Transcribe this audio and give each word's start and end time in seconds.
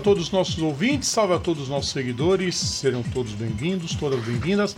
A 0.00 0.02
todos 0.02 0.24
os 0.24 0.30
nossos 0.30 0.58
ouvintes, 0.62 1.10
salve 1.10 1.34
a 1.34 1.38
todos 1.38 1.64
os 1.64 1.68
nossos 1.68 1.90
seguidores, 1.90 2.54
serão 2.54 3.02
todos 3.02 3.32
bem-vindos, 3.32 3.94
todas 3.94 4.18
bem-vindas. 4.24 4.74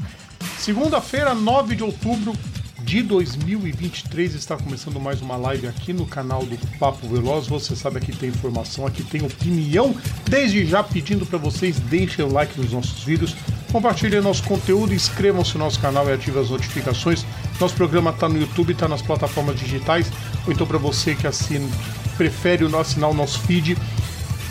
Segunda-feira, 0.59 1.32
9 1.32 1.77
de 1.77 1.84
outubro 1.84 2.32
de 2.80 3.02
2023, 3.02 4.34
está 4.34 4.56
começando 4.56 4.98
mais 4.98 5.23
uma 5.23 5.37
live 5.37 5.69
aqui 5.69 5.93
no 5.93 6.06
canal 6.06 6.45
do 6.45 6.59
Papo 6.77 7.06
Veloz. 7.06 7.46
Você 7.46 7.77
sabe 7.77 7.98
aqui 7.98 8.10
tem 8.10 8.30
informação, 8.30 8.84
aqui 8.84 9.05
tem 9.05 9.24
opinião. 9.24 9.95
Desde 10.29 10.66
já 10.66 10.82
pedindo 10.82 11.24
para 11.24 11.38
vocês 11.38 11.79
deixem 11.79 12.24
o 12.24 12.32
like 12.32 12.60
nos 12.60 12.73
nossos 12.73 13.04
vídeos, 13.04 13.37
compartilhem 13.70 14.20
nosso 14.20 14.43
conteúdo, 14.43 14.93
inscrevam-se 14.93 15.57
no 15.57 15.62
nosso 15.62 15.79
canal 15.79 16.09
e 16.09 16.12
ativem 16.12 16.43
as 16.43 16.51
notificações. 16.51 17.24
Nosso 17.60 17.77
programa 17.77 18.10
está 18.10 18.29
no 18.29 18.41
YouTube, 18.41 18.73
está 18.73 18.88
nas 18.88 19.02
plataformas 19.02 19.57
digitais, 19.57 20.10
ou 20.45 20.52
então 20.52 20.66
para 20.66 20.79
você 20.79 21.15
que 21.15 21.29
assina, 21.29 21.68
prefere 22.16 22.65
assinar 22.77 23.09
o 23.09 23.15
nosso 23.15 23.38
feed 23.43 23.79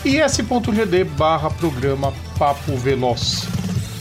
is.gd 0.03 1.03
barra 1.03 1.49
programa 1.51 2.11
Papo 2.37 2.75
Veloz. 2.75 3.47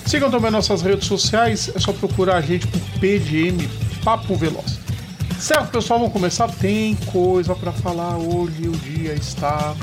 Sigam 0.07 0.31
também 0.31 0.51
nossas 0.51 0.83
redes 0.83 1.07
sociais, 1.07 1.71
é 1.75 1.79
só 1.79 1.93
procurar 1.93 2.37
a 2.37 2.41
gente 2.41 2.67
por 2.67 2.81
PDM 2.99 3.69
Papo 4.03 4.35
Veloz. 4.35 4.79
Certo, 5.39 5.71
pessoal, 5.71 6.01
vamos 6.01 6.13
começar? 6.13 6.49
Tem 6.49 6.95
coisa 7.07 7.55
para 7.55 7.71
falar 7.71 8.17
hoje, 8.17 8.69
o 8.69 8.73
dia 8.73 9.13
está 9.15 9.75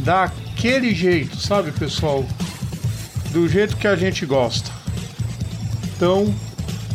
daquele 0.00 0.94
jeito, 0.94 1.36
sabe, 1.36 1.72
pessoal? 1.72 2.24
Do 3.30 3.48
jeito 3.48 3.76
que 3.76 3.86
a 3.86 3.96
gente 3.96 4.26
gosta. 4.26 4.70
Então, 5.96 6.34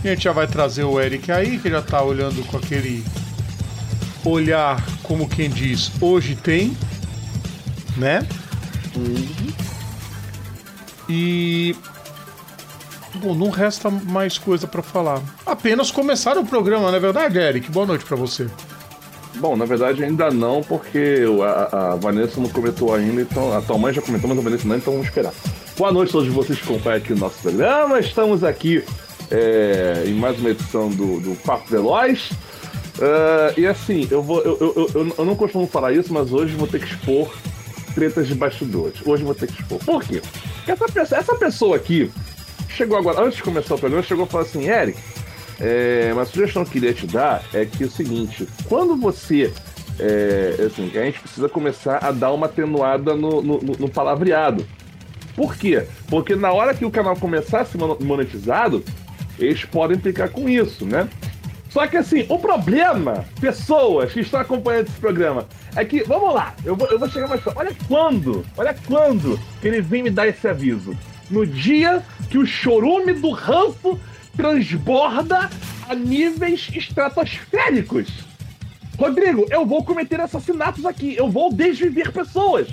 a 0.03 0.07
gente 0.07 0.23
já 0.23 0.31
vai 0.31 0.47
trazer 0.47 0.83
o 0.83 0.99
Eric 0.99 1.31
aí, 1.31 1.59
que 1.59 1.69
já 1.69 1.81
tá 1.81 2.03
olhando 2.03 2.45
com 2.47 2.57
aquele 2.57 3.03
olhar, 4.25 4.83
como 5.01 5.27
quem 5.27 5.49
diz, 5.49 5.91
hoje 6.01 6.35
tem, 6.35 6.75
né? 7.97 8.25
E 11.09 11.75
bom, 13.15 13.33
não 13.35 13.49
resta 13.49 13.89
mais 13.89 14.37
coisa 14.37 14.67
para 14.67 14.81
falar. 14.81 15.21
Apenas 15.45 15.91
começar 15.91 16.37
o 16.37 16.45
programa, 16.45 16.89
não 16.89 16.97
é 16.97 16.99
verdade, 16.99 17.37
Eric? 17.37 17.71
Boa 17.71 17.85
noite 17.85 18.05
para 18.05 18.17
você. 18.17 18.47
Bom, 19.35 19.55
na 19.55 19.65
verdade 19.65 20.03
ainda 20.03 20.29
não, 20.29 20.61
porque 20.61 21.23
a, 21.43 21.93
a, 21.93 21.95
Vanessa 21.95 22.39
não 22.39 22.49
comentou 22.49 22.93
ainda, 22.93 23.21
então 23.21 23.55
a 23.55 23.61
tua 23.61 23.77
mãe 23.77 23.91
já 23.91 24.01
comentou, 24.01 24.29
mas 24.29 24.37
a 24.37 24.41
Vanessa 24.41 24.67
não, 24.67 24.75
então 24.75 24.93
vamos 24.93 25.07
esperar. 25.07 25.33
Boa 25.75 25.91
noite 25.91 26.09
a 26.09 26.11
todos 26.13 26.29
vocês 26.29 26.59
que 26.59 26.65
acompanham 26.65 26.97
aqui 26.97 27.13
o 27.13 27.17
nosso 27.17 27.39
programa. 27.41 27.99
Estamos 27.99 28.43
aqui 28.43 28.83
é, 29.31 30.03
em 30.05 30.13
mais 30.13 30.37
uma 30.39 30.51
edição 30.51 30.89
do, 30.89 31.19
do 31.19 31.35
Papo 31.43 31.67
Veloz. 31.67 32.29
Uh, 32.99 33.59
e 33.59 33.65
assim, 33.65 34.07
eu, 34.11 34.21
vou, 34.21 34.39
eu, 34.43 34.55
eu, 34.61 34.91
eu, 34.93 35.15
eu, 35.17 35.25
não 35.25 35.35
costumo 35.35 35.65
falar 35.65 35.93
isso, 35.93 36.13
mas 36.13 36.31
hoje 36.31 36.55
vou 36.55 36.67
ter 36.67 36.79
que 36.79 36.85
expor 36.85 37.33
tretas 37.93 38.27
de 38.27 38.35
bastidores. 38.35 38.95
Hoje 39.05 39.23
vou 39.23 39.35
ter 39.35 39.47
que 39.47 39.61
expor. 39.61 39.79
Por 39.79 40.03
quê? 40.03 40.21
Porque 40.55 40.71
essa 40.71 40.85
pessoa, 40.87 41.19
essa 41.19 41.35
pessoa 41.35 41.75
aqui 41.75 42.11
chegou 42.69 42.97
agora, 42.97 43.21
antes 43.21 43.37
de 43.37 43.43
começar 43.43 43.75
o 43.75 43.79
programa, 43.79 44.03
chegou 44.03 44.25
e 44.25 44.29
falou 44.29 44.45
assim: 44.45 44.67
Eric, 44.67 44.99
é, 45.59 46.09
uma 46.13 46.25
sugestão 46.25 46.63
que 46.63 46.69
eu 46.69 46.73
queria 46.73 46.93
te 46.93 47.07
dar 47.07 47.43
é 47.53 47.65
que 47.65 47.83
é 47.83 47.87
o 47.87 47.91
seguinte: 47.91 48.47
quando 48.67 48.95
você. 48.95 49.53
É, 49.99 50.55
assim, 50.65 50.89
a 50.97 51.03
gente 51.05 51.19
precisa 51.19 51.47
começar 51.47 51.99
a 52.03 52.11
dar 52.11 52.31
uma 52.31 52.47
atenuada 52.47 53.15
no, 53.15 53.43
no, 53.43 53.59
no 53.59 53.89
palavreado. 53.89 54.65
Por 55.35 55.55
quê? 55.55 55.85
Porque 56.07 56.35
na 56.35 56.51
hora 56.51 56.73
que 56.73 56.83
o 56.83 56.89
canal 56.89 57.15
começar 57.15 57.61
a 57.61 57.65
ser 57.65 57.77
monetizado, 57.77 58.83
eles 59.37 59.65
podem 59.65 59.97
implicar 59.97 60.29
com 60.29 60.49
isso, 60.49 60.83
né? 60.85 61.07
Só 61.73 61.87
que 61.87 61.97
assim, 61.97 62.23
o 62.29 62.37
problema, 62.37 63.25
pessoas 63.41 64.13
que 64.13 64.19
estão 64.19 64.39
acompanhando 64.39 64.89
esse 64.89 64.99
programa, 64.99 65.47
é 65.75 65.83
que, 65.83 66.03
vamos 66.03 66.31
lá, 66.31 66.53
eu 66.63 66.75
vou, 66.75 66.87
eu 66.87 66.99
vou 66.99 67.09
chegar 67.09 67.27
mais 67.27 67.41
Olha 67.47 67.75
quando, 67.87 68.45
olha 68.55 68.75
quando 68.85 69.39
que 69.59 69.69
ele 69.69 69.81
vem 69.81 70.03
me 70.03 70.11
dar 70.11 70.27
esse 70.27 70.47
aviso. 70.47 70.95
No 71.31 71.47
dia 71.47 72.03
que 72.29 72.37
o 72.37 72.45
chorume 72.45 73.13
do 73.13 73.31
ranço 73.31 73.99
transborda 74.37 75.49
a 75.89 75.95
níveis 75.95 76.69
estratosféricos. 76.75 78.07
Rodrigo, 78.95 79.47
eu 79.49 79.65
vou 79.65 79.83
cometer 79.83 80.21
assassinatos 80.21 80.85
aqui. 80.85 81.15
Eu 81.17 81.31
vou 81.31 81.51
desviver 81.51 82.11
pessoas. 82.11 82.67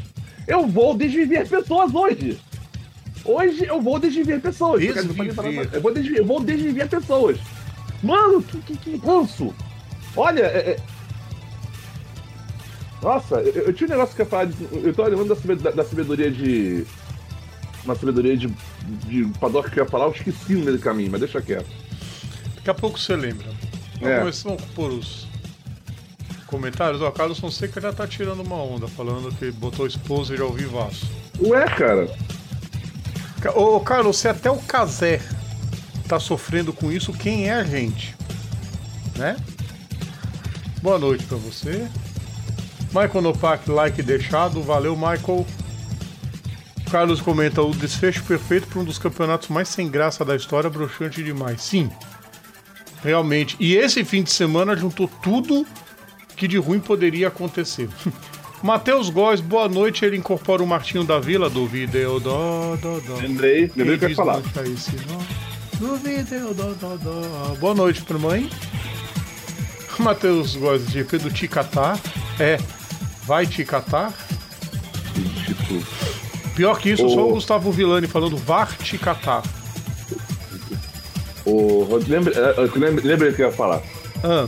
Eu 0.47 0.67
vou 0.67 0.95
desviver 0.95 1.49
pessoas 1.49 1.95
hoje. 1.95 2.39
Hoje 3.25 3.65
eu 3.67 3.81
vou 3.81 3.99
desviver 3.99 4.41
pessoas. 4.41 4.83
Desviver. 4.83 5.71
Eu 5.73 5.81
vou 5.81 5.95
desviver, 5.95 6.19
eu 6.19 6.25
vou 6.27 6.41
desviver 6.43 6.89
pessoas. 6.89 7.39
Mano, 8.03 8.43
que, 8.43 8.59
que, 8.61 8.77
que 8.77 8.97
ranço! 8.97 9.55
Olha, 10.17 10.43
é, 10.43 10.71
é... 10.71 10.77
Nossa, 13.03 13.37
eu, 13.37 13.63
eu, 13.65 13.73
tinha 13.73 13.89
um 13.89 13.91
negócio 13.91 14.15
que 14.15 14.23
eu 14.23 14.25
ia 14.25 14.31
falar. 14.31 14.45
De, 14.47 14.57
eu 14.73 14.95
tô 14.95 15.05
lembrando 15.05 15.35
da, 15.35 15.55
da, 15.55 15.71
da 15.77 15.85
sabedoria 15.85 16.31
de. 16.31 16.87
Uma 17.85 17.95
sabedoria 17.95 18.37
de, 18.37 18.49
de 19.07 19.25
Paddock 19.39 19.71
que 19.71 19.81
eu 19.81 19.85
ia 19.85 19.91
falar, 19.91 20.05
eu 20.05 20.13
esqueci 20.13 20.53
no 20.53 20.65
meio 20.65 20.77
do 20.77 20.83
caminho, 20.83 21.11
mas 21.11 21.21
deixa 21.21 21.41
quieto. 21.41 21.71
Daqui 22.57 22.69
a 22.69 22.75
pouco 22.75 22.99
você 22.99 23.17
lembra. 23.17 23.47
É. 24.03 24.19
vamos 24.19 24.65
por 24.75 24.91
os 24.91 25.27
comentários. 26.47 27.01
Ó, 27.01 27.09
o 27.09 27.13
Carlos 27.13 27.39
Fonseca 27.39 27.81
já 27.81 27.93
tá 27.93 28.07
tirando 28.07 28.43
uma 28.43 28.57
onda, 28.57 28.87
falando 28.89 29.35
que 29.35 29.51
botou 29.51 29.87
esposa 29.87 30.35
e 30.35 30.41
ao 30.41 30.53
vivaço. 30.53 31.11
Ué, 31.41 31.65
cara. 31.65 32.11
Ô, 33.55 33.81
Carlos, 33.81 34.19
se 34.19 34.29
até 34.29 34.51
o 34.51 34.59
Casé 34.59 35.23
está 36.11 36.19
sofrendo 36.19 36.73
com 36.73 36.91
isso, 36.91 37.13
quem 37.13 37.49
é 37.49 37.53
a 37.53 37.63
gente? 37.63 38.17
Né? 39.17 39.37
Boa 40.83 40.99
noite 40.99 41.25
para 41.25 41.37
você. 41.37 41.89
Michael 42.89 43.23
Nopak, 43.23 43.71
like 43.71 44.03
deixado. 44.03 44.61
Valeu, 44.61 44.97
Michael. 44.97 45.47
Carlos 46.91 47.21
comenta 47.21 47.63
o 47.63 47.73
desfecho 47.73 48.25
perfeito 48.25 48.67
para 48.67 48.81
um 48.81 48.85
dos 48.85 48.99
campeonatos 48.99 49.49
mais 49.49 49.69
sem 49.69 49.89
graça 49.89 50.25
da 50.25 50.35
história, 50.35 50.69
broxante 50.69 51.23
demais. 51.23 51.63
Sim, 51.63 51.89
realmente. 53.05 53.57
E 53.61 53.77
esse 53.77 54.05
fim 54.05 54.25
de 54.25 54.33
semana 54.33 54.75
juntou 54.75 55.09
tudo 55.23 55.65
que 56.35 56.49
de 56.49 56.57
ruim 56.59 56.81
poderia 56.81 57.29
acontecer. 57.29 57.89
Matheus 58.61 59.09
Góes, 59.11 59.41
boa 59.41 59.69
noite. 59.69 60.05
Ele 60.05 60.17
incorpora 60.17 60.61
o 60.61 60.67
Martinho 60.67 61.05
da 61.05 61.21
Vila 61.21 61.49
do 61.49 61.69
vídeo. 61.69 62.01
Lembrei, 63.23 63.71
lembrei 63.77 63.99
que 63.99 64.07
ia 64.09 64.17
falar. 64.17 64.43
Esse, 64.65 64.97
no 65.81 65.97
vídeo, 65.97 66.53
do, 66.53 66.75
do, 66.75 66.99
do. 66.99 67.57
Boa 67.59 67.75
noite, 67.75 68.03
pro 68.03 68.21
mãe. 68.21 68.49
Matheus 69.99 70.57
gosta 70.57 70.87
de 70.87 70.93
GP 70.93 71.19
do 71.19 71.31
Ticatá. 71.31 71.99
É, 72.39 72.59
vai 73.25 73.47
Ticatá. 73.47 74.13
Pior 76.55 76.79
que 76.79 76.91
isso, 76.91 77.07
o... 77.07 77.11
só 77.11 77.29
o 77.29 77.33
Gustavo 77.33 77.73
Villani 77.73 78.07
falando 78.07 78.37
VAR 78.37 78.77
Ticatá. 78.79 79.43
O... 81.45 81.87
Lembre... 82.07 82.35
Lembre... 82.77 83.07
Lembrei 83.07 83.33
que 83.33 83.43
eu 83.43 83.47
ia 83.47 83.53
falar. 83.53 83.83
Ah. 84.23 84.47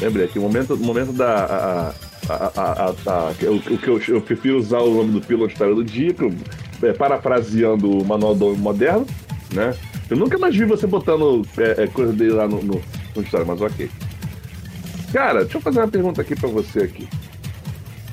Lembrei 0.00 0.26
que 0.28 0.38
o 0.38 0.42
momento, 0.42 0.76
momento 0.76 1.12
da. 1.12 1.94
A, 2.28 2.32
a, 2.32 2.52
a, 2.56 3.28
a, 3.30 3.34
que 3.34 3.44
eu, 3.44 4.00
eu 4.08 4.20
prefiro 4.20 4.58
usar 4.58 4.78
o 4.78 4.94
nome 4.94 5.12
do 5.12 5.20
pílula 5.20 5.48
história 5.48 5.74
do 5.74 5.84
dia, 5.84 6.14
que 6.14 6.22
eu, 6.22 6.32
é, 6.82 6.92
parafraseando 6.92 7.98
o 7.98 8.04
manual 8.04 8.34
do 8.34 8.56
moderno, 8.56 9.06
né? 9.52 9.74
Eu 10.12 10.18
nunca 10.18 10.36
mais 10.36 10.54
vi 10.54 10.66
você 10.66 10.86
botando 10.86 11.40
é, 11.56 11.84
é, 11.84 11.86
coisa 11.86 12.12
dele 12.12 12.32
lá 12.32 12.46
no, 12.46 12.62
no, 12.62 12.82
no 13.16 13.22
história, 13.22 13.46
mas 13.46 13.62
ok. 13.62 13.90
Cara, 15.10 15.40
deixa 15.40 15.56
eu 15.56 15.62
fazer 15.62 15.78
uma 15.78 15.88
pergunta 15.88 16.20
aqui 16.20 16.36
para 16.36 16.50
você 16.50 16.80
aqui. 16.80 17.08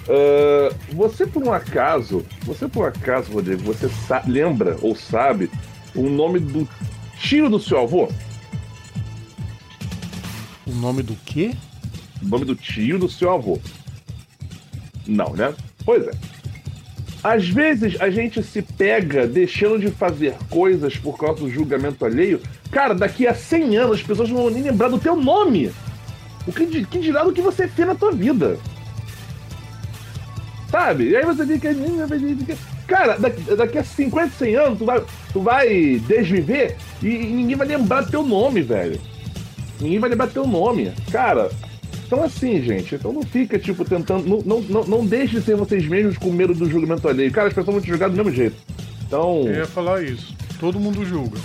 Uh, 0.07 0.73
você 0.93 1.27
por 1.27 1.43
um 1.43 1.51
acaso, 1.51 2.25
você 2.43 2.69
por 2.69 2.85
um 2.85 2.87
acaso, 2.87 3.33
Rodrigo, 3.33 3.63
você 3.63 3.89
lembra 4.25 4.77
ou 4.81 4.95
sabe 4.95 5.51
o 5.93 6.09
nome 6.09 6.39
do 6.39 6.65
tio 7.17 7.49
do 7.49 7.59
seu 7.59 7.81
avô? 7.81 8.07
O 10.65 10.71
nome 10.71 11.03
do 11.03 11.17
quê? 11.25 11.53
O 12.23 12.27
nome 12.29 12.45
do 12.45 12.55
tio 12.55 12.97
do 12.97 13.09
seu 13.09 13.29
avô. 13.33 13.59
Não, 15.05 15.33
né? 15.33 15.53
Pois 15.83 16.07
é. 16.07 16.11
Às 17.23 17.49
vezes 17.49 17.99
a 17.99 18.09
gente 18.09 18.41
se 18.41 18.61
pega 18.61 19.27
deixando 19.27 19.79
de 19.79 19.91
fazer 19.91 20.35
coisas 20.49 20.95
por 20.95 21.17
causa 21.17 21.41
do 21.41 21.49
julgamento 21.49 22.05
alheio. 22.05 22.41
Cara, 22.71 22.93
daqui 22.93 23.27
a 23.27 23.33
100 23.33 23.77
anos 23.77 23.99
as 23.99 24.03
pessoas 24.03 24.29
não 24.29 24.43
vão 24.43 24.49
nem 24.49 24.63
lembrar 24.63 24.87
do 24.87 24.99
teu 24.99 25.15
nome. 25.15 25.71
O 26.47 26.51
que, 26.51 26.85
que 26.85 26.99
dirá 26.99 27.23
do 27.23 27.33
que 27.33 27.41
você 27.41 27.67
fez 27.67 27.87
na 27.87 27.95
tua 27.95 28.11
vida? 28.11 28.57
Sabe? 30.71 31.09
E 31.09 31.15
aí 31.15 31.25
você 31.25 31.45
fica. 31.45 31.75
Cara, 32.87 33.17
daqui, 33.17 33.77
a 33.77 33.83
50, 33.83 34.29
100 34.29 34.55
anos 34.55 34.79
tu 34.79 34.85
vai, 34.85 35.03
tu 35.31 35.41
vai 35.41 36.01
desviver 36.07 36.75
e, 37.03 37.07
e 37.07 37.25
ninguém 37.27 37.55
vai 37.55 37.67
lembrar 37.67 38.05
teu 38.05 38.23
nome, 38.23 38.61
velho. 38.61 38.99
Ninguém 39.79 39.99
vai 39.99 40.09
lembrar 40.09 40.27
teu 40.27 40.47
nome. 40.47 40.91
Cara, 41.11 41.51
então, 42.09 42.23
assim, 42.23 42.59
gente, 42.63 42.95
então 42.95 43.13
não 43.13 43.21
fica, 43.21 43.59
tipo, 43.59 43.85
tentando. 43.85 44.27
Não, 44.27 44.41
não, 44.41 44.61
não, 44.61 44.83
não 44.83 45.05
deixe 45.05 45.35
de 45.35 45.45
ser 45.45 45.55
vocês 45.55 45.85
mesmos 45.85 46.17
com 46.17 46.31
medo 46.31 46.55
do 46.55 46.67
julgamento 46.67 47.07
alheio. 47.07 47.31
Cara, 47.31 47.49
as 47.49 47.53
pessoas 47.53 47.75
vão 47.75 47.81
te 47.83 47.87
julgar 47.87 48.09
do 48.09 48.17
mesmo 48.17 48.31
jeito. 48.31 48.55
Então. 49.05 49.43
Eu 49.45 49.57
ia 49.57 49.67
falar 49.67 50.01
isso. 50.01 50.35
Todo 50.59 50.79
mundo 50.79 51.05
julga. 51.05 51.37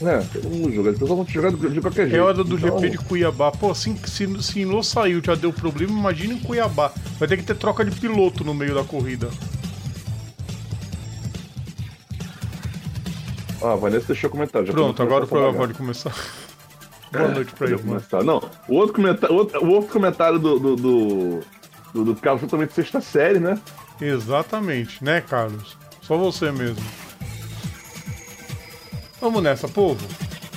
É, 0.00 0.20
todo 0.32 0.48
mundo 0.48 0.72
julga. 0.72 0.92
As 0.92 0.98
pessoas 0.98 1.14
vão 1.14 1.24
te 1.26 1.34
julgar 1.34 1.52
de 1.52 1.80
qualquer 1.82 2.06
é 2.06 2.08
jeito. 2.08 2.16
É 2.16 2.22
hora 2.22 2.42
do 2.42 2.56
então... 2.56 2.78
GP 2.78 2.88
de 2.88 2.98
Cuiabá. 3.04 3.52
Pô, 3.52 3.70
assim, 3.70 3.98
se, 4.06 4.42
se 4.42 4.64
não 4.64 4.82
saiu 4.82 5.20
já 5.22 5.34
deu 5.34 5.52
problema, 5.52 5.92
imagina 5.92 6.32
em 6.32 6.38
Cuiabá. 6.38 6.90
Vai 7.18 7.28
ter 7.28 7.36
que 7.36 7.42
ter 7.42 7.56
troca 7.56 7.84
de 7.84 7.90
piloto 8.00 8.42
no 8.42 8.54
meio 8.54 8.74
da 8.74 8.84
corrida. 8.84 9.28
Ah, 13.60 13.74
a 13.74 13.76
Vanessa 13.76 14.06
deixou 14.06 14.30
comentar. 14.30 14.64
Já 14.64 14.72
Pronto, 14.72 15.02
agora 15.02 15.26
o 15.26 15.28
programa 15.28 15.58
pode 15.58 15.74
começar. 15.74 16.14
Boa 17.12 17.28
noite 17.28 17.52
pra 17.52 17.66
Já 17.66 17.74
ele, 17.74 17.82
mano. 17.84 18.00
começar. 18.00 18.24
Não, 18.24 18.50
o 18.68 18.74
outro 18.74 18.94
comentário, 18.94 19.34
o 19.34 19.38
outro, 19.38 19.64
o 19.64 19.70
outro 19.70 19.92
comentário 19.92 20.38
do, 20.38 20.58
do, 20.58 20.76
do, 20.76 21.40
do, 21.94 22.04
do 22.04 22.16
Carlos 22.16 22.40
foi 22.40 22.48
também 22.48 22.66
de 22.66 22.74
sexta 22.74 23.00
série, 23.00 23.38
né? 23.40 23.58
Exatamente, 24.00 25.02
né, 25.02 25.20
Carlos? 25.20 25.76
Só 26.02 26.16
você 26.16 26.50
mesmo. 26.52 26.84
Vamos 29.20 29.42
nessa, 29.42 29.66
povo. 29.68 30.06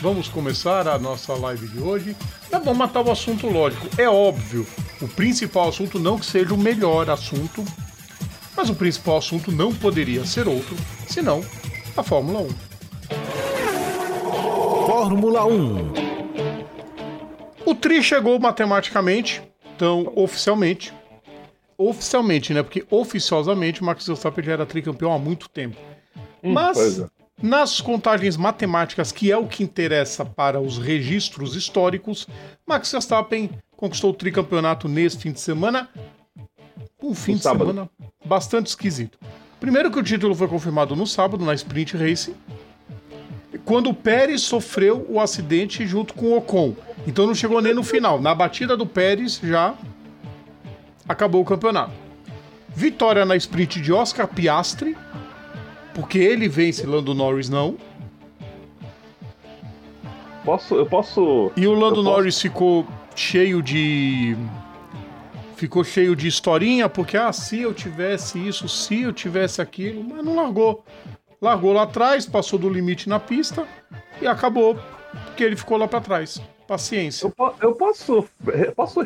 Vamos 0.02 0.28
começar 0.28 0.88
a 0.88 0.98
nossa 0.98 1.34
live 1.34 1.68
de 1.68 1.80
hoje. 1.80 2.16
É 2.52 2.60
bom 2.60 2.74
matar 2.74 3.02
o 3.02 3.12
assunto 3.12 3.48
lógico. 3.48 3.88
É 3.98 4.10
óbvio, 4.10 4.66
o 5.02 5.08
principal 5.08 5.70
assunto 5.70 6.00
não 6.00 6.18
que 6.20 6.26
seja 6.26 6.54
o 6.54 6.58
melhor 6.58 7.10
assunto, 7.10 7.64
mas 8.56 8.70
o 8.70 8.76
principal 8.76 9.18
assunto 9.18 9.52
não 9.52 9.74
poderia 9.74 10.26
ser 10.26 10.48
outro, 10.48 10.76
senão 11.08 11.44
a 11.96 12.04
Fórmula 12.04 12.42
1. 12.42 12.48
Fórmula 14.88 15.46
1. 15.46 15.94
O 17.72 17.76
Tri 17.76 18.04
chegou 18.04 18.38
matematicamente, 18.38 19.42
então 19.74 20.12
oficialmente. 20.14 20.94
Oficialmente, 21.78 22.54
né? 22.54 22.62
Porque 22.62 22.86
oficiosamente 22.92 23.82
o 23.82 23.86
Max 23.86 24.06
Verstappen 24.06 24.44
já 24.44 24.52
era 24.52 24.66
tricampeão 24.66 25.14
há 25.14 25.18
muito 25.18 25.48
tempo. 25.48 25.78
pois 26.42 26.54
Mas 26.54 27.00
é. 27.00 27.08
nas 27.42 27.80
contagens 27.80 28.36
matemáticas, 28.36 29.14
que 29.14 29.32
é 29.32 29.38
o 29.38 29.48
que 29.48 29.64
interessa 29.64 30.26
para 30.26 30.60
os 30.60 30.78
registros 30.78 31.56
históricos, 31.56 32.28
Max 32.68 32.92
Verstappen 32.92 33.50
conquistou 33.78 34.12
o 34.12 34.14
tricampeonato 34.14 34.90
neste 34.90 35.24
fim 35.24 35.32
de 35.32 35.40
semana. 35.40 35.88
Um 37.02 37.16
fim 37.16 37.32
No 37.32 37.38
de 37.38 37.44
sábado. 37.44 37.68
semana 37.68 37.90
bastante 38.26 38.68
esquisito. 38.68 39.18
Primeiro 39.62 39.90
que 39.90 39.98
o 39.98 40.04
título 40.04 40.36
foi 40.36 40.50
confirmado 40.50 40.94
no 40.94 41.08
sábado, 41.08 41.46
na 41.46 41.54
Sprint 41.54 41.96
Race, 41.96 42.36
quando 43.64 43.90
o 43.90 43.94
Pérez 43.94 44.42
sofreu 44.42 45.06
o 45.10 45.22
acidente 45.22 45.88
junto 45.88 46.14
com 46.14 46.26
o 46.28 46.38
Ocon. 46.38 46.76
Então 47.08 47.26
não 47.28 47.34
chegou 47.36 47.62
nem 47.62 47.74
no 47.74 47.84
final. 47.84 48.22
Na 48.22 48.34
batida 48.36 48.78
do 48.78 48.86
Pérez 48.86 49.40
já 49.42 49.74
acabou 51.08 51.42
o 51.42 51.46
campeonato. 51.46 51.92
Vitória 52.70 53.26
na 53.26 53.36
sprint 53.36 53.82
de 53.82 53.92
Oscar 53.92 54.28
Piastri, 54.28 54.96
porque 55.94 56.20
ele 56.20 56.48
vence 56.48 56.86
Lando 56.86 57.14
Norris 57.14 57.50
não. 57.50 57.76
Posso, 60.44 60.76
eu 60.76 60.86
posso. 60.86 61.52
E 61.56 61.68
o 61.68 61.74
Lando 61.74 61.96
posso- 61.96 62.04
Norris 62.04 62.40
ficou 62.42 62.88
cheio 63.16 63.62
de. 63.62 64.36
Ficou 65.56 65.84
cheio 65.84 66.16
de 66.16 66.28
historinha, 66.28 66.90
porque 66.90 67.16
ah, 67.16 67.32
se 67.32 67.62
eu 67.62 67.72
tivesse 67.74 68.40
isso, 68.48 68.68
se 68.68 69.02
eu 69.04 69.14
tivesse 69.14 69.62
aquilo, 69.62 70.04
mas 70.04 70.26
não 70.26 70.36
largou. 70.36 70.84
Largou 71.40 71.74
lá 71.74 71.84
atrás, 71.84 72.26
passou 72.26 72.58
do 72.58 72.68
limite 72.70 73.08
na 73.08 73.20
pista 73.20 73.68
e 74.20 74.26
acabou, 74.26 74.80
porque 75.26 75.44
ele 75.44 75.56
ficou 75.56 75.78
lá 75.78 75.88
pra 75.88 76.02
trás. 76.02 76.42
Paciência. 76.72 77.26
Eu, 77.38 77.54
eu 77.62 77.76
posso. 77.76 78.26
eu 78.48 78.72
posso 78.72 79.02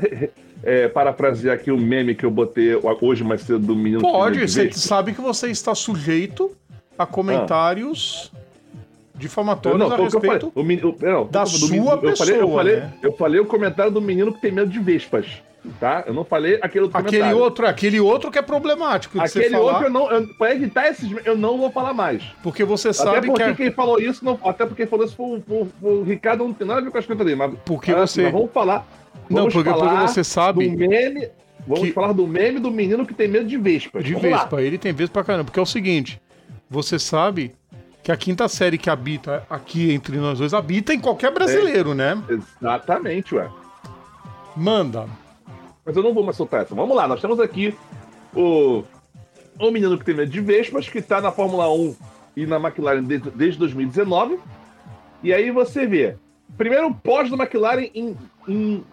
é, 0.63 0.87
parafrasear 0.87 1.55
aqui 1.55 1.71
o 1.71 1.77
meme 1.79 2.13
que 2.13 2.23
eu 2.23 2.29
botei 2.29 2.75
hoje 3.01 3.23
mais 3.23 3.41
cedo 3.41 3.57
do 3.57 3.75
menino. 3.75 4.01
Pode, 4.01 4.39
você 4.47 4.71
sabe 4.71 5.13
que 5.13 5.19
você 5.21 5.49
está 5.49 5.73
sujeito 5.73 6.55
a 6.95 7.07
comentários 7.07 8.31
Eu 9.15 9.19
difamatórios 9.19 9.79
não, 9.79 9.87
a 9.87 9.89
falei. 9.89 10.05
respeito. 10.05 10.51
O 10.53 10.61
menino, 10.63 10.89
o- 10.89 11.03
não, 11.03 11.25
da 11.25 11.43
do 11.43 11.49
sua 11.49 11.69
menino- 11.69 11.89
eu 11.89 11.97
falei, 12.15 12.35
eu 12.35 12.39
pessoa, 12.39 12.55
falei, 12.57 12.75
né? 12.75 12.93
eu 13.01 13.11
falei 13.13 13.39
o 13.39 13.45
comentário 13.47 13.91
do 13.91 13.99
menino 13.99 14.31
que 14.31 14.39
tem 14.41 14.51
medo 14.51 14.69
de 14.69 14.77
vespas, 14.79 15.25
tá? 15.79 16.03
Eu 16.07 16.13
não 16.13 16.23
falei 16.23 16.59
aquele 16.61 16.83
outro 16.85 16.97
Aquele 16.97 17.17
comentário. 17.17 17.37
outro, 17.43 17.67
aquele 17.67 17.99
outro 17.99 18.31
que 18.31 18.37
é 18.37 18.41
problemático 18.41 19.19
Aquele 19.19 19.49
falar, 19.49 19.63
outro 19.63 19.83
eu 19.85 19.89
não. 19.89 20.11
Eu, 20.11 20.27
pra 20.35 20.53
evitar 20.53 20.87
esses. 20.89 21.09
Eu 21.25 21.37
não 21.37 21.57
vou 21.57 21.71
falar 21.71 21.93
mais. 21.93 22.23
porque 22.43 22.63
você 22.63 22.89
Até 22.89 22.97
sabe 22.97 23.21
que 23.21 23.27
porque 23.27 23.43
é- 23.43 23.53
quem 23.53 23.71
falou 23.71 23.99
isso, 23.99 24.23
não, 24.23 24.39
até 24.43 24.65
porque 24.65 24.85
falou 24.85 25.05
isso 25.05 25.15
foi, 25.15 25.37
o- 25.37 25.43
foi, 25.47 25.67
foi 25.81 25.93
o 25.97 26.03
Ricardo, 26.03 26.43
não 26.43 26.53
tem 26.53 26.67
nada 26.67 26.79
a 26.79 26.83
ver 26.83 26.91
com 26.91 26.97
as 26.97 27.05
contas 27.05 27.25
dele, 27.25 27.37
mas. 27.37 27.53
Porque 27.65 27.91
mas, 27.91 28.11
você- 28.11 28.23
mas 28.23 28.31
vamos 28.31 28.51
falar. 28.51 28.87
Não, 29.29 29.37
vamos 29.37 29.53
porque- 29.53 29.69
porque 29.69 29.85
falar 29.85 30.07
você 30.07 30.23
sabe 30.23 30.67
Do 30.69 30.77
meme. 30.77 31.29
Vamos 31.67 31.81
que- 31.87 31.91
falar 31.93 32.11
do 32.13 32.27
meme 32.27 32.59
do 32.59 32.69
menino 32.69 33.05
que 33.07 33.13
tem 33.13 33.27
medo 33.27 33.45
de 33.47 33.57
vespas. 33.57 34.03
de 34.03 34.13
Vamos 34.13 34.29
lá. 34.29 34.37
Vespa, 34.39 34.61
ele 34.61 34.77
tem 34.77 34.93
Vespa 34.93 35.13
pra 35.13 35.23
caramba, 35.23 35.45
porque 35.45 35.59
é 35.59 35.63
o 35.63 35.65
seguinte, 35.65 36.21
você 36.69 36.99
sabe 36.99 37.55
que 38.03 38.11
a 38.11 38.17
quinta 38.17 38.47
série 38.47 38.77
que 38.77 38.87
habita 38.87 39.43
aqui 39.49 39.91
entre 39.91 40.15
nós 40.17 40.37
dois 40.37 40.53
habita 40.53 40.93
em 40.93 40.99
qualquer 40.99 41.31
brasileiro, 41.31 41.95
né? 41.95 42.21
Exatamente, 42.29 43.33
ué. 43.33 43.49
Manda. 44.55 45.05
Mas 45.85 45.95
eu 45.95 46.03
não 46.03 46.13
vou 46.13 46.23
mais 46.23 46.35
soltar 46.35 46.63
essa. 46.63 46.73
Vamos 46.73 46.95
lá, 46.95 47.07
nós 47.07 47.21
temos 47.21 47.39
aqui 47.39 47.75
o, 48.35 48.83
o 49.59 49.71
menino 49.71 49.97
que 49.97 50.05
tem 50.05 50.15
medo 50.15 50.31
de 50.31 50.41
vespas, 50.41 50.89
que 50.89 51.01
tá 51.01 51.21
na 51.21 51.31
Fórmula 51.31 51.71
1 51.71 51.95
e 52.35 52.45
na 52.45 52.57
McLaren 52.57 53.03
desde, 53.03 53.29
desde 53.31 53.59
2019. 53.59 54.39
E 55.23 55.33
aí 55.33 55.51
você 55.51 55.85
vê, 55.85 56.15
primeiro 56.57 56.93
pós 56.93 57.29
da 57.29 57.37
McLaren 57.37 57.89
em, 57.93 58.17
em 58.47 58.83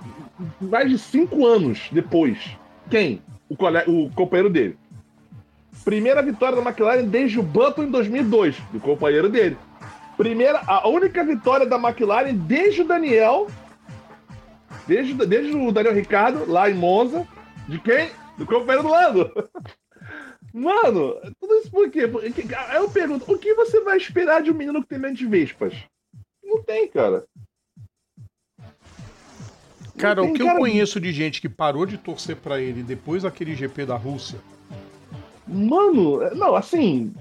mais 0.61 0.91
de 0.91 0.99
cinco 0.99 1.47
anos 1.47 1.89
depois. 1.91 2.39
Quem? 2.91 3.23
O, 3.49 3.57
cole- 3.57 3.85
o 3.87 4.11
companheiro 4.15 4.51
dele. 4.51 4.77
Primeira 5.85 6.23
vitória 6.23 6.57
da 6.57 6.63
McLaren 6.63 7.05
desde 7.05 7.41
o 7.41 7.43
Button 7.43 7.85
em 7.85 7.91
2002, 7.91 8.57
do 8.73 8.79
companheiro 8.79 9.29
dele. 9.29 9.57
Primeira, 10.17 10.61
a 10.67 10.87
única 10.89 11.25
vitória 11.25 11.67
da 11.67 11.77
McLaren 11.77 12.35
desde 12.35 12.83
o 12.83 12.87
Daniel 12.87 13.49
Desde, 14.87 15.15
desde 15.27 15.55
o 15.57 15.71
Daniel 15.73 15.95
Ricardo, 15.95 16.51
lá 16.51 16.69
em 16.71 16.75
Monza, 16.75 17.27
de 17.69 17.79
quem? 17.79 18.11
Do 18.37 18.47
companheiro 18.47 18.83
do 18.83 18.91
Lando. 18.91 19.31
Mano, 20.53 21.15
tudo 21.41 21.55
isso 21.57 21.71
por 21.71 21.89
quê? 21.91 22.07
Porque- 22.07 22.45
Aí 22.69 22.77
eu 22.77 22.91
pergunto, 22.91 23.31
o 23.33 23.39
que 23.39 23.55
você 23.55 23.81
vai 23.81 23.97
esperar 23.97 24.43
de 24.43 24.51
um 24.51 24.55
menino 24.55 24.83
que 24.83 24.89
tem 24.89 24.99
medo 24.99 25.15
de 25.17 25.27
vespas? 25.27 25.75
Não 26.45 26.63
tem, 26.63 26.89
cara. 26.89 27.25
Cara, 29.97 30.23
o 30.23 30.27
tem, 30.27 30.35
que 30.35 30.43
eu 30.43 30.47
cara. 30.47 30.59
conheço 30.59 31.01
de 31.01 31.13
gente 31.13 31.41
que 31.41 31.49
parou 31.49 31.87
de 31.87 31.97
torcer 31.97 32.37
pra 32.37 32.61
ele 32.61 32.83
depois 32.83 33.23
daquele 33.23 33.55
GP 33.55 33.87
da 33.87 33.97
Rússia, 33.97 34.39
Mano, 35.47 36.23
é- 36.23 36.35
não, 36.35 36.55
assim. 36.55 37.13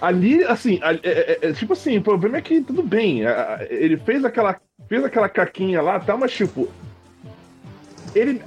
Ali, 0.00 0.42
assim, 0.44 0.78
a- 0.82 0.92
é- 0.94 1.00
é- 1.02 1.38
é- 1.48 1.52
tipo 1.52 1.72
assim, 1.72 1.96
o 1.98 2.02
problema 2.02 2.36
é 2.38 2.42
que 2.42 2.60
tudo 2.60 2.82
bem. 2.82 3.24
a- 3.26 3.58
Ele 3.70 3.96
fez 3.96 4.24
aquela, 4.24 4.60
fez 4.92 5.04
aquela 5.04 5.26
caquinha 5.28 5.80
lá, 5.80 5.98
tá, 5.98 6.14
mas 6.18 6.32
tipo. 6.32 6.68
Ele. 8.14 8.42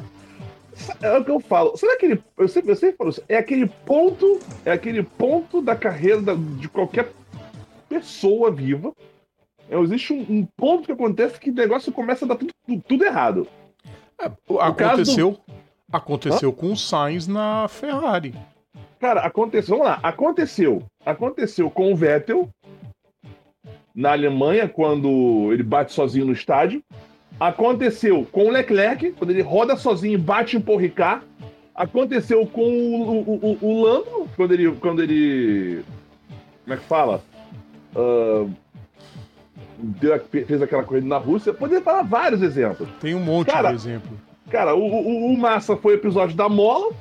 É 1.02 1.18
o 1.18 1.26
que 1.26 1.32
eu 1.32 1.40
falo. 1.40 1.76
Será 1.76 1.98
que 1.98 2.06
ele. 2.06 2.24
Eu 2.38 2.48
sempre, 2.48 2.72
eu 2.72 2.76
sempre 2.76 2.98
falo 2.98 3.10
isso. 3.10 3.24
É 3.28 3.38
aquele 3.38 3.66
ponto. 3.66 4.40
É 4.64 4.72
aquele 4.72 5.02
ponto 5.02 5.60
da 5.60 5.76
carreira 5.76 6.22
da- 6.22 6.36
de 6.36 6.70
qualquer 6.70 7.12
pessoa 7.90 8.52
viva. 8.52 8.94
É, 9.68 9.76
existe 9.80 10.14
um, 10.14 10.20
um 10.30 10.48
ponto 10.56 10.86
que 10.86 10.92
acontece 10.92 11.40
que 11.40 11.50
o 11.50 11.54
negócio 11.56 11.92
começa 11.92 12.26
a 12.26 12.28
dar 12.28 12.36
tudo, 12.36 12.52
tudo- 12.68 12.84
tudo 12.88 13.04
errado. 13.06 13.48
aconteceu, 14.60 15.40
aconteceu 15.92 16.54
com 16.54 16.74
o 16.74 16.78
Sainz 16.78 17.28
na 17.28 17.68
Ferrari. 17.68 18.36
Cara, 19.00 19.22
aconteceu. 19.22 19.78
Vamos 19.78 19.92
lá. 19.92 20.00
Aconteceu. 20.04 20.84
Aconteceu 21.04 21.72
com 21.72 21.92
o 21.92 21.96
Vettel 21.96 22.48
na 23.96 24.12
Alemanha, 24.12 24.68
quando 24.68 25.50
ele 25.54 25.64
bate 25.64 25.94
sozinho 25.94 26.26
no 26.26 26.34
estádio. 26.34 26.84
Aconteceu 27.40 28.26
com 28.32 28.46
o 28.46 28.50
Leclerc, 28.50 29.12
quando 29.14 29.32
ele 29.32 29.42
roda 29.42 29.76
sozinho 29.76 30.14
e 30.14 30.18
bate 30.18 30.56
em 30.58 30.62
Paul 30.62 30.78
Ricard. 30.78 31.24
Aconteceu 31.74 32.46
com 32.48 32.62
o, 32.62 33.12
o, 33.12 33.36
o- 33.52 33.58
o 33.62 33.84
Lando, 33.84 34.30
quando 34.36 34.54
ele, 34.54 34.72
quando 34.78 35.02
ele. 35.04 35.84
Como 36.64 36.74
é 36.74 36.78
que 36.78 36.84
fala? 36.84 37.22
Ah, 37.96 38.46
deu 39.78 40.20
fez 40.30 40.62
aquela 40.62 40.84
corrida 40.84 41.08
na 41.08 41.18
Rússia. 41.18 41.54
Poderia 41.54 41.84
falar 41.84 42.04
vários 42.04 42.42
exemplos. 42.42 42.88
Tem 43.02 43.14
um 43.14 43.20
monte 43.20 43.48
Cara, 43.52 43.70
de 43.70 43.76
exemplo. 43.76 44.18
Cara, 44.50 44.74
o, 44.76 44.80
o, 44.86 45.34
o 45.34 45.38
Massa 45.38 45.76
foi 45.76 45.94
o 45.96 45.98
episódio 45.98 46.36
da 46.36 46.48
mola. 46.48 46.94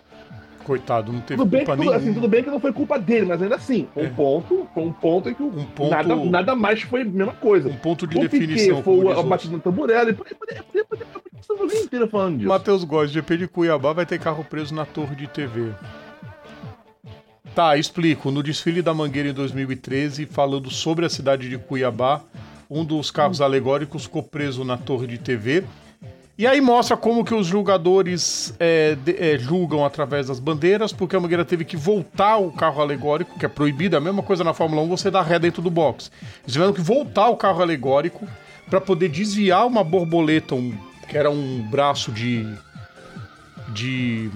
Coitado, 0.64 1.12
não 1.12 1.20
teve 1.20 1.36
Tudo 1.36 1.48
bem, 1.50 1.60
que, 1.60 1.66
culpa 1.66 1.76
tudo, 1.76 1.90
nenhuma. 1.90 1.96
assim, 2.02 2.14
tudo 2.14 2.28
bem 2.28 2.42
que 2.42 2.50
não 2.50 2.58
foi 2.58 2.72
culpa 2.72 2.98
dele, 2.98 3.26
mas 3.26 3.42
ainda 3.42 3.54
assim, 3.56 3.86
foi 3.92 4.04
É. 4.04 4.08
um 4.08 4.14
ponto, 4.14 4.68
um 4.76 4.92
ponto 4.92 5.28
em 5.28 5.34
que 5.34 5.42
Um 5.42 5.64
ponto- 5.66 5.90
nada, 5.90 6.16
nada 6.16 6.56
mais 6.56 6.80
foi 6.82 7.02
a 7.02 7.04
mesma 7.04 7.34
coisa. 7.34 7.68
Um 7.68 7.76
ponto 7.76 8.06
de 8.06 8.16
o 8.16 8.20
definição. 8.22 8.78
Piquet 8.78 8.82
foi 8.82 9.12
a 9.12 9.18
o- 9.20 9.24
batida 9.24 9.52
na 9.56 9.62
tamborela, 9.62 10.10
e 10.10 10.14
poderia, 10.14 10.64
o 11.50 11.64
inteiro 11.84 12.08
falando 12.08 12.36
disso. 12.38 12.48
Matheus 12.48 12.82
Góes, 12.82 13.10
GP 13.10 13.36
de 13.36 13.46
Cuiabá 13.48 13.92
vai 13.92 14.06
ter 14.06 14.18
carro 14.18 14.42
preso 14.42 14.74
na 14.74 14.86
torre 14.86 15.14
de 15.14 15.26
TV. 15.26 15.70
Tá, 17.54 17.76
explico. 17.76 18.30
No 18.30 18.42
desfile 18.42 18.82
da 18.82 18.92
Mangueira 18.92 19.28
em 19.28 19.32
2013, 19.32 20.26
falando 20.26 20.70
sobre 20.70 21.06
a 21.06 21.08
cidade 21.10 21.48
de 21.48 21.56
Cuiabá, 21.58 22.20
um 22.68 22.84
dos 22.84 23.10
carros 23.10 23.40
alegóricos 23.40 24.04
ficou 24.04 24.22
preso 24.22 24.64
na 24.64 24.76
torre 24.76 25.06
de 25.06 25.18
TV. 25.18 25.62
E 26.36 26.48
aí 26.48 26.60
mostra 26.60 26.96
como 26.96 27.24
que 27.24 27.32
os 27.32 27.46
julgadores 27.46 28.52
é, 28.58 28.96
de- 28.96 29.16
é, 29.16 29.38
julgam 29.38 29.84
através 29.84 30.26
das 30.26 30.40
bandeiras, 30.40 30.92
porque 30.92 31.14
a 31.14 31.20
Mangueira 31.20 31.44
teve 31.44 31.64
que 31.64 31.76
voltar 31.76 32.38
o 32.38 32.50
carro 32.50 32.82
alegórico, 32.82 33.38
que 33.38 33.46
é 33.46 33.48
proibido, 33.48 33.94
é 33.94 33.98
a 33.98 34.02
mesma 34.02 34.20
coisa 34.22 34.42
na 34.42 34.52
Fórmula 34.52 34.82
1, 34.82 34.88
você 34.88 35.10
dá 35.12 35.22
ré 35.22 35.38
dentro 35.38 35.62
do 35.62 35.70
box. 35.70 36.10
Eles 36.42 36.52
tiveram 36.52 36.72
que 36.72 36.80
voltar 36.80 37.28
o 37.28 37.36
carro 37.36 37.62
alegórico 37.62 38.26
para 38.68 38.80
poder 38.80 39.10
desviar 39.10 39.64
uma 39.64 39.84
borboleta, 39.84 40.56
um- 40.56 40.76
que 41.08 41.16
era 41.16 41.30
um 41.30 41.62
braço 41.70 42.10
de. 42.10 42.44
de. 43.68 44.28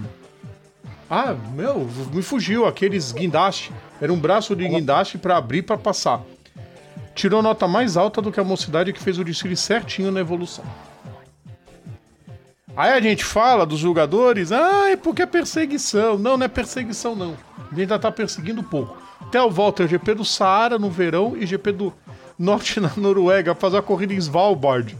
Ah, 1.11 1.35
meu, 1.55 1.88
me 2.12 2.23
fugiu 2.23 2.64
aqueles 2.67 3.11
guindaste. 3.11 3.73
Era 4.00 4.12
um 4.12 4.21
braço 4.21 4.55
de 4.55 4.69
guindaste 4.69 5.19
para 5.19 5.37
abrir 5.37 5.62
para 5.62 5.76
passar. 5.78 6.23
Tirou 7.14 7.43
nota 7.43 7.67
mais 7.67 7.97
alta 7.97 8.23
do 8.23 8.31
que 8.31 8.38
a 8.38 8.45
mocidade 8.45 8.93
que 8.93 9.00
fez 9.02 9.19
o 9.19 9.25
desfile 9.25 9.57
certinho 9.57 10.12
na 10.12 10.21
evolução. 10.21 10.64
Aí 12.78 12.92
a 12.92 13.00
gente 13.00 13.25
fala 13.25 13.66
dos 13.66 13.80
jogadores, 13.80 14.52
ah, 14.52 14.88
é 14.88 14.97
porque 14.97 15.23
é 15.23 15.26
perseguição. 15.26 16.16
Não, 16.16 16.37
não 16.37 16.44
é 16.44 16.49
perseguição, 16.49 17.16
não. 17.16 17.37
A 17.58 17.70
gente 17.70 17.80
ainda 17.80 17.99
tá 17.99 18.12
perseguindo 18.12 18.62
pouco. 18.62 18.97
Até 19.20 19.42
o 19.42 19.49
é 19.50 19.88
GP 19.88 20.14
do 20.14 20.25
Saara 20.25 20.78
no 20.78 20.88
verão 20.88 21.37
e 21.37 21.44
GP 21.44 21.73
do 21.73 21.92
Norte 22.38 22.78
na 22.78 22.92
Noruega, 22.97 23.52
fazer 23.52 23.78
a 23.78 23.82
corrida 23.82 24.14
em 24.14 24.16
Svalbard. 24.18 24.97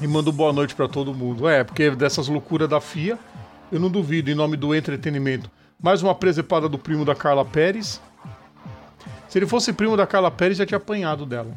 E 0.00 0.06
mando 0.06 0.30
boa 0.30 0.52
noite 0.52 0.76
para 0.76 0.86
todo 0.86 1.12
mundo. 1.12 1.48
É, 1.48 1.64
porque 1.64 1.90
dessas 1.90 2.28
loucuras 2.28 2.68
da 2.68 2.80
FIA, 2.80 3.18
eu 3.72 3.80
não 3.80 3.90
duvido, 3.90 4.30
em 4.30 4.34
nome 4.36 4.56
do 4.56 4.72
entretenimento. 4.72 5.50
Mais 5.82 6.04
uma 6.04 6.14
presepada 6.14 6.68
do 6.68 6.78
primo 6.78 7.04
da 7.04 7.16
Carla 7.16 7.44
Pérez. 7.44 8.00
Se 9.28 9.40
ele 9.40 9.46
fosse 9.46 9.72
primo 9.72 9.96
da 9.96 10.06
Carla 10.06 10.30
Pérez, 10.30 10.56
já 10.56 10.64
tinha 10.64 10.78
apanhado 10.78 11.26
dela. 11.26 11.50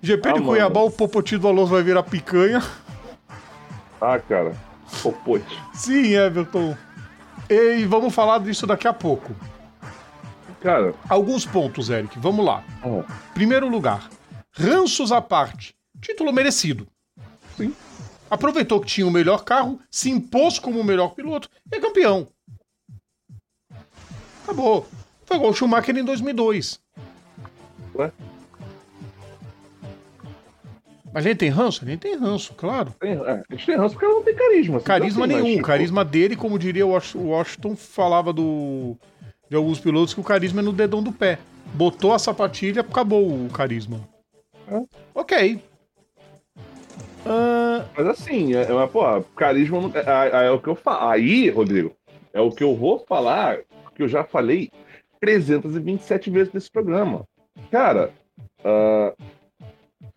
GP 0.00 0.30
ah, 0.30 0.32
de 0.32 0.40
Cuiabá, 0.40 0.80
o 0.80 0.90
Popoti 0.90 1.36
do 1.36 1.46
Alonso 1.46 1.72
vai 1.72 1.82
virar 1.82 2.04
picanha. 2.04 2.62
Ah, 4.00 4.18
cara. 4.18 4.56
Popote. 5.02 5.60
Sim, 5.74 6.14
Everton. 6.14 6.76
E 7.48 7.84
vamos 7.84 8.14
falar 8.14 8.38
disso 8.38 8.66
daqui 8.66 8.88
a 8.88 8.92
pouco. 8.92 9.34
Cara. 10.60 10.94
Alguns 11.08 11.46
pontos, 11.46 11.90
Eric. 11.90 12.18
Vamos 12.18 12.44
lá. 12.44 12.62
Oh. 12.84 13.02
Primeiro 13.34 13.68
lugar. 13.68 14.08
Ranços 14.52 15.10
à 15.12 15.20
parte. 15.20 15.74
Título 16.00 16.32
merecido. 16.32 16.86
Sim. 17.56 17.74
Aproveitou 18.30 18.80
que 18.80 18.86
tinha 18.86 19.06
o 19.06 19.10
melhor 19.10 19.44
carro, 19.44 19.80
se 19.90 20.08
impôs 20.08 20.58
como 20.58 20.80
o 20.80 20.84
melhor 20.84 21.14
piloto 21.14 21.48
e 21.70 21.76
é 21.76 21.80
campeão. 21.80 22.28
Acabou. 24.44 24.86
Foi 25.24 25.36
igual 25.36 25.50
o 25.50 25.54
Schumacher 25.54 25.96
em 25.96 26.04
2002. 26.04 26.80
Ué? 27.94 28.12
A 31.12 31.20
gente 31.20 31.38
tem 31.38 31.48
ranço? 31.48 31.84
A 31.84 31.88
gente 31.88 32.00
tem 32.00 32.16
ranço, 32.16 32.54
claro. 32.54 32.94
Tem, 33.00 33.12
é, 33.12 33.42
a 33.48 33.54
gente 33.54 33.66
tem 33.66 33.76
ranço 33.76 33.94
porque 33.94 34.06
ela 34.06 34.14
não 34.14 34.22
tem 34.22 34.34
carisma. 34.34 34.80
Carisma 34.80 35.24
assim, 35.24 35.34
nenhum. 35.34 35.56
Tipo... 35.56 35.66
Carisma 35.66 36.04
dele, 36.04 36.36
como 36.36 36.58
diria 36.58 36.86
o 36.86 36.90
Washington, 36.90 37.74
falava 37.74 38.32
do 38.32 38.96
de 39.48 39.56
alguns 39.56 39.80
pilotos 39.80 40.14
que 40.14 40.20
o 40.20 40.24
carisma 40.24 40.60
é 40.60 40.64
no 40.64 40.72
dedão 40.72 41.02
do 41.02 41.10
pé. 41.10 41.38
Botou 41.74 42.12
a 42.12 42.18
sapatilha, 42.18 42.82
acabou 42.82 43.28
o 43.28 43.50
carisma. 43.50 44.00
É. 44.68 44.82
Ok. 45.14 45.60
Uh... 47.26 47.84
Mas 47.96 48.06
assim, 48.06 48.54
é, 48.54 48.62
é, 48.62 48.86
pô, 48.86 49.02
carisma 49.36 49.90
é, 49.94 50.44
é, 50.44 50.46
é, 50.46 50.50
o 50.50 50.60
que 50.60 50.68
eu 50.68 50.76
falo. 50.76 51.10
Aí, 51.10 51.50
Rodrigo, 51.50 51.92
é 52.32 52.40
o 52.40 52.50
que 52.50 52.62
eu 52.62 52.76
vou 52.76 53.04
falar, 53.08 53.58
que 53.94 54.02
eu 54.02 54.08
já 54.08 54.22
falei 54.22 54.70
327 55.20 56.30
vezes 56.30 56.52
nesse 56.52 56.70
programa. 56.70 57.24
Cara, 57.70 58.10
uh, 58.60 59.14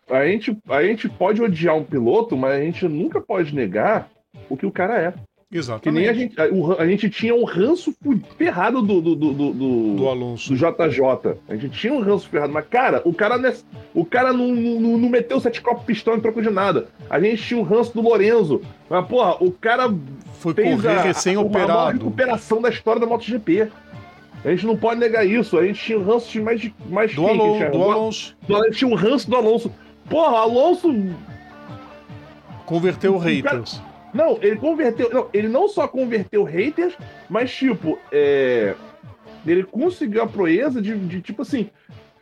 a 0.08 0.26
gente, 0.26 0.56
a 0.68 0.82
gente 0.82 1.08
pode 1.08 1.42
odiar 1.42 1.76
um 1.76 1.84
piloto, 1.84 2.36
mas 2.36 2.52
a 2.52 2.60
gente 2.60 2.86
nunca 2.88 3.20
pode 3.20 3.54
negar 3.54 4.08
o 4.48 4.56
que 4.56 4.66
o 4.66 4.72
cara 4.72 5.00
é. 5.00 5.14
Exatamente. 5.54 5.82
Que 5.82 5.90
nem 5.92 6.08
a 6.08 6.12
gente, 6.12 6.34
a, 6.40 6.82
a 6.82 6.86
gente 6.86 7.08
tinha 7.08 7.32
um 7.32 7.44
ranço 7.44 7.94
ferrado 8.36 8.82
do 8.82 9.00
do, 9.00 9.14
do, 9.14 9.32
do, 9.32 9.94
do, 9.94 10.08
Alonso. 10.08 10.52
Do 10.52 10.56
JJ. 10.56 11.38
A 11.48 11.54
gente 11.54 11.78
tinha 11.78 11.92
um 11.92 12.00
ranço 12.00 12.28
ferrado, 12.28 12.52
mas, 12.52 12.66
cara, 12.66 13.00
o 13.04 13.14
cara, 13.14 13.54
o 13.94 14.04
cara 14.04 14.32
não, 14.32 14.48
não, 14.48 14.98
não 14.98 15.08
meteu 15.08 15.38
sete 15.38 15.60
copos 15.60 15.84
pistão 15.84 16.16
em 16.16 16.20
troco 16.20 16.42
de 16.42 16.50
nada. 16.50 16.88
A 17.08 17.20
gente 17.20 17.40
tinha 17.40 17.60
um 17.60 17.62
ranço 17.62 17.94
do 17.94 18.00
Lorenzo. 18.00 18.62
Mas, 18.90 19.06
porra, 19.06 19.36
o 19.40 19.52
cara 19.52 19.94
foi 20.40 20.54
correr 20.54 21.02
recém-operado. 21.02 21.72
A 21.72 21.76
maior 21.76 21.92
recuperação 21.92 22.60
da 22.60 22.68
história 22.68 23.00
da 23.00 23.06
MotoGP. 23.06 23.70
A 24.44 24.50
gente 24.50 24.66
não 24.66 24.76
pode 24.76 25.00
negar 25.00 25.26
isso. 25.26 25.58
A 25.58 25.64
gente 25.66 25.82
tinha 25.82 25.98
um 25.98 26.04
ranço 26.04 26.30
de 26.30 26.40
mais 26.40 26.60
de 26.60 26.74
mais 26.88 27.14
do, 27.14 27.26
Alonso, 27.26 27.70
do 27.70 27.82
Alonso. 27.82 28.36
A 28.48 28.64
gente 28.64 28.78
tinha 28.78 28.90
um 28.90 28.94
ranço 28.94 29.30
do 29.30 29.36
Alonso. 29.36 29.72
Porra, 30.08 30.38
Alonso. 30.38 30.94
Converteu 32.66 33.14
o 33.14 33.18
haters. 33.18 33.78
Cara... 33.78 33.94
Não, 34.12 34.38
ele 34.42 34.56
converteu. 34.56 35.10
Não, 35.12 35.28
ele 35.32 35.48
não 35.48 35.66
só 35.66 35.88
converteu 35.88 36.44
haters, 36.44 36.94
mas, 37.28 37.52
tipo, 37.52 37.98
é. 38.12 38.74
Ele 39.46 39.64
conseguiu 39.64 40.22
a 40.22 40.26
proeza 40.26 40.80
de, 40.80 40.96
de 40.96 41.20
tipo 41.20 41.42
assim. 41.42 41.70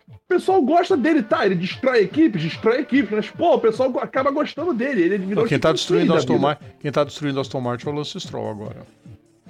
O 0.08 0.34
pessoal 0.34 0.62
gosta 0.62 0.96
dele, 0.96 1.22
tá? 1.22 1.44
Ele 1.44 1.54
destrói 1.54 2.04
equipes, 2.04 2.42
destrói 2.42 2.80
equipes, 2.80 3.10
mas, 3.10 3.30
pô, 3.30 3.54
o 3.54 3.60
pessoal 3.60 3.92
acaba 3.98 4.30
gostando 4.30 4.72
dele. 4.72 5.02
Ele 5.02 5.18
virou 5.18 5.44
quem, 5.44 5.58
tá 5.58 5.68
tipo 5.68 5.74
destruindo 5.74 6.14
Aston 6.14 6.38
Martin, 6.38 6.64
quem 6.80 6.90
tá 6.90 7.04
destruindo 7.04 7.38
Aston 7.38 7.60
Martin 7.60 7.88
é 7.88 7.90
o 7.90 7.94
Lance 7.94 8.18
Stroll 8.18 8.48
agora. 8.48 8.86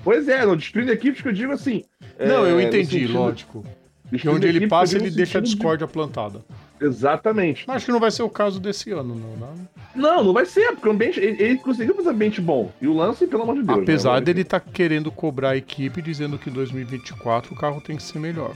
Pois 0.03 0.29
é, 0.29 0.45
não, 0.45 0.57
destruindo 0.57 0.93
equipes 0.93 1.23
que 1.23 1.29
eu 1.29 1.33
digo 1.33 1.53
assim. 1.53 1.85
Não, 2.19 2.45
é, 2.45 2.51
eu 2.51 2.61
entendi, 2.61 3.07
lógico. 3.07 3.65
E 4.13 4.29
onde 4.29 4.47
ele 4.47 4.69
passa, 4.69 4.97
ele 4.97 5.11
deixa 5.11 5.39
a 5.39 5.41
discórdia 5.41 5.87
de... 5.87 5.93
plantada. 5.93 6.45
Exatamente. 6.81 7.65
Acho 7.69 7.87
que 7.87 7.93
não 7.93 8.01
vai 8.01 8.11
ser 8.11 8.23
o 8.23 8.29
caso 8.29 8.61
desse 8.61 8.91
ano, 8.91 9.15
não, 9.15 9.37
não. 9.37 9.55
Né? 9.55 9.69
Não, 9.95 10.25
não 10.25 10.33
vai 10.33 10.45
ser, 10.45 10.73
porque 10.73 10.89
o 10.89 10.93
ambiente, 10.93 11.21
ele, 11.21 11.43
ele 11.43 11.59
conseguiu 11.59 11.95
fazer 11.95 12.11
ambiente 12.11 12.41
bom. 12.41 12.71
E 12.81 12.89
o 12.89 12.95
lance, 12.95 13.27
pelo 13.27 13.45
amor 13.45 13.55
de 13.55 13.63
Deus. 13.63 13.79
Apesar 13.79 14.15
né? 14.15 14.21
dele 14.21 14.43
estar 14.43 14.61
tá 14.61 14.71
querendo 14.73 15.11
cobrar 15.11 15.51
a 15.51 15.57
equipe 15.57 16.03
dizendo 16.03 16.39
que 16.39 16.51
em 16.51 16.53
2024 16.53 17.55
o 17.55 17.57
carro 17.57 17.81
tem 17.81 17.97
que 17.97 18.03
ser 18.03 18.19
melhor. 18.19 18.55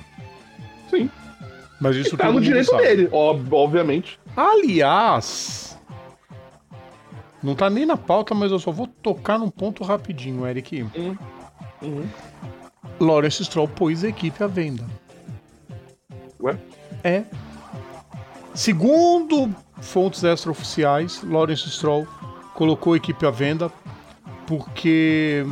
Sim. 0.90 1.08
Mas 1.80 1.96
isso 1.96 2.16
tá 2.16 2.32
no 2.32 2.40
direito 2.40 2.70
sabe. 2.70 2.82
dele, 2.82 3.08
obviamente. 3.12 4.18
Aliás, 4.36 5.78
não 7.42 7.54
tá 7.54 7.70
nem 7.70 7.86
na 7.86 7.96
pauta, 7.96 8.34
mas 8.34 8.50
eu 8.50 8.58
só 8.58 8.70
vou 8.70 8.86
tocar 8.86 9.38
num 9.38 9.50
ponto 9.50 9.84
rapidinho, 9.84 10.46
Eric. 10.46 10.82
Uhum. 10.82 11.16
Uhum. 11.82 12.08
Lawrence 13.00 13.44
Stroll 13.44 13.68
pôs 13.68 14.04
a 14.04 14.08
equipe 14.08 14.42
à 14.42 14.46
venda. 14.46 14.84
Ué? 16.40 16.56
É. 17.04 17.24
Segundo 18.54 19.54
fontes 19.80 20.24
extraoficiais, 20.24 21.22
Lawrence 21.22 21.68
Stroll 21.70 22.06
colocou 22.54 22.94
a 22.94 22.96
equipe 22.96 23.26
à 23.26 23.30
venda 23.30 23.70
porque 24.46 25.44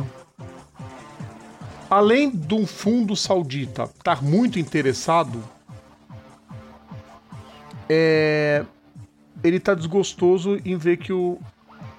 além 1.89 2.31
um 2.51 2.65
fundo 2.65 3.15
saudita 3.15 3.83
estar 3.83 4.23
muito 4.23 4.57
interessado, 4.57 5.43
é, 7.89 8.65
ele 9.43 9.57
está 9.57 9.73
desgostoso 9.73 10.59
em 10.65 10.77
ver 10.77 10.97
que 10.97 11.13
o. 11.13 11.37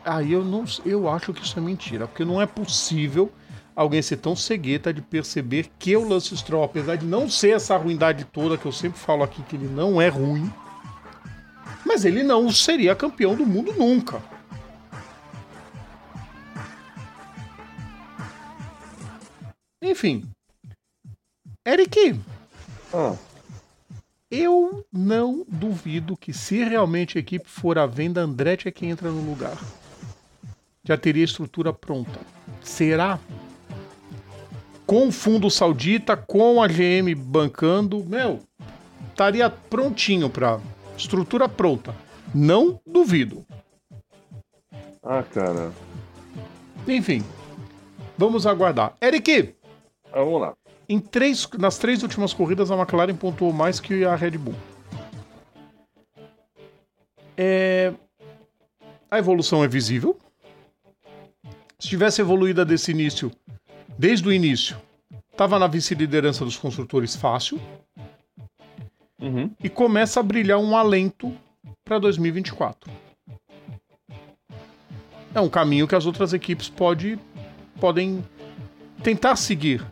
Aí 0.04 0.28
ah, 0.28 0.36
eu 0.36 0.44
não, 0.44 0.64
eu 0.84 1.08
acho 1.08 1.32
que 1.32 1.42
isso 1.42 1.58
é 1.58 1.62
mentira, 1.62 2.06
porque 2.06 2.24
não 2.24 2.40
é 2.40 2.46
possível 2.46 3.30
alguém 3.76 4.00
ser 4.00 4.16
tão 4.16 4.34
cegueta 4.34 4.92
de 4.92 5.02
perceber 5.02 5.68
que 5.78 5.94
o 5.94 6.08
Lance 6.08 6.34
Stroll, 6.34 6.64
apesar 6.64 6.96
de 6.96 7.04
não 7.04 7.28
ser 7.28 7.50
essa 7.50 7.76
ruindade 7.76 8.24
toda 8.24 8.56
que 8.56 8.64
eu 8.64 8.72
sempre 8.72 8.98
falo 8.98 9.22
aqui 9.22 9.42
que 9.42 9.54
ele 9.54 9.68
não 9.68 10.00
é 10.00 10.08
ruim, 10.08 10.50
mas 11.84 12.06
ele 12.06 12.22
não 12.22 12.50
seria 12.50 12.96
campeão 12.96 13.34
do 13.36 13.44
mundo 13.44 13.74
nunca. 13.74 14.22
Enfim. 19.82 20.24
Eric. 21.66 22.18
Ah. 22.92 23.14
Eu 24.28 24.84
não 24.92 25.44
duvido 25.46 26.16
que 26.16 26.32
se 26.32 26.64
realmente 26.64 27.16
a 27.16 27.20
equipe 27.20 27.48
for 27.48 27.78
à 27.78 27.86
venda, 27.86 28.22
Andretti 28.22 28.66
é 28.66 28.72
quem 28.72 28.90
entra 28.90 29.10
no 29.10 29.20
lugar. 29.20 29.56
Já 30.82 30.96
teria 30.96 31.24
estrutura 31.24 31.72
pronta. 31.72 32.18
Será? 32.62 33.20
Com 34.86 35.08
o 35.08 35.12
fundo 35.12 35.50
saudita, 35.50 36.16
com 36.16 36.62
a 36.62 36.68
GM 36.68 37.14
bancando, 37.16 38.04
meu, 38.04 38.40
estaria 39.12 39.50
prontinho 39.50 40.30
para 40.30 40.60
Estrutura 40.96 41.48
pronta. 41.48 41.94
Não 42.34 42.80
duvido. 42.86 43.44
Ah, 45.02 45.22
cara. 45.22 45.70
Enfim. 46.88 47.22
Vamos 48.16 48.46
aguardar. 48.46 48.94
Eric! 49.00 49.54
Ah, 50.10 50.20
vamos 50.20 50.40
lá. 50.40 50.54
Em 50.88 50.98
três, 50.98 51.46
nas 51.58 51.76
três 51.76 52.02
últimas 52.02 52.32
corridas, 52.32 52.70
a 52.70 52.76
McLaren 52.76 53.14
pontuou 53.14 53.52
mais 53.52 53.78
que 53.78 54.04
a 54.04 54.16
Red 54.16 54.38
Bull. 54.38 54.54
É... 57.36 57.92
A 59.10 59.18
evolução 59.18 59.62
é 59.62 59.68
visível. 59.68 60.18
Se 61.78 61.88
tivesse 61.88 62.22
evoluído 62.22 62.64
desse 62.64 62.90
início, 62.90 63.30
desde 63.98 64.28
o 64.28 64.32
início, 64.32 64.76
estava 65.30 65.58
na 65.58 65.66
vice-liderança 65.66 66.44
dos 66.44 66.56
construtores 66.56 67.14
fácil. 67.14 67.60
Uhum. 69.20 69.50
E 69.62 69.68
começa 69.68 70.20
a 70.20 70.22
brilhar 70.22 70.58
um 70.58 70.76
alento 70.76 71.34
para 71.84 71.98
2024. 71.98 72.90
É 75.34 75.40
um 75.40 75.48
caminho 75.48 75.86
que 75.86 75.94
as 75.94 76.06
outras 76.06 76.32
equipes 76.32 76.68
pode, 76.68 77.18
podem 77.80 78.24
tentar 79.02 79.36
seguir, 79.36 79.84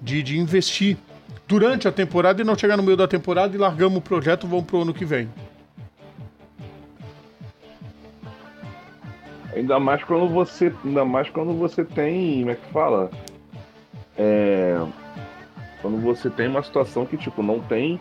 de, 0.00 0.22
de 0.22 0.38
investir 0.38 0.96
durante 1.46 1.86
a 1.86 1.92
temporada 1.92 2.40
e 2.40 2.44
não 2.44 2.56
chegar 2.56 2.76
no 2.76 2.82
meio 2.82 2.96
da 2.96 3.08
temporada 3.08 3.54
e 3.54 3.58
largamos 3.58 3.98
o 3.98 4.00
projeto 4.00 4.46
vamos 4.46 4.64
pro 4.64 4.82
ano 4.82 4.94
que 4.94 5.04
vem. 5.04 5.28
Ainda 9.54 9.80
mais 9.80 10.02
quando 10.04 10.28
você, 10.28 10.72
ainda 10.84 11.04
mais 11.04 11.28
quando 11.28 11.52
você 11.52 11.84
tem, 11.84 12.40
como 12.40 12.50
é 12.50 12.54
que 12.54 12.72
fala? 12.72 13.10
É, 14.16 14.76
quando 15.80 15.98
você 15.98 16.28
tem 16.28 16.48
uma 16.48 16.62
situação 16.62 17.06
que, 17.06 17.16
tipo, 17.16 17.42
não 17.42 17.60
tem. 17.60 17.98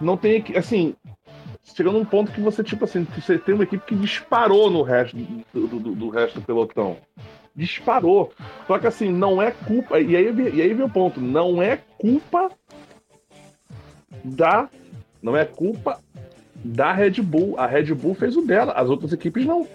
Não 0.00 0.16
tem. 0.16 0.44
Assim. 0.56 0.94
Chega 1.62 1.92
num 1.92 2.04
ponto 2.04 2.32
que 2.32 2.40
você, 2.40 2.64
tipo 2.64 2.84
assim, 2.84 3.06
você 3.14 3.38
tem 3.38 3.54
uma 3.54 3.64
equipe 3.64 3.84
que 3.84 3.94
disparou 3.94 4.70
no 4.70 4.82
resto 4.82 5.16
do, 5.52 5.66
do, 5.66 5.94
do 5.94 6.08
resto 6.08 6.40
do 6.40 6.46
pelotão. 6.46 6.96
Disparou. 7.54 8.32
Só 8.66 8.78
que 8.78 8.86
assim, 8.86 9.10
não 9.10 9.40
é 9.40 9.50
culpa. 9.50 10.00
E 10.00 10.16
aí, 10.16 10.34
e 10.54 10.62
aí 10.62 10.74
vem 10.74 10.86
o 10.86 10.88
ponto. 10.88 11.20
Não 11.20 11.62
é 11.62 11.78
culpa 11.98 12.50
da. 14.24 14.68
Não 15.22 15.36
é 15.36 15.44
culpa 15.44 16.00
da 16.64 16.92
Red 16.92 17.22
Bull. 17.22 17.58
A 17.58 17.66
Red 17.66 17.94
Bull 17.94 18.14
fez 18.14 18.36
o 18.36 18.42
dela, 18.42 18.72
as 18.72 18.88
outras 18.88 19.12
equipes 19.12 19.44
não. 19.44 19.66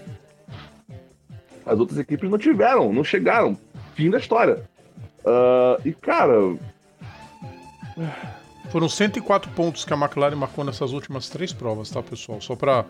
As 1.65 1.79
outras 1.79 2.00
equipes 2.00 2.29
não 2.29 2.38
tiveram, 2.38 2.91
não 2.91 3.03
chegaram. 3.03 3.57
Fim 3.95 4.09
da 4.09 4.17
história. 4.17 4.63
Uh, 5.25 5.88
e, 5.88 5.94
cara. 5.94 6.58
Foram 8.70 8.89
104 8.89 9.51
pontos 9.51 9.86
que 9.86 9.94
a 9.94 9.98
McLaren 9.98 10.36
marcou 10.36 10.63
nessas 10.63 10.92
últimas 10.92 11.30
três 11.30 11.53
provas, 11.53 11.89
tá, 11.89 12.01
pessoal? 12.01 12.42
Só 12.42 12.56
para 12.56 12.86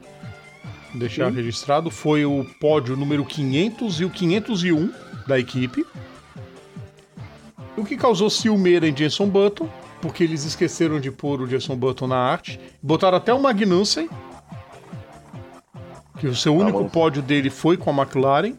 deixar 0.93 1.29
Sim. 1.29 1.35
registrado. 1.35 1.91
Foi 1.91 2.25
o 2.25 2.45
pódio 2.59 2.95
número 2.95 3.25
500 3.25 4.01
e 4.01 4.05
o 4.05 4.09
501 4.09 4.93
da 5.27 5.39
equipe. 5.39 5.85
O 7.75 7.83
que 7.83 7.97
causou 7.97 8.29
ciumeira 8.29 8.87
em 8.87 8.95
Jenson 8.95 9.27
Button, 9.27 9.67
porque 10.01 10.23
eles 10.23 10.43
esqueceram 10.43 10.99
de 10.99 11.11
pôr 11.11 11.41
o 11.41 11.47
Jenson 11.47 11.75
Button 11.75 12.07
na 12.07 12.17
arte. 12.17 12.59
Botaram 12.81 13.17
até 13.17 13.33
o 13.33 13.41
Magnussen, 13.41 14.07
que 16.19 16.27
o 16.27 16.35
seu 16.35 16.55
único 16.55 16.89
pódio 16.89 17.21
dele 17.21 17.49
foi 17.49 17.75
com 17.75 17.89
a 17.89 17.93
McLaren. 17.93 18.53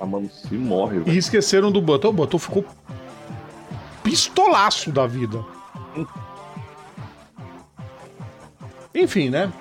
A 0.00 0.06
mano 0.06 0.28
se 0.30 0.54
morre, 0.54 0.98
velho. 0.98 1.14
E 1.14 1.18
esqueceram 1.18 1.70
do 1.70 1.80
Button. 1.80 2.08
O 2.08 2.12
Button 2.12 2.38
ficou 2.38 2.64
pistolaço 4.02 4.90
da 4.90 5.06
vida. 5.06 5.44
Enfim, 8.94 9.30
né? 9.30 9.52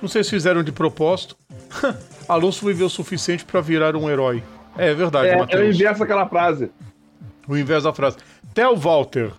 Não 0.00 0.08
sei 0.08 0.22
se 0.22 0.30
fizeram 0.30 0.62
de 0.62 0.72
propósito. 0.72 1.36
Alonso 2.28 2.66
viveu 2.66 2.86
o 2.86 2.90
suficiente 2.90 3.44
para 3.44 3.60
virar 3.60 3.96
um 3.96 4.08
herói. 4.08 4.42
É, 4.76 4.90
é 4.90 4.94
verdade, 4.94 5.28
é, 5.28 5.36
Matheus. 5.36 5.60
É 5.60 5.64
o 5.64 5.72
inverso 5.72 6.00
daquela 6.00 6.28
frase. 6.28 6.70
O 7.48 7.56
inverso 7.56 7.84
da 7.84 7.92
frase. 7.92 8.16
Theo 8.54 8.76
Walter. 8.76 9.32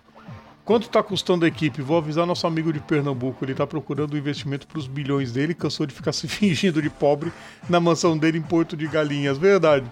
Quanto 0.68 0.82
está 0.82 1.02
custando 1.02 1.46
a 1.46 1.48
equipe? 1.48 1.80
Vou 1.80 1.96
avisar 1.96 2.26
nosso 2.26 2.46
amigo 2.46 2.70
de 2.70 2.78
Pernambuco. 2.78 3.42
Ele 3.42 3.52
está 3.52 3.66
procurando 3.66 4.12
um 4.12 4.18
investimento 4.18 4.66
para 4.66 4.78
os 4.78 4.86
bilhões 4.86 5.32
dele. 5.32 5.54
Cansou 5.54 5.86
de 5.86 5.94
ficar 5.94 6.12
se 6.12 6.28
fingindo 6.28 6.82
de 6.82 6.90
pobre 6.90 7.32
na 7.70 7.80
mansão 7.80 8.18
dele 8.18 8.36
em 8.36 8.42
Porto 8.42 8.76
de 8.76 8.86
Galinhas. 8.86 9.38
Verdade. 9.38 9.90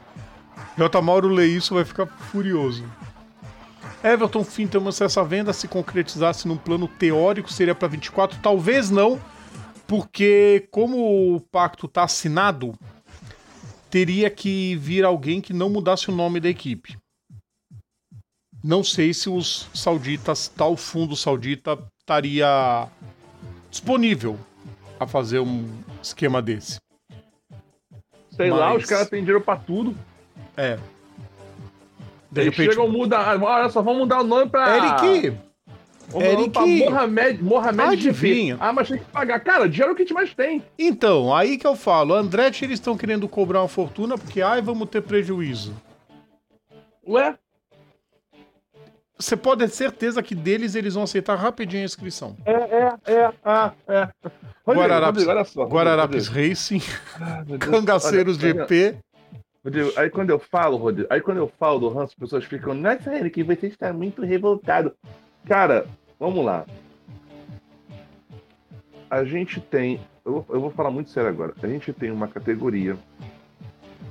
J. 0.76 1.00
Mauro 1.00 1.28
lê 1.28 1.46
isso 1.46 1.72
vai 1.72 1.82
ficar 1.82 2.04
furioso. 2.06 2.84
Everton 4.04 4.44
Fintelman, 4.44 4.92
se 4.92 5.02
essa 5.02 5.24
venda 5.24 5.50
se 5.54 5.66
concretizasse 5.66 6.46
num 6.46 6.58
plano 6.58 6.86
teórico, 6.86 7.50
seria 7.50 7.74
para 7.74 7.88
24? 7.88 8.38
Talvez 8.42 8.90
não, 8.90 9.18
porque 9.86 10.68
como 10.70 11.36
o 11.36 11.40
pacto 11.40 11.86
está 11.86 12.04
assinado, 12.04 12.74
teria 13.88 14.28
que 14.28 14.76
vir 14.76 15.06
alguém 15.06 15.40
que 15.40 15.54
não 15.54 15.70
mudasse 15.70 16.10
o 16.10 16.14
nome 16.14 16.38
da 16.38 16.50
equipe. 16.50 16.98
Não 18.62 18.82
sei 18.82 19.14
se 19.14 19.28
os 19.28 19.68
sauditas, 19.74 20.48
tal 20.48 20.76
fundo 20.76 21.14
saudita, 21.14 21.78
estaria 22.00 22.88
disponível 23.70 24.38
a 24.98 25.06
fazer 25.06 25.40
um 25.40 25.68
esquema 26.02 26.40
desse. 26.40 26.78
Sei 28.30 28.50
Mas... 28.50 28.58
lá, 28.58 28.74
os 28.74 28.84
caras 28.84 29.08
têm 29.08 29.20
dinheiro 29.20 29.40
pra 29.40 29.56
tudo. 29.56 29.96
É. 30.56 30.78
De 32.30 32.40
Eles 32.40 32.56
repente... 32.56 32.74
chegam, 32.74 32.88
muda. 32.90 33.18
Olha 33.18 33.68
só, 33.68 33.82
vamos 33.82 34.00
mudar 34.00 34.20
o 34.20 34.24
nome 34.24 34.50
pra. 34.50 34.76
Eric! 34.76 35.38
Eric... 36.14 36.50
Pra 36.50 36.66
Mohamed, 36.66 37.42
Mohamed 37.42 38.08
Adivinha. 38.08 38.56
Ah, 38.60 38.72
mas 38.72 38.88
tem 38.88 38.98
que 38.98 39.04
pagar. 39.06 39.40
Cara, 39.40 39.68
dinheiro 39.68 39.90
é 39.90 39.92
o 39.92 39.96
que 39.96 40.02
a 40.02 40.04
gente 40.04 40.14
mais 40.14 40.34
tem. 40.34 40.62
Então, 40.78 41.34
aí 41.34 41.58
que 41.58 41.66
eu 41.66 41.74
falo. 41.74 42.14
Andretti, 42.14 42.64
eles 42.64 42.78
estão 42.78 42.96
querendo 42.96 43.28
cobrar 43.28 43.62
uma 43.62 43.68
fortuna 43.68 44.16
porque, 44.16 44.42
ai, 44.42 44.62
vamos 44.62 44.88
ter 44.88 45.02
prejuízo. 45.02 45.74
Ué? 47.06 47.36
Você 49.18 49.36
pode 49.36 49.64
ter 49.64 49.70
certeza 49.70 50.22
que 50.22 50.34
deles 50.34 50.74
eles 50.74 50.94
vão 50.94 51.04
aceitar 51.04 51.36
rapidinho 51.36 51.82
a 51.82 51.86
inscrição. 51.86 52.36
É, 52.44 52.52
é, 52.52 52.94
é, 53.06 53.32
é. 53.46 53.72
é. 53.88 54.08
Guararapes, 54.66 55.24
Rodrigo, 55.24 55.48
só, 55.48 55.64
Guararapes 55.64 56.28
Rodrigo. 56.28 56.48
Racing, 56.50 56.82
ah, 57.20 57.44
Cangaceiros 57.58 58.36
olha, 58.38 58.52
GP. 58.52 58.98
Rodrigo, 59.64 59.92
aí 59.96 60.10
quando 60.10 60.30
eu 60.30 60.38
falo, 60.38 60.76
Rodrigo, 60.76 61.08
aí 61.10 61.20
quando 61.20 61.38
eu 61.38 61.50
falo 61.58 61.78
do 61.78 61.88
Hans, 61.88 62.10
as 62.10 62.14
pessoas 62.14 62.44
ficam, 62.44 62.74
nossa, 62.74 63.14
Eric, 63.14 63.42
você 63.42 63.68
está 63.68 63.92
muito 63.92 64.22
revoltado. 64.22 64.92
Cara, 65.46 65.86
vamos 66.20 66.44
lá. 66.44 66.66
A 69.08 69.24
gente 69.24 69.60
tem, 69.60 70.00
eu, 70.24 70.44
eu 70.48 70.60
vou 70.60 70.70
falar 70.70 70.90
muito 70.90 71.08
sério 71.08 71.30
agora, 71.30 71.54
a 71.62 71.66
gente 71.66 71.92
tem 71.92 72.10
uma 72.10 72.28
categoria 72.28 72.98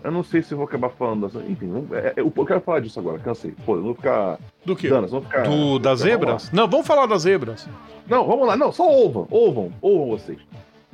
eu 0.05 0.11
não 0.11 0.23
sei 0.23 0.43
se 0.43 0.53
vou 0.53 0.65
acabar 0.65 0.89
falando. 0.89 1.25
Enfim, 1.49 1.71
é, 1.91 1.97
é, 1.97 2.13
eu, 2.17 2.31
eu 2.35 2.45
quero 2.45 2.61
falar 2.61 2.79
disso 2.79 2.99
agora, 2.99 3.17
cansei. 3.17 3.55
Pô, 3.65 3.75
eu 3.75 3.81
vou 3.81 3.95
ficar. 3.95 4.37
Do 4.63 4.75
que? 4.75 4.87
Danas, 4.87 5.11
ficar, 5.11 5.43
Do, 5.43 5.79
das 5.79 6.01
zebras? 6.01 6.51
Não, 6.51 6.67
vamos 6.67 6.85
falar 6.85 7.07
das 7.07 7.23
zebras. 7.23 7.67
Não, 8.07 8.25
vamos 8.25 8.47
lá. 8.47 8.55
Não, 8.55 8.71
só 8.71 8.87
ouvam, 8.87 9.27
ouvam, 9.31 9.71
ouvam 9.81 10.09
vocês. 10.09 10.37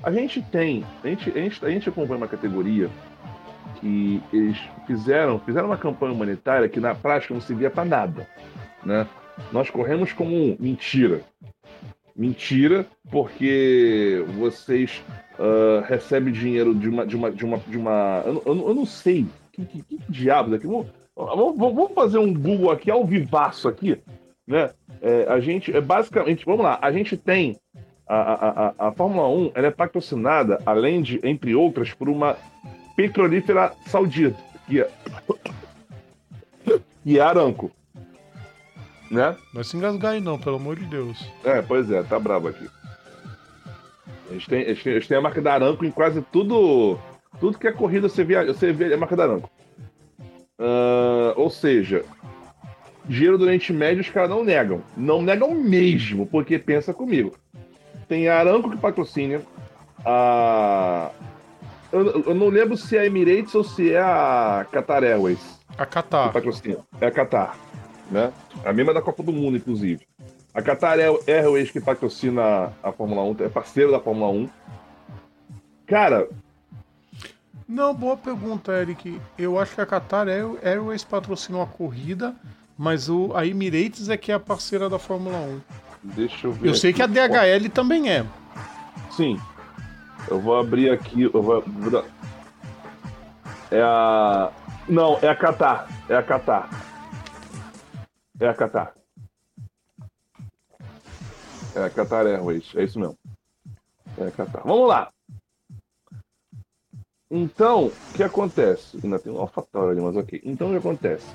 A 0.02 0.12
gente 0.12 0.42
tem. 0.42 0.86
A 1.04 1.08
gente, 1.10 1.30
a 1.30 1.42
gente, 1.42 1.66
a 1.66 1.70
gente 1.70 1.90
acompanha 1.90 2.18
uma 2.18 2.28
categoria 2.28 2.90
que 3.82 4.22
eles 4.32 4.58
fizeram, 4.88 5.40
fizeram 5.40 5.68
uma 5.68 5.78
campanha 5.78 6.14
humanitária 6.14 6.70
que 6.70 6.80
na 6.80 6.96
prática 6.96 7.34
não 7.34 7.42
servia 7.42 7.70
para 7.70 7.84
nada. 7.84 8.28
Né? 8.84 9.06
Nós 9.52 9.70
corremos 9.70 10.14
como 10.14 10.34
um 10.34 10.56
mentira. 10.58 11.22
Mentira, 12.16 12.86
porque 13.10 14.24
vocês 14.38 15.04
uh, 15.40 15.82
recebe 15.86 16.32
dinheiro 16.32 16.76
de 16.76 16.90
uma. 16.90 17.06
De 17.06 17.16
uma, 17.16 17.32
de 17.32 17.46
uma, 17.46 17.58
de 17.58 17.78
uma 17.78 18.24
eu, 18.26 18.44
eu, 18.46 18.68
eu 18.70 18.74
não 18.76 18.86
sei. 18.86 19.26
Que, 19.52 19.66
que, 19.66 19.82
que 19.84 20.00
diabos 20.10 20.54
aqui? 20.54 20.68
Vamos, 20.68 21.58
vamos 21.58 21.94
fazer 21.94 22.18
um 22.18 22.34
Google 22.34 22.72
aqui 22.72 22.90
ao 22.90 23.06
vivaço 23.06 23.68
aqui. 23.68 23.98
Né? 24.48 24.70
É, 25.02 25.26
a 25.30 25.40
gente, 25.40 25.76
é 25.76 25.80
basicamente, 25.80 26.46
vamos 26.46 26.64
lá, 26.64 26.78
a 26.82 26.92
gente 26.92 27.16
tem 27.16 27.58
a, 28.08 28.16
a, 28.16 28.68
a, 28.68 28.88
a 28.88 28.92
Fórmula 28.92 29.30
1 29.30 29.52
ela 29.56 29.68
é 29.68 29.72
patrocinada, 29.72 30.62
além 30.66 31.02
de, 31.02 31.20
entre 31.24 31.56
outras, 31.56 31.94
por 31.94 32.10
uma 32.10 32.36
petrolífera 32.96 33.72
saudita, 33.88 34.38
que 34.68 34.82
é, 34.82 34.90
que 37.04 37.20
Aramco. 37.20 37.72
Né? 39.12 39.36
Não 39.48 39.56
vai 39.56 39.64
se 39.66 39.76
engasgar 39.76 40.14
aí 40.14 40.22
não, 40.22 40.40
pelo 40.40 40.56
amor 40.56 40.78
de 40.78 40.86
Deus. 40.86 41.22
É, 41.44 41.62
pois 41.62 41.92
é, 41.92 42.02
tá 42.02 42.18
bravo 42.18 42.48
aqui. 42.48 42.66
Eles 44.30 44.46
têm, 44.46 44.62
eles 44.62 44.82
têm, 44.82 44.94
eles 44.94 45.08
têm 45.08 45.18
a 45.18 45.22
marca 45.22 45.42
da 45.42 45.54
Aranco 45.54 45.84
em 45.84 45.92
quase 45.92 46.22
tudo. 46.32 46.98
Tudo 47.38 47.58
que 47.58 47.68
é 47.68 47.74
corrida 47.74 48.08
você 48.08 48.24
vê, 48.24 48.46
você 48.46 48.72
vê 48.72 48.94
a 48.94 48.98
marca 48.98 49.18
da 49.18 49.24
Aranco. 49.24 49.52
Uh, 50.58 51.34
ou 51.36 51.50
seja, 51.50 52.06
dinheiro 53.06 53.38
do 53.38 53.44
Oriente 53.44 53.74
Médio 53.74 54.02
os 54.02 54.10
caras 54.10 54.30
não 54.30 54.46
negam. 54.46 54.82
Não 54.96 55.22
negam 55.22 55.54
mesmo, 55.54 56.26
porque 56.26 56.58
pensa 56.58 56.94
comigo. 56.94 57.36
Tem 58.08 58.30
a 58.30 58.40
Aranco 58.40 58.72
que 58.72 58.78
patrocina. 58.78 59.42
A. 60.06 61.12
Eu, 61.92 62.24
eu, 62.28 62.34
não 62.34 62.48
lembro 62.48 62.78
se 62.78 62.96
é 62.96 63.02
a 63.02 63.06
Emirates 63.06 63.54
ou 63.54 63.64
se 63.66 63.92
é 63.92 64.00
a 64.00 64.66
Qatar 64.72 65.04
Airways. 65.04 65.60
A 65.78 65.86
Qatar. 65.86 66.28
Que 66.28 66.34
patrocina. 66.34 66.78
É 67.02 67.08
a 67.08 67.12
Qatar. 67.12 67.58
Né? 68.12 68.32
A 68.66 68.74
mesma 68.74 68.94
da 68.94 69.02
Copa 69.02 69.24
do 69.24 69.32
Mundo, 69.32 69.56
inclusive. 69.56 70.06
A 70.54 70.62
Qatar 70.62 70.98
Airways, 71.26 71.72
que 71.72 71.80
patrocina 71.80 72.74
a 72.84 72.92
Fórmula 72.92 73.24
1, 73.24 73.46
é 73.46 73.50
parceiro 73.50 73.92
da 73.92 74.02
Fórmula 74.02 74.30
1. 74.32 74.50
Cara. 75.88 76.28
Não, 77.68 77.94
boa 77.94 78.18
pergunta, 78.18 78.74
Eric. 78.74 79.20
Eu 79.38 79.58
acho 79.58 79.74
que 79.74 79.82
a 79.82 79.86
Qatar 79.86 80.28
Airways 80.28 81.06
patrocinou 81.06 81.62
a 81.62 81.66
corrida, 81.66 82.36
mas 82.78 83.08
o, 83.08 83.32
a 83.34 83.46
Emirates 83.46 84.10
é 84.10 84.18
que 84.18 84.30
é 84.30 84.36
a 84.36 84.40
parceira 84.40 84.90
da 84.90 85.00
Fórmula 85.00 85.38
1. 85.38 85.62
Deixa 86.04 86.48
eu 86.48 86.52
ver. 86.52 86.68
Eu 86.68 86.76
sei 86.76 86.92
que 86.92 87.02
a 87.02 87.08
DHL 87.08 87.70
também 87.74 88.10
é. 88.10 88.26
Sim. 89.12 89.40
Eu 90.28 90.40
vou 90.40 90.60
abrir 90.60 90.90
aqui. 90.90 91.24
Eu 91.34 91.42
vou, 91.42 91.64
é 93.72 93.82
a. 93.82 94.52
Não, 94.88 95.18
é 95.22 95.30
a 95.30 95.36
Qatar. 95.36 95.88
É 96.10 96.16
a 96.16 96.24
Qatar. 96.24 96.70
É 98.42 98.48
a 98.48 98.56
Qatar. 98.56 98.96
É, 101.76 101.90
Qatar 101.90 102.26
Airways, 102.26 102.72
é 102.76 102.84
isso 102.84 103.00
mesmo. 103.00 103.16
É 104.18 104.32
Qatar. 104.32 104.64
Vamos 104.66 104.90
lá. 104.90 105.12
Então, 107.30 107.86
o 107.86 108.14
que 108.16 108.24
acontece? 108.24 109.00
Ainda 109.04 109.20
tem 109.20 109.32
um 109.32 109.38
alfatório 109.38 109.92
ali, 109.92 110.02
mas 110.02 110.18
ok. 110.18 110.42
Então, 110.44 110.70
o 110.70 110.72
que 110.72 110.78
acontece? 110.78 111.28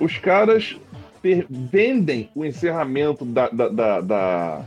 Os 0.00 0.18
caras 0.18 0.76
vendem 1.48 2.28
o 2.34 2.44
encerramento 2.44 3.24
da, 3.24 3.48
da, 3.48 3.68
da, 3.68 4.00
da, 4.00 4.64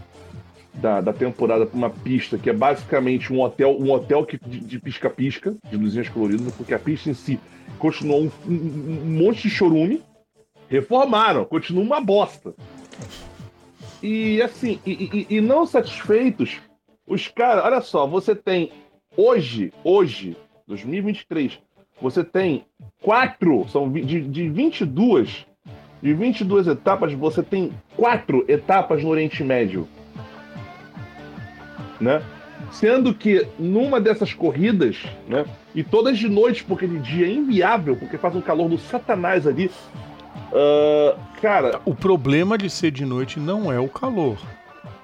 da, 0.73 1.01
da 1.01 1.13
temporada 1.13 1.65
para 1.65 1.77
uma 1.77 1.89
pista 1.89 2.37
que 2.37 2.49
é 2.49 2.53
basicamente 2.53 3.33
um 3.33 3.41
hotel, 3.41 3.77
um 3.77 3.91
hotel 3.91 4.25
que, 4.25 4.37
de 4.37 4.79
pisca-pisca, 4.79 5.51
de, 5.51 5.71
de 5.71 5.77
luzinhas 5.77 6.07
coloridas, 6.07 6.53
porque 6.55 6.73
a 6.73 6.79
pista 6.79 7.09
em 7.09 7.13
si 7.13 7.37
continuou 7.77 8.23
um, 8.23 8.31
um, 8.47 9.01
um 9.03 9.25
monte 9.25 9.43
de 9.43 9.49
chorume, 9.49 10.01
reformaram, 10.69 11.43
continua 11.43 11.83
uma 11.83 11.99
bosta. 11.99 12.53
E 14.01 14.41
assim, 14.41 14.79
e, 14.85 15.27
e, 15.29 15.35
e 15.37 15.41
não 15.41 15.65
satisfeitos, 15.65 16.57
os 17.05 17.27
caras, 17.27 17.65
olha 17.65 17.81
só, 17.81 18.07
você 18.07 18.35
tem 18.35 18.71
hoje, 19.17 19.73
hoje, 19.83 20.37
2023, 20.67 21.59
você 22.01 22.23
tem 22.23 22.63
quatro, 23.01 23.67
são 23.67 23.91
de, 23.91 24.21
de 24.21 24.49
22, 24.49 25.45
de 26.01 26.13
22 26.13 26.67
etapas, 26.67 27.11
você 27.13 27.43
tem 27.43 27.73
quatro 27.97 28.45
etapas 28.47 29.03
no 29.03 29.09
Oriente 29.09 29.43
Médio. 29.43 29.87
Né? 31.99 32.21
Sendo 32.71 33.13
que 33.13 33.45
numa 33.57 33.99
dessas 33.99 34.33
corridas, 34.33 35.03
né, 35.27 35.45
e 35.73 35.83
todas 35.83 36.17
de 36.17 36.29
noite, 36.29 36.63
porque 36.63 36.87
de 36.87 36.99
dia 36.99 37.25
é 37.25 37.31
inviável, 37.31 37.95
porque 37.97 38.17
faz 38.17 38.35
um 38.35 38.41
calor 38.41 38.69
do 38.69 38.77
satanás 38.77 39.47
ali, 39.47 39.69
Uh, 40.49 41.19
cara. 41.41 41.79
O 41.85 41.93
problema 41.93 42.57
de 42.57 42.69
ser 42.69 42.91
de 42.91 43.05
noite 43.05 43.39
não 43.39 43.71
é 43.71 43.79
o 43.79 43.87
calor. 43.87 44.37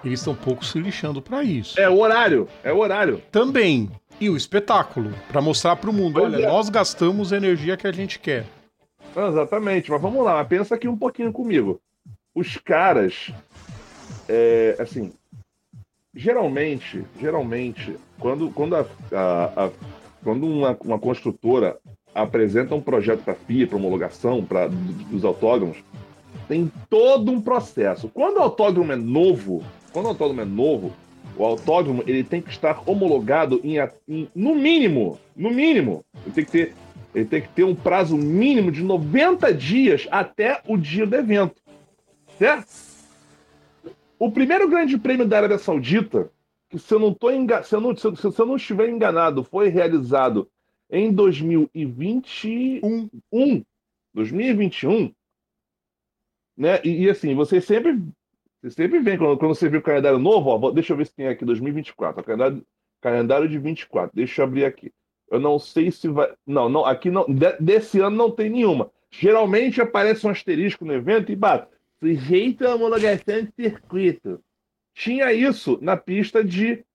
Eles 0.03 0.19
estão 0.19 0.35
pouco 0.35 0.63
se 0.63 0.79
lixando 0.79 1.21
para 1.21 1.43
isso. 1.43 1.79
É 1.79 1.89
o 1.89 1.99
horário. 1.99 2.47
É 2.63 2.71
o 2.71 2.77
horário. 2.77 3.21
Também. 3.31 3.89
E 4.19 4.29
o 4.29 4.37
espetáculo. 4.37 5.13
para 5.27 5.41
mostrar 5.41 5.75
para 5.75 5.89
o 5.89 5.93
mundo: 5.93 6.19
pois 6.19 6.33
olha, 6.33 6.43
é. 6.43 6.47
nós 6.47 6.69
gastamos 6.69 7.33
a 7.33 7.37
energia 7.37 7.75
que 7.75 7.87
a 7.87 7.91
gente 7.91 8.19
quer. 8.19 8.45
Exatamente. 9.15 9.89
Mas 9.89 10.01
vamos 10.01 10.23
lá. 10.23 10.43
Pensa 10.45 10.75
aqui 10.75 10.87
um 10.87 10.97
pouquinho 10.97 11.31
comigo. 11.31 11.79
Os 12.33 12.57
caras. 12.57 13.31
É, 14.29 14.75
assim. 14.79 15.13
Geralmente, 16.17 17.03
geralmente, 17.19 17.97
quando, 18.17 18.49
quando, 18.51 18.77
a, 18.77 18.85
a, 19.11 19.65
a 19.65 19.71
quando 20.23 20.47
uma, 20.47 20.77
uma 20.81 20.97
construtora 20.97 21.77
apresenta 22.15 22.73
um 22.73 22.81
projeto 22.81 23.23
para 23.23 23.35
FIA, 23.35 23.67
para 23.67 23.77
homologação 23.77 24.43
pra, 24.43 24.67
dos 24.67 25.25
autódromos, 25.25 25.77
tem 26.47 26.71
todo 26.89 27.31
um 27.31 27.41
processo. 27.41 28.09
Quando 28.09 28.37
o 28.37 28.41
autódromo 28.41 28.93
é 28.93 28.95
novo, 28.95 29.61
quando 29.91 30.05
o 30.05 30.09
autódromo 30.09 30.41
é 30.41 30.45
novo, 30.45 30.93
o 31.37 31.43
autódromo 31.43 32.03
ele 32.07 32.23
tem 32.23 32.41
que 32.41 32.49
estar 32.49 32.81
homologado 32.85 33.59
em, 33.63 33.75
em, 34.07 34.29
no 34.33 34.55
mínimo, 34.55 35.19
no 35.35 35.51
mínimo, 35.51 36.05
ele 36.25 36.33
tem 36.33 36.45
que 36.45 36.51
ter 36.51 36.73
ele 37.13 37.25
tem 37.25 37.41
que 37.41 37.47
ter 37.47 37.63
um 37.63 37.73
prazo 37.73 38.17
mínimo 38.17 38.69
de 38.69 38.83
90 38.83 39.53
dias 39.53 40.05
até 40.11 40.61
o 40.67 40.75
dia 40.75 41.07
do 41.07 41.15
evento. 41.15 41.61
Certo? 42.37 42.67
O 44.19 44.29
primeiro 44.29 44.67
grande 44.67 44.97
prêmio 44.97 45.25
da 45.25 45.37
Arábia 45.37 45.57
Saudita, 45.57 46.29
que 46.69 46.77
se 46.77 46.93
eu 46.93 46.99
não, 46.99 47.13
tô 47.13 47.29
se 47.63 47.73
eu 47.73 47.79
não, 47.79 47.95
se 47.95 48.05
eu, 48.05 48.15
se 48.17 48.39
eu 48.39 48.45
não 48.45 48.57
estiver 48.57 48.89
enganado, 48.89 49.45
foi 49.45 49.69
realizado 49.69 50.49
em 50.89 51.11
2021, 51.11 53.09
2021, 54.13 55.13
né? 56.57 56.79
E, 56.83 57.03
e, 57.03 57.09
assim, 57.09 57.35
você 57.35 57.59
sempre, 57.59 57.99
você 58.61 58.71
sempre 58.71 58.99
vem, 58.99 59.17
quando, 59.17 59.37
quando 59.37 59.55
você 59.55 59.67
vê 59.67 59.77
o 59.77 59.81
calendário 59.81 60.19
novo, 60.19 60.49
ó, 60.49 60.71
deixa 60.71 60.93
eu 60.93 60.97
ver 60.97 61.05
se 61.05 61.13
tem 61.13 61.27
aqui 61.27 61.43
2024, 61.43 62.21
o 62.21 62.23
calendário, 62.23 62.65
calendário 63.01 63.49
de 63.49 63.57
24, 63.57 64.15
deixa 64.15 64.41
eu 64.41 64.45
abrir 64.45 64.65
aqui. 64.65 64.93
Eu 65.29 65.39
não 65.39 65.57
sei 65.57 65.91
se 65.91 66.07
vai. 66.07 66.33
Não, 66.45 66.69
não, 66.69 66.85
aqui 66.85 67.09
não. 67.09 67.25
Desse 67.59 67.99
ano 67.99 68.15
não 68.15 68.31
tem 68.31 68.49
nenhuma. 68.49 68.91
Geralmente 69.09 69.81
aparece 69.81 70.25
um 70.25 70.29
asterisco 70.29 70.85
no 70.85 70.93
evento 70.93 71.31
e 71.31 71.35
bate. 71.35 71.67
Sujeito 71.99 72.65
a 72.65 72.75
homologação 72.75 73.43
de 73.43 73.51
circuito. 73.55 74.39
Tinha 74.93 75.33
isso 75.33 75.79
na 75.81 75.97
pista 75.97 76.43
de, 76.43 76.85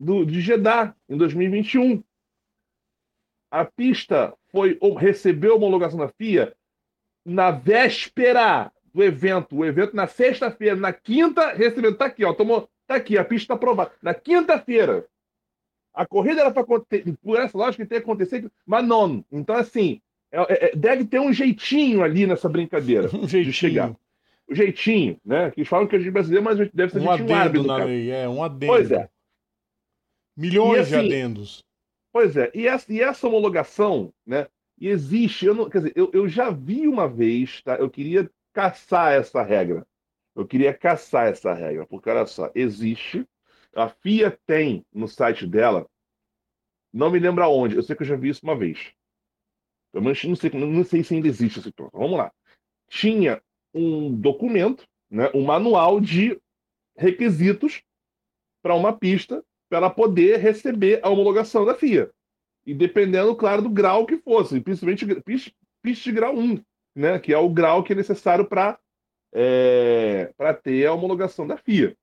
do, 0.00 0.24
de 0.24 0.40
Jeddah, 0.40 0.94
em 1.08 1.16
2021 1.16 2.02
a 3.54 3.64
pista 3.64 4.34
foi 4.50 4.76
recebeu 4.98 5.54
homologação 5.54 5.96
da 5.96 6.08
FIA 6.08 6.52
na 7.24 7.52
véspera 7.52 8.72
do 8.92 9.00
evento. 9.00 9.54
O 9.54 9.64
evento 9.64 9.94
na 9.94 10.08
sexta-feira, 10.08 10.74
na 10.74 10.92
quinta, 10.92 11.52
recebeu. 11.52 11.96
Tá 11.96 12.06
aqui, 12.06 12.24
ó. 12.24 12.34
Tomou, 12.34 12.68
tá 12.84 12.96
aqui, 12.96 13.16
a 13.16 13.24
pista 13.24 13.44
está 13.44 13.54
aprovada. 13.54 13.92
Na 14.02 14.12
quinta-feira. 14.12 15.06
A 15.94 16.04
corrida 16.04 16.40
era 16.40 16.50
para 16.50 16.64
por 16.64 17.38
essa 17.38 17.56
lógica 17.56 17.86
ter 17.86 17.98
acontecido, 17.98 18.50
mas 18.66 18.84
não. 18.84 19.24
Então, 19.30 19.54
assim, 19.54 20.00
é, 20.32 20.40
é, 20.40 20.64
é, 20.66 20.72
deve 20.74 21.04
ter 21.04 21.20
um 21.20 21.32
jeitinho 21.32 22.02
ali 22.02 22.26
nessa 22.26 22.48
brincadeira 22.48 23.06
um 23.06 23.28
jeitinho. 23.28 23.44
de 23.44 23.52
chegar. 23.52 23.96
O 24.48 24.54
jeitinho, 24.54 25.16
né? 25.24 25.52
Que 25.52 25.60
eles 25.60 25.68
falam 25.68 25.86
que 25.86 25.94
a 25.94 25.98
gente 26.00 26.10
brasileiro, 26.10 26.44
mas 26.44 26.58
deve 26.72 26.90
ser 26.90 26.98
um 26.98 27.16
jeitinho 27.16 27.36
árabe. 27.36 27.64
Na 27.64 27.76
lei, 27.84 28.10
é, 28.10 28.28
um 28.28 28.42
adendo. 28.42 28.72
Pois 28.72 28.90
é. 28.90 29.08
Milhões 30.36 30.80
assim, 30.80 30.90
de 30.90 31.14
adendos. 31.14 31.64
Pois 32.14 32.36
é, 32.36 32.48
e 32.54 32.68
essa, 32.68 32.92
e 32.92 33.00
essa 33.00 33.26
homologação, 33.26 34.14
né? 34.24 34.46
E 34.78 34.86
existe, 34.86 35.46
eu 35.46 35.52
não, 35.52 35.68
quer 35.68 35.78
dizer, 35.78 35.92
eu, 35.96 36.12
eu 36.12 36.28
já 36.28 36.48
vi 36.48 36.86
uma 36.86 37.08
vez, 37.08 37.60
tá? 37.62 37.74
Eu 37.74 37.90
queria 37.90 38.30
caçar 38.52 39.14
essa 39.14 39.42
regra. 39.42 39.84
Eu 40.32 40.46
queria 40.46 40.72
caçar 40.72 41.26
essa 41.26 41.52
regra, 41.52 41.84
porque 41.88 42.08
olha 42.08 42.24
só, 42.24 42.52
existe, 42.54 43.26
a 43.74 43.88
FIA 43.88 44.38
tem 44.46 44.86
no 44.92 45.08
site 45.08 45.44
dela, 45.44 45.90
não 46.92 47.10
me 47.10 47.18
lembro 47.18 47.42
aonde, 47.42 47.74
eu 47.74 47.82
sei 47.82 47.96
que 47.96 48.02
eu 48.02 48.06
já 48.06 48.14
vi 48.14 48.28
isso 48.28 48.44
uma 48.44 48.56
vez. 48.56 48.92
Eu 49.92 50.00
não 50.00 50.14
sei, 50.14 50.50
não 50.50 50.84
sei 50.84 51.02
se 51.02 51.14
ainda 51.16 51.26
existe 51.26 51.58
esse 51.58 51.72
troço. 51.72 51.90
Vamos 51.92 52.16
lá. 52.16 52.32
Tinha 52.88 53.42
um 53.74 54.14
documento, 54.14 54.86
né, 55.10 55.32
um 55.34 55.44
manual 55.44 56.00
de 56.00 56.40
requisitos 56.96 57.82
para 58.62 58.76
uma 58.76 58.96
pista 58.96 59.44
para 59.68 59.78
ela 59.78 59.90
poder 59.90 60.38
receber 60.38 61.00
a 61.02 61.08
homologação 61.08 61.64
da 61.64 61.74
FIA. 61.74 62.10
E 62.66 62.74
dependendo, 62.74 63.34
claro, 63.36 63.62
do 63.62 63.68
grau 63.68 64.06
que 64.06 64.16
fosse, 64.18 64.60
principalmente 64.60 65.06
pista 65.24 65.52
de 65.84 66.12
grau 66.12 66.36
1, 66.36 66.62
né, 66.94 67.18
que 67.18 67.32
é 67.32 67.38
o 67.38 67.48
grau 67.48 67.82
que 67.82 67.92
é 67.92 67.96
necessário 67.96 68.46
para 68.46 68.78
é, 69.32 70.32
ter 70.62 70.86
a 70.86 70.92
homologação 70.92 71.46
da 71.46 71.56
FIA. 71.56 71.96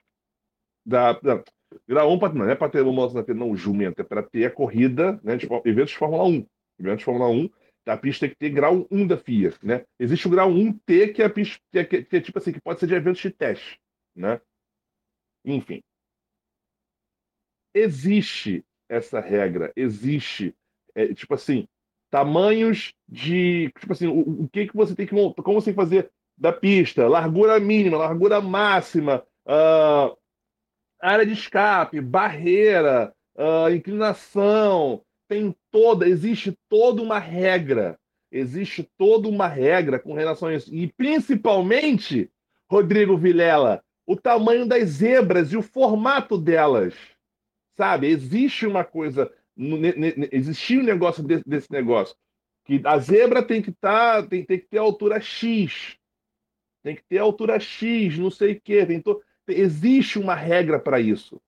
Da, 0.86 1.13
da 1.13 1.43
grau 1.88 2.12
1 2.13 2.19
pra, 2.19 2.34
não 2.34 2.50
é 2.50 2.56
para 2.56 2.69
ter 2.69 2.80
a 2.80 2.84
homologação 2.84 3.21
da 3.21 3.26
FIA, 3.26 3.36
não, 3.36 3.56
jumento, 3.56 4.02
é 4.02 4.04
para 4.04 4.21
ter 4.21 4.45
a 4.45 4.52
corrida, 4.52 5.19
né, 5.24 5.36
de, 5.36 5.47
eventos 5.65 5.91
de 5.91 5.97
Fórmula 5.97 6.26
1. 6.26 6.45
Eventos 6.80 7.00
de 7.00 7.06
Fórmula 7.06 7.30
1, 7.30 7.50
a 7.88 7.97
pista 7.97 8.26
tem 8.26 8.30
que 8.30 8.36
ter 8.36 8.50
grau 8.50 8.86
1 8.91 9.08
da 9.08 9.17
FIA, 9.17 9.54
né? 9.63 9.84
Existe 10.00 10.28
o 10.28 10.32
grau 10.32 10.52
1T, 10.52 11.13
que 11.13 11.21
é 11.24 11.26
a 11.26 11.30
pista 11.30 11.60
que 11.71 11.80
é, 11.80 11.84
que 11.84 12.15
é 12.15 12.21
tipo 12.21 12.38
assim, 12.38 12.52
que 12.52 12.62
pode 12.62 12.80
ser 12.80 12.86
de 12.86 12.93
eventos 12.93 13.21
de 13.21 13.32
teste, 13.32 13.80
né? 14.15 14.39
Enfim 15.43 15.82
existe 17.74 18.64
essa 18.90 19.20
regra, 19.20 19.72
existe, 19.76 20.54
é, 20.94 21.14
tipo 21.14 21.34
assim, 21.34 21.68
tamanhos 22.10 22.94
de, 23.08 23.72
tipo 23.80 23.94
assim, 23.94 24.08
o, 24.08 24.44
o, 24.44 24.50
que 24.50 24.68
que 24.68 24.76
você 24.76 24.94
tem 24.94 25.08
que 25.08 25.16
como 25.16 25.34
você 25.62 25.66
tem 25.66 25.74
que 25.74 25.82
fazer 25.82 26.12
da 26.38 26.52
pista, 26.52 27.08
largura 27.08 27.60
mínima, 27.60 27.98
largura 27.98 28.42
máxima, 28.42 29.24
uh, 29.46 30.18
área 31.00 31.26
de 31.26 31.34
escape, 31.34 32.02
barreira, 32.02 33.14
uh, 33.36 33.74
inclinação, 33.74 35.02
tem 35.30 35.56
toda, 35.72 36.08
existe 36.08 36.58
toda 36.68 37.02
uma 37.02 37.20
regra, 37.20 37.98
existe 38.32 38.90
toda 38.98 39.30
uma 39.30 39.48
regra 39.48 39.98
com 39.98 40.14
relação 40.14 40.50
a 40.50 40.56
isso, 40.56 40.74
e 40.74 40.92
principalmente, 40.92 42.30
Rodrigo 42.70 43.18
Vilela, 43.18 43.82
o 44.06 44.16
tamanho 44.16 44.66
das 44.66 44.90
zebras 44.90 45.54
e 45.54 45.58
o 45.58 45.62
formato 45.62 46.38
delas. 46.38 46.94
Sabe? 47.78 48.08
Existe 48.08 48.66
uma 48.66 48.84
coisa, 48.84 49.32
existia 50.32 50.80
um 50.80 50.84
negócio 50.84 51.24
desse, 51.24 51.44
desse, 51.48 51.72
negócio. 51.72 52.16
Que 52.66 52.82
a 52.84 52.98
zebra 52.98 53.44
tem 53.44 53.62
que 53.62 53.70
estar, 53.70 54.22
tá, 54.22 54.28
tem, 54.28 54.46
tem 54.46 54.60
que 54.60 54.68
ter 54.68 54.78
altura 54.78 55.20
X. 55.20 55.98
Tem 56.84 56.96
que 56.96 57.04
ter 57.04 57.18
altura 57.18 57.60
X, 57.60 58.18
não 58.18 58.30
sei 58.30 58.54
o 58.54 58.62
quê. 58.62 58.86
Existe 59.48 60.20
uma 60.20 60.36
regra 60.36 60.80
para 60.80 61.00
isso. 61.00 61.42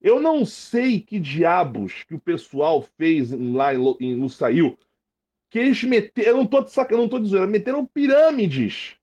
Eu 0.00 0.20
não 0.20 0.44
sei 0.44 1.00
que 1.00 1.18
diabos 1.18 2.04
que 2.04 2.14
o 2.14 2.20
pessoal 2.20 2.82
fez 2.96 3.30
lá 3.30 3.74
em, 3.74 3.96
em 4.00 4.14
Lusail, 4.14 4.78
que 5.50 5.58
eles 5.58 5.82
meteram, 5.82 6.30
eu 6.30 6.36
não 6.36 6.46
tô 6.46 6.58
eu 6.58 6.98
não 6.98 7.08
tô 7.08 7.18
dizendo, 7.18 7.48
meteram 7.48 7.86
pirâmides. 7.86 8.96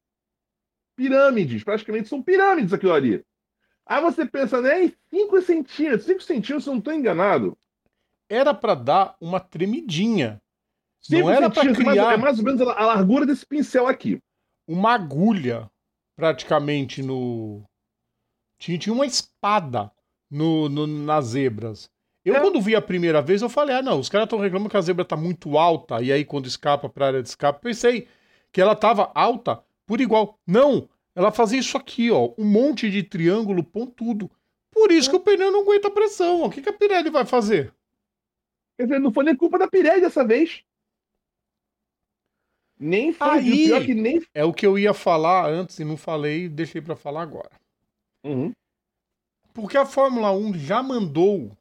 Pirâmides, 0.95 1.63
praticamente 1.63 2.07
são 2.07 2.21
pirâmides 2.21 2.73
aquilo 2.73 2.93
ali. 2.93 3.25
Aí 3.85 4.01
você 4.01 4.25
pensa, 4.25 4.61
né? 4.61 4.91
5 5.09 5.41
centímetros, 5.41 6.05
5 6.05 6.21
centímetros, 6.21 6.63
se 6.63 6.69
eu 6.69 6.73
não 6.73 6.79
estou 6.79 6.93
enganado. 6.93 7.57
Era 8.29 8.53
para 8.53 8.75
dar 8.75 9.15
uma 9.19 9.39
tremidinha. 9.39 10.41
Não 11.09 11.29
era 11.29 11.49
para 11.49 11.73
criar. 11.73 12.13
É 12.13 12.17
mais 12.17 12.39
ou 12.39 12.45
menos 12.45 12.61
a 12.61 12.85
largura 12.85 13.25
desse 13.25 13.45
pincel 13.45 13.87
aqui. 13.87 14.19
Uma 14.67 14.93
agulha, 14.93 15.69
praticamente, 16.15 17.03
no. 17.03 17.63
Tinha, 18.57 18.77
tinha 18.77 18.93
uma 18.93 19.05
espada 19.05 19.91
no, 20.31 20.69
no 20.69 20.87
nas 20.87 21.25
zebras. 21.25 21.89
Eu, 22.23 22.35
é. 22.35 22.39
quando 22.39 22.61
vi 22.61 22.73
a 22.75 22.81
primeira 22.81 23.21
vez, 23.21 23.41
eu 23.41 23.49
falei: 23.49 23.75
ah, 23.75 23.81
não, 23.81 23.99
os 23.99 24.07
caras 24.07 24.25
estão 24.25 24.39
reclamando 24.39 24.69
que 24.69 24.77
a 24.77 24.81
zebra 24.81 25.03
tá 25.03 25.17
muito 25.17 25.57
alta. 25.57 26.01
E 26.01 26.11
aí, 26.11 26.23
quando 26.23 26.47
escapa 26.47 26.87
para 26.87 27.07
área 27.07 27.21
de 27.21 27.27
escape, 27.27 27.61
pensei 27.61 28.07
que 28.51 28.61
ela 28.61 28.75
tava 28.75 29.11
alta 29.13 29.61
por 29.85 29.99
igual. 29.99 30.39
Não! 30.47 30.87
Ela 31.15 31.31
fazia 31.31 31.59
isso 31.59 31.77
aqui, 31.77 32.09
ó, 32.09 32.33
um 32.37 32.45
monte 32.45 32.89
de 32.89 33.03
triângulo 33.03 33.63
pontudo. 33.63 34.29
Por 34.71 34.91
isso 34.91 35.09
que 35.09 35.15
o 35.15 35.19
pneu 35.19 35.51
não 35.51 35.61
aguenta 35.61 35.91
pressão. 35.91 36.43
O 36.43 36.49
que, 36.49 36.61
que 36.61 36.69
a 36.69 36.73
Pirelli 36.73 37.09
vai 37.11 37.25
fazer? 37.25 37.73
Quer 38.77 38.85
dizer, 38.85 38.99
não 38.99 39.13
foi 39.13 39.23
nem 39.23 39.35
culpa 39.35 39.59
da 39.59 39.67
Pirelli 39.67 40.01
dessa 40.01 40.25
vez. 40.25 40.63
Nem 42.79 43.13
foi 43.13 43.27
Aí- 43.29 43.65
pior 43.67 43.85
que 43.85 43.93
nem. 43.93 44.21
É 44.33 44.43
o 44.43 44.53
que 44.53 44.65
eu 44.65 44.77
ia 44.77 44.93
falar 44.93 45.47
antes 45.47 45.79
e 45.79 45.85
não 45.85 45.95
falei, 45.95 46.49
deixei 46.49 46.81
pra 46.81 46.95
falar 46.95 47.21
agora. 47.21 47.51
Uhum. 48.23 48.51
Porque 49.53 49.77
a 49.77 49.85
Fórmula 49.85 50.31
1 50.31 50.55
já 50.57 50.81
mandou 50.81 51.55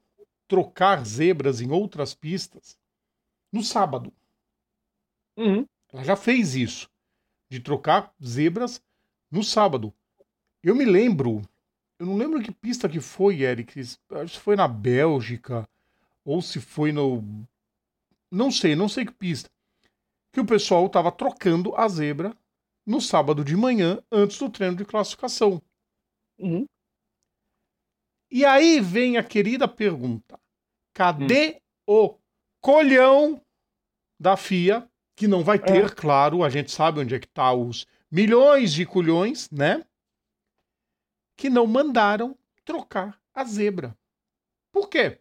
trocar 0.48 1.04
zebras 1.04 1.60
em 1.60 1.70
outras 1.70 2.14
pistas 2.14 2.78
no 3.52 3.62
sábado. 3.62 4.10
Uhum. 5.36 5.66
Ela 5.92 6.02
já 6.04 6.16
fez 6.16 6.54
isso, 6.54 6.88
de 7.50 7.60
trocar 7.60 8.14
zebras 8.24 8.82
no 9.32 9.42
sábado. 9.42 9.92
Eu 10.62 10.76
me 10.76 10.84
lembro, 10.84 11.42
eu 11.98 12.06
não 12.06 12.16
lembro 12.16 12.42
que 12.42 12.52
pista 12.52 12.88
que 12.88 13.00
foi, 13.00 13.40
Eric, 13.40 13.80
acho 13.80 14.34
que 14.34 14.38
foi 14.38 14.54
na 14.54 14.68
Bélgica, 14.68 15.66
ou 16.24 16.42
se 16.42 16.60
foi 16.60 16.92
no. 16.92 17.24
Não 18.30 18.50
sei, 18.50 18.76
não 18.76 18.88
sei 18.88 19.06
que 19.06 19.12
pista. 19.12 19.50
Que 20.32 20.40
o 20.40 20.46
pessoal 20.46 20.86
estava 20.86 21.10
trocando 21.10 21.74
a 21.74 21.88
zebra 21.88 22.36
no 22.86 23.00
sábado 23.00 23.44
de 23.44 23.56
manhã, 23.56 24.02
antes 24.10 24.38
do 24.38 24.50
treino 24.50 24.76
de 24.76 24.84
classificação. 24.84 25.60
Uhum. 26.38 26.66
E 28.30 28.44
aí 28.44 28.80
vem 28.80 29.16
a 29.16 29.24
querida 29.24 29.66
pergunta: 29.66 30.38
cadê 30.94 31.60
o 31.86 32.16
colhão 32.60 33.40
da 34.20 34.36
FIA? 34.36 34.88
Que 35.14 35.28
não 35.28 35.44
vai 35.44 35.58
ter, 35.58 35.94
claro, 35.94 36.42
a 36.42 36.48
gente 36.48 36.72
sabe 36.72 37.00
onde 37.00 37.14
é 37.14 37.20
que 37.20 37.28
tá 37.28 37.52
os 37.52 37.86
milhões 38.12 38.72
de 38.72 38.84
colhões, 38.84 39.50
né? 39.50 39.84
Que 41.36 41.48
não 41.48 41.66
mandaram 41.66 42.38
trocar 42.64 43.18
a 43.34 43.42
zebra. 43.44 43.96
Por 44.70 44.88
quê? 44.88 45.18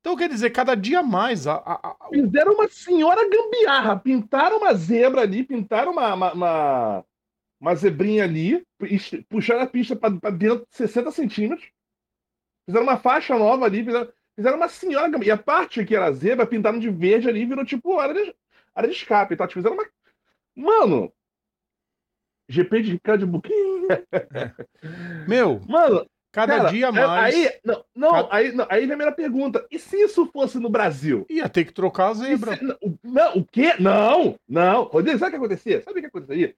Então 0.00 0.16
quer 0.16 0.28
dizer, 0.30 0.50
cada 0.50 0.74
dia 0.74 1.02
mais 1.02 1.46
a, 1.46 1.54
a- 1.56 1.88
a- 1.90 2.08
Fizeram 2.08 2.54
uma 2.54 2.68
senhora 2.68 3.28
gambiarra. 3.28 3.98
Pintaram 3.98 4.58
uma 4.58 4.72
zebra 4.74 5.22
ali, 5.22 5.44
pintaram 5.44 5.92
uma, 5.92 6.14
uma, 6.14 6.32
uma, 6.32 7.04
uma 7.60 7.74
zebrinha 7.74 8.24
ali, 8.24 8.64
pu- 8.78 8.86
puxaram 9.28 9.60
a 9.62 9.66
pista 9.66 9.94
para 9.94 10.30
dentro 10.30 10.60
de 10.70 10.76
60 10.76 11.10
centímetros. 11.10 11.68
Fizeram 12.66 12.84
uma 12.86 12.96
faixa 12.98 13.36
nova 13.38 13.66
ali, 13.66 13.84
fizeram, 13.84 14.10
fizeram 14.34 14.56
uma 14.56 14.68
senhora 14.68 15.08
gambiarra. 15.10 15.38
E 15.38 15.40
a 15.40 15.42
parte 15.42 15.84
que 15.84 15.94
era 15.94 16.12
zebra, 16.12 16.46
pintaram 16.46 16.78
de 16.78 16.88
verde 16.88 17.28
ali, 17.28 17.44
virou 17.44 17.64
tipo 17.64 17.98
área 17.98 18.14
de, 18.14 18.34
área 18.74 18.88
de 18.88 18.96
escape. 18.96 19.36
Tá? 19.36 19.46
Fizeram 19.48 19.74
uma. 19.74 19.86
Mano! 20.56 21.12
GP 22.50 22.82
de 22.82 23.00
Red 23.04 23.18
Bull. 23.26 23.42
meu, 25.26 25.60
Mano, 25.68 26.06
cada 26.32 26.56
cara, 26.58 26.70
dia 26.70 26.86
é- 26.86 26.90
mais 26.92 27.34
Aí, 27.34 27.50
não, 27.64 27.84
não, 27.94 28.10
Cada- 28.12 28.28
aí, 28.34 28.52
não, 28.52 28.66
aí 28.68 28.86
vem 28.86 28.94
a 28.94 28.96
minha 28.96 29.12
pergunta. 29.12 29.66
E 29.70 29.78
se 29.78 29.96
isso 29.96 30.26
fosse 30.26 30.58
no 30.58 30.68
Brasil? 30.68 31.26
ia 31.28 31.48
ter 31.48 31.64
que 31.64 31.72
trocar 31.72 32.08
a 32.08 32.14
zebra. 32.14 32.56
se- 32.56 32.64
não, 32.64 32.76
o- 32.82 32.98
não, 33.02 33.36
o 33.38 33.44
quê? 33.44 33.74
Não, 33.78 34.36
não. 34.48 34.84
Rodrigo, 34.84 35.18
sabe 35.18 35.28
o 35.28 35.38
que 35.38 35.44
acontecia? 35.44 35.80
Sabe 35.82 35.98
o 35.98 36.02
que 36.02 36.08
aconteceria? 36.08 36.54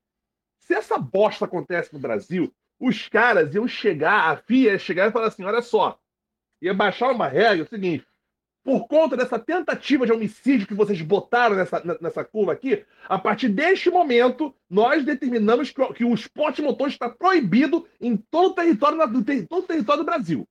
Se 0.61 0.75
essa 0.75 0.99
bosta 0.99 1.45
acontece 1.45 1.93
no 1.93 1.99
Brasil, 1.99 2.53
os 2.81 3.09
caras 3.09 3.55
iam 3.55 3.67
chegar, 3.69 4.31
a 4.31 4.37
FIA 4.37 4.73
ia 4.73 4.79
chegar 4.79 5.09
e 5.09 5.13
falar 5.13 5.27
assim: 5.27 5.45
olha 5.45 5.63
só, 5.63 5.99
ia 6.61 6.73
baixar 6.75 7.11
uma 7.11 7.29
regra, 7.29 7.59
é 7.59 7.63
o 7.63 7.69
seguinte. 7.69 8.07
Por 8.65 8.87
conta 8.87 9.17
dessa 9.17 9.39
tentativa 9.41 10.07
de 10.07 10.13
homicídio 10.13 10.67
que 10.69 10.75
vocês 10.75 11.01
botaram 11.03 11.57
nessa, 11.57 11.83
nessa 12.01 12.23
curva 12.25 12.53
aqui, 12.53 12.85
a 13.09 13.19
partir 13.19 13.49
deste 13.49 13.91
momento, 13.91 14.55
nós 14.71 15.05
determinamos 15.05 15.71
que, 15.71 15.81
o- 15.83 15.93
que 15.93 16.05
o 16.05 16.15
esporte 16.15 16.63
motor 16.63 16.89
está 16.89 17.09
proibido 17.09 17.85
em 18.01 18.17
todo 18.17 18.53
o 18.53 18.55
território, 18.55 18.99
todo 19.49 19.65
o 19.65 19.67
território 19.67 20.03
do 20.05 20.07
Brasil. 20.07 20.47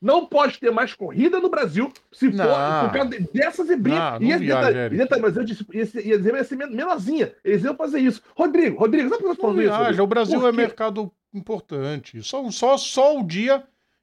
Não 0.00 0.26
pode 0.26 0.58
ter 0.58 0.72
mais 0.72 0.92
corrida 0.92 1.38
no 1.38 1.48
Brasil 1.48 1.92
se 2.10 2.28
for 2.32 2.36
Não. 2.36 2.88
por 2.88 2.92
causa 2.92 3.10
de- 3.10 3.20
dessas 3.32 3.70
não 3.70 4.26
e 4.28 4.32
esse 4.32 4.44
detalhe, 4.46 4.94
e 4.96 4.98
mas 5.22 5.36
eu 5.36 5.44
disse, 5.44 5.64
esse, 5.72 5.98
e 6.00 6.18
zebra 6.18 6.38
ia 6.38 6.44
ser 6.44 6.56
men- 6.56 6.70
menorzinha. 6.74 7.32
Eles 7.44 7.62
iam 7.62 7.76
fazer 7.76 8.00
isso. 8.00 8.20
Rodrigo, 8.36 8.76
Rodrigo, 8.80 9.08
sabe 9.08 9.22
por 9.22 9.26
que 9.26 9.30
eu 9.30 9.36
tô 9.36 9.42
falando 9.42 9.62
isso? 9.62 9.70
Rodrigo? 9.70 10.02
o 10.02 10.06
Brasil 10.08 10.44
é 10.48 10.50
mercado 10.50 11.12
importante. 11.32 12.20
Só, 12.24 12.50
só, 12.50 12.76
só 12.76 13.16
o 13.20 13.22
dia 13.24 13.62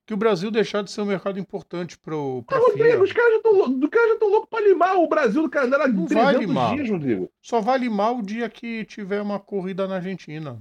que 0.09 0.13
o 0.15 0.17
Brasil 0.17 0.49
deixar 0.49 0.81
de 0.81 0.89
ser 0.89 1.01
um 1.01 1.05
mercado 1.05 1.37
importante 1.37 1.95
pro, 1.95 2.41
pra 2.47 2.57
Ah, 2.57 2.61
Rodrigo, 2.61 3.03
os 3.03 3.13
caras 3.13 3.29
já 3.29 3.35
estão 3.37 4.17
tão 4.17 4.29
loucos 4.31 4.49
pra 4.49 4.59
limar 4.59 4.95
o 4.97 5.07
Brasil 5.07 5.43
do 5.43 5.49
calendário 5.51 5.85
há 5.85 5.87
Não 5.87 6.07
vai 6.07 6.33
300 6.33 6.39
limar. 6.47 6.73
dias, 6.75 6.89
Rodrigo. 6.89 7.31
Só 7.39 7.61
vai 7.61 7.77
limar 7.77 8.17
o 8.17 8.23
dia 8.23 8.49
que 8.49 8.83
tiver 8.85 9.21
uma 9.21 9.39
corrida 9.39 9.87
na 9.87 9.97
Argentina. 9.97 10.59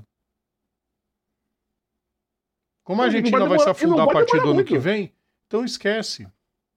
Como 2.85 3.01
a 3.01 3.07
Argentina 3.07 3.39
vai 3.39 3.49
vai 3.49 3.59
se 3.59 3.65
demorar- 3.65 3.83
e 3.83 3.87
não 3.87 3.95
afundar 3.95 4.09
a 4.09 4.13
partir 4.13 4.39
do 4.43 4.51
ano 4.51 4.65
que 4.65 4.73
muito. 4.73 4.83
vem, 4.83 5.15
então 5.47 5.65
esquece. 5.65 6.29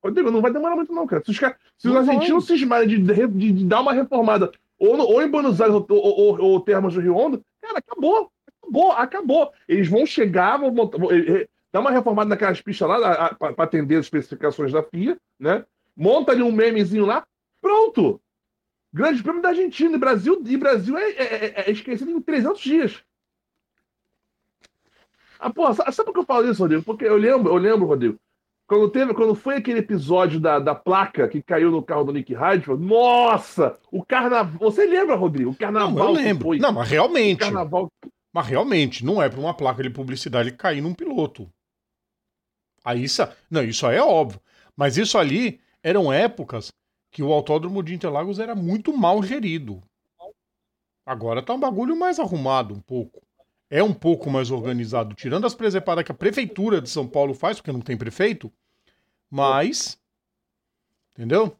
Rodrigo, 0.01 0.31
não 0.31 0.41
vai 0.41 0.53
demorar 0.53 0.77
muito, 0.77 0.93
não, 0.93 1.05
cara. 1.05 1.21
Se 1.25 1.31
os, 1.31 1.39
caras- 1.39 1.57
se 1.77 1.89
os 1.89 1.95
argentinos 1.97 2.47
cismarem 2.47 2.87
de, 2.87 2.97
de, 2.99 3.27
de- 3.27 3.51
de 3.51 3.65
dar 3.65 3.81
uma 3.81 3.91
reformada 3.91 4.49
ou, 4.79 4.95
no- 4.95 5.03
ou 5.03 5.21
em 5.21 5.29
Buenos 5.29 5.59
Aires 5.59 5.75
ou, 5.75 5.85
ou, 5.89 6.41
ou, 6.41 6.61
Termas 6.61 6.93
do 6.93 7.01
Rio 7.01 7.17
Hondo, 7.17 7.43
cara, 7.61 7.79
acabou. 7.79 8.31
Acabou, 8.63 8.91
acabou. 8.93 9.51
Eles 9.67 9.89
vão 9.89 10.05
chegar, 10.05 10.55
vão, 10.57 10.73
vão- 10.73 10.89
dar 11.71 11.79
uma 11.79 11.91
reformada 11.91 12.29
naquelas 12.29 12.61
pistas 12.61 12.87
lá 12.87 13.33
para 13.35 13.63
atender 13.63 13.95
as 13.95 14.05
especificações 14.05 14.71
da 14.71 14.83
FIA, 14.83 15.17
né? 15.39 15.65
Monta 15.95 16.31
ali 16.31 16.41
um 16.41 16.51
memezinho 16.51 17.05
lá, 17.05 17.23
pronto. 17.61 18.19
Grande 18.93 19.23
Prêmio 19.23 19.41
da 19.41 19.49
Argentina 19.49 19.95
e 19.95 19.99
Brasil, 19.99 20.41
e 20.45 20.57
Brasil 20.57 20.97
é, 20.97 21.09
é- 21.11 21.45
é- 21.45 21.63
é 21.67 21.71
esquecido 21.71 22.11
em 22.11 22.19
300 22.21 22.61
dias. 22.61 23.01
Ah, 25.39 25.49
porra, 25.49 25.73
sa- 25.73 25.91
sabe 25.91 26.07
por 26.07 26.13
que 26.13 26.19
eu 26.19 26.25
falo 26.25 26.49
isso, 26.49 26.61
Rodrigo? 26.61 26.83
Porque 26.83 27.05
eu 27.05 27.17
lembro, 27.17 27.51
eu 27.51 27.57
lembro, 27.57 27.87
Rodrigo, 27.87 28.17
quando, 28.67 28.89
teve, 28.89 29.13
quando 29.13 29.33
foi 29.33 29.55
aquele 29.55 29.79
episódio 29.79 30.39
da, 30.39 30.59
da 30.59 30.75
placa 30.75 31.27
que 31.27 31.41
caiu 31.41 31.71
no 31.71 31.81
carro 31.81 32.03
do 32.03 32.13
Nick 32.13 32.33
Heidfeld, 32.33 32.81
nossa! 32.83 33.77
O 33.91 34.05
carnaval. 34.05 34.57
Você 34.59 34.85
lembra, 34.85 35.15
Rodrigo? 35.15 35.49
O 35.49 35.53
Não, 35.53 35.57
carnaval. 35.57 36.09
eu 36.09 36.15
que 36.15 36.21
lembro. 36.21 36.43
Foi, 36.43 36.57
Não, 36.59 36.71
mas 36.71 36.87
o 36.87 36.91
realmente. 36.91 37.39
carnaval. 37.39 37.91
Mas 38.33 38.47
realmente, 38.47 39.03
não 39.03 39.21
é 39.21 39.27
para 39.29 39.39
uma 39.39 39.53
placa 39.53 39.81
de 39.83 39.89
publicidade 39.89 40.51
cair 40.51 40.79
num 40.81 40.93
piloto. 40.93 41.49
Aí 42.83 43.03
isso, 43.03 43.21
não, 43.49 43.63
isso 43.63 43.85
aí 43.85 43.97
é 43.97 44.03
óbvio. 44.03 44.41
Mas 44.75 44.97
isso 44.97 45.17
ali 45.17 45.59
eram 45.83 46.11
épocas 46.11 46.71
que 47.11 47.21
o 47.21 47.31
autódromo 47.31 47.83
de 47.83 47.93
Interlagos 47.93 48.39
era 48.39 48.55
muito 48.55 48.95
mal 48.95 49.21
gerido. 49.21 49.81
Agora 51.05 51.43
tá 51.43 51.53
um 51.53 51.59
bagulho 51.59 51.95
mais 51.95 52.19
arrumado 52.19 52.73
um 52.73 52.79
pouco. 52.79 53.21
É 53.69 53.81
um 53.83 53.93
pouco 53.93 54.29
mais 54.29 54.51
organizado, 54.51 55.15
tirando 55.15 55.47
as 55.47 55.55
presepadas 55.55 56.03
que 56.03 56.11
a 56.11 56.15
prefeitura 56.15 56.81
de 56.81 56.89
São 56.89 57.07
Paulo 57.07 57.33
faz, 57.33 57.57
porque 57.57 57.71
não 57.71 57.81
tem 57.81 57.97
prefeito. 57.97 58.51
Mas 59.29 59.97
entendeu? 61.13 61.55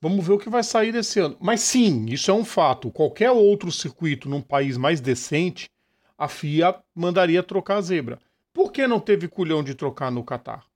Vamos 0.00 0.24
ver 0.24 0.34
o 0.34 0.38
que 0.38 0.48
vai 0.48 0.62
sair 0.62 0.92
desse 0.92 1.18
ano. 1.18 1.36
Mas 1.40 1.60
sim, 1.60 2.06
isso 2.06 2.30
é 2.30 2.34
um 2.34 2.44
fato. 2.44 2.90
Qualquer 2.90 3.30
outro 3.32 3.72
circuito 3.72 4.28
num 4.28 4.40
país 4.40 4.76
mais 4.76 5.00
decente, 5.00 5.68
a 6.16 6.28
FIA 6.28 6.80
mandaria 6.94 7.42
trocar 7.42 7.78
a 7.78 7.80
zebra. 7.80 8.20
Por 8.58 8.72
que 8.72 8.88
não 8.88 8.98
teve 8.98 9.28
culhão 9.28 9.62
de 9.62 9.72
trocar 9.72 10.10
no 10.10 10.24
Catar? 10.24 10.66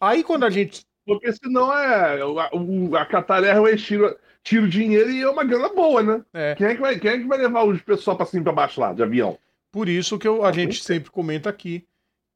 Aí 0.00 0.24
quando 0.24 0.42
a 0.44 0.50
gente. 0.50 0.84
Porque 1.06 1.32
senão 1.32 1.72
é. 1.72 2.20
A, 2.20 2.26
o- 2.26 2.96
a 2.96 3.06
Qatar 3.06 3.44
erra 3.44 3.62
o 3.62 3.76
tiro, 3.76 4.18
tiro 4.42 4.68
dinheiro 4.68 5.08
e 5.08 5.20
é 5.22 5.30
uma 5.30 5.44
grana 5.44 5.68
boa, 5.68 6.02
né? 6.02 6.24
É, 6.34 6.56
Quem 6.56 6.66
é 6.66 6.74
que 6.74 6.80
vai, 6.80 6.98
quem 6.98 7.10
é 7.12 7.18
que 7.18 7.24
vai 7.28 7.38
levar 7.38 7.62
os 7.62 7.80
pessoal 7.82 8.16
pra 8.16 8.26
cima 8.26 8.40
e 8.40 8.42
pra 8.42 8.52
baixo 8.52 8.80
lá, 8.80 8.92
de 8.92 9.00
avião? 9.00 9.38
por 9.70 9.88
isso 9.88 10.18
que 10.18 10.26
eu- 10.26 10.44
a 10.44 10.50
gente 10.50 10.82
sempre 10.82 11.08
comenta 11.08 11.48
aqui 11.48 11.86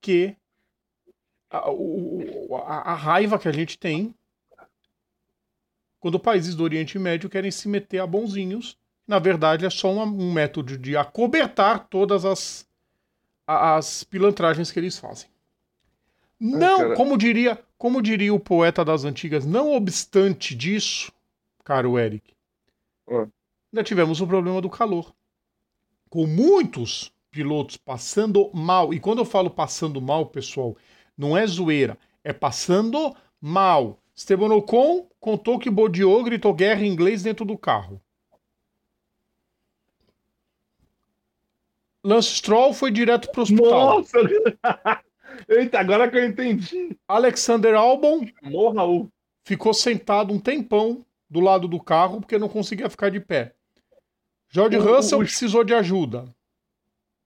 que 0.00 0.36
a, 1.50 1.68
o- 1.68 2.54
a- 2.64 2.92
a 2.92 2.94
raiva 2.94 3.40
que 3.40 3.48
a 3.48 3.52
gente 3.52 3.76
tem 3.76 4.14
quando 5.98 6.20
países 6.20 6.54
do 6.54 6.62
Oriente 6.62 7.00
Médio 7.00 7.28
querem 7.28 7.50
se 7.50 7.68
meter 7.68 7.98
a 7.98 8.06
bonzinhos. 8.06 8.78
Na 9.08 9.18
verdade, 9.18 9.66
é 9.66 9.70
só 9.70 9.90
uma- 9.92 10.04
um 10.04 10.32
método 10.32 10.78
de 10.78 10.96
acobertar 10.96 11.88
todas 11.88 12.24
as, 12.24 12.64
as 13.56 14.04
pilantragens 14.04 14.70
que 14.70 14.78
eles 14.78 14.98
fazem. 14.98 15.28
Não, 16.38 16.78
cara. 16.78 16.94
como 16.96 17.16
diria, 17.16 17.62
como 17.78 18.02
diria 18.02 18.34
o 18.34 18.40
poeta 18.40 18.84
das 18.84 19.04
antigas, 19.04 19.46
não 19.46 19.72
obstante 19.72 20.54
disso, 20.54 21.12
caro 21.64 21.98
Eric, 21.98 22.34
ainda 23.08 23.84
tivemos 23.84 24.20
o 24.20 24.26
problema 24.26 24.60
do 24.60 24.68
calor. 24.68 25.14
Com 26.10 26.26
muitos 26.26 27.12
pilotos 27.30 27.76
passando 27.76 28.50
mal. 28.52 28.92
E 28.92 29.00
quando 29.00 29.20
eu 29.20 29.24
falo 29.24 29.50
passando 29.50 30.00
mal, 30.00 30.26
pessoal, 30.26 30.76
não 31.16 31.36
é 31.36 31.46
zoeira, 31.46 31.96
é 32.22 32.32
passando 32.32 33.16
mal. 33.40 33.98
Esteban 34.14 34.54
Ocon 34.54 35.08
contou 35.18 35.58
que 35.58 35.70
Bodiô 35.70 36.22
gritou 36.22 36.52
guerra 36.52 36.84
em 36.84 36.92
inglês 36.92 37.22
dentro 37.22 37.44
do 37.44 37.56
carro. 37.56 38.00
Lance 42.04 42.34
Stroll 42.36 42.72
foi 42.74 42.90
direto 42.90 43.30
para 43.30 43.40
o 43.40 43.42
hospital. 43.42 43.98
Nossa! 43.98 44.18
Eita, 45.48 45.78
agora 45.80 46.10
que 46.10 46.16
eu 46.16 46.24
entendi. 46.24 46.96
Alexander 47.08 47.74
Albon 47.74 48.26
Morra 48.42 48.84
o. 48.84 49.08
ficou 49.46 49.72
sentado 49.72 50.32
um 50.32 50.38
tempão 50.38 51.04
do 51.30 51.40
lado 51.40 51.66
do 51.66 51.80
carro 51.80 52.20
porque 52.20 52.38
não 52.38 52.48
conseguia 52.48 52.90
ficar 52.90 53.10
de 53.10 53.18
pé. 53.20 53.54
George 54.50 54.76
O- 54.76 54.82
Russell 54.82 55.18
o- 55.18 55.22
precisou 55.22 55.64
de 55.64 55.72
ajuda. 55.74 56.24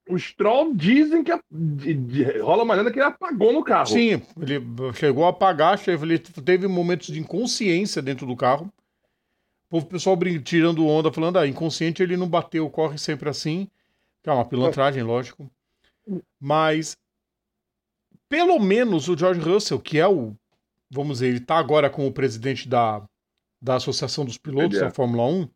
os 0.08 0.22
Stroll 0.22 0.72
dizem 0.74 1.24
que 1.24 1.32
de, 1.50 1.94
de, 1.94 2.38
rola 2.38 2.62
uma 2.62 2.74
lenda 2.74 2.92
que 2.92 2.98
ele 2.98 3.06
apagou 3.06 3.52
no 3.52 3.64
carro. 3.64 3.86
Sim, 3.88 4.22
ele 4.40 4.60
chegou 4.94 5.24
a 5.24 5.30
apagar, 5.30 5.80
ele 5.88 6.18
teve 6.18 6.68
momentos 6.68 7.08
de 7.08 7.18
inconsciência 7.18 8.00
dentro 8.00 8.24
do 8.26 8.36
carro. 8.36 8.72
O 9.68 9.82
pessoal 9.82 10.16
tirando 10.44 10.86
onda, 10.86 11.10
falando, 11.12 11.38
ah, 11.40 11.46
inconsciente 11.46 12.00
ele 12.02 12.16
não 12.16 12.28
bateu, 12.28 12.70
corre 12.70 12.98
sempre 12.98 13.28
assim. 13.28 13.68
É 14.26 14.30
uma 14.32 14.44
pilantragem, 14.44 15.04
lógico. 15.04 15.48
Mas, 16.40 16.98
pelo 18.28 18.58
menos 18.58 19.08
o 19.08 19.16
George 19.16 19.40
Russell, 19.40 19.80
que 19.80 19.98
é 19.98 20.08
o, 20.08 20.36
vamos 20.90 21.18
dizer, 21.18 21.28
ele 21.28 21.40
tá 21.40 21.56
agora 21.56 21.88
como 21.88 22.12
presidente 22.12 22.68
da, 22.68 23.08
da 23.62 23.76
Associação 23.76 24.24
dos 24.24 24.36
Pilotos 24.36 24.78
é. 24.78 24.80
da 24.80 24.90
Fórmula 24.90 25.24
1, 25.24 25.48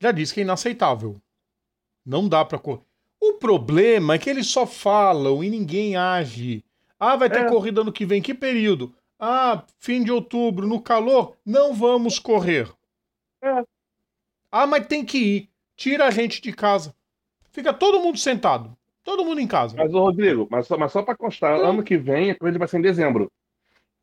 já 0.00 0.12
disse 0.12 0.34
que 0.34 0.40
é 0.40 0.42
inaceitável. 0.42 1.20
Não 2.04 2.28
dá 2.28 2.44
para 2.44 2.58
correr. 2.58 2.82
O 3.20 3.34
problema 3.34 4.14
é 4.14 4.18
que 4.18 4.30
eles 4.30 4.46
só 4.46 4.66
falam 4.66 5.44
e 5.44 5.50
ninguém 5.50 5.96
age. 5.96 6.64
Ah, 6.98 7.16
vai 7.16 7.28
ter 7.28 7.44
é. 7.44 7.48
corrida 7.48 7.84
no 7.84 7.92
que 7.92 8.06
vem. 8.06 8.22
Que 8.22 8.34
período? 8.34 8.94
Ah, 9.18 9.62
fim 9.78 10.02
de 10.02 10.10
outubro, 10.10 10.66
no 10.66 10.80
calor, 10.80 11.36
não 11.44 11.74
vamos 11.74 12.18
correr. 12.18 12.70
É. 13.42 13.62
Ah, 14.50 14.66
mas 14.66 14.86
tem 14.86 15.04
que 15.04 15.18
ir. 15.18 15.49
Tira 15.80 16.04
a 16.04 16.10
gente 16.10 16.42
de 16.42 16.52
casa. 16.52 16.94
Fica 17.52 17.72
todo 17.72 18.00
mundo 18.00 18.18
sentado. 18.18 18.76
Todo 19.02 19.24
mundo 19.24 19.40
em 19.40 19.46
casa. 19.46 19.74
Mas, 19.78 19.90
Rodrigo, 19.90 20.46
mas 20.50 20.66
só, 20.66 20.76
mas 20.76 20.92
só 20.92 21.02
pra 21.02 21.16
constar, 21.16 21.56
então... 21.56 21.70
ano 21.70 21.82
que 21.82 21.96
vem 21.96 22.30
a 22.30 22.38
corrida 22.38 22.58
vai 22.58 22.68
ser 22.68 22.76
em 22.76 22.82
dezembro. 22.82 23.32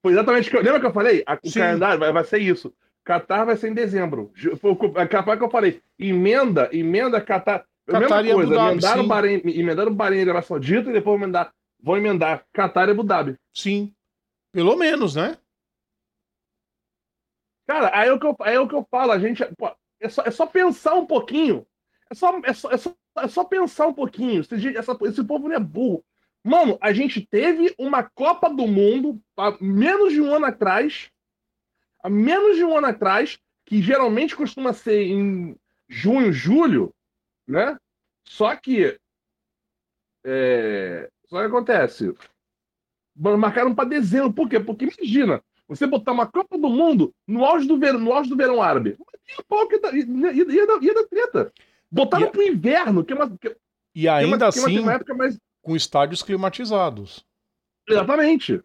Foi 0.02 0.12
exatamente 0.12 0.50
que 0.50 0.58
eu. 0.58 0.64
Lembra 0.64 0.80
que 0.80 0.88
eu 0.88 0.92
falei? 0.92 1.24
A, 1.28 1.36
o 1.36 1.48
Sim. 1.48 1.60
calendário 1.60 2.00
vai, 2.00 2.12
vai 2.12 2.24
ser 2.24 2.40
isso. 2.40 2.74
Qatar 3.06 3.46
vai 3.46 3.56
ser 3.56 3.70
em 3.70 3.76
dezembro. 3.76 4.34
Foi 4.60 4.76
capaz 5.08 5.38
que 5.38 5.46
eu 5.46 5.52
falei. 5.52 5.80
Emenda, 6.00 6.68
emenda 6.72 7.22
Qatar. 7.22 7.64
Qatar 7.86 8.24
mesma 8.24 8.34
coisa, 8.34 8.56
Dhabi, 8.56 8.72
emendaram, 8.72 9.04
o 9.04 9.08
Bahrein, 9.08 9.42
emendaram 9.46 9.94
Bahrein 9.94 10.18
e 10.18 10.22
Arábia 10.24 10.42
Saudita 10.42 10.90
e 10.90 10.94
depois 10.94 11.22
emendar, 11.22 11.54
vão 11.80 11.96
emendar 11.96 12.44
Qatar 12.52 12.88
e 12.88 12.92
Abu 12.92 13.04
Dhabi. 13.04 13.36
Sim. 13.54 13.94
Pelo 14.52 14.76
menos, 14.76 15.16
né? 15.16 15.38
Cara, 17.68 17.92
aí 17.94 18.10
é 18.10 18.14
o 18.14 18.20
que 18.20 18.26
eu, 18.26 18.36
aí 18.40 18.56
é 18.56 18.60
o 18.60 18.68
que 18.68 18.74
eu 18.74 18.84
falo, 18.90 19.12
a 19.12 19.20
gente. 19.20 19.46
Pô, 19.56 19.72
é, 20.00 20.10
só, 20.10 20.24
é 20.24 20.32
só 20.32 20.46
pensar 20.46 20.94
um 20.94 21.06
pouquinho. 21.06 21.66
É 22.10 22.16
só, 22.16 22.40
é 22.44 22.54
só, 22.54 22.72
é 22.72 22.78
só, 22.78 22.96
é 23.18 23.28
só 23.28 23.44
pensar 23.44 23.88
um 23.88 23.94
pouquinho. 23.94 24.42
Esse, 24.42 24.78
essa, 24.78 24.98
esse 25.02 25.24
povo 25.24 25.48
não 25.48 25.56
é 25.56 25.60
burro. 25.60 26.04
Mano, 26.44 26.78
a 26.80 26.94
gente 26.94 27.26
teve 27.26 27.74
uma 27.78 28.04
Copa 28.04 28.50
do 28.50 28.68
Mundo 28.68 29.22
há 29.36 29.58
menos 29.60 30.14
de 30.14 30.22
um 30.22 30.34
ano 30.34 30.46
atrás. 30.46 31.12
Há 32.02 32.10
menos 32.10 32.56
de 32.56 32.64
um 32.64 32.78
ano 32.78 32.88
atrás, 32.88 33.38
que 33.66 33.82
geralmente 33.82 34.36
costuma 34.36 34.72
ser 34.72 35.04
em 35.04 35.58
junho, 35.90 36.32
julho, 36.32 36.94
né? 37.46 37.78
Só 38.24 38.56
que. 38.56 38.98
É, 40.24 41.10
só 41.26 41.40
que 41.40 41.48
acontece. 41.48 42.16
Marcaram 43.16 43.74
para 43.74 43.90
dezembro. 43.90 44.32
Por 44.32 44.48
quê? 44.48 44.60
Porque 44.60 44.86
imagina, 44.86 45.44
você 45.68 45.86
botar 45.86 46.14
uma 46.14 46.26
Copa 46.26 46.58
do 46.58 46.70
Mundo 46.70 47.14
no 47.28 47.44
auge 47.44 47.68
do 47.68 47.78
verão, 47.78 48.00
no 48.00 48.14
auge 48.14 48.30
do 48.30 48.38
verão 48.38 48.62
árabe. 48.62 48.98
Ia, 49.94 50.32
ia, 50.32 50.52
ia, 50.52 50.68
dar, 50.68 50.82
ia 50.82 50.94
dar 50.94 51.08
treta. 51.08 51.54
Botaram 51.92 52.30
para 52.30 52.40
o 52.40 52.44
inverno, 52.44 53.04
que 53.04 53.14
é 53.14 53.16
uma. 53.16 53.38
Que, 53.38 53.56
e 53.94 54.08
ainda 54.08 54.38
que 54.38 54.60
é 54.60 54.62
uma, 54.62 54.68
assim, 54.68 54.78
é 54.78 54.82
uma 54.82 55.16
mais... 55.16 55.38
com 55.62 55.76
estádios 55.76 56.24
climatizados. 56.24 57.26
Exatamente. 57.88 58.62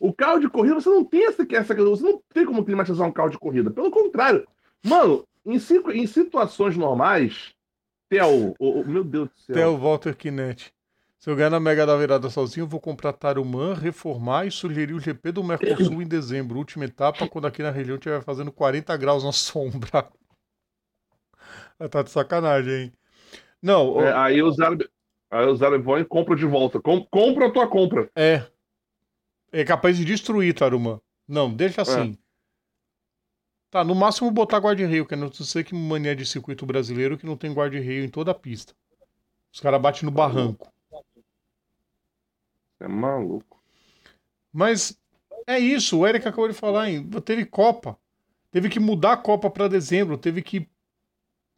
O 0.00 0.12
carro 0.12 0.38
de 0.38 0.48
corrida, 0.48 0.76
você 0.76 0.88
não 0.88 1.04
tem 1.04 1.26
essa, 1.26 1.46
essa. 1.50 1.74
Você 1.74 2.02
não 2.02 2.22
tem 2.32 2.44
como 2.44 2.64
climatizar 2.64 3.06
um 3.06 3.12
carro 3.12 3.30
de 3.30 3.38
corrida. 3.38 3.70
Pelo 3.70 3.90
contrário. 3.90 4.46
Mano, 4.84 5.26
em, 5.44 5.56
em 5.56 6.06
situações 6.06 6.76
normais, 6.76 7.52
Theo, 8.08 8.54
oh, 8.58 8.84
meu 8.84 9.04
Deus 9.04 9.28
do 9.28 9.38
céu. 9.38 9.54
Theo 9.54 9.76
Walter 9.76 10.16
Kinet. 10.16 10.72
Se 11.18 11.28
eu 11.28 11.34
ganhar 11.34 11.50
na 11.50 11.58
Mega 11.58 11.84
da 11.84 11.96
Virada 11.96 12.30
sozinho, 12.30 12.62
eu 12.62 12.68
vou 12.68 12.80
comprar 12.80 13.12
Tarumã, 13.12 13.74
reformar 13.74 14.46
e 14.46 14.52
sugerir 14.52 14.94
o 14.94 15.00
GP 15.00 15.32
do 15.32 15.42
Mercosul 15.42 16.00
em 16.00 16.06
dezembro. 16.06 16.58
Última 16.58 16.84
etapa, 16.84 17.28
quando 17.28 17.46
aqui 17.46 17.60
na 17.60 17.72
região 17.72 17.96
estiver 17.96 18.22
fazendo 18.22 18.52
40 18.52 18.96
graus 18.96 19.24
na 19.24 19.32
sombra. 19.32 20.08
tá 21.90 22.02
de 22.02 22.10
sacanagem, 22.10 22.72
hein? 22.72 22.92
Não. 23.60 24.00
É, 24.00 24.12
aí 24.12 24.40
os 24.40 24.60
árabes, 24.60 24.88
aí 25.28 25.46
os 25.46 25.60
árabes 25.60 25.84
vão 25.84 25.98
e 25.98 26.04
compram 26.04 26.36
de 26.36 26.46
volta. 26.46 26.80
Com, 26.80 27.04
compra 27.06 27.48
a 27.48 27.50
tua 27.50 27.66
compra. 27.66 28.08
É. 28.14 28.46
É 29.50 29.64
capaz 29.64 29.96
de 29.96 30.04
destruir 30.04 30.54
Tarumã. 30.54 31.00
Não, 31.26 31.52
deixa 31.52 31.82
assim. 31.82 32.12
É. 32.12 32.28
Tá, 33.70 33.82
no 33.82 33.94
máximo 33.94 34.30
botar 34.30 34.58
guarda-reio, 34.58 35.04
que 35.04 35.16
não 35.16 35.32
sei 35.32 35.64
que 35.64 35.74
mania 35.74 36.14
de 36.14 36.24
circuito 36.24 36.64
brasileiro 36.64 37.18
que 37.18 37.26
não 37.26 37.36
tem 37.36 37.52
guarda-reio 37.52 38.04
em 38.04 38.08
toda 38.08 38.30
a 38.30 38.34
pista. 38.34 38.72
Os 39.52 39.58
caras 39.58 39.80
batem 39.80 40.04
no 40.04 40.12
barranco. 40.12 40.72
É 42.80 42.88
maluco. 42.88 43.60
Mas 44.52 44.98
é 45.46 45.58
isso, 45.58 45.98
o 45.98 46.06
Eric 46.06 46.26
acabou 46.26 46.48
de 46.48 46.54
falar, 46.54 46.90
hein? 46.90 47.08
Teve 47.24 47.44
Copa. 47.44 47.98
Teve 48.50 48.68
que 48.68 48.80
mudar 48.80 49.12
a 49.12 49.16
Copa 49.16 49.50
para 49.50 49.68
dezembro, 49.68 50.16
teve 50.16 50.42
que. 50.42 50.66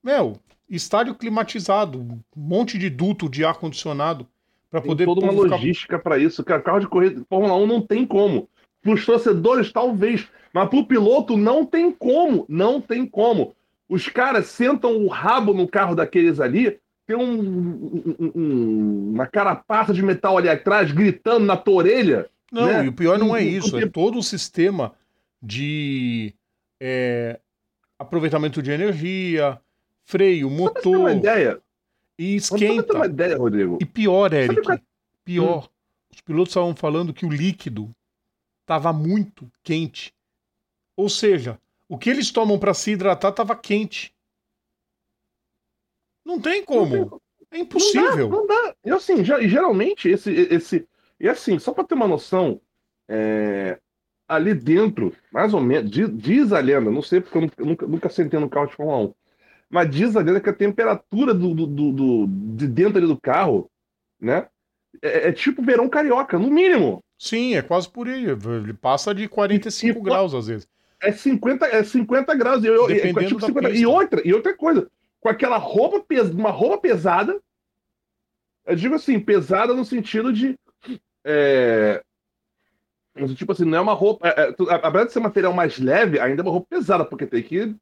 Meu, 0.03 0.39
estádio 0.69 1.15
climatizado, 1.15 2.01
um 2.01 2.21
monte 2.35 2.79
de 2.79 2.89
duto 2.89 3.29
de 3.29 3.45
ar-condicionado 3.45 4.27
para 4.71 4.81
poder. 4.81 5.05
Toda 5.05 5.21
uma 5.21 5.33
logística 5.33 5.99
ficar... 5.99 6.03
para 6.03 6.19
isso, 6.19 6.43
cara. 6.45 6.63
Carro 6.63 6.81
de 6.81 6.89
corrida, 6.89 7.25
Fórmula 7.29 7.57
1 7.57 7.67
não 7.67 7.83
tem 7.83 8.07
como. 8.07 8.49
Para 8.81 8.93
os 8.93 9.05
torcedores, 9.05 9.73
talvez. 9.73 10.29
Mas 10.53 10.69
para 10.69 10.79
o 10.79 10.87
piloto, 10.87 11.37
não 11.37 11.67
tem 11.67 11.93
como. 11.93 12.47
Não 12.49 12.81
tem 12.81 13.07
como. 13.07 13.55
Os 13.89 14.09
caras 14.09 14.47
sentam 14.47 14.97
o 14.97 15.09
rabo 15.09 15.53
no 15.53 15.67
carro 15.67 15.95
daqueles 15.95 16.39
ali, 16.41 16.79
tem 17.11 17.17
um, 17.17 17.41
um, 17.41 18.33
um, 18.37 19.11
uma 19.15 19.27
carapaça 19.27 19.93
de 19.93 20.01
metal 20.01 20.39
ali 20.39 20.49
atrás, 20.49 20.93
gritando 20.93 21.45
na 21.45 21.57
tua 21.57 21.75
orelha. 21.75 22.31
Não, 22.53 22.67
né? 22.67 22.85
e 22.85 22.89
o 22.89 22.93
pior 22.93 23.19
não 23.19 23.35
é 23.35 23.43
isso. 23.43 23.77
É 23.77 23.89
todo 23.89 24.17
o 24.17 24.23
sistema 24.23 24.93
de 25.43 26.33
é, 26.79 27.41
aproveitamento 27.99 28.63
de 28.63 28.71
energia, 28.71 29.61
freio, 30.05 30.49
motor. 30.49 30.99
Uma 30.99 31.13
ideia. 31.13 31.61
E 32.17 32.37
esquenta. 32.37 32.95
Uma 32.95 33.07
ideia, 33.07 33.37
Rodrigo. 33.37 33.79
E 33.81 33.85
pior, 33.85 34.33
Eric. 34.33 34.63
Pior. 35.25 35.65
Hum. 35.65 35.69
Os 36.15 36.21
pilotos 36.21 36.51
estavam 36.51 36.77
falando 36.77 37.13
que 37.13 37.27
o 37.27 37.31
líquido 37.31 37.91
estava 38.61 38.93
muito 38.93 39.51
quente. 39.65 40.15
Ou 40.97 41.09
seja, 41.09 41.59
o 41.89 41.99
que 41.99 42.09
eles 42.09 42.31
tomam 42.31 42.57
para 42.57 42.73
se 42.73 42.93
hidratar 42.93 43.31
estava 43.31 43.57
quente. 43.57 44.15
Não 46.31 46.41
tem 46.41 46.65
como. 46.65 46.97
Não 46.97 47.09
tem... 47.09 47.21
É 47.53 47.59
impossível. 47.59 48.29
Não 48.29 48.47
dá, 48.47 48.55
não 48.55 48.67
dá. 48.67 48.75
E 48.85 48.91
assim, 48.91 49.25
já, 49.25 49.41
geralmente, 49.41 50.09
esse, 50.09 50.31
esse. 50.31 50.87
E 51.19 51.29
assim, 51.29 51.59
só 51.59 51.73
para 51.73 51.85
ter 51.85 51.95
uma 51.95 52.07
noção, 52.07 52.61
é, 53.09 53.79
ali 54.29 54.55
dentro, 54.55 55.13
mais 55.33 55.53
ou 55.53 55.61
menos, 55.61 55.91
diz, 55.91 56.09
diz, 56.17 56.53
a 56.53 56.61
lenda, 56.61 56.91
não 56.91 57.03
sei 57.03 57.21
porque 57.21 57.37
eu 57.37 57.67
nunca, 57.67 57.87
nunca 57.87 58.09
sentei 58.09 58.39
no 58.39 58.49
carro 58.49 58.69
de 58.69 58.77
Fórmula 58.77 59.09
1, 59.09 59.15
mas 59.69 59.91
diz 59.91 60.15
a 60.15 60.21
lenda 60.21 60.41
que 60.41 60.49
a 60.49 60.55
temperatura 60.55 61.35
do, 61.35 61.53
do, 61.53 61.67
do, 61.67 61.93
do 61.93 62.27
de 62.29 62.69
dentro 62.69 62.99
ali 62.99 63.07
do 63.09 63.21
carro, 63.21 63.69
né? 64.21 64.47
É, 65.03 65.29
é, 65.29 65.33
tipo 65.33 65.63
verão 65.63 65.89
carioca, 65.89 66.39
no 66.39 66.49
mínimo. 66.51 67.03
Sim, 67.19 67.57
é 67.57 67.63
quase 67.63 67.89
por 67.89 68.09
aí. 68.09 68.25
Ele 68.25 68.73
passa 68.73 69.15
de 69.15 69.29
45 69.29 69.99
e, 69.99 70.03
graus 70.03 70.35
às 70.35 70.47
vezes. 70.47 70.69
É 71.03 71.13
50, 71.13 71.67
é 71.67 71.83
50 71.83 72.35
graus. 72.35 72.65
Eu, 72.65 72.89
é, 72.91 73.01
tipo 73.01 73.41
50, 73.47 73.71
e, 73.71 73.87
outra, 73.87 74.23
e 74.25 74.33
outra 74.33 74.57
coisa, 74.57 74.89
com 75.21 75.29
aquela 75.29 75.57
roupa, 75.57 76.05
uma 76.33 76.51
roupa 76.51 76.79
pesada, 76.79 77.41
eu 78.67 78.77
digo 78.77 78.95
assim, 78.95 79.19
pesada 79.21 79.75
no 79.75 79.85
sentido 79.85 80.33
de. 80.33 80.59
É, 81.25 82.03
tipo 83.35 83.53
assim, 83.53 83.65
não 83.65 83.79
é 83.79 83.81
uma 83.81 83.93
roupa. 83.93 84.27
É, 84.29 84.49
é 84.49 84.55
apesar 84.83 85.05
de 85.05 85.13
ser 85.13 85.21
material 85.21 85.53
mais 85.53 85.79
leve, 85.79 86.19
ainda 86.19 86.43
é 86.43 86.45
uma 86.45 86.53
roupa 86.53 86.69
pesada, 86.71 87.05
porque 87.05 87.27
tem 87.27 87.43
que, 87.43 87.77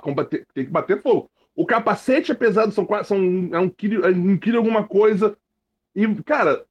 combater, 0.00 0.46
tem 0.54 0.64
que 0.64 0.70
bater 0.70 1.00
fogo. 1.00 1.30
O 1.54 1.66
capacete 1.66 2.32
é 2.32 2.34
pesado, 2.34 2.72
são, 2.72 2.86
são 3.04 3.18
é 3.52 3.58
um 3.58 3.68
quilo, 3.68 4.06
é 4.06 4.10
um 4.10 4.38
quilo 4.38 4.58
alguma 4.58 4.86
coisa. 4.86 5.36
E, 5.94 6.06
cara, 6.22 6.64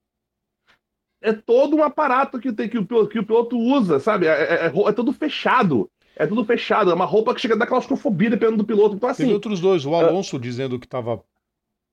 é 1.21 1.31
todo 1.33 1.75
um 1.75 1.83
aparato 1.83 2.39
que, 2.39 2.51
tem, 2.51 2.67
que, 2.67 2.77
o, 2.77 3.07
que 3.07 3.19
o 3.19 3.25
piloto 3.25 3.57
usa, 3.57 3.99
sabe? 3.99 4.25
É, 4.25 4.31
é, 4.31 4.65
é, 4.65 4.65
é 4.65 4.91
tudo 4.91 5.13
fechado. 5.13 5.89
É 6.21 6.27
tudo 6.27 6.45
fechado. 6.45 6.91
É 6.91 6.93
uma 6.93 7.03
roupa 7.03 7.33
que 7.33 7.41
chega 7.41 7.55
a 7.55 7.57
dar 7.57 7.65
claustrofobia 7.65 8.29
dependendo 8.29 8.57
do 8.57 8.63
piloto. 8.63 8.95
Então, 8.95 9.09
assim. 9.09 9.23
Tem 9.23 9.33
outros 9.33 9.59
dois. 9.59 9.87
O 9.87 9.95
Alonso 9.95 10.37
dizendo 10.37 10.77
que 10.79 10.85
estava 10.85 11.23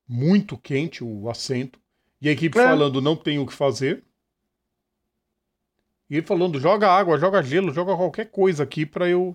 muito 0.07 0.59
quente 0.59 1.03
o 1.03 1.31
assento. 1.31 1.81
E 2.21 2.29
a 2.29 2.33
equipe 2.33 2.59
é. 2.59 2.63
falando 2.63 3.01
não 3.01 3.17
tem 3.17 3.39
o 3.39 3.47
que 3.47 3.55
fazer. 3.55 4.05
E 6.11 6.17
ele 6.17 6.27
falando, 6.27 6.61
joga 6.61 6.91
água, 6.91 7.19
joga 7.19 7.43
gelo, 7.43 7.73
joga 7.73 7.97
qualquer 7.97 8.27
coisa 8.27 8.65
aqui 8.65 8.85
para 8.85 9.09
eu. 9.09 9.35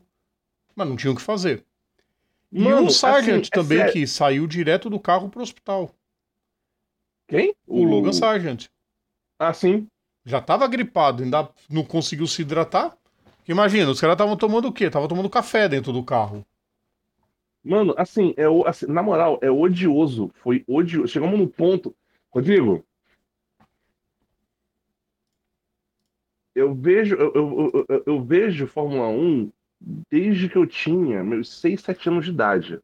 Mas 0.75 0.87
não 0.87 0.95
tinha 0.95 1.11
o 1.11 1.15
que 1.15 1.21
fazer. 1.23 1.65
Mano, 2.51 2.83
e 2.83 2.85
o 2.85 2.89
Sargent 2.91 3.45
assim, 3.45 3.49
é 3.51 3.55
também, 3.55 3.91
que 3.91 4.05
saiu 4.05 4.45
direto 4.45 4.91
do 4.91 4.99
carro 4.99 5.27
pro 5.27 5.41
hospital. 5.41 5.89
Quem? 7.27 7.55
O, 7.65 7.81
o... 7.81 7.83
Logan 7.83 8.13
Sargent. 8.13 8.67
Ah, 9.39 9.55
sim. 9.55 9.87
Já 10.23 10.39
tava 10.39 10.67
gripado, 10.67 11.23
ainda 11.23 11.49
não 11.67 11.83
conseguiu 11.83 12.27
se 12.27 12.43
hidratar. 12.43 12.95
Imagina, 13.47 13.91
os 13.91 13.99
caras 13.99 14.13
estavam 14.15 14.37
tomando 14.37 14.67
o 14.67 14.73
quê? 14.73 14.85
Estavam 14.85 15.07
tomando 15.07 15.29
café 15.29 15.67
dentro 15.67 15.91
do 15.91 16.03
carro. 16.03 16.45
Mano, 17.63 17.93
assim, 17.97 18.33
é, 18.37 18.47
o- 18.47 18.65
assim, 18.65 18.85
na 18.87 19.01
moral, 19.01 19.39
é 19.41 19.49
odioso. 19.49 20.31
Foi 20.35 20.63
odioso. 20.67 21.07
Chegamos 21.07 21.39
num 21.39 21.47
ponto. 21.47 21.95
Rodrigo, 22.29 22.83
eu 26.55 26.73
vejo, 26.73 27.15
eu, 27.15 27.31
eu, 27.33 27.85
eu, 27.89 28.03
eu- 28.05 28.23
vejo 28.23 28.67
Fórmula 28.67 29.07
Um 29.07 29.51
desde 30.09 30.47
que 30.49 30.57
eu 30.57 30.65
tinha 30.67 31.23
meus 31.23 31.49
6 31.59 31.81
7 31.81 32.09
anos 32.09 32.25
de 32.25 32.31
idade. 32.31 32.79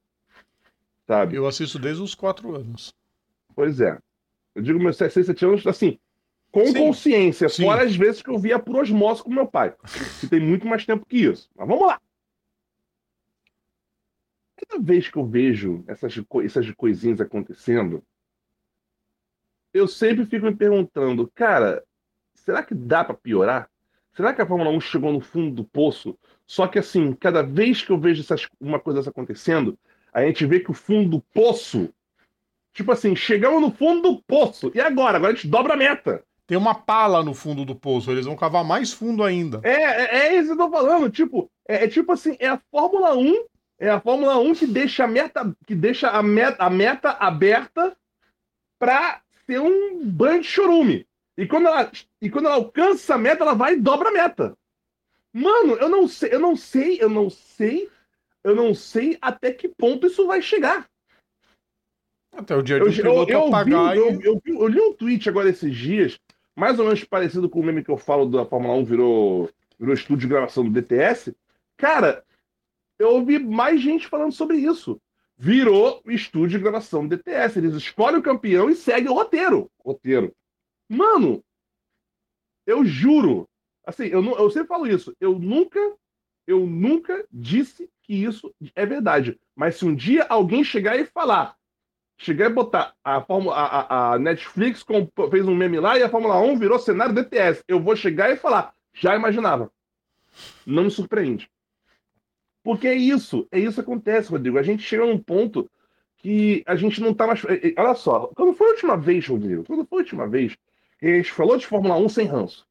Sabe? 1.08 1.36
Eu 1.36 1.48
assisto 1.48 1.80
desde 1.80 2.02
os 2.04 2.14
quatro 2.14 2.56
anos. 2.56 2.94
Pois 3.56 3.80
é. 3.82 3.98
Eu 4.56 4.62
digo 4.62 4.80
meus 4.80 4.98
6 4.98 5.14
7 5.14 5.46
anos, 5.46 5.66
assim, 5.66 5.98
com 6.52 6.66
Sim. 6.68 6.74
consciência, 6.74 7.50
Sim. 7.50 7.64
fora 7.64 7.84
as 7.84 7.96
vezes 7.96 8.22
que 8.22 8.30
eu 8.30 8.38
via 8.38 8.58
por 8.58 8.76
osmose 8.78 9.24
com 9.24 9.30
meu 9.30 9.48
pai, 9.48 9.74
que 10.20 10.28
tem 10.28 10.40
muito 10.40 10.66
mais 10.66 10.86
tempo 10.86 11.06
que 11.06 11.18
isso. 11.18 11.50
Mas 11.56 11.68
vamos 11.68 11.88
lá. 11.88 12.02
Cada 14.56 14.82
vez 14.84 15.08
que 15.08 15.18
eu 15.18 15.26
vejo 15.26 15.84
essas, 15.88 16.14
essas 16.44 16.72
coisinhas 16.72 17.22
acontecendo, 17.22 18.04
eu 19.74 19.88
sempre 19.88 20.26
fico 20.26 20.46
me 20.46 20.56
perguntando, 20.56 21.32
cara, 21.34 21.84
será 22.34 22.64
que 22.64 22.74
dá 22.74 23.04
pra 23.04 23.14
piorar? 23.14 23.70
Será 24.14 24.34
que 24.34 24.42
a 24.42 24.46
Fórmula 24.46 24.72
1 24.72 24.82
chegou 24.82 25.14
no 25.14 25.22
fundo 25.22 25.56
do 25.56 25.64
poço? 25.64 26.18
Só 26.46 26.68
que 26.68 26.80
assim, 26.80 27.14
cada 27.14 27.42
vez 27.42 27.82
que 27.84 27.92
eu 27.92 28.00
vejo 28.00 28.22
essas, 28.22 28.48
uma 28.60 28.80
coisa 28.80 29.00
dessa 29.00 29.12
acontecendo, 29.12 29.78
a 30.12 30.26
gente 30.26 30.46
vê 30.46 30.60
que 30.60 30.72
o 30.72 30.74
fundo 30.74 31.10
do 31.10 31.22
poço, 31.34 31.94
tipo 32.74 32.92
assim, 32.92 33.16
chegamos 33.16 33.62
no 33.62 33.72
fundo 33.72 34.02
do 34.02 34.24
poço. 34.24 34.72
E 34.74 34.82
agora? 34.82 35.18
Agora 35.18 35.32
a 35.32 35.36
gente 35.36 35.48
dobra 35.48 35.76
a 35.76 35.78
meta. 35.78 36.24
Tem 36.50 36.58
uma 36.58 36.74
pala 36.74 37.22
no 37.24 37.36
fundo 37.36 37.64
do 37.64 37.76
poço, 37.76 38.10
eles 38.10 38.26
vão 38.26 38.36
cavar 38.36 38.64
mais 38.66 38.92
fundo 38.92 39.24
ainda. 39.24 39.62
É, 39.64 39.70
é, 39.72 40.18
é 40.30 40.36
isso 40.36 40.48
que 40.48 40.54
eu 40.54 40.66
tô 40.66 40.72
falando. 40.72 41.08
Tipo, 41.08 41.48
é, 41.68 41.84
é 41.84 41.88
tipo 41.88 42.12
assim, 42.12 42.36
é 42.40 42.48
a 42.48 42.60
Fórmula 42.72 43.16
1, 43.16 43.46
é 43.78 43.88
a 43.92 44.02
Fórmula 44.02 44.36
1 44.40 44.56
que 44.56 44.66
deixa 44.66 45.04
a 45.04 45.08
meta, 45.08 45.56
que 45.68 45.76
deixa 45.76 46.10
a 46.10 46.24
meta, 46.24 46.64
a 46.64 46.68
meta 46.68 47.12
aberta 47.12 47.96
pra 48.80 49.22
ser 49.46 49.62
um 49.62 50.04
banho 50.04 50.42
de 50.42 50.48
chorume. 50.48 51.06
E 51.38 51.46
quando 51.46 51.68
ela, 51.68 51.92
e 52.20 52.32
quando 52.32 52.48
ela 52.48 52.56
alcança 52.56 53.14
a 53.14 53.18
meta, 53.20 53.44
ela 53.44 53.54
vai 53.54 53.74
e 53.74 53.80
dobra 53.80 54.10
a 54.10 54.12
meta. 54.12 54.58
Mano, 55.32 55.76
eu 55.76 55.88
não 55.88 56.08
sei, 56.08 56.34
eu 56.34 56.40
não 56.40 56.56
sei, 56.56 56.98
eu 57.00 57.10
não 57.12 57.30
sei, 57.30 57.88
eu 58.44 58.56
não 58.56 58.74
sei 58.74 59.20
até 59.22 59.52
que 59.52 59.68
ponto 59.70 60.08
isso 60.08 60.26
vai 60.26 60.42
chegar. 60.42 60.90
Até 62.36 62.56
o 62.56 62.64
dia 62.64 62.78
Eu, 62.78 62.90
do 62.90 62.92
piloto 62.96 63.32
eu, 63.32 63.40
eu, 63.40 63.64
vi, 63.66 63.72
eu, 63.72 64.20
e... 64.20 64.26
eu 64.26 64.42
vi- 64.44 64.60
eu 64.60 64.68
li 64.68 64.82
um 64.82 64.94
tweet 64.94 65.30
agora 65.30 65.48
esses 65.50 65.76
dias, 65.76 66.20
mais 66.60 66.78
ou 66.78 66.86
menos 66.86 67.04
parecido 67.06 67.50
com 67.50 67.62
o 67.62 67.64
meme 67.64 67.84
que 67.84 67.90
eu 67.90 67.98
falo 67.98 68.26
da 68.26 68.46
Fórmula 68.46 68.74
1 68.76 68.84
virou, 68.84 69.50
virou 69.80 69.94
estúdio 69.94 70.28
de 70.28 70.28
gravação 70.28 70.66
do 70.66 70.70
DTS. 70.70 71.34
Cara, 71.78 72.26
eu 73.00 73.12
ouvi 73.12 73.40
mais 73.40 73.82
gente 73.82 74.10
falando 74.10 74.34
sobre 74.34 74.58
isso. 74.58 75.02
Virou 75.38 76.02
estúdio 76.06 76.58
de 76.58 76.64
gravação 76.64 77.08
do 77.08 77.16
DTS. 77.16 77.58
Eles 77.58 77.76
escolhem 77.76 78.20
o 78.20 78.24
campeão 78.24 78.70
e 78.70 78.76
seguem 78.76 79.10
o 79.10 79.14
roteiro. 79.14 79.72
Roteiro. 79.80 80.36
Mano, 80.90 81.42
eu 82.68 82.84
juro. 82.84 83.48
Assim, 83.86 84.08
eu, 84.08 84.22
eu 84.22 84.52
sempre 84.52 84.68
falo 84.68 84.86
isso. 84.86 85.16
Eu 85.18 85.40
nunca, 85.40 85.80
eu 86.46 86.68
nunca 86.68 87.26
disse 87.32 87.90
que 88.04 88.14
isso 88.14 88.54
é 88.76 88.86
verdade. 88.86 89.40
Mas 89.56 89.78
se 89.78 89.86
um 89.86 89.96
dia 89.96 90.26
alguém 90.28 90.62
chegar 90.62 91.00
e 91.00 91.06
falar, 91.06 91.56
chegar 92.20 92.52
e 92.52 92.54
botar 92.54 92.94
a, 93.04 93.22
Fórmula- 93.22 93.56
a, 93.56 93.66
a- 94.12 94.14
a 94.14 94.20
Netflix 94.20 94.86
fez 95.32 95.48
um 95.48 95.56
meme 95.56 95.80
lá 95.80 95.98
e 95.98 96.04
a 96.04 96.10
Fórmula 96.10 96.40
1 96.40 96.60
virou 96.60 96.78
cenário 96.78 97.16
DTS, 97.16 97.64
eu 97.68 97.80
vou 97.80 97.96
chegar 97.96 98.30
e 98.30 98.36
falar, 98.36 98.74
já 98.94 99.16
imaginava. 99.16 99.72
Não 100.66 100.84
me 100.84 100.92
surpreende. 100.92 101.50
Porque 102.62 102.88
é 102.88 102.94
isso, 102.94 103.48
é 103.52 103.58
isso 103.60 103.76
que 103.76 103.82
acontece, 103.82 104.30
Rodrigo. 104.30 104.60
A 104.60 104.64
gente 104.64 104.84
chega 104.84 105.06
num 105.06 105.18
ponto 105.18 105.70
que 106.18 106.62
a 106.68 106.76
gente 106.76 107.00
não 107.02 107.14
tá 107.14 107.26
mais. 107.26 107.44
eh, 107.46 107.70
eh, 107.70 107.74
Olha 107.78 107.96
só, 107.96 108.28
quando 108.36 108.54
foi 108.54 108.68
a 108.68 108.72
última 108.72 108.98
vez, 108.98 109.26
Rodrigo? 109.26 109.64
Quando 109.64 109.86
foi 109.88 110.00
a 110.00 110.04
última 110.04 110.28
vez 110.28 110.56
que 111.00 111.06
a 111.08 111.16
gente 111.16 111.32
falou 111.32 111.58
de 111.58 111.66
Fórmula 111.66 111.96
1 111.96 112.10
sem 112.10 112.28
ranço? 112.28 112.68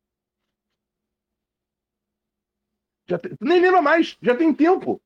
Já 3.09 3.19
tem- 3.19 3.33
Nem 3.41 3.61
lembra 3.61 3.81
mais, 3.81 4.17
já 4.21 4.37
tem 4.37 4.53
tempo. 4.55 5.01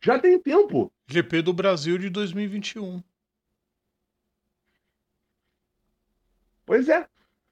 Já 0.00 0.18
tem 0.18 0.38
tempo. 0.38 0.92
GP 1.08 1.42
do 1.42 1.52
Brasil 1.52 1.98
de 1.98 2.08
2021. 2.08 3.02
Pois 6.68 6.86
é. 6.86 7.08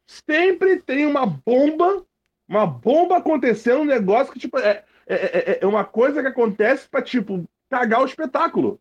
Sempre 0.07 0.79
tem 0.83 1.07
uma 1.07 1.25
bomba, 1.25 2.05
uma 2.47 2.67
bomba 2.67 3.17
acontecendo, 3.17 3.81
um 3.81 3.85
negócio 3.87 4.31
que, 4.31 4.39
tipo, 4.39 4.59
é, 4.59 4.85
é, 5.07 5.15
é- 5.53 5.59
é 5.63 5.67
uma 5.67 5.87
coisa 5.87 6.21
que 6.21 6.29
acontece 6.29 6.87
pra, 6.87 7.01
tipo, 7.01 7.49
cagar 7.71 8.03
o 8.03 8.05
espetáculo. 8.05 8.79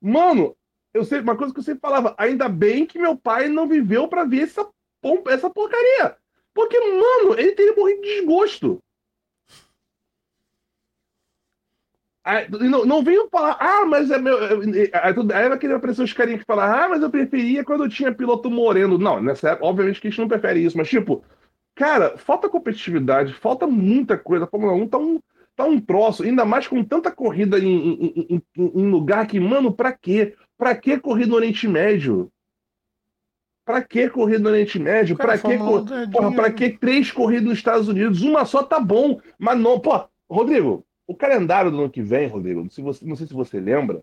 Mano, 0.00 0.56
eu 0.94 1.04
sei, 1.04 1.20
uma 1.20 1.36
coisa 1.36 1.52
que 1.52 1.60
eu 1.60 1.64
sempre 1.64 1.80
falava, 1.82 2.14
ainda 2.16 2.48
bem 2.48 2.86
que 2.86 2.98
meu 2.98 3.14
pai 3.14 3.46
não 3.50 3.68
viveu 3.68 4.08
pra 4.08 4.24
ver 4.24 4.44
essa, 4.44 4.66
essa 5.28 5.50
porcaria. 5.50 6.16
Porque, 6.54 6.80
mano, 6.80 7.38
ele 7.38 7.52
teria 7.52 7.76
morrido 7.76 8.00
de 8.00 8.08
desgosto. 8.20 8.82
Aí, 12.24 12.46
não, 12.50 12.84
não 12.84 13.02
venham 13.02 13.28
falar, 13.28 13.56
ah, 13.58 13.84
mas 13.84 14.10
é 14.10 14.18
meu. 14.18 14.38
Aí, 14.92 15.12
tudo- 15.14 15.32
aí 15.32 15.48
vai 15.48 15.58
querer 15.58 15.74
aparecer 15.74 16.02
os 16.02 16.12
carinhas 16.12 16.40
que 16.40 16.46
falam, 16.46 16.64
ah, 16.64 16.88
mas 16.88 17.02
eu 17.02 17.10
preferia 17.10 17.64
quando 17.64 17.84
eu 17.84 17.88
tinha 17.90 18.14
piloto 18.14 18.48
moreno. 18.50 18.96
Não, 18.96 19.20
nessa 19.20 19.50
época, 19.50 19.66
obviamente 19.66 20.00
que 20.00 20.06
a 20.06 20.10
gente 20.10 20.20
não 20.20 20.28
prefere 20.28 20.64
isso, 20.64 20.76
mas 20.78 20.88
tipo, 20.88 21.24
cara, 21.74 22.16
falta 22.16 22.48
competitividade, 22.48 23.32
falta 23.34 23.66
muita 23.66 24.16
coisa. 24.16 24.44
A 24.44 24.48
Fórmula 24.48 24.72
1 24.72 24.86
tá 24.86 24.98
um, 24.98 25.18
tá 25.56 25.64
um 25.64 25.80
troço, 25.80 26.22
ainda 26.22 26.44
mais 26.44 26.68
com 26.68 26.84
tanta 26.84 27.10
corrida 27.10 27.58
em, 27.58 27.66
em, 27.66 28.24
em- 28.36 28.42
em- 28.56 28.90
lugar 28.90 29.26
que, 29.26 29.40
mano, 29.40 29.72
pra 29.72 29.90
quê? 29.92 30.36
Pra 30.56 30.76
que 30.76 30.96
corrida 31.00 31.28
no 31.30 31.34
Oriente 31.36 31.66
Médio? 31.66 32.30
Pra 33.64 33.82
que 33.82 34.08
corrida 34.08 34.40
no 34.40 34.48
Oriente 34.50 34.78
Médio? 34.78 35.16
Cara, 35.16 35.38
Pra 35.38 35.50
que, 35.50 35.58
cor- 35.58 35.80
1 35.82 36.10
porra, 36.10 36.32
pra 36.36 36.50
que 36.52 36.70
três 36.70 37.10
corridas 37.10 37.44
nos 37.48 37.58
Estados 37.58 37.88
Unidos? 37.88 38.22
Uma 38.22 38.44
só 38.44 38.62
tá 38.62 38.78
bom, 38.80 39.20
mas 39.38 39.58
não, 39.58 39.78
pô, 39.80 40.04
Rodrigo, 40.30 40.84
o 41.06 41.14
calendário 41.14 41.70
do 41.70 41.78
ano 41.80 41.90
que 41.90 42.02
vem, 42.02 42.28
Rodrigo, 42.28 42.70
se 42.70 42.80
você, 42.80 43.04
não 43.04 43.16
sei 43.16 43.26
se 43.26 43.34
você 43.34 43.60
lembra, 43.60 44.02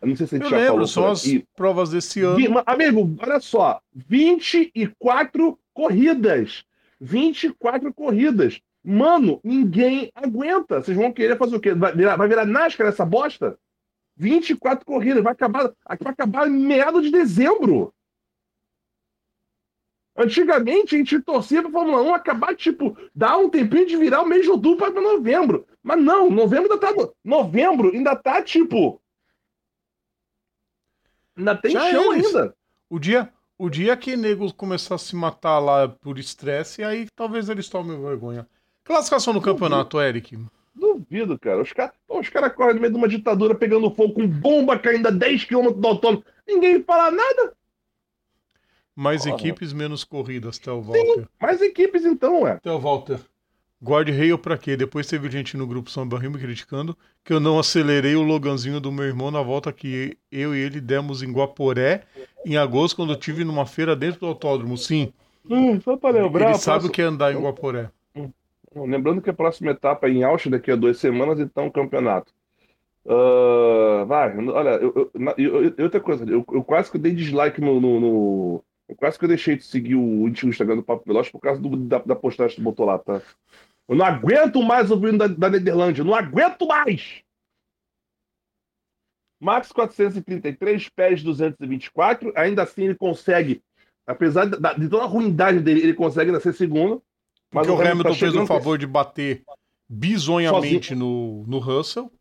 eu 0.00 0.08
não 0.08 0.16
sei 0.16 0.26
se 0.26 0.34
a 0.36 0.38
Eu 0.38 0.42
gente 0.42 0.50
já 0.50 0.56
lembro, 0.56 0.72
falou 0.72 0.86
são 0.86 1.10
as 1.10 1.20
aqui. 1.20 1.44
provas 1.54 1.90
desse 1.90 2.22
ano. 2.22 2.38
Amigo, 2.66 3.16
olha 3.20 3.40
só, 3.40 3.80
24 3.92 5.58
corridas. 5.74 6.64
24 7.00 7.92
corridas. 7.92 8.60
Mano, 8.82 9.40
ninguém 9.44 10.10
aguenta. 10.14 10.82
Vocês 10.82 10.96
vão 10.96 11.12
querer 11.12 11.36
fazer 11.36 11.56
o 11.56 11.60
quê? 11.60 11.74
Vai 11.74 11.94
virar, 11.94 12.16
vai 12.16 12.28
virar 12.28 12.44
NASCAR 12.46 12.86
essa 12.88 13.04
bosta? 13.04 13.58
24 14.16 14.84
corridas, 14.84 15.22
vai 15.22 15.32
acabar, 15.32 15.64
vai 15.86 16.12
acabar 16.12 16.48
em 16.48 16.52
meados 16.52 17.04
de 17.04 17.10
dezembro. 17.10 17.92
Antigamente 20.16 20.96
a 20.96 20.98
gente 20.98 21.20
torcia 21.20 21.62
pra 21.62 21.70
Fórmula 21.70 22.02
1 22.02 22.14
acabar, 22.14 22.56
tipo, 22.56 22.96
dar 23.14 23.38
um 23.38 23.48
tempinho 23.48 23.86
de 23.86 23.96
virar 23.96 24.22
o 24.22 24.26
mês 24.26 24.42
de 24.42 24.50
outubro 24.50 24.90
para 24.90 25.00
novembro. 25.00 25.64
Mas 25.82 26.02
não, 26.02 26.28
novembro 26.30 26.72
ainda 26.72 26.78
tá. 26.78 26.92
no- 26.92 27.14
Novembro 27.24 27.90
ainda 27.92 28.14
tá, 28.16 28.42
tipo. 28.42 29.00
Ainda 31.36 31.56
tem 31.56 31.70
Já 31.72 31.90
chão 31.90 32.12
eles. 32.14 32.26
ainda. 32.26 32.54
O 32.90 32.98
dia, 32.98 33.32
o 33.56 33.68
dia 33.70 33.96
que 33.96 34.16
nego 34.16 34.52
começar 34.52 34.96
a 34.96 34.98
se 34.98 35.14
matar 35.14 35.58
lá 35.58 35.88
por 35.88 36.18
estresse, 36.18 36.82
aí 36.82 37.06
talvez 37.14 37.48
eles 37.48 37.68
tomem 37.68 38.00
vergonha. 38.00 38.46
Classificação 38.84 39.32
no 39.32 39.40
campeonato, 39.42 40.00
Eric. 40.00 40.38
Duvido, 40.74 41.38
cara. 41.38 41.60
Os 41.62 41.72
caras 41.72 41.94
os 42.08 42.28
cara 42.28 42.48
correm 42.50 42.74
no 42.74 42.80
meio 42.80 42.92
de 42.92 42.98
uma 42.98 43.08
ditadura 43.08 43.54
pegando 43.54 43.90
fogo 43.94 44.14
com 44.14 44.26
bomba 44.26 44.78
caindo 44.78 45.06
a 45.08 45.10
10 45.10 45.44
km 45.44 45.70
do 45.72 45.86
autônomo. 45.86 46.24
Ninguém 46.46 46.82
fala 46.82 47.10
nada. 47.10 47.54
Mais 48.96 49.24
Porra. 49.24 49.36
equipes, 49.36 49.72
menos 49.72 50.02
corridas, 50.02 50.58
Theo 50.58 50.80
Walter. 50.80 51.28
Mais 51.40 51.60
equipes 51.62 52.04
então, 52.04 52.42
ué. 52.42 52.58
Theo 52.60 52.78
Walter. 52.80 53.20
Guard 53.80 54.08
rail 54.08 54.36
pra 54.38 54.58
quê? 54.58 54.76
Depois 54.76 55.06
teve 55.06 55.30
gente 55.30 55.56
no 55.56 55.66
grupo 55.66 55.88
Samba 55.90 56.18
Rio 56.18 56.30
me 56.32 56.38
criticando 56.38 56.96
que 57.24 57.32
eu 57.32 57.38
não 57.38 57.58
acelerei 57.58 58.16
o 58.16 58.22
Loganzinho 58.22 58.80
do 58.80 58.90
meu 58.90 59.04
irmão 59.04 59.30
na 59.30 59.40
volta 59.40 59.72
que 59.72 60.16
eu 60.32 60.54
e 60.54 60.58
ele 60.58 60.80
demos 60.80 61.22
em 61.22 61.30
Guaporé 61.32 62.02
em 62.44 62.56
agosto, 62.56 62.96
quando 62.96 63.12
eu 63.12 63.16
tive 63.18 63.44
numa 63.44 63.66
feira 63.66 63.94
dentro 63.94 64.20
do 64.20 64.26
autódromo. 64.26 64.76
Sim, 64.76 65.12
Hum, 65.48 65.80
só 65.80 65.96
pra 65.96 66.10
lembrar. 66.10 66.50
ele 66.50 66.58
sabe 66.58 66.86
o 66.86 66.90
que 66.90 67.00
é 67.00 67.04
andar 67.04 67.32
em 67.32 67.40
Guaporé. 67.40 67.90
Lembrando 68.74 69.22
que 69.22 69.30
a 69.30 69.34
próxima 69.34 69.70
etapa 69.70 70.06
é 70.06 70.10
em 70.10 70.22
Austin 70.24 70.50
daqui 70.50 70.70
a 70.70 70.76
duas 70.76 70.98
semanas, 70.98 71.38
então 71.40 71.70
campeonato. 71.70 72.32
Ah, 73.06 74.04
vai, 74.06 74.36
olha, 74.48 74.70
eu, 74.70 75.10
eu- 75.14 75.34
eu- 75.38 75.84
outra 75.84 76.00
coisa, 76.00 76.24
eu, 76.24 76.44
eu 76.52 76.62
quase 76.62 76.90
que 76.90 76.98
dei 76.98 77.12
dislike 77.14 77.60
no, 77.60 77.80
no- 77.80 78.00
no- 78.00 78.64
Eu 78.88 78.96
quase 78.96 79.18
que 79.18 79.24
eu 79.26 79.28
deixei 79.28 79.54
de 79.54 79.64
seguir 79.64 79.96
o 79.96 80.26
antigo 80.26 80.48
Instagram 80.48 80.76
do 80.76 80.82
Papo 80.82 81.04
Veloz 81.06 81.28
por 81.30 81.38
causa 81.40 81.60
do- 81.60 81.76
da, 81.76 81.98
da 81.98 82.16
postagem 82.16 82.56
que 82.56 82.62
tu 82.62 82.64
botou 82.64 82.86
lá, 82.86 82.98
tá? 82.98 83.20
Eu 83.88 83.96
não 83.96 84.04
aguento 84.04 84.62
mais 84.62 84.90
ouvir 84.90 85.16
da, 85.16 85.26
da 85.26 85.48
Nederlândia, 85.48 86.02
eu 86.02 86.06
não 86.06 86.14
aguento 86.14 86.66
mais! 86.66 87.22
Max 89.40 89.70
433, 89.72 90.88
Pérez 90.88 91.22
224, 91.22 92.32
ainda 92.36 92.64
assim 92.64 92.84
ele 92.84 92.94
consegue, 92.94 93.62
apesar 94.06 94.46
da- 94.46 94.74
de 94.74 94.88
toda 94.88 95.04
a 95.04 95.06
ruindade 95.06 95.60
dele, 95.60 95.80
ele 95.80 95.94
consegue 95.94 96.30
ainda 96.30 96.40
ser 96.40 96.52
segundo. 96.52 97.02
Porque 97.50 97.70
o 97.70 97.80
Hamilton 97.80 98.10
tá 98.10 98.14
fez 98.14 98.34
o 98.34 98.46
favor 98.46 98.76
de 98.76 98.86
bater 98.86 99.42
bizonhamente 99.88 100.94
no, 100.94 101.44
no 101.46 101.58
Russell. 101.58 102.12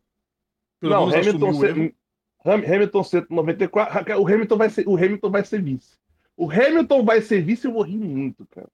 Pelo 0.79 0.93
não, 0.93 1.09
Hamilton, 1.09 1.53
c... 1.53 1.95
Hamilton 2.45 3.03
194. 3.03 4.21
O 4.21 4.27
Hamilton, 4.27 4.57
vai 4.57 4.69
ser, 4.69 4.87
o 4.87 4.95
Hamilton 4.95 5.29
vai 5.29 5.43
ser 5.43 5.61
vice. 5.61 5.97
O 6.37 6.49
Hamilton 6.49 7.03
vai 7.03 7.21
ser 7.21 7.41
vice, 7.41 7.65
eu 7.65 7.73
vou 7.73 7.81
rir 7.81 7.97
muito, 7.97 8.45
cara. 8.51 8.69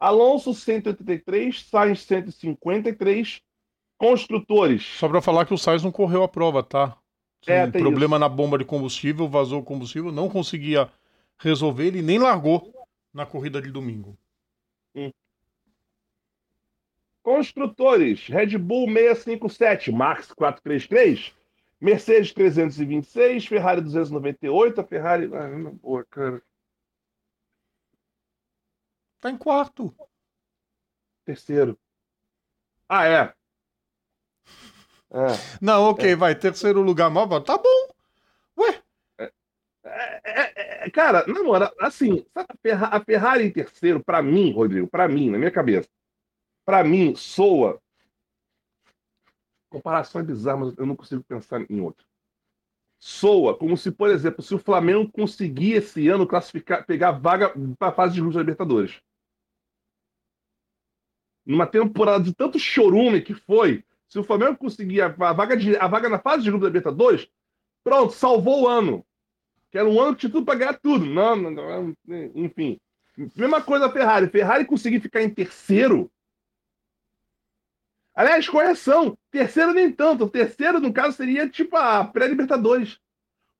Alonso 0.00 0.54
183, 0.54 1.64
Sainz 1.64 2.02
153, 2.02 3.40
construtores. 3.96 4.84
Só 4.98 5.08
para 5.08 5.20
falar 5.20 5.44
que 5.44 5.54
o 5.54 5.58
Sainz 5.58 5.82
não 5.82 5.90
correu 5.90 6.22
a 6.22 6.28
prova, 6.28 6.62
tá? 6.62 6.96
É, 7.46 7.64
um 7.64 7.70
problema 7.70 8.16
isso. 8.16 8.20
na 8.20 8.28
bomba 8.28 8.58
de 8.58 8.64
combustível, 8.64 9.28
vazou 9.28 9.60
o 9.60 9.64
combustível, 9.64 10.12
não 10.12 10.28
conseguia 10.28 10.90
resolver, 11.38 11.86
ele 11.86 12.02
nem 12.02 12.18
largou 12.18 12.72
na 13.12 13.24
corrida 13.24 13.62
de 13.62 13.70
domingo. 13.70 14.16
Hum. 14.94 15.10
Construtores, 17.22 18.26
Red 18.26 18.58
Bull 18.58 18.86
657, 18.86 19.92
Max 19.92 20.32
433, 20.32 21.32
Mercedes 21.80 22.32
326, 22.32 23.46
Ferrari 23.46 23.80
298, 23.80 24.80
a 24.80 24.84
Ferrari. 24.84 25.30
Ah, 25.32 25.70
boa, 25.80 26.04
cara. 26.04 26.42
Tá 29.20 29.30
em 29.30 29.36
quarto. 29.36 29.94
Terceiro. 31.24 31.78
Ah, 32.88 33.06
é. 33.06 33.34
é. 35.10 35.26
Não, 35.60 35.90
ok, 35.90 36.12
é. 36.12 36.16
vai. 36.16 36.34
Terceiro 36.34 36.80
lugar, 36.80 37.10
mal. 37.10 37.42
Tá 37.42 37.58
bom. 37.58 37.88
Ué. 38.58 38.82
É, 39.18 40.22
é, 40.24 40.86
é 40.86 40.90
cara, 40.90 41.26
na 41.26 41.42
moral, 41.42 41.72
assim, 41.80 42.24
a 42.34 43.00
Ferrari 43.00 43.44
em 43.44 43.50
terceiro, 43.50 44.02
para 44.02 44.22
mim, 44.22 44.52
Rodrigo, 44.52 44.86
para 44.86 45.08
mim, 45.08 45.30
na 45.30 45.38
minha 45.38 45.50
cabeça, 45.50 45.88
para 46.64 46.84
mim, 46.84 47.14
soa. 47.14 47.80
Comparação 49.70 50.20
é 50.20 50.24
bizarra, 50.24 50.58
mas 50.58 50.78
eu 50.78 50.86
não 50.86 50.96
consigo 50.96 51.22
pensar 51.24 51.60
em 51.70 51.80
outra. 51.80 52.06
Soa 52.98 53.56
como 53.56 53.76
se, 53.76 53.90
por 53.90 54.10
exemplo, 54.10 54.42
se 54.42 54.54
o 54.54 54.58
Flamengo 54.58 55.10
conseguir 55.10 55.74
esse 55.74 56.08
ano 56.08 56.26
classificar, 56.26 56.84
pegar 56.84 57.12
vaga 57.12 57.52
para 57.78 57.88
a 57.88 57.92
fase 57.92 58.14
de 58.14 58.20
grupos 58.20 58.36
da 58.36 58.40
Libertadores 58.40 59.00
numa 61.48 61.66
temporada 61.66 62.22
de 62.22 62.34
tanto 62.34 62.58
chorume 62.58 63.22
que 63.22 63.32
foi, 63.32 63.82
se 64.06 64.18
o 64.18 64.22
Flamengo 64.22 64.58
conseguir 64.58 65.00
a 65.00 65.08
vaga, 65.08 65.56
de, 65.56 65.74
a 65.78 65.88
vaga 65.88 66.06
na 66.06 66.18
fase 66.18 66.42
de 66.42 66.50
grupo 66.50 66.64
da 66.64 66.68
Libertadores, 66.68 67.26
pronto, 67.82 68.12
salvou 68.12 68.62
o 68.62 68.68
ano. 68.68 69.02
Que 69.70 69.78
era 69.78 69.88
um 69.88 69.98
ano 70.00 70.14
que 70.14 70.20
tinha 70.20 70.32
tudo 70.32 70.44
para 70.44 70.58
ganhar 70.58 70.78
tudo. 70.78 71.06
Não, 71.06 71.34
não, 71.34 71.50
não, 71.50 71.94
enfim. 72.34 72.78
Mesma 73.34 73.62
coisa 73.62 73.86
a 73.86 73.90
Ferrari. 73.92 74.28
Ferrari 74.28 74.64
conseguir 74.66 75.00
ficar 75.00 75.22
em 75.22 75.30
terceiro. 75.30 76.10
Aliás, 78.14 78.48
correção. 78.48 79.16
Terceiro 79.30 79.72
nem 79.72 79.90
tanto. 79.90 80.28
Terceiro, 80.28 80.80
no 80.80 80.92
caso, 80.92 81.16
seria 81.16 81.48
tipo 81.48 81.76
a 81.76 82.04
pré-Libertadores. 82.04 82.98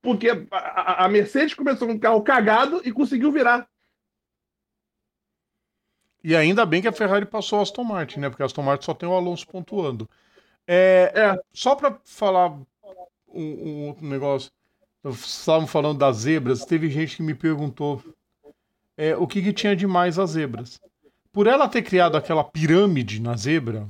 Porque 0.00 0.28
a, 0.50 1.04
a 1.04 1.08
Mercedes 1.08 1.54
começou 1.54 1.88
com 1.88 1.94
um 1.94 1.98
carro 1.98 2.22
cagado 2.22 2.80
e 2.84 2.92
conseguiu 2.92 3.32
virar. 3.32 3.68
E 6.22 6.34
ainda 6.34 6.66
bem 6.66 6.82
que 6.82 6.88
a 6.88 6.92
Ferrari 6.92 7.26
passou 7.26 7.58
a 7.58 7.62
Aston 7.62 7.84
Martin, 7.84 8.20
né? 8.20 8.28
Porque 8.28 8.42
a 8.42 8.46
Aston 8.46 8.62
Martin 8.62 8.84
só 8.84 8.94
tem 8.94 9.08
o 9.08 9.14
Alonso 9.14 9.46
pontuando. 9.46 10.08
É, 10.66 11.12
é 11.14 11.40
só 11.52 11.74
para 11.74 11.98
falar 12.04 12.58
um, 13.28 13.90
um, 13.90 13.96
negócio. 14.00 14.50
Estavam 15.04 15.66
falando 15.66 15.98
das 15.98 16.18
zebras. 16.18 16.64
Teve 16.64 16.90
gente 16.90 17.16
que 17.16 17.22
me 17.22 17.34
perguntou 17.34 18.02
é, 18.96 19.16
o 19.16 19.26
que, 19.26 19.40
que 19.40 19.52
tinha 19.52 19.76
de 19.76 19.86
mais 19.86 20.18
as 20.18 20.30
zebras. 20.30 20.80
Por 21.32 21.46
ela 21.46 21.68
ter 21.68 21.82
criado 21.82 22.16
aquela 22.16 22.42
pirâmide 22.42 23.20
na 23.20 23.36
zebra, 23.36 23.86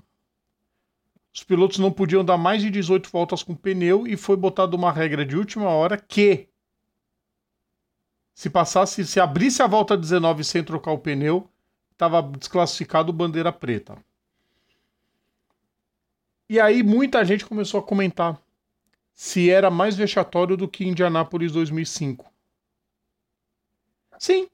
os 1.32 1.42
pilotos 1.42 1.78
não 1.78 1.90
podiam 1.90 2.24
dar 2.24 2.36
mais 2.36 2.60
de 2.60 2.68
18 2.68 3.08
voltas 3.10 3.42
com 3.42 3.54
pneu 3.54 4.06
e 4.06 4.16
foi 4.16 4.36
botada 4.36 4.76
uma 4.76 4.92
regra 4.92 5.24
de 5.24 5.36
última 5.36 5.70
hora 5.70 5.96
que 5.96 6.48
se 8.34 8.50
passasse, 8.50 9.04
se 9.06 9.18
abrisse 9.18 9.62
a 9.62 9.66
volta 9.66 9.96
19 9.96 10.44
sem 10.44 10.62
trocar 10.62 10.92
o 10.92 10.98
pneu, 10.98 11.48
estava 11.98 12.22
desclassificado 12.22 13.12
bandeira 13.12 13.50
preta. 13.50 13.98
E 16.48 16.60
aí 16.60 16.80
muita 16.84 17.24
gente 17.24 17.44
começou 17.44 17.80
a 17.80 17.82
comentar 17.82 18.40
se 19.12 19.50
era 19.50 19.68
mais 19.68 19.96
vexatório 19.96 20.56
do 20.56 20.68
que 20.68 20.86
Indianápolis 20.86 21.50
2005. 21.50 22.24
Sim, 24.16 24.48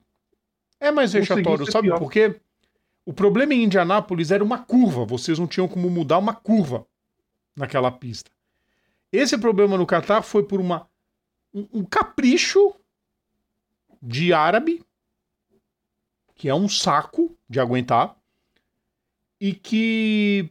é 0.81 0.91
mais 0.91 1.13
vexatório, 1.13 1.71
sabe 1.71 1.89
pior. 1.89 1.99
por 1.99 2.11
quê? 2.11 2.41
O 3.05 3.13
problema 3.13 3.53
em 3.53 3.65
Indianápolis 3.65 4.31
era 4.31 4.43
uma 4.43 4.59
curva, 4.59 5.05
vocês 5.05 5.39
não 5.39 5.47
tinham 5.47 5.69
como 5.69 5.91
mudar 5.91 6.19
uma 6.19 6.35
curva 6.35 6.87
naquela 7.55 7.93
pista. 7.93 8.31
Esse 9.13 9.37
problema 9.37 9.77
no 9.77 9.87
Qatar 9.87 10.23
foi 10.23 10.45
por 10.45 10.61
uma, 10.61 10.89
um, 11.53 11.69
um 11.75 11.85
capricho 11.85 12.75
de 14.03 14.33
árabe 14.33 14.83
que 16.35 16.49
é 16.49 16.55
um 16.55 16.69
saco 16.69 17.37
de 17.49 17.61
aguentar 17.61 18.17
e 19.41 19.53
que, 19.53 20.51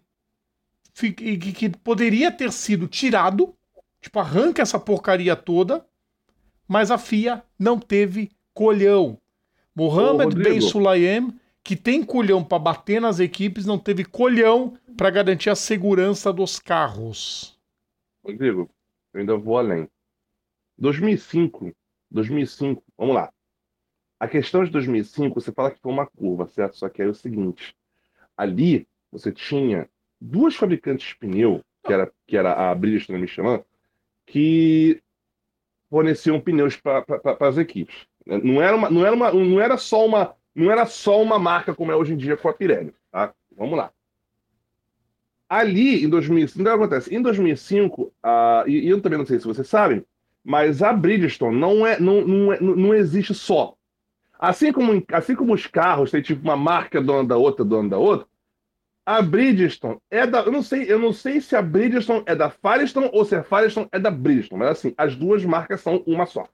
que, 0.94 1.38
que 1.38 1.70
poderia 1.70 2.32
ter 2.32 2.52
sido 2.52 2.88
tirado, 2.88 3.56
tipo, 4.02 4.20
arranca 4.20 4.62
essa 4.62 4.80
porcaria 4.80 5.36
toda, 5.36 5.86
mas 6.68 6.92
a 6.92 6.98
FIA 6.98 7.44
não 7.58 7.80
teve 7.80 8.32
colhão. 8.54 9.18
Mohamed 9.76 10.36
Ben 10.36 10.62
Sulayem, 10.62 11.34
que 11.64 11.76
tem 11.76 12.04
colhão 12.04 12.44
para 12.44 12.60
bater 12.60 13.02
nas 13.02 13.20
equipes, 13.20 13.66
não 13.66 13.80
teve 13.80 14.06
colhão 14.06 14.78
para 14.96 15.10
garantir 15.10 15.50
a 15.50 15.56
segurança 15.56 16.32
dos 16.32 16.60
carros. 16.60 17.58
Rodrigo, 18.24 18.70
eu 19.14 19.20
ainda 19.20 19.36
vou 19.36 19.58
além. 19.58 19.90
2005, 20.78 21.74
2005, 22.12 22.84
vamos 22.98 23.16
lá. 23.16 23.32
A 24.20 24.28
questão 24.28 24.64
de 24.64 24.72
2005, 24.72 25.40
você 25.40 25.52
fala 25.52 25.72
que 25.72 25.80
foi 25.80 25.92
uma 25.92 26.08
curva, 26.08 26.48
certo? 26.48 26.78
Só 26.78 26.88
que 26.90 27.02
é 27.02 27.08
o 27.08 27.14
seguinte: 27.14 27.76
ali 28.38 28.88
você 29.12 29.32
tinha 29.32 29.90
duas 30.20 30.56
fabricantes 30.56 31.08
de 31.08 31.18
pneu, 31.18 31.64
que 31.86 31.94
era, 31.94 32.12
que 32.26 32.38
era 32.38 32.72
a 32.72 32.76
Bridgestone 32.76 33.18
e 33.18 33.20
a 33.20 33.22
Michelin, 33.22 33.64
que 34.26 35.02
forneciam 35.90 36.40
pneus 36.40 36.78
para 36.78 37.06
as 37.40 37.58
equipes. 37.58 38.08
Não 38.26 38.62
era, 38.62 38.76
uma, 38.76 38.90
não, 38.90 39.06
era 39.06 39.16
uma, 39.16 39.32
não 39.32 39.60
era 39.60 39.78
só 39.78 40.06
uma 40.06 40.36
não 40.56 40.72
era 40.72 40.86
só 40.86 41.22
uma 41.22 41.40
marca 41.40 41.74
como 41.74 41.92
é 41.92 41.96
hoje 41.96 42.14
em 42.14 42.18
dia 42.18 42.38
com 42.38 42.48
a 42.48 42.54
Pirelli, 42.54 42.94
tá? 43.12 43.34
Vamos 43.58 43.78
lá. 43.78 43.92
Ali, 45.50 46.04
em 46.04 46.10
2005, 46.10 46.62
o 46.62 46.64
que 46.64 46.70
acontece? 46.70 47.16
Em 47.16 47.22
2005, 47.22 48.04
uh, 48.04 48.12
e, 48.68 48.86
e, 48.86 48.90
eu 48.90 49.02
também 49.02 49.18
não 49.18 49.26
sei 49.26 49.40
se 49.40 49.46
vocês 49.46 49.68
sabem, 49.68 50.04
mas 50.44 50.82
a 50.82 50.92
Bridgestone 50.94 51.58
não, 51.58 51.86
é, 51.86 52.00
não, 52.00 52.22
não, 52.26 52.54
é, 52.54 52.60
não 52.60 52.94
existe 52.94 53.34
só. 53.34 53.76
Assim 54.44 54.74
como, 54.74 55.02
assim 55.14 55.38
como 55.38 55.54
os 55.54 55.68
carros 55.68 56.12
têm 56.12 56.22
tipo 56.22 56.44
uma 56.44 56.58
marca 56.58 57.02
dona 57.02 57.26
da 57.26 57.38
outra, 57.38 57.64
dona 57.64 57.92
da 57.92 57.98
outra, 57.98 58.28
a 59.06 59.22
Bridgestone 59.22 60.02
é 60.12 60.28
da. 60.28 60.42
Eu 60.42 60.52
não 60.52 60.62
sei, 60.62 60.92
eu 60.92 61.00
não 61.00 61.14
sei 61.14 61.40
se 61.40 61.56
a 61.56 61.62
Bridgestone 61.62 62.26
é 62.26 62.36
da 62.36 62.50
Firestone 62.50 63.10
ou 63.14 63.24
se 63.24 63.38
a 63.38 63.44
Firestone 63.46 63.88
é 63.90 63.98
da 63.98 64.12
Bridgestone, 64.12 64.60
mas 64.60 64.72
assim, 64.72 64.94
as 64.98 65.16
duas 65.16 65.46
marcas 65.46 65.80
são 65.80 66.04
uma 66.06 66.26
só. 66.26 66.46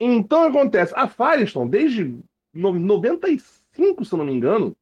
Então 0.00 0.42
acontece, 0.42 0.92
a 0.96 1.06
Firestone, 1.06 1.70
desde 1.70 2.18
95, 2.52 4.04
se 4.04 4.12
eu 4.12 4.18
não 4.18 4.26
me 4.26 4.32
engano, 4.32 4.76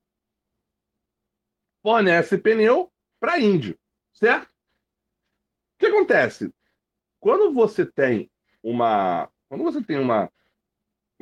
fornece 1.83 2.39
pneu 2.39 2.91
para 3.21 3.41
índio, 3.41 3.79
certo? 4.15 4.47
O 4.47 4.49
que 5.81 5.85
acontece? 5.85 6.51
Quando 7.21 7.53
você 7.53 7.85
tem 7.85 8.31
uma. 8.63 9.29
Quando 9.51 9.65
você 9.65 9.83
tem 9.83 9.99
uma 9.99 10.33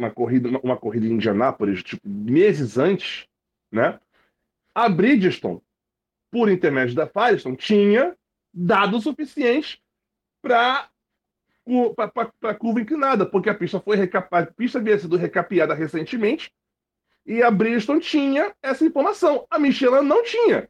uma 0.00 0.10
corrida, 0.10 0.48
uma 0.62 0.76
corrida 0.76 1.06
em 1.06 1.12
Indianápolis, 1.12 1.82
tipo, 1.82 2.08
meses 2.08 2.78
antes, 2.78 3.28
né? 3.70 4.00
A 4.74 4.88
Bridgestone, 4.88 5.60
por 6.30 6.48
intermédio 6.48 6.94
da 6.94 7.06
Firestone, 7.06 7.56
tinha 7.56 8.16
dados 8.52 9.04
suficientes 9.04 9.78
para 10.42 10.88
a 12.42 12.54
curva 12.54 12.80
inclinada, 12.80 13.26
porque 13.26 13.50
a 13.50 13.54
pista 13.54 13.78
foi 13.78 13.96
a 14.00 14.46
pista 14.46 14.78
havia 14.78 14.98
sido 14.98 15.16
recapeada 15.16 15.74
recentemente 15.74 16.52
e 17.26 17.42
a 17.42 17.50
Bridgestone 17.50 18.00
tinha 18.00 18.54
essa 18.62 18.84
informação. 18.84 19.46
A 19.50 19.58
Michelin 19.58 20.06
não 20.06 20.24
tinha. 20.24 20.68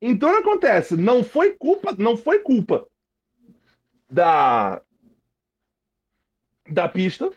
Então 0.00 0.36
acontece? 0.36 0.96
Não 0.96 1.24
foi 1.24 1.52
culpa, 1.52 1.94
não 1.98 2.16
foi 2.16 2.40
culpa 2.40 2.86
da 4.10 4.82
da 6.70 6.86
pista, 6.86 7.32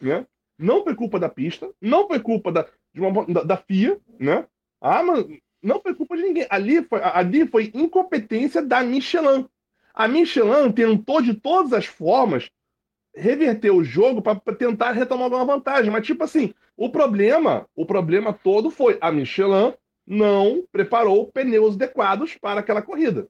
né? 0.00 0.26
Não 0.58 0.82
foi 0.84 0.94
culpa 0.94 1.18
da 1.18 1.28
pista, 1.28 1.70
não 1.80 2.06
foi 2.06 2.20
culpa 2.20 2.52
da, 2.52 2.66
uma, 2.94 3.24
da, 3.26 3.42
da 3.42 3.56
FIA, 3.56 3.98
né? 4.18 4.46
Ah, 4.80 5.02
mas 5.02 5.26
não 5.62 5.80
foi 5.80 5.94
culpa 5.94 6.16
de 6.16 6.22
ninguém. 6.22 6.46
Ali 6.50 6.82
foi, 6.82 7.00
ali 7.02 7.46
foi 7.46 7.70
incompetência 7.74 8.62
da 8.62 8.82
Michelin. 8.82 9.46
A 9.94 10.06
Michelin 10.08 10.70
tentou 10.72 11.20
de 11.20 11.34
todas 11.34 11.72
as 11.72 11.86
formas 11.86 12.50
reverter 13.14 13.70
o 13.70 13.82
jogo 13.82 14.22
para 14.22 14.38
tentar 14.56 14.92
retomar 14.92 15.28
uma 15.28 15.44
vantagem. 15.44 15.90
Mas, 15.90 16.06
tipo 16.06 16.22
assim, 16.24 16.54
o 16.76 16.90
problema, 16.90 17.66
o 17.74 17.84
problema 17.84 18.32
todo 18.32 18.70
foi 18.70 18.98
a 19.00 19.10
Michelin 19.10 19.74
não 20.06 20.66
preparou 20.72 21.30
pneus 21.30 21.74
adequados 21.74 22.36
para 22.36 22.60
aquela 22.60 22.82
corrida. 22.82 23.28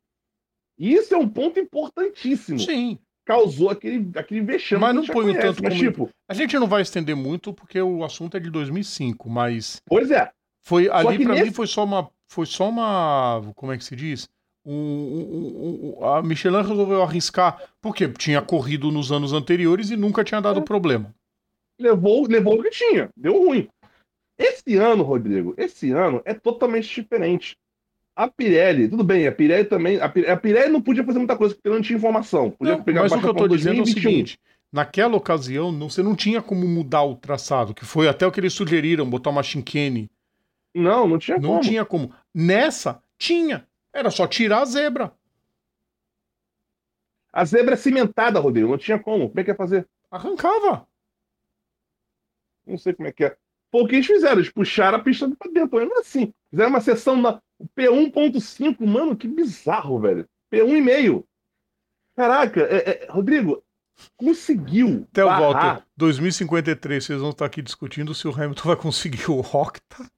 Isso 0.78 1.14
é 1.14 1.18
um 1.18 1.28
ponto 1.28 1.60
importantíssimo. 1.60 2.58
Sim. 2.58 2.98
Causou 3.30 3.70
aquele, 3.70 4.10
aquele 4.16 4.40
vexame. 4.40 4.80
Mas 4.80 4.94
não 4.94 5.04
põe 5.06 5.30
o 5.30 5.34
já 5.34 5.40
tanto 5.40 5.62
conhece, 5.62 5.78
como- 5.78 5.90
tipo, 5.90 6.10
A 6.28 6.34
gente 6.34 6.58
não 6.58 6.66
vai 6.66 6.82
estender 6.82 7.14
muito 7.16 7.52
porque 7.52 7.80
o 7.80 8.02
assunto 8.04 8.36
é 8.36 8.40
de 8.40 8.50
2005, 8.50 9.28
mas 9.30 9.80
pois 9.86 10.10
é. 10.10 10.30
foi 10.64 10.88
ali 10.90 11.24
pra 11.24 11.34
nesse- 11.34 11.46
mim 11.46 11.52
foi 11.52 11.66
só 11.66 11.84
uma 11.84 12.10
foi 12.28 12.46
só 12.46 12.68
uma 12.68 13.40
como 13.56 13.72
é 13.72 13.78
que 13.78 13.84
se 13.84 13.94
diz? 13.96 14.28
Um- 14.64 14.72
um- 14.72 15.96
um- 16.00 16.04
a 16.06 16.22
Michelin 16.22 16.62
resolveu 16.62 17.02
arriscar 17.02 17.62
porque 17.80 18.06
tinha 18.08 18.42
corrido 18.42 18.90
nos 18.90 19.10
anos 19.10 19.32
anteriores 19.32 19.90
e 19.90 19.96
nunca 19.96 20.22
tinha 20.22 20.38
É. 20.38 20.42
dado 20.42 20.62
problema. 20.62 21.14
levou, 21.80 22.26
levou 22.28 22.58
o 22.58 22.62
que 22.62 22.68
tinha, 22.70 23.08
deu 23.16 23.42
ruim. 23.46 23.66
Esse 24.38 24.76
ano, 24.76 25.02
Rodrigo, 25.02 25.54
esse 25.56 25.90
ano 25.92 26.20
é 26.26 26.34
totalmente 26.34 26.88
diferente. 26.94 27.56
A 28.20 28.28
Pirelli, 28.28 28.86
tudo 28.86 29.02
bem, 29.02 29.26
a 29.26 29.32
Pirelli 29.32 29.64
também. 29.64 29.98
A 29.98 30.06
Pirelli, 30.06 30.32
a 30.32 30.36
Pirelli 30.36 30.70
não 30.70 30.82
podia 30.82 31.02
fazer 31.02 31.18
muita 31.18 31.38
coisa 31.38 31.54
porque 31.54 31.70
não 31.70 31.80
tinha 31.80 31.96
informação. 31.96 32.50
Podia 32.50 32.76
Não, 32.76 32.84
pegar 32.84 33.00
mas 33.00 33.12
o 33.12 33.18
que 33.18 33.26
eu 33.26 33.34
pra 33.34 33.46
dizendo 33.46 33.78
é 33.78 33.80
o 33.80 33.84
2021. 33.84 34.02
seguinte: 34.10 34.38
naquela 34.70 35.16
ocasião 35.16 35.72
não- 35.72 35.88
você 35.88 36.02
não 36.02 36.14
tinha 36.14 36.42
como 36.42 36.68
mudar 36.68 37.02
o 37.02 37.16
traçado, 37.16 37.72
que 37.72 37.84
foi 37.86 38.08
até 38.08 38.26
o 38.26 38.30
que 38.30 38.38
eles 38.38 38.52
sugeriram, 38.52 39.08
botar 39.08 39.30
uma 39.30 39.42
chinquene. 39.42 40.10
Não, 40.74 41.08
não 41.08 41.18
tinha 41.18 41.38
Não 41.38 41.48
como. 41.48 41.60
tinha 41.62 41.82
como. 41.84 42.12
Nessa, 42.34 43.02
tinha. 43.16 43.66
Era 43.90 44.10
só 44.10 44.26
tirar 44.26 44.60
a 44.60 44.64
zebra. 44.66 45.12
A 47.32 47.42
zebra 47.46 47.72
é 47.72 47.76
cimentada, 47.78 48.38
Rodrigo, 48.38 48.68
não 48.68 48.76
tinha 48.76 48.98
como. 48.98 49.28
Como 49.28 49.40
é 49.40 49.44
que 49.44 49.50
ia 49.50 49.56
fazer? 49.56 49.88
Arrancava. 50.10 50.86
Não 52.66 52.76
sei 52.76 52.92
como 52.92 53.08
é 53.08 53.12
que 53.12 53.24
é. 53.24 53.36
Foi 53.72 53.82
o 53.82 53.86
que 53.88 53.94
eles 53.94 54.06
fizeram, 54.06 54.36
eles 54.40 54.50
puxaram 54.52 54.98
a 54.98 55.02
pista 55.02 55.26
pra 55.38 55.50
dentro. 55.50 55.78
Mesmo 55.78 55.98
assim, 56.00 56.34
fizeram 56.50 56.70
uma 56.70 56.80
sessão 56.80 57.20
na 57.20 57.40
P1.5, 57.76 58.86
mano, 58.86 59.16
que 59.16 59.28
bizarro, 59.28 59.98
velho. 60.00 60.26
P1,5. 60.52 61.24
Caraca, 62.16 62.60
é- 62.62 63.04
é- 63.04 63.06
Rodrigo, 63.10 63.62
conseguiu. 64.16 65.06
Até 65.10 65.24
o 65.24 65.28
barrar- 65.28 65.52
Walter, 65.64 65.86
2053, 65.96 67.04
vocês 67.04 67.20
vão 67.20 67.30
estar 67.30 67.46
aqui 67.46 67.62
discutindo 67.62 68.14
se 68.14 68.26
o 68.28 68.32
Hamilton 68.34 68.62
vai 68.68 68.76
conseguir 68.76 69.30
o 69.30 69.40
Octa. 69.40 70.10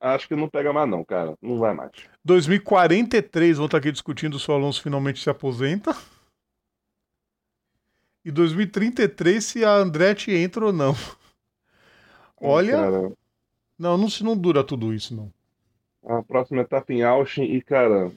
Acho 0.00 0.26
que 0.26 0.34
não 0.34 0.48
pega 0.48 0.72
mais, 0.72 0.88
não, 0.90 1.04
cara. 1.04 1.36
Não 1.40 1.58
vai 1.58 1.72
mais. 1.72 1.92
2043 2.24 3.56
vão 3.56 3.66
estar 3.66 3.78
aqui 3.78 3.92
discutindo 3.92 4.38
se 4.38 4.50
o 4.50 4.54
Alonso 4.54 4.82
finalmente 4.82 5.20
se 5.22 5.30
aposenta. 5.30 5.96
E 8.24 8.30
2033 8.30 9.44
se 9.44 9.64
a 9.64 9.70
Andretti 9.74 10.32
entra 10.32 10.66
ou 10.66 10.72
não. 10.72 10.94
Olha, 12.40 12.72
Cara, 12.72 13.12
não, 13.78 13.96
não, 13.96 14.10
se 14.10 14.24
não 14.24 14.36
dura 14.36 14.64
tudo 14.64 14.92
isso, 14.92 15.14
não. 15.14 15.32
A 16.04 16.22
próxima 16.22 16.62
etapa 16.62 16.92
em 16.92 17.02
Austin 17.02 17.42
e, 17.42 17.60
cara, 17.62 18.10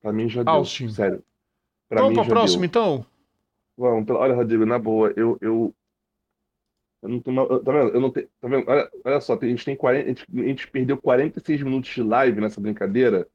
pra 0.00 0.12
mim 0.12 0.28
já 0.28 0.42
deu. 0.42 0.52
Austin. 0.52 0.88
Sério. 0.90 1.22
Pra 1.88 2.00
Vamos 2.02 2.16
pra 2.18 2.24
próxima, 2.26 2.60
deu. 2.60 2.66
então? 2.66 3.06
Vamos, 3.76 4.08
olha, 4.10 4.34
Rodrigo, 4.34 4.64
na 4.66 4.78
boa, 4.78 5.12
eu. 5.16 5.38
eu... 5.40 5.74
Eu 7.02 7.08
não 7.08 7.18
tô, 7.20 7.32
eu- 7.32 7.64
tá 7.64 7.72
vendo? 7.72 7.94
Eu 7.94 8.00
não 8.00 8.10
tenho, 8.10 8.28
tá 8.40 8.46
vendo? 8.46 8.64
Olha, 8.68 8.88
olha 9.04 9.20
só, 9.20 9.34
a 9.40 9.44
gente 9.44 9.64
tem 9.64 9.74
40, 9.74 10.04
a 10.04 10.08
gente, 10.08 10.24
a 10.32 10.42
gente 10.44 10.68
perdeu 10.68 10.96
46 10.96 11.62
minutos 11.62 11.90
de 11.90 12.00
live 12.02 12.40
nessa 12.40 12.60
brincadeira. 12.60 13.26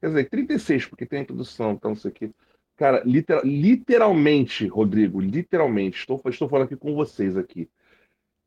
Quer 0.00 0.06
dizer, 0.08 0.30
36, 0.30 0.86
porque 0.86 1.04
tem 1.04 1.18
a 1.18 1.22
introdução, 1.22 1.72
então 1.72 1.92
isso 1.94 2.06
aqui. 2.06 2.30
Cara, 2.76 3.02
literal- 3.04 3.44
literalmente, 3.44 4.66
Rodrigo, 4.68 5.20
literalmente, 5.20 5.98
estou, 5.98 6.20
estou 6.26 6.48
falando 6.48 6.66
aqui 6.66 6.76
com 6.76 6.94
vocês 6.94 7.36
aqui. 7.36 7.68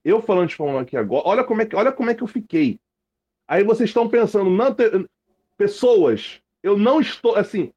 Eu 0.05 0.21
falando 0.21 0.47
de 0.49 0.55
Fórmula 0.55 0.79
1 0.79 0.83
aqui 0.83 0.95
agora, 0.97 1.27
olha 1.27 1.43
como 1.43 1.61
é 1.61 1.65
que, 1.65 1.75
olha 1.75 1.91
como 1.91 2.09
é 2.09 2.15
que 2.15 2.23
eu 2.23 2.27
fiquei. 2.27 2.79
Aí 3.47 3.63
vocês 3.63 3.89
estão 3.89 4.09
pensando, 4.09 4.49
te- 4.73 5.07
pessoas, 5.57 6.39
eu 6.63 6.77
não 6.77 6.99
estou, 6.99 7.35
assim, 7.35 7.71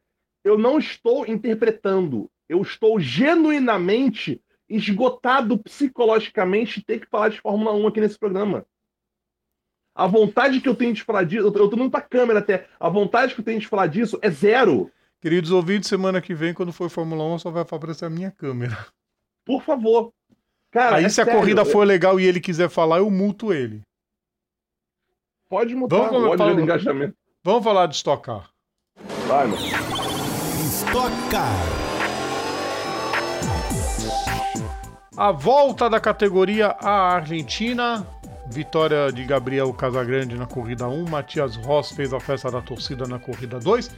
eu 0.45 0.57
não 0.59 0.79
estou 0.79 1.27
interpretando, 1.27 2.31
eu 2.49 2.63
estou 2.63 2.99
genuinamente 2.99 4.41
esgotado 4.69 5.59
psicologicamente 5.59 6.81
de 6.81 6.87
ter 6.87 7.01
que 7.01 7.07
falar 7.07 7.29
de 7.31 7.41
Fórmula 7.41 7.73
1 7.75 7.87
aqui 7.87 8.01
nesse 8.01 8.19
programa. 8.19 8.65
A 9.95 10.07
vontade 10.07 10.61
que 10.61 10.69
eu 10.69 10.75
tenho 10.75 10.93
de 10.95 11.03
falar 11.03 11.25
disso, 11.25 11.47
eu 11.47 11.51
tô 11.53 11.65
olhando 11.67 11.91
pra 11.91 12.01
câmera 12.01 12.39
até, 12.39 12.67
a 12.79 12.89
vontade 12.89 13.35
que 13.35 13.41
eu 13.41 13.45
tenho 13.45 13.59
de 13.61 13.67
falar 13.67 13.89
disso 13.89 14.19
é 14.23 14.31
zero. 14.31 14.91
Queridos 15.21 15.51
ouvintes, 15.51 15.89
semana 15.89 16.21
que 16.21 16.35
vem, 16.35 16.55
quando 16.55 16.73
for 16.73 16.89
Fórmula 16.89 17.25
1, 17.35 17.39
só 17.41 17.51
vai 17.51 17.63
aparecer 17.63 18.05
a 18.05 18.11
minha 18.11 18.31
câmera. 18.31 18.87
Por 19.45 19.63
favor. 19.63 20.13
Cara, 20.71 20.97
Aí 20.97 21.05
é 21.05 21.09
se 21.09 21.21
a 21.21 21.25
sério, 21.25 21.41
corrida 21.41 21.63
é- 21.63 21.65
for 21.65 21.85
legal 21.87 22.21
e 22.21 22.25
ele 22.25 22.41
quiser 22.41 22.69
falar, 22.69 22.99
eu 22.99 23.11
multo 23.11 23.53
ele. 23.53 23.83
Pode 25.49 25.75
mudar 25.75 25.97
Vamos 25.97 26.25
o 26.25 26.29
ódio 26.29 26.57
de 26.57 26.63
engajamento. 26.63 27.15
Vamos 27.43 27.65
falar 27.65 27.87
de 27.87 27.95
Stock 27.95 28.23
Car. 28.23 28.51
Vai, 29.27 29.47
mano. 29.47 29.63
Stock 30.67 31.11
Car. 31.31 31.55
A 35.17 35.33
volta 35.33 35.89
da 35.89 35.99
categoria 35.99 36.77
à 36.79 37.15
Argentina. 37.15 38.07
Vitória 38.51 39.11
de 39.11 39.25
Gabriel 39.25 39.73
Casagrande 39.73 40.37
na 40.37 40.45
corrida 40.45 40.87
1. 40.87 41.09
Matias 41.09 41.57
Ross 41.57 41.93
fez 41.93 42.13
a 42.13 42.21
festa 42.21 42.51
da 42.51 42.61
torcida 42.61 43.07
na 43.07 43.19
corrida 43.19 43.59
2. 43.59 43.91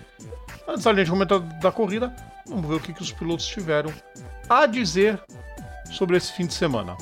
Antes 0.69 0.85
da 0.85 0.95
gente 0.95 1.11
comentar 1.11 1.41
da 1.41 1.73
corrida, 1.73 2.15
vamos 2.47 2.65
ver 2.69 2.75
o 2.77 2.81
que, 2.81 2.93
que 2.93 3.03
os 3.03 3.11
pilotos 3.11 3.47
tiveram 3.47 3.93
a 4.49 4.67
dizer 4.67 5.21
sobre 5.91 6.17
esse 6.17 6.33
fim 6.33 6.47
de 6.47 6.55
semana. 6.55 6.97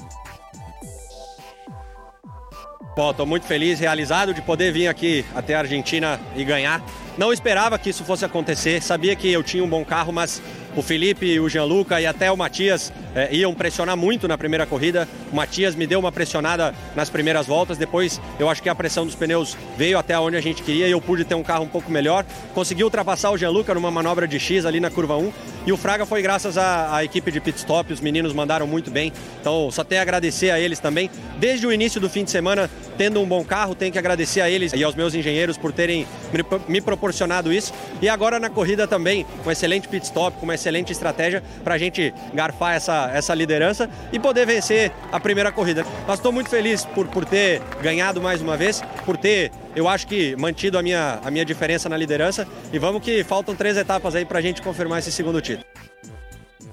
Bom, 2.99 3.15
tô 3.15 3.25
muito 3.25 3.47
feliz, 3.47 3.79
realizado 3.79 4.35
de 4.35 4.43
poder 4.43 4.73
vir 4.73 4.89
aqui 4.89 5.25
até 5.33 5.55
a 5.55 5.61
Argentina 5.61 6.19
e 6.35 6.43
ganhar. 6.43 6.83
Não 7.17 7.33
esperava 7.33 7.79
que 7.79 7.91
isso 7.91 8.03
fosse 8.03 8.25
acontecer, 8.25 8.83
sabia 8.83 9.15
que 9.15 9.31
eu 9.31 9.41
tinha 9.41 9.63
um 9.63 9.69
bom 9.69 9.85
carro, 9.85 10.13
mas 10.13 10.43
o 10.79 10.83
Felipe, 10.83 11.41
o 11.41 11.49
Gianluca 11.49 12.01
e 12.01 12.07
até 12.07 12.31
o 12.31 12.37
Matias 12.37 12.93
eh, 13.13 13.35
iam 13.35 13.53
pressionar 13.53 13.97
muito 13.97 14.29
na 14.29 14.39
primeira 14.39 14.65
corrida. 14.65 15.09
O 15.33 15.35
Matias 15.35 15.75
me 15.75 15.89
deu 15.89 15.99
uma 15.99 16.13
pressionada 16.13 16.73
nas 16.95 17.11
primeiras 17.11 17.49
voltas, 17.49 17.77
depois 17.77 18.21
eu 18.39 18.49
acho 18.49 18.63
que 18.63 18.69
a 18.69 18.75
pressão 18.77 19.05
dos 19.05 19.17
pneus 19.17 19.57
veio 19.77 19.99
até 19.99 20.17
onde 20.19 20.37
a 20.37 20.41
gente 20.41 20.63
queria 20.63 20.87
e 20.87 20.93
eu 20.93 21.01
pude 21.01 21.25
ter 21.25 21.35
um 21.35 21.43
carro 21.43 21.65
um 21.65 21.69
pouco 21.69 21.91
melhor. 21.91 22.25
Consegui 22.55 22.85
ultrapassar 22.85 23.33
o 23.33 23.37
Gianluca 23.37 23.75
numa 23.75 23.91
manobra 23.91 24.29
de 24.29 24.39
X 24.39 24.65
ali 24.65 24.79
na 24.79 24.89
curva 24.89 25.17
1 25.17 25.33
e 25.67 25.73
o 25.73 25.77
Fraga 25.77 26.07
foi 26.07 26.23
graças 26.23 26.57
à, 26.57 27.05
equipe 27.05 27.33
de 27.33 27.41
pit 27.41 27.59
stop, 27.59 27.93
os 27.93 28.01
meninos 28.01 28.33
mandaram 28.33 28.67
muito 28.67 28.91
bem. 28.91 29.13
Então 29.41 29.71
só 29.73 29.83
tenho 29.83 30.01
a 30.01 30.03
agradecer 30.03 30.51
a 30.51 30.61
eles 30.61 30.79
também. 30.79 31.11
Desde 31.39 31.67
o 31.67 31.73
início 31.73 32.01
do 32.01 32.09
fim 32.09 32.23
de 32.23 32.31
semana, 32.31 32.71
tendo 32.97 33.21
um 33.21 33.27
bom 33.27 33.45
carro, 33.45 33.75
tenho 33.75 33.93
que 33.93 33.99
agradecer 33.99 34.41
a 34.41 34.49
eles 34.49 34.73
e 34.73 34.83
aos 34.85 34.95
meus 34.95 35.15
engenheiros 35.15 35.59
por 35.59 35.73
terem 35.73 36.07
me, 36.33 36.45
me 36.69 36.81
proporcionado 36.81 37.53
isso. 37.53 37.75
E 38.01 38.09
agora 38.09 38.39
na 38.39 38.49
corrida 38.49 38.87
também, 38.87 39.27
um 39.45 39.51
excelente 39.51 39.89
pit 39.89 40.07
stop, 40.07 40.39
com 40.39 40.45
uma 40.45 40.55
excelente 40.55 40.68
estratégia 40.93 41.43
para 41.65 41.75
a 41.75 41.79
gente 41.79 42.13
garfar 42.35 42.75
essa, 42.75 43.11
essa 43.13 43.35
liderança 43.35 43.89
e 44.13 44.19
poder 44.19 44.47
vencer 44.47 44.93
a 45.11 45.19
primeira 45.19 45.51
corrida. 45.51 45.85
Mas 46.07 46.19
estou 46.19 46.33
muito 46.33 46.51
feliz 46.51 46.85
por, 46.85 47.07
por 47.09 47.25
ter 47.25 47.61
ganhado 47.83 48.21
mais 48.21 48.41
uma 48.41 48.57
vez, 48.57 48.83
por 49.05 49.17
ter, 49.17 49.51
eu 49.75 49.89
acho 49.89 50.07
que, 50.07 50.37
mantido 50.37 50.79
a 50.79 50.83
minha, 50.83 51.19
a 51.25 51.31
minha 51.31 51.45
diferença 51.45 51.89
na 51.89 51.97
liderança. 51.97 52.47
E 52.73 52.79
vamos 52.79 53.03
que 53.03 53.25
faltam 53.25 53.55
três 53.55 53.77
etapas 53.77 54.15
aí 54.15 54.25
para 54.25 54.39
a 54.39 54.43
gente 54.43 54.63
confirmar 54.63 54.99
esse 54.99 55.13
segundo 55.13 55.41
título. 55.41 55.67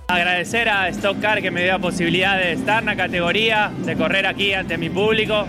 Agradecer 0.08 0.70
a 0.70 0.88
Stock 0.90 1.20
Car 1.20 1.42
que 1.42 1.50
me 1.50 1.64
dio 1.64 1.72
la 1.72 1.80
posibilidad 1.80 2.38
de 2.38 2.54
estar 2.54 2.84
en 2.84 2.86
la 2.86 2.96
categoría, 2.96 3.72
de 3.76 3.96
correr 3.96 4.28
aquí 4.28 4.54
ante 4.54 4.78
mi 4.78 4.90
público. 4.90 5.48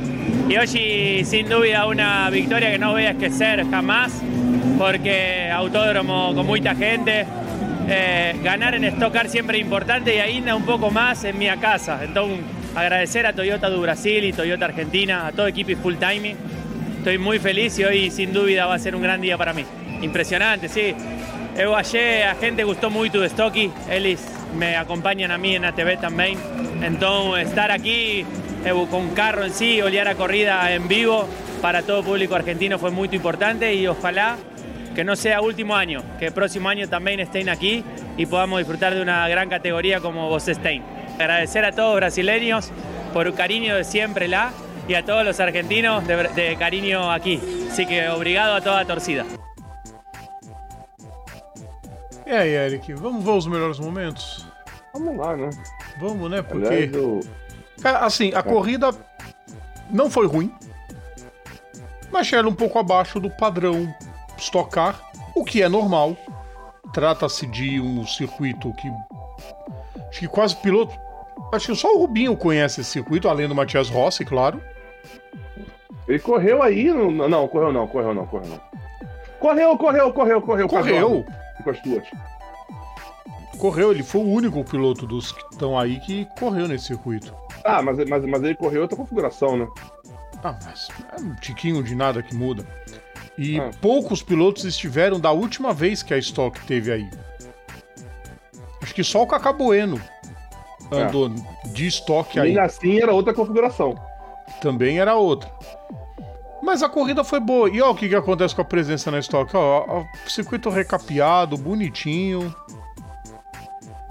Y 0.49 0.57
hoy 0.57 1.25
sin 1.25 1.49
duda 1.49 1.87
una 1.87 2.31
victoria 2.31 2.71
que 2.71 2.79
no 2.79 2.93
voy 2.93 3.05
a 3.05 3.11
esquecer 3.11 3.69
jamás, 3.69 4.13
porque 4.79 5.51
autódromo 5.51 6.35
con 6.35 6.47
mucha 6.47 6.75
gente, 6.75 7.27
eh, 7.89 8.39
ganar 8.43 8.75
en 8.75 8.85
Stock 8.85 9.13
Car 9.13 9.29
siempre 9.29 9.59
es 9.59 9.65
importante 9.65 10.15
y 10.15 10.19
ainda 10.19 10.55
un 10.55 10.65
poco 10.65 10.91
más 10.91 11.25
en 11.25 11.39
mi 11.39 11.49
casa. 11.61 12.01
Entonces 12.03 12.41
agradecer 12.75 13.27
a 13.27 13.33
Toyota 13.33 13.71
do 13.71 13.81
Brasil 13.81 14.25
y 14.25 14.33
Toyota 14.33 14.67
Argentina, 14.67 15.27
a 15.27 15.33
todo 15.33 15.47
equipo 15.47 15.71
y 15.71 15.77
full 15.77 15.97
timing. 15.97 16.37
Estoy 16.99 17.19
muy 17.19 17.39
feliz 17.39 17.79
y 17.79 17.85
hoy 17.85 18.11
sin 18.11 18.33
duda 18.33 18.67
va 18.67 18.75
a 18.75 18.79
ser 18.79 18.97
un 18.97 19.03
gran 19.03 19.21
día 19.21 19.39
para 19.39 19.53
mí. 19.53 19.65
Impresionante, 20.03 20.69
sí. 20.69 20.95
Eu 21.57 21.75
achei, 21.75 22.23
a 22.23 22.35
gente 22.35 22.65
gostou 22.65 22.91
muito 22.91 23.19
do 23.19 23.25
Stock, 23.25 23.71
eles 23.89 24.21
me 24.53 24.77
acompanham 24.77 25.33
a 25.33 25.39
mim 25.39 25.59
na 25.59 25.73
TV 25.73 25.97
também. 25.97 26.37
Então, 26.87 27.35
estar 27.39 27.71
com 28.91 29.07
o 29.07 29.11
carro 29.15 29.43
em 29.43 29.51
si, 29.51 29.81
olhar 29.81 30.07
a 30.07 30.15
corrida 30.15 30.71
em 30.71 30.81
vivo 30.81 31.27
para 31.63 31.83
todo 31.83 32.05
público 32.05 32.35
argentino 32.35 32.79
foi 32.79 32.91
muito 32.91 33.17
importante 33.17 33.65
e 33.73 33.89
ojalá 33.89 34.37
que 34.97 35.05
no 35.05 35.15
sea 35.15 35.43
último 35.43 35.77
año, 35.77 36.03
que 36.19 36.29
el 36.29 36.33
próximo 36.33 36.71
año 36.71 36.89
también 36.89 37.21
estén 37.21 37.51
aquí 37.51 37.85
y 38.17 38.25
podamos 38.25 38.61
disfrutar 38.61 38.95
de 38.95 39.03
una 39.03 39.29
gran 39.29 39.51
categoría 39.51 40.01
como 40.01 40.31
vos 40.31 40.49
estén. 40.49 40.83
Agradecer 41.17 41.67
a 41.67 41.73
todos 41.73 41.91
los 41.91 41.97
brasileños 41.97 42.71
por 43.13 43.27
el 43.27 43.35
cariño 43.35 43.77
de 43.77 43.85
siempre 43.85 44.27
lá 44.27 44.53
y 44.89 44.95
a 44.95 45.05
todos 45.05 45.23
los 45.23 45.39
argentinos 45.39 46.07
de, 46.07 46.17
de 46.29 46.57
cariño 46.57 47.13
aquí. 47.13 47.39
Así 47.71 47.85
que 47.85 48.09
obrigado 48.09 48.55
a 48.55 48.63
toda 48.63 48.81
a 48.81 48.85
torcida. 48.87 49.27
E 52.25 52.33
aí, 52.33 52.55
Eric, 52.55 52.95
vamos 52.95 53.23
ver 53.23 53.33
os 53.33 53.47
melhores 53.47 53.79
momentos? 53.79 54.49
Vamos 54.95 55.15
lá, 55.19 55.37
né? 55.37 55.51
Vamos, 56.01 56.31
né? 56.31 56.41
Porque. 56.41 56.69
Aliás, 56.69 56.95
eu... 56.95 57.21
Cara, 57.83 57.99
assim, 57.99 58.33
a 58.35 58.43
corrida 58.43 58.93
não 59.91 60.09
foi 60.09 60.27
ruim, 60.27 60.51
mas 62.11 62.33
era 62.33 62.49
um 62.49 62.55
pouco 62.55 62.79
abaixo 62.79 63.21
do 63.21 63.29
padrão 63.29 63.95
Stock 64.37 64.71
Car, 64.71 65.01
o 65.35 65.45
que 65.45 65.63
é 65.63 65.69
normal. 65.69 66.17
trata-se 66.93 67.47
de 67.47 67.81
um 67.81 68.07
circuito 68.07 68.73
que. 68.75 68.89
Acho 70.09 70.21
que 70.21 70.29
quase 70.29 70.57
piloto. 70.57 70.95
Acho 71.53 71.73
que 71.73 71.77
só 71.77 71.95
o 71.95 71.99
Rubinho 71.99 72.37
conhece 72.37 72.81
esse 72.81 72.91
circuito, 72.91 73.29
além 73.29 73.49
do 73.49 73.55
Matias 73.55 73.89
Rossi, 73.89 74.25
claro. 74.25 74.61
Ele 76.09 76.19
correu 76.19 76.63
aí. 76.63 76.91
No... 76.91 77.29
Não, 77.29 77.49
correu 77.49 77.73
não, 77.73 77.87
correu 77.87 78.15
não, 78.15 78.27
correu 78.27 78.49
não. 78.49 78.61
Correu, 79.39 79.77
correu, 79.77 80.13
correu, 80.13 80.41
correu. 80.41 80.69
Correu. 80.69 81.25
Com 81.63 81.71
as 81.71 81.83
duas. 81.83 82.05
Correu, 83.59 83.91
ele 83.91 84.03
foi 84.03 84.21
o 84.21 84.29
único 84.29 84.63
piloto 84.65 85.07
dos 85.07 85.33
que 85.33 85.43
estão 85.53 85.79
aí 85.79 85.99
que 86.01 86.27
correu 86.39 86.69
nesse 86.69 86.87
circuito. 86.87 87.35
Ah, 87.65 87.83
mas, 87.83 87.97
mas, 88.09 88.25
mas 88.25 88.43
ele 88.43 88.55
correu 88.55 88.83
outra 88.83 88.97
configuração, 88.97 89.57
né? 89.57 89.67
Ah, 90.45 90.59
mas 90.65 90.89
é 91.13 91.21
um 91.21 91.35
tiquinho 91.37 91.83
de 91.83 91.95
nada 91.95 92.23
que 92.23 92.35
muda. 92.35 92.67
E 93.39 93.61
Ah. 93.61 93.71
poucos 93.81 94.23
pilotos 94.23 94.65
estiveram 94.65 95.21
da 95.21 95.31
última 95.33 95.73
vez 95.73 96.03
que 96.03 96.15
a 96.15 96.19
Stock 96.19 96.59
teve 96.67 96.91
aí. 96.93 97.11
Acho 98.83 98.95
que 98.95 99.05
só 99.05 99.23
o 99.23 99.27
Cacá 99.27 99.53
Bueno 99.53 100.01
andou 100.91 101.29
de 101.73 101.87
estoque 101.87 102.39
E 102.39 102.41
aí. 102.41 102.49
ainda 102.49 102.63
assim 102.63 103.01
era 103.01 103.13
outra 103.13 103.35
configuração. 103.35 103.95
Também 104.61 104.99
era 105.01 105.15
outra. 105.17 105.51
Mas 106.63 106.83
a 106.83 106.89
corrida 106.89 107.23
foi 107.23 107.39
boa. 107.41 107.69
E 107.69 107.81
olha 107.83 107.91
o 107.91 107.95
que, 107.95 108.09
que 108.09 108.15
acontece 108.15 108.55
com 108.55 108.63
a 108.63 108.65
presença 108.65 109.11
na 109.11 109.19
Stock. 109.19 109.55
Ó, 109.57 109.85
ó, 109.87 110.01
o 110.27 110.31
circuito 110.31 110.71
recapeado, 110.71 111.57
bonitinho. 111.57 112.55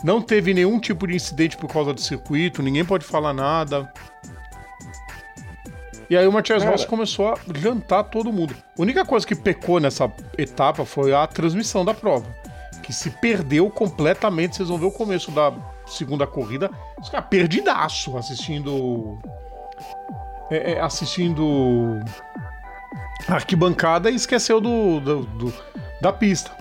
Não 0.03 0.21
teve 0.21 0.53
nenhum 0.53 0.79
tipo 0.79 1.07
de 1.07 1.15
incidente 1.15 1.57
por 1.57 1.67
causa 1.71 1.91
do 1.93 1.99
circuito, 1.99 2.61
ninguém 2.61 2.85
pode 2.85 3.03
falar 3.03 3.33
nada. 3.33 3.91
E 6.09 6.15
aí 6.15 6.27
o 6.27 6.31
Matias 6.31 6.59
Cara. 6.59 6.71
Rossi 6.71 6.85
começou 6.87 7.29
a 7.29 7.35
jantar 7.57 8.03
todo 8.05 8.31
mundo. 8.31 8.55
A 8.77 8.81
única 8.81 9.03
coisa 9.05 9.25
que 9.25 9.35
pecou 9.35 9.79
nessa 9.79 10.11
etapa 10.37 10.85
foi 10.85 11.13
a 11.13 11.25
transmissão 11.25 11.83
da 11.83 11.93
prova. 11.93 12.25
Que 12.83 12.93
se 12.93 13.09
perdeu 13.09 13.69
completamente. 13.69 14.55
Vocês 14.57 14.69
vão 14.69 14.77
ver 14.77 14.85
o 14.85 14.91
começo 14.91 15.31
da 15.31 15.51
segunda 15.87 16.27
corrida. 16.27 16.69
Os 17.01 17.09
caras 17.09 17.27
perdidaço 17.27 18.15
assistindo. 18.17 19.17
é, 20.51 20.73
é, 20.73 20.79
assistindo 20.81 21.99
a 23.27 23.33
arquibancada 23.33 24.11
e 24.11 24.15
esqueceu 24.15 24.61
do, 24.61 24.99
do- 24.99 25.21
do- 25.25 25.53
da 26.01 26.13
pista. 26.13 26.51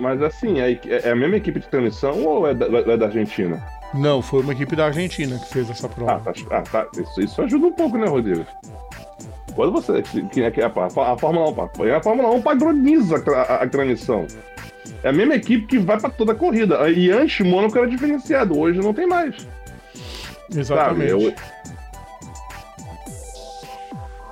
Mas 0.00 0.20
assim, 0.22 0.60
é, 0.60 0.78
é 1.04 1.10
a 1.10 1.16
mesma 1.16 1.36
equipe 1.36 1.60
de 1.60 1.68
transmissão 1.68 2.24
ou 2.24 2.48
é 2.48 2.54
da, 2.54 2.66
é 2.66 2.96
da 2.96 3.06
Argentina? 3.06 3.64
Não, 3.94 4.20
foi 4.20 4.42
uma 4.42 4.52
equipe 4.52 4.76
da 4.76 4.86
Argentina 4.86 5.38
que 5.38 5.46
fez 5.46 5.70
essa 5.70 5.86
Ah, 5.86 5.90
prova. 5.90 6.20
tá, 6.20 6.32
ah, 6.50 6.62
tá. 6.62 6.86
Isso, 7.00 7.20
isso 7.20 7.42
ajuda 7.42 7.66
um 7.68 7.72
pouco, 7.72 7.96
né, 7.96 8.06
Rodrigo? 8.06 8.44
Quando 9.54 9.72
você. 9.72 10.02
Que, 10.02 10.42
é 10.42 10.50
que 10.50 10.60
a, 10.62 10.66
a, 10.66 11.12
a 11.12 11.18
Fórmula 11.18 11.48
1, 11.50 11.54
pá, 11.54 11.68
a 11.96 12.02
Fórmula 12.02 12.30
1 12.30 12.42
padroniza 12.42 13.16
a, 13.34 13.40
a, 13.40 13.62
a 13.62 13.68
transmissão. 13.68 14.26
É 15.02 15.08
a 15.08 15.12
mesma 15.12 15.34
equipe 15.34 15.66
que 15.66 15.78
vai 15.78 15.98
pra 15.98 16.10
toda 16.10 16.32
a 16.32 16.34
corrida. 16.34 16.88
E 16.90 17.10
antes, 17.10 17.44
Mônaco 17.46 17.76
era 17.78 17.86
diferenciado, 17.88 18.58
hoje 18.58 18.78
não 18.80 18.92
tem 18.94 19.06
mais. 19.06 19.34
Exatamente. 20.54 21.10
Sabe, 21.10 21.24
eu- 21.26 21.34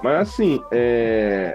Mas 0.03 0.29
assim, 0.29 0.61
é. 0.71 1.55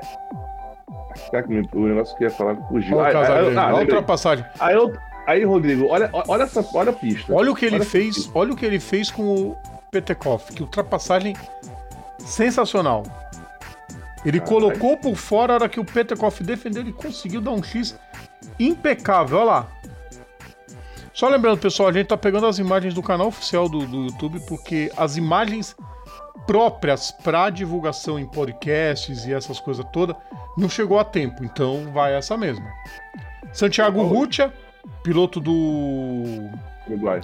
Me- 1.47 1.67
o 1.73 1.87
negócio 1.87 2.17
que 2.17 2.23
eu 2.25 2.29
ia 2.29 2.33
falar 2.35 2.55
fugiu? 2.67 2.97
Olha 2.97 3.05
o 3.05 3.09
Ah, 3.09 3.21
Casagrande, 3.21 3.57
ah, 3.57 3.69
a 3.69 3.75
ultrapassagem. 3.75 4.45
Aí, 4.59 4.75
eu, 4.75 4.91
aí, 5.25 5.43
Rodrigo, 5.43 5.87
olha, 5.87 6.09
olha, 6.27 6.43
essa, 6.43 6.65
olha 6.73 6.91
a 6.91 6.93
pista. 6.93 7.33
Olha 7.33 7.51
o 7.51 7.55
que 7.55 7.65
ele 7.65 7.75
Olha 7.75 7.85
fez, 7.85 8.29
olha 8.33 8.53
o 8.53 8.55
que 8.55 8.65
ele 8.65 8.79
fez 8.79 9.11
com 9.11 9.23
o 9.23 9.57
Petekoff, 9.91 10.53
que 10.53 10.61
ultrapassagem 10.61 11.35
sensacional. 12.19 13.03
Ele 14.25 14.39
Caralho. 14.39 14.61
colocou 14.61 14.97
por 14.97 15.15
fora 15.15 15.53
a 15.53 15.55
hora 15.55 15.69
que 15.69 15.79
o 15.79 15.85
Petekoff 15.85 16.43
defendeu, 16.43 16.81
ele 16.81 16.93
conseguiu 16.93 17.41
dar 17.41 17.51
um 17.51 17.63
X 17.63 17.97
impecável, 18.59 19.37
olha 19.37 19.45
lá. 19.45 19.67
Só 21.13 21.27
lembrando, 21.27 21.59
pessoal, 21.59 21.89
a 21.89 21.93
gente 21.93 22.07
tá 22.07 22.17
pegando 22.17 22.47
as 22.47 22.57
imagens 22.57 22.93
do 22.93 23.03
canal 23.03 23.27
oficial 23.27 23.67
do, 23.67 23.85
do 23.85 24.05
YouTube, 24.05 24.39
porque 24.47 24.91
as 24.95 25.17
imagens 25.17 25.75
próprias 26.47 27.11
para 27.11 27.49
divulgação 27.49 28.17
em 28.17 28.25
podcasts 28.25 29.25
e 29.25 29.33
essas 29.33 29.59
coisas 29.59 29.85
todas 29.91 30.15
não 30.57 30.69
chegou 30.69 30.99
a 30.99 31.03
tempo, 31.03 31.43
então 31.43 31.91
vai 31.91 32.15
essa 32.15 32.37
mesma. 32.37 32.65
Santiago 33.51 34.03
Rutia, 34.03 34.53
piloto 35.03 35.39
do 35.39 36.49
Uruguai. 36.87 37.21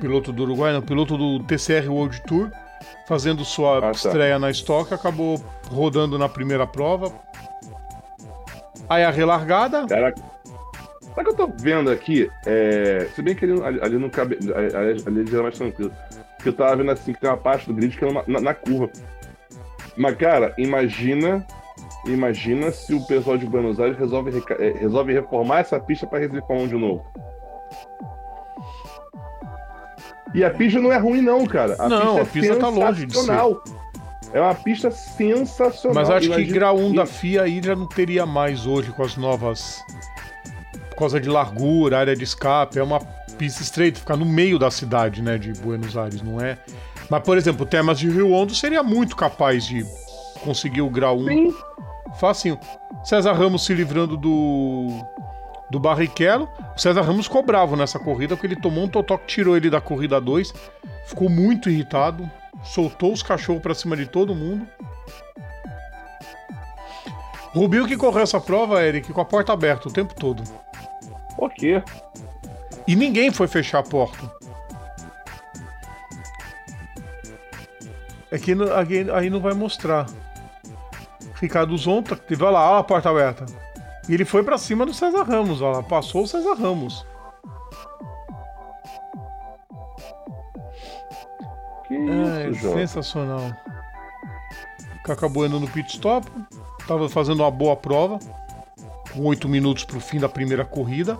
piloto 0.00 0.32
do 0.32 0.42
Uruguai, 0.42 0.72
não, 0.72 0.82
piloto 0.82 1.16
do 1.16 1.40
TCR 1.44 1.88
World 1.88 2.22
Tour, 2.26 2.50
fazendo 3.06 3.44
sua 3.44 3.78
Ah, 3.78 3.80
tá. 3.82 3.90
estreia 3.92 4.38
na 4.38 4.50
Stock, 4.50 4.92
acabou 4.92 5.42
rodando 5.68 6.18
na 6.18 6.28
primeira 6.28 6.66
prova. 6.66 7.12
Aí 8.88 9.02
a 9.04 9.10
relargada, 9.10 9.86
Caraca. 9.86 10.20
Sabe 11.14 11.30
o 11.30 11.34
que 11.34 11.42
eu 11.42 11.46
tô 11.46 11.52
vendo 11.56 11.90
aqui? 11.90 12.28
É... 12.44 13.06
Se 13.14 13.22
bem 13.22 13.36
que 13.36 13.44
ali, 13.44 13.62
ali, 13.62 13.80
ali 13.82 13.98
não 13.98 14.10
cabe. 14.10 14.36
Ali, 14.52 15.02
ali 15.06 15.26
já 15.30 15.38
é 15.38 15.42
mais 15.42 15.56
tranquilo. 15.56 15.92
Porque 16.36 16.48
eu 16.48 16.52
tava 16.52 16.74
vendo 16.76 16.90
assim 16.90 17.12
que 17.12 17.20
tem 17.20 17.30
uma 17.30 17.36
parte 17.36 17.66
do 17.68 17.74
grid 17.74 17.96
que 17.96 18.04
é 18.04 18.08
uma- 18.08 18.24
na, 18.26 18.40
na 18.40 18.52
curva. 18.54 18.90
Mas, 19.96 20.16
cara, 20.16 20.52
imagina. 20.58 21.46
Imagina 22.06 22.70
se 22.70 22.92
o 22.94 23.00
pessoal 23.06 23.38
de 23.38 23.46
Buenos 23.46 23.80
Aires 23.80 23.98
resolve, 23.98 24.42
eh, 24.58 24.74
resolve 24.78 25.12
reformar 25.12 25.60
essa 25.60 25.80
pista 25.80 26.06
pra 26.06 26.18
reformar 26.18 26.66
de 26.68 26.74
novo. 26.76 27.04
E 30.34 30.44
a 30.44 30.50
pista 30.50 30.80
não 30.80 30.92
é 30.92 30.98
ruim, 30.98 31.20
não, 31.22 31.46
cara. 31.46 31.76
A 31.78 31.88
Não, 31.88 32.16
pista 32.16 32.22
a 32.22 32.26
pista 32.26 32.56
tá 32.56 32.68
longe 32.68 33.00
sensacional. 33.02 33.62
É 34.32 34.40
uma 34.40 34.54
pista 34.54 34.90
sensacional. 34.90 35.94
mas 35.94 36.10
acho 36.10 36.26
que 36.28 36.34
Imagina- 36.34 36.52
grau 36.54 36.76
1 36.76 36.92
da 36.94 37.06
FIA 37.06 37.42
aí 37.42 37.60
já 37.62 37.76
não 37.76 37.86
teria 37.86 38.26
mais 38.26 38.66
hoje 38.66 38.90
com 38.92 39.02
as 39.04 39.16
novas. 39.16 39.80
Por 40.90 40.96
causa 40.96 41.20
de 41.20 41.28
largura, 41.28 41.98
área 42.00 42.16
de 42.16 42.24
escape, 42.24 42.78
é 42.78 42.82
uma 42.82 42.98
pista 43.38 43.62
estreita, 43.62 44.00
fica 44.00 44.16
no 44.16 44.24
meio 44.26 44.58
da 44.58 44.70
cidade, 44.70 45.22
né, 45.22 45.38
de 45.38 45.52
Buenos 45.52 45.96
Aires, 45.96 46.20
não 46.22 46.40
é? 46.40 46.58
Mas, 47.08 47.22
por 47.22 47.36
exemplo, 47.36 47.62
o 47.62 47.66
Temas 47.66 47.98
de 47.98 48.08
Rio 48.10 48.30
Hondo 48.32 48.54
seria 48.54 48.82
muito 48.82 49.14
capaz 49.16 49.64
de 49.64 49.84
conseguir 50.42 50.82
o 50.82 50.90
grau 50.90 51.16
1 51.18 51.26
Sim. 51.28 51.54
Facinho. 52.18 52.58
César 53.02 53.32
Ramos 53.32 53.64
se 53.64 53.74
livrando 53.74 54.16
do. 54.16 54.88
do 55.70 55.80
Barrichello. 55.80 56.48
O 56.76 56.80
César 56.80 57.02
Ramos 57.02 57.26
ficou 57.26 57.42
bravo 57.42 57.76
nessa 57.76 57.98
corrida 57.98 58.36
porque 58.36 58.46
ele 58.46 58.60
tomou 58.60 58.84
um 58.84 58.88
totó 58.88 59.18
que 59.18 59.26
tirou 59.26 59.56
ele 59.56 59.70
da 59.70 59.80
corrida 59.80 60.20
2. 60.20 60.52
Ficou 61.06 61.28
muito 61.28 61.68
irritado. 61.68 62.30
Soltou 62.62 63.12
os 63.12 63.22
cachorros 63.22 63.62
pra 63.62 63.74
cima 63.74 63.96
de 63.96 64.06
todo 64.06 64.34
mundo. 64.34 64.66
Rubinho 67.54 67.86
que 67.86 67.96
correu 67.96 68.22
essa 68.22 68.40
prova, 68.40 68.82
Eric, 68.82 69.12
com 69.12 69.20
a 69.20 69.24
porta 69.24 69.52
aberta 69.52 69.88
o 69.88 69.92
tempo 69.92 70.14
todo. 70.14 70.42
Por 71.36 71.52
quê? 71.52 71.82
E 72.86 72.96
ninguém 72.96 73.30
foi 73.30 73.46
fechar 73.46 73.78
a 73.78 73.82
porta. 73.82 74.30
É 78.30 78.38
que 78.38 78.52
aí 79.14 79.30
não 79.30 79.40
vai 79.40 79.54
mostrar. 79.54 80.06
Ricardo 81.44 81.76
Zonta, 81.76 82.16
que 82.16 82.22
teve 82.26 82.42
olha 82.42 82.52
lá, 82.54 82.70
olha 82.70 82.80
a 82.80 82.84
porta 82.84 83.10
aberta. 83.10 83.44
E 84.08 84.14
ele 84.14 84.24
foi 84.24 84.42
pra 84.42 84.58
cima 84.58 84.84
do 84.84 84.92
César 84.94 85.22
Ramos, 85.22 85.60
olha 85.60 85.76
lá, 85.76 85.82
passou 85.82 86.24
o 86.24 86.26
César 86.26 86.54
Ramos. 86.54 87.06
Que 91.86 91.94
É, 91.94 92.50
isso, 92.50 92.60
João? 92.60 92.74
sensacional. 92.78 93.52
Cacabueno 95.04 95.60
no 95.60 95.68
pit 95.68 95.94
stop, 95.96 96.26
tava 96.86 97.08
fazendo 97.10 97.40
uma 97.40 97.50
boa 97.50 97.76
prova, 97.76 98.18
com 99.12 99.26
8 99.26 99.46
minutos 99.48 99.84
pro 99.84 100.00
fim 100.00 100.18
da 100.18 100.28
primeira 100.28 100.64
corrida. 100.64 101.18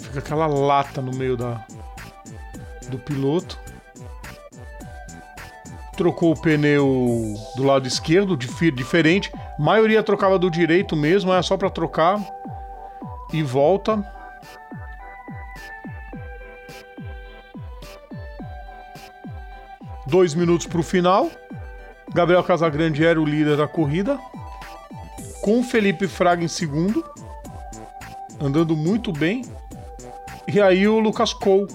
Fica 0.00 0.18
aquela 0.18 0.46
lata 0.48 1.00
no 1.00 1.12
meio 1.12 1.36
da 1.36 1.64
do 2.88 2.98
piloto. 2.98 3.56
Trocou 6.00 6.32
o 6.32 6.34
pneu 6.34 7.34
do 7.54 7.62
lado 7.62 7.86
esquerdo, 7.86 8.34
diferente. 8.34 9.30
A 9.36 9.62
maioria 9.62 10.02
trocava 10.02 10.38
do 10.38 10.50
direito 10.50 10.96
mesmo, 10.96 11.30
é 11.30 11.42
só 11.42 11.58
pra 11.58 11.68
trocar. 11.68 12.18
E 13.34 13.42
volta. 13.42 14.02
Dois 20.06 20.32
minutos 20.32 20.66
para 20.66 20.80
o 20.80 20.82
final. 20.82 21.30
Gabriel 22.14 22.42
Casagrande 22.44 23.04
era 23.04 23.20
o 23.20 23.26
líder 23.26 23.58
da 23.58 23.68
corrida. 23.68 24.18
Com 25.42 25.62
Felipe 25.62 26.08
Fraga 26.08 26.42
em 26.42 26.48
segundo. 26.48 27.04
Andando 28.40 28.74
muito 28.74 29.12
bem. 29.12 29.44
E 30.48 30.62
aí 30.62 30.88
o 30.88 30.98
Lucas 30.98 31.34
Cole 31.34 31.70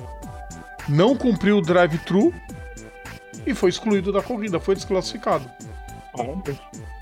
não 0.89 1.15
cumpriu 1.15 1.59
o 1.59 1.61
drive-thru 1.61 2.33
e 3.45 3.53
foi 3.53 3.69
excluído 3.69 4.11
da 4.11 4.21
corrida, 4.21 4.59
foi 4.59 4.75
desclassificado. 4.75 5.49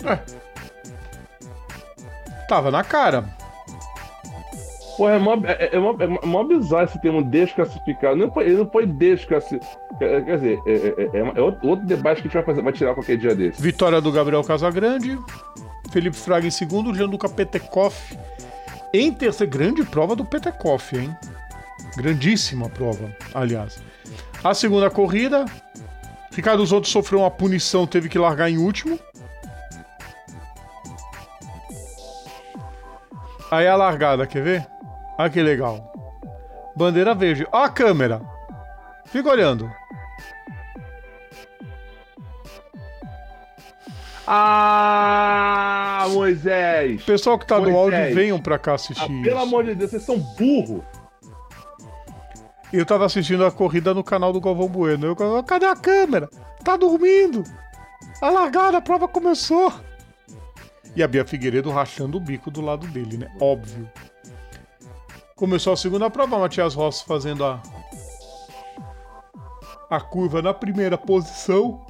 É. 0.06 0.20
Tava 2.48 2.72
na 2.72 2.84
cara. 2.84 3.26
Pô, 4.98 5.10
é 5.10 5.18
mó, 5.18 5.36
é, 5.46 5.76
é, 5.76 5.80
mó, 5.80 5.96
é 6.00 6.26
mó 6.26 6.44
bizarro 6.44 6.84
esse 6.84 7.02
termo 7.02 7.24
desclassificado. 7.24 8.16
Não 8.16 8.32
foi, 8.32 8.46
ele 8.46 8.58
não 8.58 8.70
foi 8.70 8.86
desclassificado. 8.86 9.78
Quer, 9.98 10.22
dizer, 10.22 10.60
é, 10.66 10.72
é, 10.72 11.20
é, 11.20 11.32
é 11.36 11.42
outro 11.42 11.68
outro 11.68 11.86
debate 11.86 12.22
que 12.22 12.28
a 12.28 12.30
gente 12.30 12.34
vai, 12.34 12.44
fazer, 12.44 12.62
vai 12.62 12.74
tirar 12.74 12.94
qualquer 12.94 13.18
dia 13.18 13.36
desse. 13.36 13.62
Vitória 13.62 14.00
do 14.00 14.12
Gabriel 14.12 14.44
Casagrande. 14.44 15.18
Felipe 15.92 16.18
Fraga 16.18 16.48
em 16.48 16.52
segundo, 16.52 16.94
Gianluca 16.94 17.30
Petekoff 17.30 18.18
em 18.94 19.12
terceiro. 19.12 19.52
Grande 19.52 19.84
prova 19.84 20.16
do 20.16 20.24
Petekoff, 20.24 20.96
hein? 20.96 21.16
Grandíssima 21.98 22.70
prova, 22.70 23.12
aliás. 23.34 23.82
A 24.44 24.54
segunda 24.54 24.90
corrida, 24.90 25.46
Ricardo 26.36 26.66
Zotto 26.66 26.88
sofreu 26.88 27.20
uma 27.20 27.30
punição, 27.32 27.86
teve 27.86 28.10
que 28.10 28.18
largar 28.18 28.50
em 28.50 28.58
último. 28.58 29.00
Aí 33.52 33.68
a 33.68 33.76
largada, 33.76 34.26
quer 34.26 34.44
ver? 34.44 34.68
Olha 35.18 35.30
que 35.30 35.42
legal. 35.42 35.92
Bandeira 36.76 37.14
verde. 37.14 37.48
Ó 37.52 37.64
a 37.64 37.70
câmera. 37.70 38.20
Fica 39.06 39.30
olhando. 39.30 39.70
Ah, 44.76 46.08
Moisés! 46.12 47.04
Pessoal 47.04 47.38
que 47.38 47.46
tá 47.46 47.60
no 47.60 47.70
Moisés. 47.70 48.02
áudio, 48.02 48.16
venham 48.16 48.40
pra 48.40 48.58
cá 48.58 48.74
assistir 48.76 49.04
Ah, 49.04 49.12
isso. 49.14 49.24
pelo 49.24 49.40
amor 49.40 49.64
de 49.66 49.76
Deus, 49.76 49.92
vocês 49.92 50.04
são 50.04 50.18
burro. 50.18 50.84
Eu 52.74 52.88
tava 52.88 53.06
assistindo 53.06 53.46
a 53.46 53.52
corrida 53.52 53.94
no 53.94 54.04
canal 54.04 54.34
do 54.34 54.42
Galvão 54.42 54.68
Bueno. 54.68 55.06
Eu, 55.06 55.44
cadê 55.44 55.68
a 55.68 55.76
câmera? 55.76 56.28
Tá 56.64 56.76
dormindo. 56.76 57.44
A 58.20 58.32
largada, 58.32 58.80
a 58.80 58.82
prova 58.82 59.08
começou. 59.08 59.72
E 60.96 61.04
a 61.04 61.08
Bia 61.08 61.24
Figueiredo 61.24 61.70
rachando 61.70 62.18
o 62.18 62.20
bico 62.20 62.50
do 62.50 62.62
lado 62.62 62.88
dele, 62.88 63.18
né? 63.18 63.32
Óbvio. 63.40 63.88
Começou 65.36 65.74
a 65.74 65.78
segunda 65.78 66.10
prova, 66.10 66.40
Matias 66.40 66.74
Rossi 66.74 67.06
fazendo 67.06 67.46
a 67.46 67.62
a 69.88 70.02
curva 70.02 70.42
na 70.42 70.54
primeira 70.54 70.98
posição. 70.98 71.86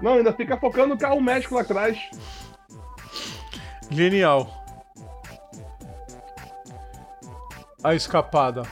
Não, 0.00 0.14
ainda 0.14 0.32
fica 0.32 0.56
focando 0.56 0.94
no 0.94 0.98
carro 0.98 1.20
médico 1.20 1.56
lá 1.56 1.62
atrás. 1.62 1.98
Genial. 3.90 4.61
A 7.82 7.94
escapada. 7.94 8.62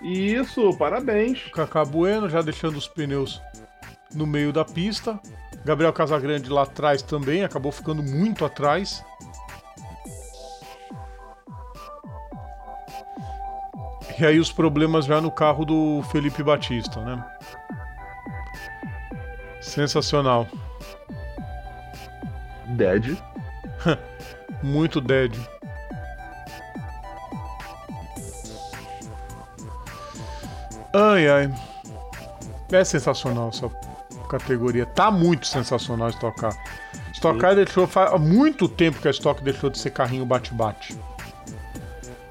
Isso, 0.00 0.76
parabéns. 0.76 1.50
Cacá 1.52 1.84
Bueno 1.84 2.28
já 2.28 2.40
deixando 2.40 2.76
os 2.76 2.88
pneus 2.88 3.42
no 4.14 4.26
meio 4.26 4.52
da 4.52 4.64
pista. 4.64 5.20
Gabriel 5.64 5.92
Casagrande 5.92 6.48
lá 6.48 6.62
atrás 6.62 7.02
também, 7.02 7.44
acabou 7.44 7.72
ficando 7.72 8.02
muito 8.02 8.44
atrás. 8.44 9.04
E 14.18 14.26
aí 14.26 14.40
os 14.40 14.50
problemas 14.50 15.04
já 15.04 15.20
no 15.20 15.30
carro 15.30 15.64
do 15.64 16.02
Felipe 16.10 16.42
Batista, 16.42 17.00
né? 17.00 17.24
Sensacional. 19.60 20.48
Dead. 22.76 23.16
Muito 24.62 25.00
dead. 25.00 25.32
Ai, 30.92 31.28
ai. 31.28 31.54
É 32.70 32.84
sensacional 32.84 33.48
essa 33.48 33.68
categoria. 34.28 34.84
Tá 34.86 35.10
muito 35.10 35.46
sensacional 35.46 36.10
Stock 36.10 36.38
Car. 36.38 36.56
Stock 37.12 37.38
Car 37.38 37.54
deixou 37.54 37.86
fa- 37.86 38.14
há 38.14 38.18
muito 38.18 38.68
tempo 38.68 39.00
que 39.00 39.08
a 39.08 39.10
Stock 39.10 39.42
deixou 39.42 39.70
de 39.70 39.78
ser 39.78 39.90
carrinho 39.90 40.24
bate-bate. 40.26 40.98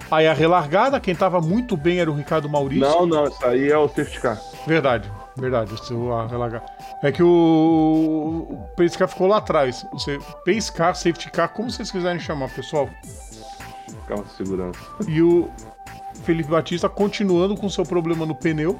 Aí 0.09 0.25
a 0.27 0.33
relargada, 0.33 0.99
quem 0.99 1.13
tava 1.13 1.41
muito 1.41 1.75
bem 1.75 1.99
era 1.99 2.09
o 2.09 2.13
Ricardo 2.15 2.47
Maurício. 2.47 2.87
Não, 2.87 3.05
não, 3.05 3.27
isso 3.27 3.45
aí 3.45 3.69
é 3.69 3.77
o 3.77 3.87
safety 3.89 4.21
car. 4.21 4.39
Verdade, 4.65 5.11
verdade. 5.35 5.73
a 6.13 6.27
relargada. 6.27 6.65
É 7.03 7.11
que 7.11 7.21
o, 7.21 8.47
o 8.49 8.67
Pace 8.77 8.97
Car 8.97 9.07
ficou 9.09 9.27
lá 9.27 9.37
atrás. 9.37 9.85
Você, 9.91 10.17
Pace 10.45 10.71
Car, 10.71 10.95
Safety 10.95 11.29
Car, 11.29 11.49
como 11.49 11.69
vocês 11.69 11.91
quiserem 11.91 12.19
chamar, 12.19 12.49
pessoal. 12.49 12.89
Carro 14.07 14.23
de 14.23 14.31
segurança. 14.31 14.79
E 15.07 15.21
o 15.21 15.49
Felipe 16.27 16.49
Batista 16.51 16.89
continuando 16.89 17.55
com 17.55 17.69
seu 17.69 17.85
problema 17.85 18.25
no 18.25 18.35
pneu. 18.35 18.77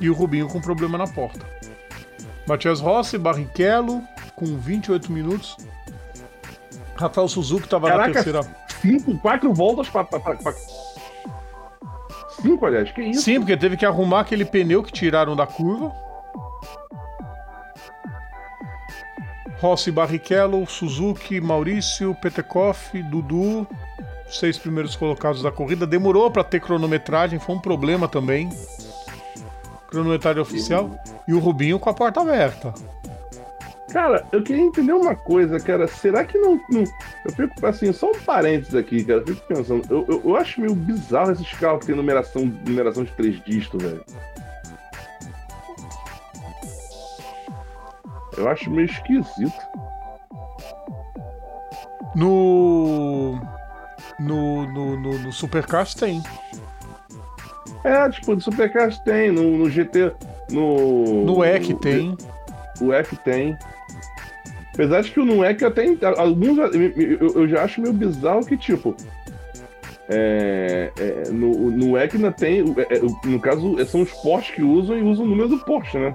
E 0.00 0.08
o 0.08 0.14
Rubinho 0.14 0.48
com 0.48 0.62
problema 0.62 0.96
na 0.96 1.06
porta. 1.06 1.44
Matias 2.48 2.80
Rossi, 2.80 3.18
Barrichello, 3.18 4.00
com 4.34 4.46
28 4.56 5.12
minutos. 5.12 5.54
Rafael 6.96 7.28
Suzuki 7.28 7.64
estava 7.64 7.94
na 7.94 8.10
terceira. 8.10 8.40
cinco, 8.80 9.18
quatro 9.18 9.52
voltas 9.52 9.90
pra- 9.90 10.06
Cinco, 12.40 12.64
aliás, 12.64 12.90
que 12.90 13.02
isso? 13.02 13.20
Sim, 13.20 13.38
porque 13.40 13.54
teve 13.54 13.76
que 13.76 13.84
arrumar 13.84 14.20
aquele 14.20 14.46
pneu 14.46 14.82
que 14.82 14.90
tiraram 14.90 15.36
da 15.36 15.46
curva. 15.46 15.92
Rossi, 19.60 19.92
Barrichello, 19.92 20.66
Suzuki, 20.66 21.42
Maurício, 21.42 22.14
Petekoff, 22.14 23.00
Dudu, 23.02 23.66
seis 24.38 24.58
primeiros 24.58 24.96
colocados 24.96 25.42
da 25.42 25.50
corrida. 25.52 25.86
Demorou 25.86 26.30
para 26.30 26.44
ter 26.44 26.60
cronometragem, 26.60 27.38
foi 27.38 27.54
um 27.54 27.60
problema 27.60 28.08
também. 28.08 28.48
Cronometragem 29.88 30.40
oficial. 30.42 30.90
E 31.28 31.32
o 31.34 31.38
Rubinho 31.38 31.78
com 31.78 31.90
a 31.90 31.94
porta 31.94 32.20
aberta. 32.20 32.72
Cara, 33.92 34.24
eu 34.32 34.42
queria 34.42 34.62
entender 34.62 34.94
uma 34.94 35.14
coisa, 35.14 35.60
cara. 35.60 35.86
Será 35.86 36.24
que 36.24 36.38
não. 36.38 36.58
não- 36.70 36.84
eu 37.26 37.32
fico 37.36 37.66
assim, 37.66 37.92
só 37.92 38.10
um 38.10 38.18
parênteses 38.20 38.74
aqui, 38.74 39.04
cara. 39.04 39.20
Eu 39.20 39.26
fico 39.26 39.46
pensando. 39.46 39.84
Eu, 39.90 40.06
eu, 40.08 40.22
eu 40.24 40.36
acho 40.36 40.60
meio 40.62 40.74
bizarro 40.74 41.32
esses 41.32 41.52
carros 41.52 41.80
que 41.80 41.86
tem 41.86 41.94
numeração, 41.94 42.46
numeração 42.66 43.04
de 43.04 43.12
três 43.12 43.38
dígitos, 43.44 43.82
velho. 43.82 44.02
Eu 48.38 48.48
acho 48.48 48.70
meio 48.70 48.86
esquisito. 48.86 49.52
No. 52.14 53.38
No, 54.18 54.66
no, 54.72 54.96
no, 55.00 55.18
no 55.18 55.32
Supercars 55.32 55.94
tem. 55.94 56.22
É, 57.84 58.08
tipo, 58.10 58.36
do 58.36 58.42
Supercars 58.42 58.98
tem, 59.00 59.30
no, 59.32 59.42
no 59.58 59.68
GT. 59.70 60.12
No. 60.50 61.24
No 61.24 61.44
EC 61.44 61.74
tem. 61.80 62.16
O 62.80 62.92
EC 62.92 63.16
tem. 63.24 63.56
Apesar 64.74 65.02
de 65.02 65.10
que 65.10 65.20
o 65.20 65.24
no 65.24 65.44
EC 65.44 65.62
até. 65.64 65.86
Alguns. 66.16 66.58
Eu, 66.58 67.34
eu- 67.34 67.48
já 67.48 67.64
acho 67.64 67.80
meio 67.80 67.92
bizarro 67.92 68.44
que, 68.46 68.56
tipo. 68.56 68.94
É, 70.08 70.90
é, 70.98 71.30
no, 71.30 71.70
no 71.70 71.96
EC 71.98 72.14
ainda 72.16 72.32
tem. 72.32 72.60
é, 72.90 72.96
é, 72.96 73.00
no 73.28 73.40
caso, 73.40 73.84
são 73.86 74.02
os 74.02 74.10
Porsche 74.12 74.52
que 74.52 74.62
usam 74.62 74.96
e 74.98 75.02
usam 75.02 75.24
o 75.24 75.28
número 75.28 75.48
do 75.48 75.58
Porsche, 75.58 75.98
né? 75.98 76.14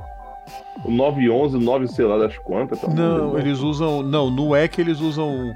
O 0.85 0.91
911, 0.91 1.57
o 1.57 1.59
9, 1.59 1.87
sei 1.87 2.05
lá 2.05 2.17
das 2.17 2.37
quantas. 2.37 2.79
tá? 2.79 2.87
Não, 2.87 3.37
eles 3.37 3.59
usam. 3.59 4.01
Não, 4.03 4.29
no 4.29 4.55
EC 4.55 4.79
eles 4.79 4.99
usam 4.99 5.53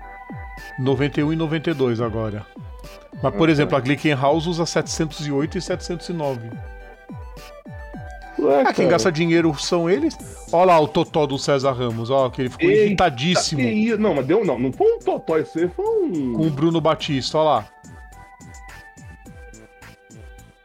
91 0.80 1.34
e 1.34 1.36
92 1.36 2.01
agora. 2.01 2.45
Mas, 3.22 3.36
por 3.36 3.49
Ah, 3.49 3.51
exemplo, 3.51 3.78
a 3.78 3.80
Glickenhaus 3.80 4.47
usa 4.47 4.65
708 4.65 5.57
e 5.57 5.61
709. 5.61 6.49
Ué, 8.39 8.63
Ah, 8.65 8.74
quem 8.74 8.88
gasta 8.88 9.11
dinheiro 9.11 9.53
são 9.59 9.89
eles. 9.89 10.17
Olha 10.51 10.67
lá 10.67 10.80
o 10.80 10.88
totó 10.88 11.28
do 11.28 11.38
César 11.38 11.74
Ramos, 11.74 12.09
ó, 12.09 12.30
que 12.30 12.41
ele 12.41 12.49
ficou 12.49 12.67
Eita, 12.69 12.84
irritadíssimo 12.86 13.61
que? 13.61 13.97
Não, 13.97 14.15
mas 14.15 14.26
deu. 14.26 14.43
Não, 14.43 14.57
não 14.57 14.72
foi 14.72 14.88
um 14.95 14.99
totó, 14.99 15.38
isso 15.38 15.59
aí 15.59 15.67
foi 15.67 15.86
um. 15.86 16.34
com 16.34 16.47
o 16.47 16.49
Bruno 16.49 16.82
Batista, 16.82 17.38
ó 17.38 17.43
lá. 17.43 17.65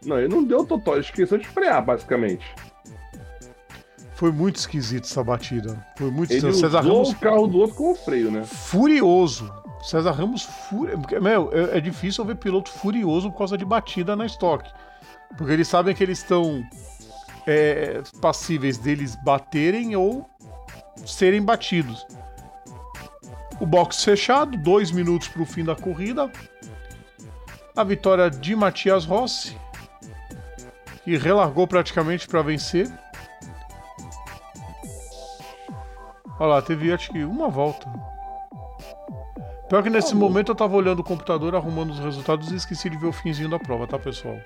Não, 0.04 0.18
ele 0.18 0.28
não 0.28 0.42
deu 0.44 0.64
totó, 0.64 0.92
ele 0.92 1.00
esqueceu 1.00 1.36
de 1.36 1.46
frear, 1.46 1.84
basicamente. 1.84 2.46
Foi 4.14 4.32
muito 4.32 4.56
esquisito 4.56 5.04
essa 5.04 5.22
batida. 5.22 5.84
Foi 5.98 6.10
muito 6.10 6.30
Ele 6.30 6.38
esquisito. 6.38 6.60
César 6.64 6.80
Ramos 6.80 7.10
o 7.10 7.16
carro 7.16 7.46
do 7.46 7.58
outro 7.58 7.76
com 7.76 7.92
o 7.92 7.94
freio, 7.94 8.30
né? 8.30 8.44
furioso. 8.44 9.52
César 9.86 10.10
Ramos 10.10 10.42
furioso. 10.42 11.02
Meu, 11.22 11.50
é, 11.52 11.78
é 11.78 11.80
difícil 11.80 12.24
ver 12.24 12.34
piloto 12.34 12.70
furioso 12.70 13.30
por 13.30 13.38
causa 13.38 13.56
de 13.56 13.64
batida 13.64 14.16
na 14.16 14.26
estoque. 14.26 14.68
Porque 15.38 15.52
eles 15.52 15.68
sabem 15.68 15.94
que 15.94 16.02
eles 16.02 16.18
estão 16.18 16.68
é, 17.46 18.02
passíveis 18.20 18.78
deles 18.78 19.14
baterem 19.24 19.94
ou 19.94 20.28
serem 21.06 21.40
batidos. 21.40 22.04
O 23.60 23.64
box 23.64 24.02
fechado, 24.02 24.58
dois 24.58 24.90
minutos 24.90 25.28
para 25.28 25.42
o 25.42 25.46
fim 25.46 25.64
da 25.64 25.76
corrida. 25.76 26.30
A 27.76 27.84
vitória 27.84 28.28
de 28.28 28.56
Matias 28.56 29.04
Rossi, 29.04 29.56
que 31.04 31.16
relargou 31.16 31.66
praticamente 31.68 32.26
para 32.26 32.42
vencer. 32.42 32.90
Olha 36.40 36.54
lá, 36.54 36.62
teve 36.62 36.92
acho 36.92 37.12
que 37.12 37.22
uma 37.22 37.48
volta. 37.48 37.88
Pior 39.68 39.82
que 39.82 39.90
nesse 39.90 40.14
momento 40.14 40.52
eu 40.52 40.54
tava 40.54 40.76
olhando 40.76 41.00
o 41.00 41.04
computador, 41.04 41.56
arrumando 41.56 41.90
os 41.90 41.98
resultados 41.98 42.52
e 42.52 42.56
esqueci 42.56 42.88
de 42.88 42.96
ver 42.96 43.06
o 43.06 43.12
finzinho 43.12 43.48
da 43.48 43.58
prova, 43.58 43.86
tá, 43.86 43.98
pessoal? 43.98 44.38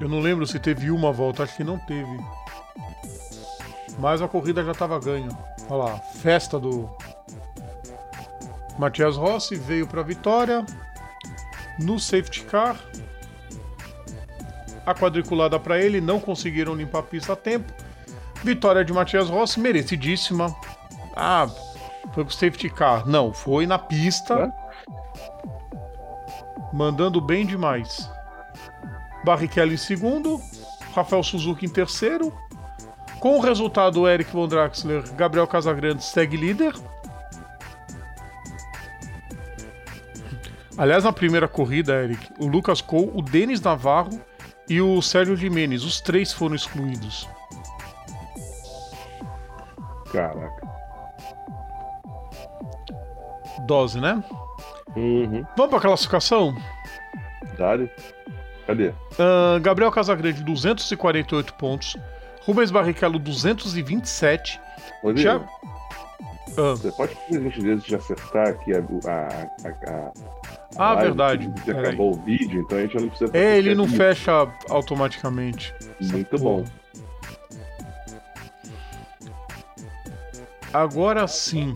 Eu 0.00 0.08
não 0.08 0.20
lembro 0.20 0.46
se 0.46 0.58
teve 0.58 0.90
uma 0.90 1.12
volta, 1.12 1.42
acho 1.42 1.56
que 1.56 1.64
não 1.64 1.78
teve. 1.78 2.18
Mas 3.98 4.22
a 4.22 4.28
corrida 4.28 4.62
já 4.62 4.74
tava 4.74 4.98
ganha. 5.00 5.28
Olha 5.68 5.92
lá, 5.92 5.98
festa 5.98 6.58
do 6.58 6.88
Matias 8.78 9.16
Rossi 9.16 9.56
veio 9.56 9.86
pra 9.86 10.02
vitória 10.02 10.64
no 11.78 11.98
safety 11.98 12.42
car. 12.44 12.76
a 14.86 14.94
quadriculada 14.94 15.58
para 15.58 15.80
ele, 15.80 16.00
não 16.00 16.20
conseguiram 16.20 16.74
limpar 16.74 16.98
a 16.98 17.02
pista 17.02 17.32
a 17.32 17.36
tempo. 17.36 17.72
Vitória 18.44 18.84
de 18.84 18.92
Matias 18.92 19.30
Rossi, 19.30 19.58
merecidíssima. 19.58 20.54
Ah, 21.16 21.48
foi 22.12 22.24
com 22.24 22.30
safety 22.30 22.68
car. 22.68 23.08
Não, 23.08 23.32
foi 23.32 23.66
na 23.66 23.78
pista. 23.78 24.34
É? 24.34 24.86
Mandando 26.70 27.22
bem 27.22 27.46
demais. 27.46 28.10
Barrichello 29.24 29.72
em 29.72 29.78
segundo, 29.78 30.38
Rafael 30.94 31.22
Suzuki 31.22 31.64
em 31.64 31.70
terceiro. 31.70 32.30
Com 33.18 33.38
o 33.38 33.40
resultado, 33.40 34.06
Eric 34.06 34.30
Von 34.30 34.46
Draxler, 34.46 35.10
Gabriel 35.14 35.46
Casagrande 35.46 36.04
segue 36.04 36.36
líder. 36.36 36.74
Aliás, 40.76 41.04
na 41.04 41.12
primeira 41.12 41.48
corrida, 41.48 41.94
Eric, 41.94 42.28
o 42.38 42.46
Lucas 42.46 42.82
Cole, 42.82 43.10
o 43.14 43.22
Denis 43.22 43.62
Navarro 43.62 44.20
e 44.68 44.82
o 44.82 45.00
Sérgio 45.00 45.34
Jimenez, 45.34 45.82
os 45.82 45.98
três 45.98 46.30
foram 46.30 46.54
excluídos. 46.54 47.26
Caraca. 50.14 50.68
Dose, 53.66 54.00
né? 54.00 54.22
Uhum. 54.94 55.44
Vamos 55.56 55.70
para 55.70 55.78
a 55.78 55.82
classificação? 55.82 56.54
Dale. 57.58 57.90
Cadê? 58.64 58.90
Uh, 58.90 59.60
Gabriel 59.60 59.90
Casagrande, 59.90 60.42
248 60.44 61.54
pontos. 61.54 61.96
Rubens 62.42 62.70
Barrichello, 62.70 63.18
227. 63.18 64.60
Rodrigo, 65.02 65.20
Thiago... 65.20 65.48
ah. 66.56 66.70
Você 66.76 66.92
pode 66.92 67.14
fazer 67.14 67.38
a 67.38 67.40
gentileza 67.40 67.82
de 67.82 67.94
acertar 67.96 68.48
aqui 68.48 68.72
a, 68.72 68.78
a, 68.78 69.70
a, 69.90 70.12
ah, 70.76 70.92
live, 70.94 71.02
verdade. 71.02 71.52
Acabou 71.70 72.12
o 72.12 72.20
vídeo, 72.22 72.60
então 72.60 72.78
a 72.78 72.82
gente 72.82 72.96
não 72.96 73.08
precisa. 73.08 73.36
É, 73.36 73.58
ele 73.58 73.74
não 73.74 73.88
fecha 73.88 74.48
automaticamente. 74.70 75.74
Muito 76.00 76.38
bom. 76.38 76.64
Agora 80.74 81.28
sim. 81.28 81.72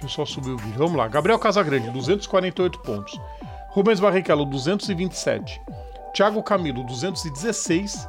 Deixa 0.00 0.04
eu 0.04 0.08
só 0.08 0.26
subir 0.26 0.50
o 0.50 0.56
vídeo. 0.56 0.78
Vamos 0.78 0.96
lá. 0.96 1.06
Gabriel 1.06 1.38
Casagrande, 1.38 1.88
248 1.90 2.80
pontos. 2.80 3.20
Rubens 3.68 4.00
Barrichello, 4.00 4.44
227. 4.44 5.62
Thiago 6.12 6.42
Camilo, 6.42 6.82
216. 6.82 8.08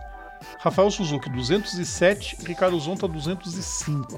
Rafael 0.57 0.89
Suzuki, 0.89 1.29
207. 1.29 2.37
Ricardo 2.43 2.79
Zonta, 2.79 3.07
205. 3.07 4.17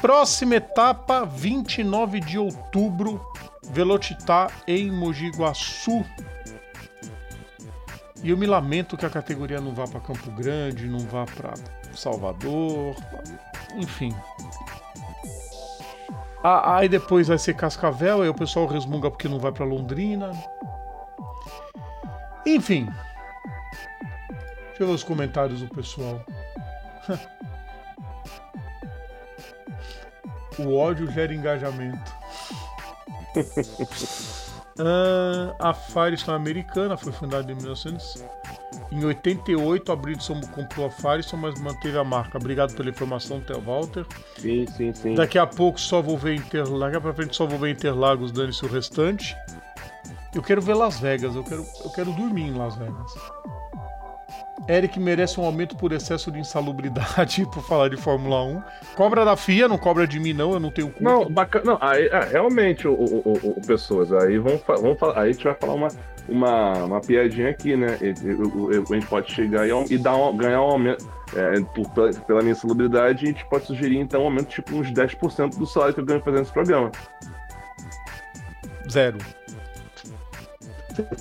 Próxima 0.00 0.54
etapa, 0.56 1.24
29 1.24 2.20
de 2.20 2.38
outubro, 2.38 3.20
Velocitar 3.70 4.52
em 4.68 4.90
Mogi 4.90 5.30
Guaçu. 5.30 6.04
E 8.22 8.30
eu 8.30 8.36
me 8.36 8.46
lamento 8.46 8.96
que 8.96 9.04
a 9.04 9.10
categoria 9.10 9.60
não 9.60 9.74
vá 9.74 9.84
para 9.88 9.98
Campo 9.98 10.30
Grande, 10.32 10.86
não 10.86 11.00
vá 11.00 11.24
para 11.24 11.54
Salvador, 11.94 12.94
enfim. 13.76 14.14
Ah, 16.42 16.78
aí 16.78 16.88
depois 16.88 17.28
vai 17.28 17.38
ser 17.38 17.54
Cascavel, 17.54 18.22
aí 18.22 18.28
o 18.28 18.34
pessoal 18.34 18.66
resmunga 18.66 19.08
porque 19.10 19.28
não 19.28 19.38
vai 19.38 19.52
para 19.52 19.64
Londrina. 19.64 20.32
Enfim. 22.44 22.88
Deixa 24.68 24.82
eu 24.82 24.88
ver 24.88 24.94
os 24.94 25.04
comentários 25.04 25.60
do 25.60 25.68
pessoal. 25.68 26.20
o 30.58 30.76
ódio 30.76 31.08
gera 31.12 31.32
engajamento. 31.32 32.12
uh, 34.78 35.54
a 35.60 35.72
Firestone 35.72 36.36
americana 36.36 36.96
foi 36.96 37.12
fundada 37.12 37.52
em 37.52 37.54
1900. 37.54 38.24
Em 38.90 39.04
88, 39.04 39.92
a 39.92 39.96
Bridgestone 39.96 40.46
comprou 40.48 40.86
a 40.86 40.90
Firestone, 40.90 41.42
mas 41.42 41.60
manteve 41.60 41.96
a 41.98 42.04
marca. 42.04 42.38
Obrigado 42.38 42.74
pela 42.74 42.90
informação, 42.90 43.40
Theo 43.40 43.60
Walter. 43.60 44.06
Sim, 44.38 44.66
sim, 44.66 44.92
sim. 44.92 45.14
Daqui 45.14 45.38
a 45.38 45.46
pouco 45.46 45.80
só 45.80 46.02
vou 46.02 46.18
ver 46.18 46.34
Interlagos. 46.34 46.80
Daqui 46.80 47.00
pra 47.00 47.14
frente 47.14 47.36
só 47.36 47.46
vou 47.46 47.58
ver 47.58 47.70
Interlagos, 47.70 48.32
dane-se 48.32 48.64
o 48.64 48.68
restante. 48.68 49.36
Eu 50.34 50.42
quero 50.42 50.62
ver 50.62 50.74
Las 50.74 50.98
Vegas, 50.98 51.34
eu 51.34 51.44
quero, 51.44 51.64
eu 51.84 51.90
quero 51.90 52.12
dormir 52.12 52.48
em 52.48 52.54
Las 52.54 52.74
Vegas. 52.76 53.14
Eric 54.68 54.98
merece 54.98 55.40
um 55.40 55.44
aumento 55.44 55.76
por 55.76 55.92
excesso 55.92 56.30
de 56.30 56.38
insalubridade, 56.38 57.44
por 57.52 57.62
falar 57.62 57.88
de 57.88 57.96
Fórmula 57.96 58.44
1. 58.44 58.62
Cobra 58.94 59.24
da 59.24 59.36
FIA, 59.36 59.68
não 59.68 59.78
cobra 59.78 60.06
de 60.06 60.20
mim, 60.20 60.32
não, 60.32 60.52
eu 60.52 60.60
não 60.60 60.70
tenho 60.70 60.88
culpa. 60.88 61.02
Não, 61.02 61.28
bacana. 61.28 61.64
Não, 61.64 61.78
aí, 61.80 62.06
é, 62.06 62.20
realmente, 62.30 62.86
o, 62.86 62.92
o, 62.92 63.54
o, 63.56 63.66
pessoas, 63.66 64.12
aí 64.12 64.38
vamos, 64.38 64.62
vamos 64.66 64.98
aí 65.16 65.30
a 65.30 65.32
gente 65.32 65.44
vai 65.44 65.54
falar 65.54 65.74
uma, 65.74 65.88
uma, 66.28 66.72
uma 66.84 67.00
piadinha 67.00 67.50
aqui, 67.50 67.76
né? 67.76 67.98
a 68.00 68.94
gente 68.94 69.06
pode 69.06 69.32
chegar 69.32 69.66
e, 69.66 69.98
dar 69.98 70.16
um, 70.16 70.36
ganhar 70.36 70.60
um 70.60 70.70
aumento. 70.70 71.22
É, 71.34 71.58
por, 71.74 71.88
pela, 71.90 72.12
pela 72.12 72.40
minha 72.42 72.52
insalubridade, 72.52 73.24
a 73.24 73.28
gente 73.28 73.44
pode 73.46 73.64
sugerir 73.64 73.98
então 73.98 74.20
um 74.20 74.24
aumento 74.24 74.48
tipo 74.48 74.76
uns 74.76 74.92
10% 74.92 75.56
do 75.56 75.66
salário 75.66 75.94
que 75.94 76.00
eu 76.00 76.04
ganho 76.04 76.22
fazendo 76.22 76.42
esse 76.42 76.52
programa. 76.52 76.92
Zero. 78.90 79.16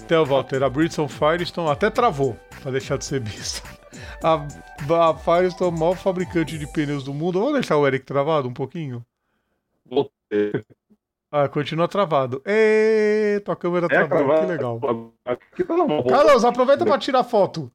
Theo 0.05 0.25
Walter, 0.25 0.61
a 0.63 0.69
Bridgestone 0.69 1.07
Firestone 1.07 1.69
até 1.69 1.89
travou 1.89 2.37
para 2.61 2.71
deixar 2.71 2.97
de 2.97 3.05
ser 3.05 3.19
vista. 3.19 3.67
A, 4.23 5.09
a 5.09 5.17
Firestone 5.17 5.71
é 5.71 5.75
o 5.75 5.77
maior 5.77 5.95
fabricante 5.95 6.57
de 6.57 6.71
pneus 6.71 7.03
do 7.03 7.13
mundo. 7.13 7.39
Vamos 7.39 7.55
deixar 7.55 7.77
o 7.77 7.85
Eric 7.85 8.05
travado 8.05 8.47
um 8.47 8.53
pouquinho? 8.53 9.03
Voltei. 9.85 10.63
Ah, 11.31 11.49
continua 11.49 11.87
travado. 11.87 12.41
Ê, 12.45 13.41
tua 13.43 13.55
câmera 13.55 13.87
é 13.87 13.89
travada, 13.89 14.41
que 14.41 14.45
legal. 14.45 14.79
Aqui 15.25 15.63
tá 15.63 15.75
normal. 15.75 16.05
Carlos, 16.05 16.45
aproveita 16.45 16.85
para 16.85 16.99
tirar 16.99 17.23
foto. 17.23 17.71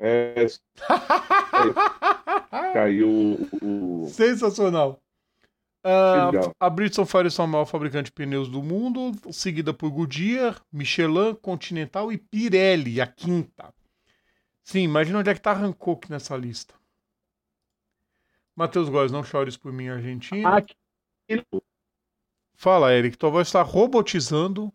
É. 0.00 0.46
Caiu 2.72 3.48
o. 3.62 4.06
Sensacional. 4.08 5.00
Uh, 5.82 6.52
a 6.60 6.68
Bridgestone 6.68 7.08
Firestone 7.08 7.46
é 7.46 7.48
o 7.48 7.52
maior 7.52 7.64
fabricante 7.64 8.06
de 8.06 8.12
pneus 8.12 8.48
do 8.48 8.62
mundo, 8.62 9.12
seguida 9.32 9.72
por 9.72 9.90
Goodyear, 9.90 10.62
Michelin, 10.70 11.34
Continental 11.36 12.12
e 12.12 12.18
Pirelli, 12.18 13.00
a 13.00 13.06
quinta. 13.06 13.72
Sim, 14.62 14.80
imagina 14.80 15.20
onde 15.20 15.30
é 15.30 15.34
que 15.34 15.40
tá 15.40 15.52
Hankook 15.52 16.10
nessa 16.10 16.36
lista. 16.36 16.74
Matheus 18.54 18.90
Góes, 18.90 19.10
não 19.10 19.24
chores 19.24 19.56
por 19.56 19.72
mim, 19.72 19.88
Argentina. 19.88 20.56
Aqui. 20.56 20.74
Fala, 22.54 22.92
Eric, 22.92 23.16
tua 23.16 23.30
voz 23.30 23.48
está 23.48 23.62
robotizando. 23.62 24.70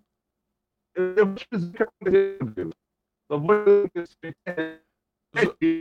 Eu 0.95 1.27
vou 1.27 1.35
te 1.35 1.47
dizer 1.51 1.69
o 1.69 1.71
que 1.71 1.83
aconteceu. 1.83 2.71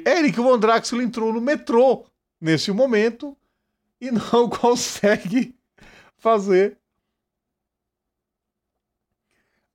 Eric 0.07 0.37
Von 0.37 0.59
Draxler 0.59 1.03
entrou 1.03 1.33
no 1.33 1.41
metrô 1.41 2.05
nesse 2.41 2.71
momento 2.73 3.37
e 4.07 4.11
não 4.11 4.49
consegue 4.51 5.55
fazer 6.19 6.77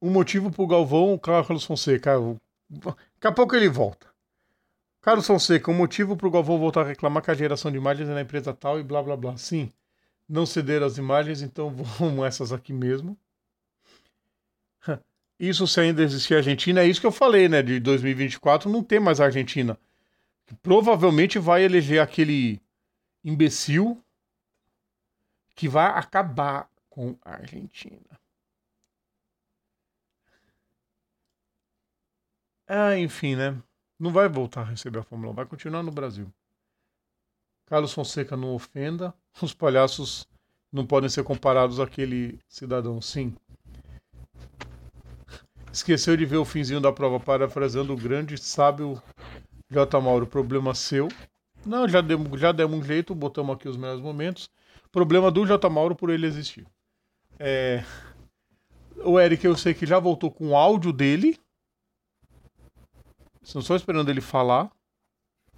um 0.01 0.09
motivo 0.09 0.51
pro 0.51 0.67
Galvão, 0.67 1.17
Carlos 1.17 1.63
Fonseca. 1.63 2.13
Daqui 2.69 3.27
a 3.27 3.31
pouco 3.31 3.55
ele 3.55 3.67
volta. 3.67 4.07
Carlos 5.01 5.25
Fonseca, 5.25 5.71
um 5.71 5.73
motivo 5.73 6.15
pro 6.15 6.29
Galvão 6.29 6.59
voltar 6.59 6.81
a 6.81 6.89
reclamar 6.89 7.23
que 7.23 7.31
a 7.31 7.35
geração 7.35 7.71
de 7.71 7.77
imagens 7.77 8.07
é 8.07 8.13
na 8.13 8.21
empresa 8.21 8.53
tal 8.53 8.79
e 8.79 8.83
blá 8.83 9.01
blá 9.01 9.17
blá. 9.17 9.35
Sim, 9.37 9.71
não 10.27 10.45
ceder 10.45 10.83
as 10.83 10.97
imagens, 10.97 11.41
então 11.41 11.69
vamos 11.97 12.25
essas 12.25 12.53
aqui 12.53 12.71
mesmo. 12.71 13.17
Isso 15.39 15.65
se 15.65 15.79
ainda 15.79 16.03
existir 16.03 16.35
Argentina, 16.35 16.81
é 16.81 16.87
isso 16.87 16.99
que 16.99 17.07
eu 17.07 17.13
falei, 17.13 17.47
né? 17.47 17.61
De 17.61 17.79
2024 17.79 18.69
não 18.69 18.83
tem 18.83 18.99
mais 18.99 19.21
Argentina. 19.21 19.79
Provavelmente 20.61 21.39
vai 21.39 21.63
eleger 21.63 22.01
aquele 22.01 22.61
imbecil 23.23 24.03
que 25.59 25.67
vai 25.67 25.87
acabar 25.87 26.69
com 26.89 27.17
a 27.21 27.33
Argentina. 27.33 28.17
Ah, 32.65 32.97
enfim, 32.97 33.35
né? 33.35 33.61
Não 33.99 34.09
vai 34.09 34.29
voltar 34.29 34.61
a 34.61 34.63
receber 34.63 34.99
a 34.99 35.03
Fórmula 35.03 35.33
1, 35.33 35.35
vai 35.35 35.45
continuar 35.45 35.83
no 35.83 35.91
Brasil. 35.91 36.31
Carlos 37.65 37.91
Fonseca 37.91 38.37
não 38.37 38.55
ofenda, 38.55 39.13
os 39.43 39.53
palhaços 39.53 40.25
não 40.71 40.85
podem 40.85 41.09
ser 41.09 41.25
comparados 41.25 41.77
àquele 41.81 42.39
cidadão, 42.47 43.01
sim. 43.01 43.35
Esqueceu 45.73 46.15
de 46.15 46.25
ver 46.25 46.37
o 46.37 46.45
finzinho 46.45 46.79
da 46.79 46.93
prova 46.93 47.19
parafraseando 47.19 47.91
o 47.91 47.97
grande 47.97 48.37
sábio 48.37 49.03
J. 49.69 49.99
Mauro. 49.99 50.25
Problema 50.25 50.73
seu. 50.73 51.09
Não, 51.65 51.85
já 51.85 51.99
demos, 51.99 52.39
já 52.39 52.53
demos 52.53 52.79
um 52.79 52.83
jeito, 52.83 53.13
botamos 53.13 53.53
aqui 53.57 53.67
os 53.67 53.75
melhores 53.75 54.01
momentos. 54.01 54.49
Problema 54.91 55.29
do 55.31 55.45
J. 55.45 55.69
Mauro 55.69 55.95
por 55.95 56.09
ele 56.09 56.25
existir. 56.25 56.65
É... 57.37 57.83
O 59.03 59.19
Eric, 59.19 59.45
eu 59.45 59.55
sei 59.55 59.73
que 59.73 59.85
já 59.85 59.99
voltou 59.99 60.29
com 60.31 60.49
o 60.49 60.55
áudio 60.55 60.91
dele. 60.91 61.37
Estão 63.41 63.61
só 63.61 63.75
esperando 63.75 64.09
ele 64.09 64.21
falar. 64.21 64.69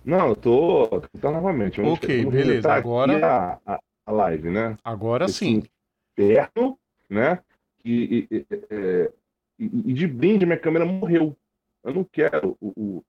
Não, 0.04 0.30
eu 0.30 0.36
tô, 0.36 0.88
tô 1.20 1.32
novamente. 1.32 1.82
Ok, 1.82 2.26
beleza. 2.26 2.72
Agora. 2.74 3.60
A, 3.66 3.80
a, 4.06 4.12
live, 4.12 4.50
né? 4.50 4.78
Agora 4.84 5.26
Esse 5.26 5.34
sim. 5.34 5.64
Perto, 6.16 6.78
né? 7.10 7.42
E, 7.84 8.28
e, 8.32 8.46
e, 8.48 9.12
e, 9.60 9.94
de 9.94 10.08
brinde, 10.08 10.46
minha 10.46 10.60
câmera 10.60 10.86
morreu. 10.86 11.36
Eu 11.84 11.94
não 11.94 12.04
quero 12.04 12.58
o. 12.60 12.74
o- 12.76 13.04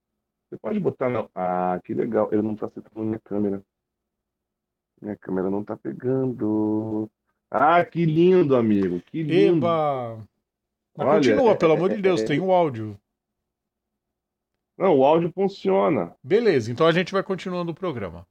Você 0.49 0.59
pode 0.59 0.81
botar 0.81 1.09
na. 1.09 1.29
Ah, 1.35 1.81
que 1.85 1.95
legal. 1.95 2.29
Ele 2.33 2.43
não 2.43 2.57
tá 2.57 2.67
acertando 2.67 3.05
minha 3.07 3.21
câmera. 3.21 3.63
Minha 5.03 5.17
câmera 5.17 5.51
não 5.51 5.65
tá 5.65 5.77
pegando. 5.77 7.11
Ah, 7.51 7.85
que 7.85 8.05
lindo, 8.05 8.55
amigo. 8.57 9.01
Que 9.01 9.23
lindo. 9.23 9.67
Eba! 9.67 10.17
Mas 10.97 11.07
Olha, 11.09 11.17
continua, 11.17 11.51
é- 11.53 11.57
pelo 11.57 11.73
amor 11.73 11.89
de 11.91 11.97
é- 11.97 12.01
Deus, 12.01 12.21
é- 12.23 12.25
tem 12.27 12.39
o 12.41 12.53
áudio. 12.53 12.97
Não, 14.79 14.97
o 14.99 15.05
áudio 15.05 15.33
funciona. 15.35 16.15
Beleza, 16.23 16.71
então 16.71 16.87
a 16.87 16.93
gente 16.93 17.13
vai 17.13 17.23
continuando 17.23 17.73
o 17.73 17.75
programa. 17.75 18.27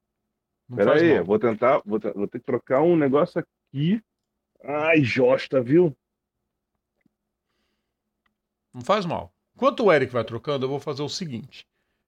Não 0.67 0.77
Pera 0.77 0.91
faz 0.91 1.03
aí, 1.03 1.15
mal. 1.15 1.25
vou 1.25 1.37
tentar. 1.39 1.81
Vou, 1.85 1.99
vou 2.15 2.27
ter 2.27 2.39
que 2.39 2.45
trocar 2.45 2.81
um 2.81 2.95
negócio 2.95 3.39
aqui. 3.39 4.01
Ai, 4.63 5.03
Josta, 5.03 5.61
viu? 5.61 5.95
Não 8.73 8.81
faz 8.81 9.05
mal. 9.05 9.33
Enquanto 9.55 9.83
o 9.85 9.91
Eric 9.91 10.11
vai 10.13 10.23
trocando, 10.23 10.65
eu 10.65 10.69
vou 10.69 10.79
fazer 10.79 11.03
o 11.03 11.09
seguinte. 11.09 11.67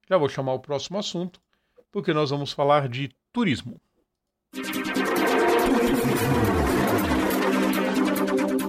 Já 0.09 0.17
vou 0.17 0.29
chamar 0.29 0.53
o 0.53 0.59
próximo 0.59 0.97
assunto, 0.97 1.41
porque 1.91 2.13
nós 2.13 2.29
vamos 2.29 2.53
falar 2.53 2.87
de 2.87 3.09
turismo. 3.33 3.79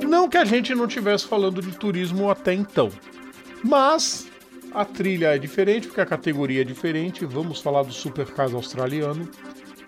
Não 0.08 0.28
que 0.28 0.38
a 0.38 0.44
gente 0.44 0.74
não 0.74 0.86
estivesse 0.86 1.26
falando 1.26 1.60
de 1.60 1.72
turismo 1.72 2.30
até 2.30 2.54
então, 2.54 2.90
mas 3.62 4.26
a 4.72 4.84
trilha 4.84 5.34
é 5.34 5.38
diferente, 5.38 5.86
porque 5.86 6.00
a 6.00 6.06
categoria 6.06 6.62
é 6.62 6.64
diferente. 6.64 7.26
Vamos 7.26 7.60
falar 7.60 7.82
do 7.82 7.92
Supercars 7.92 8.54
australiano, 8.54 9.28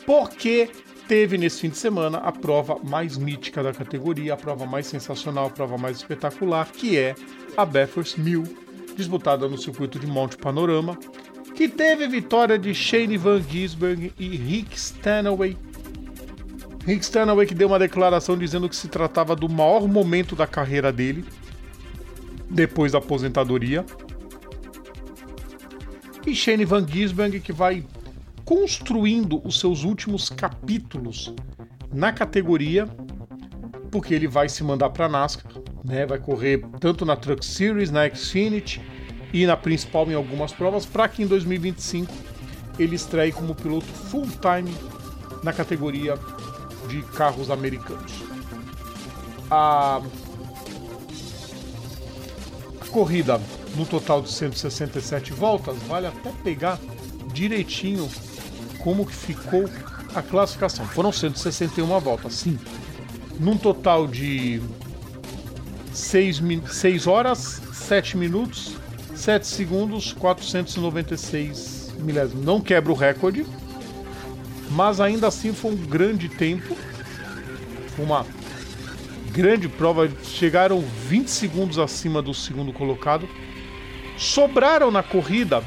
porque 0.04 0.70
teve 1.08 1.38
nesse 1.38 1.62
fim 1.62 1.70
de 1.70 1.78
semana 1.78 2.18
a 2.18 2.30
prova 2.30 2.78
mais 2.84 3.16
mítica 3.16 3.62
da 3.62 3.72
categoria, 3.72 4.34
a 4.34 4.36
prova 4.36 4.66
mais 4.66 4.86
sensacional, 4.86 5.46
a 5.46 5.50
prova 5.50 5.78
mais 5.78 5.96
espetacular, 5.96 6.70
que 6.70 6.98
é 6.98 7.14
a 7.56 7.64
Bathurst 7.64 8.18
1000, 8.18 8.44
disputada 8.94 9.48
no 9.48 9.56
circuito 9.56 9.98
de 9.98 10.06
Monte 10.06 10.36
Panorama, 10.36 10.98
que 11.54 11.68
teve 11.68 12.06
vitória 12.06 12.58
de 12.58 12.74
Shane 12.74 13.16
Van 13.16 13.40
Gisbergen 13.42 14.12
e 14.18 14.28
Rick 14.36 14.78
Stanaway. 14.78 15.56
Rick 16.86 17.04
Stanaway 17.04 17.48
que 17.48 17.54
deu 17.54 17.66
uma 17.66 17.80
declaração 17.80 18.38
dizendo 18.38 18.68
que 18.68 18.76
se 18.76 18.86
tratava 18.86 19.34
do 19.34 19.48
maior 19.48 19.88
momento 19.88 20.36
da 20.36 20.46
carreira 20.46 20.92
dele, 20.92 21.24
depois 22.48 22.92
da 22.92 22.98
aposentadoria. 22.98 23.84
E 26.24 26.32
Shane 26.32 26.64
Van 26.64 26.86
Gisbergen 26.86 27.40
que 27.40 27.52
vai 27.52 27.84
construindo 28.44 29.44
os 29.44 29.58
seus 29.58 29.82
últimos 29.82 30.28
capítulos 30.28 31.34
na 31.92 32.12
categoria, 32.12 32.86
porque 33.90 34.14
ele 34.14 34.28
vai 34.28 34.48
se 34.48 34.62
mandar 34.62 34.90
para 34.90 35.08
NASCAR, 35.08 35.52
né? 35.84 36.06
Vai 36.06 36.20
correr 36.20 36.64
tanto 36.78 37.04
na 37.04 37.16
Truck 37.16 37.44
Series, 37.44 37.90
na 37.90 38.08
Xfinity 38.08 38.80
e 39.32 39.44
na 39.44 39.56
principal 39.56 40.08
em 40.08 40.14
algumas 40.14 40.52
provas, 40.52 40.86
para 40.86 41.08
que 41.08 41.24
em 41.24 41.26
2025 41.26 42.12
ele 42.78 42.94
estreie 42.94 43.32
como 43.32 43.56
piloto 43.56 43.86
full 43.86 44.28
time 44.40 44.72
na 45.42 45.52
categoria 45.52 46.16
de 46.88 47.02
carros 47.02 47.50
americanos. 47.50 48.12
A, 49.50 50.00
corrida 52.96 53.38
no 53.76 53.84
total 53.84 54.22
de 54.22 54.30
167 54.30 55.30
voltas, 55.34 55.76
vale 55.86 56.06
até 56.06 56.32
pegar 56.42 56.78
direitinho 57.30 58.08
como 58.78 59.04
que 59.04 59.12
ficou 59.12 59.68
a 60.14 60.22
classificação. 60.22 60.86
Foram 60.86 61.12
161 61.12 62.00
voltas, 62.00 62.32
sim. 62.32 62.58
Num 63.38 63.58
total 63.58 64.06
de 64.06 64.62
6, 65.92 66.40
6 66.70 67.06
horas, 67.06 67.60
7 67.74 68.16
minutos, 68.16 68.76
7 69.14 69.46
segundos, 69.46 70.14
496 70.14 71.92
milésimos. 71.98 72.42
Não 72.46 72.62
quebra 72.62 72.92
o 72.92 72.94
recorde, 72.94 73.44
mas 74.70 75.00
ainda 75.00 75.28
assim 75.28 75.52
foi 75.52 75.72
um 75.72 75.76
grande 75.76 76.28
tempo. 76.28 76.76
Uma 77.98 78.26
grande 79.32 79.68
prova. 79.68 80.08
Chegaram 80.24 80.80
20 80.80 81.28
segundos 81.28 81.78
acima 81.78 82.22
do 82.22 82.32
segundo 82.32 82.72
colocado. 82.72 83.28
Sobraram 84.16 84.90
na 84.90 85.02
corrida, 85.02 85.62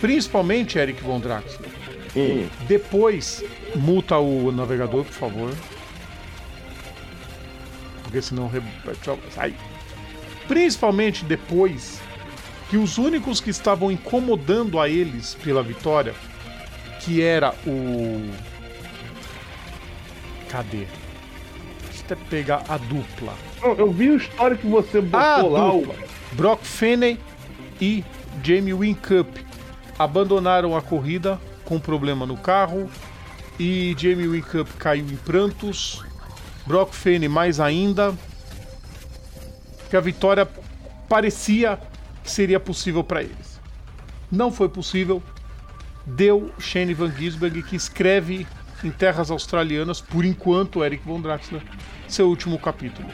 principalmente 0.00 0.78
Eric 0.78 1.02
Von 1.02 1.20
Draxler. 1.20 1.70
Hum. 2.16 2.48
Depois, 2.66 3.44
multa 3.74 4.18
o 4.18 4.50
navegador, 4.50 5.04
por 5.04 5.12
favor. 5.12 5.54
Porque 8.02 8.22
senão. 8.22 8.50
Sai. 9.34 9.54
Principalmente 10.46 11.24
depois 11.24 12.00
que 12.70 12.76
os 12.76 12.98
únicos 12.98 13.40
que 13.40 13.50
estavam 13.50 13.90
incomodando 13.90 14.80
a 14.80 14.88
eles 14.88 15.36
pela 15.42 15.62
vitória, 15.62 16.14
que 17.04 17.22
era 17.22 17.54
o. 17.66 18.30
Cadê? 20.48 20.86
Deixa 21.90 22.04
eu 22.10 22.16
pegar 22.28 22.64
a 22.68 22.76
dupla. 22.76 23.34
Eu 23.62 23.90
vi 23.92 24.10
o 24.10 24.16
histórico 24.16 24.62
que 24.62 24.68
você 24.68 25.00
botou 25.00 25.18
A 25.20 25.42
lá. 25.42 25.74
o-. 25.74 25.94
Brock 26.32 26.62
Fenney 26.64 27.18
e 27.80 28.04
Jamie 28.42 28.74
Wincup 28.74 29.44
abandonaram 29.98 30.76
a 30.76 30.82
corrida 30.82 31.40
com 31.64 31.78
problema 31.78 32.26
no 32.26 32.36
carro 32.36 32.90
e 33.58 33.94
Jamie 33.98 34.26
Wincup 34.28 34.68
caiu 34.78 35.04
em 35.06 35.16
prantos. 35.16 36.02
Brock 36.66 36.92
Fenney 36.92 37.28
mais 37.28 37.60
ainda. 37.60 38.14
Que 39.90 39.96
a 39.96 40.00
vitória 40.00 40.48
parecia 41.08 41.78
que 42.22 42.30
seria 42.30 42.58
possível 42.58 43.04
para 43.04 43.22
eles. 43.22 43.60
Não 44.30 44.50
foi 44.50 44.68
possível. 44.68 45.22
Deu 46.06 46.52
Shane 46.58 46.94
Van 46.94 47.10
Gisbergen 47.10 47.62
que 47.62 47.76
escreve 47.76 48.46
em 48.82 48.90
terras 48.90 49.30
australianas, 49.30 50.00
por 50.00 50.24
enquanto, 50.24 50.84
Eric 50.84 51.04
Von 51.06 51.20
Draxler, 51.20 51.62
seu 52.06 52.28
último 52.28 52.58
capítulo 52.58 53.08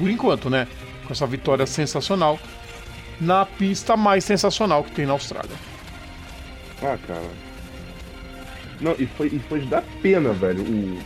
por 0.00 0.10
enquanto, 0.10 0.48
né? 0.48 0.66
Com 1.06 1.12
essa 1.12 1.26
vitória 1.26 1.66
sensacional 1.66 2.38
na 3.20 3.44
pista 3.44 3.98
mais 3.98 4.24
sensacional 4.24 4.82
que 4.82 4.92
tem 4.92 5.04
na 5.04 5.12
Austrália. 5.12 5.54
Ah, 6.82 6.96
cara. 7.06 7.28
Não, 8.80 8.94
e 8.98 9.06
foi, 9.06 9.26
e 9.26 9.38
foi 9.40 9.60
de 9.60 9.66
dar 9.66 9.84
pena, 10.00 10.32
velho. 10.32 10.62
O. 10.62 10.98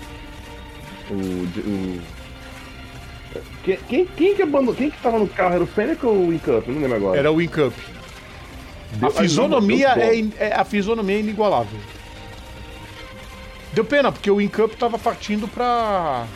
O. 1.10 1.16
o 1.58 2.00
quem, 3.64 3.76
quem, 3.88 4.06
quem 4.06 4.36
que 4.36 4.42
abandonou? 4.42 4.76
Quem 4.76 4.90
que 4.90 5.02
tava 5.02 5.18
no 5.18 5.26
carro? 5.26 5.54
Era 5.54 5.64
o 5.64 5.66
Fênix 5.66 6.04
ou 6.04 6.28
o 6.28 6.32
Incup? 6.32 6.70
Não 6.70 6.80
lembro 6.80 6.96
agora. 6.96 7.18
Era 7.18 7.32
o 7.32 7.36
Wincup. 7.36 7.74
A 9.02 9.10
fisionomia 9.10 9.88
é, 9.98 10.16
in- 10.16 10.32
é- 10.38 10.54
a 10.54 10.64
fisionomia 10.64 11.16
é 11.16 11.20
inigualável. 11.20 11.78
Deu 13.72 13.84
pena, 13.84 14.12
porque 14.12 14.30
o 14.30 14.36
Wincup 14.36 14.76
tava 14.76 14.98
partindo 14.98 15.48
pra 15.48 16.26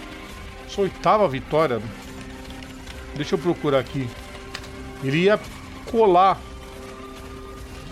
sua 0.68 0.85
oitava 0.85 1.28
vitória. 1.28 1.80
Deixa 3.14 3.35
eu 3.35 3.39
procurar 3.39 3.78
aqui. 3.78 4.09
Ele 5.05 5.18
ia 5.24 5.39
colar. 5.86 6.40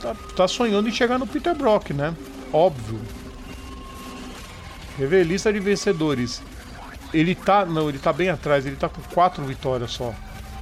Tá, 0.02 0.14
tá 0.36 0.48
sonhando 0.48 0.88
em 0.88 0.93
chegar 0.93 1.18
no 1.18 1.26
Peter 1.26 1.55
Brock, 1.55 1.90
né? 1.90 2.14
Óbvio. 2.52 3.01
Quer 4.97 5.06
ver? 5.09 5.24
Lista 5.24 5.52
de 5.52 5.60
vencedores. 5.60 6.43
Ele 7.14 7.34
tá. 7.34 7.64
Não, 7.64 7.88
ele 7.88 7.98
tá 7.98 8.12
bem 8.12 8.28
atrás, 8.28 8.66
ele 8.66 8.76
tá 8.76 8.88
com 8.88 9.01
quatro 9.14 9.44
vitórias 9.44 9.93
só. 9.93 10.12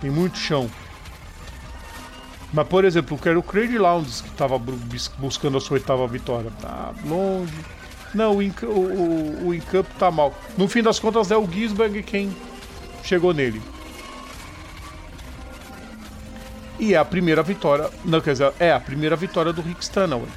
Tem 0.01 0.11
muito 0.11 0.37
chão. 0.39 0.71
Mas, 2.55 2.69
por 2.69 2.85
exemplo, 2.85 3.17
eu 3.17 3.21
quero 3.21 3.41
o 3.41 3.43
Craig 3.43 3.77
Lowndes, 3.77 4.21
que 4.21 4.29
estava 4.29 4.57
buscando 5.19 5.59
a 5.59 5.61
sua 5.61 5.75
oitava 5.75 6.07
vitória. 6.07 6.53
Tá 6.63 6.95
longe. 7.05 7.53
Não, 8.15 8.37
o, 8.37 8.43
Inc- 8.43 8.63
o, 8.63 9.51
o, 9.51 9.85
tá 9.99 10.09
mal. 10.09 10.33
No 10.57 10.69
fim 10.69 10.81
das 10.81 11.01
contas, 11.01 11.33
é 11.33 11.37
o 11.37 11.51
Gisberg 11.51 12.01
quem 12.05 12.35
chegou 13.03 13.35
nele. 13.35 13.61
E 16.79 16.95
é 16.95 16.97
a 16.97 17.05
primeira 17.05 17.43
vitória. 17.43 17.91
Não, 18.05 18.21
quer 18.21 18.33
dizer, 18.33 18.53
é 18.61 18.73
a 18.73 18.79
primeira 18.79 19.17
vitória 19.17 19.53
do 19.53 19.61
Rick 19.61 19.83
Stanaway. 19.83 20.29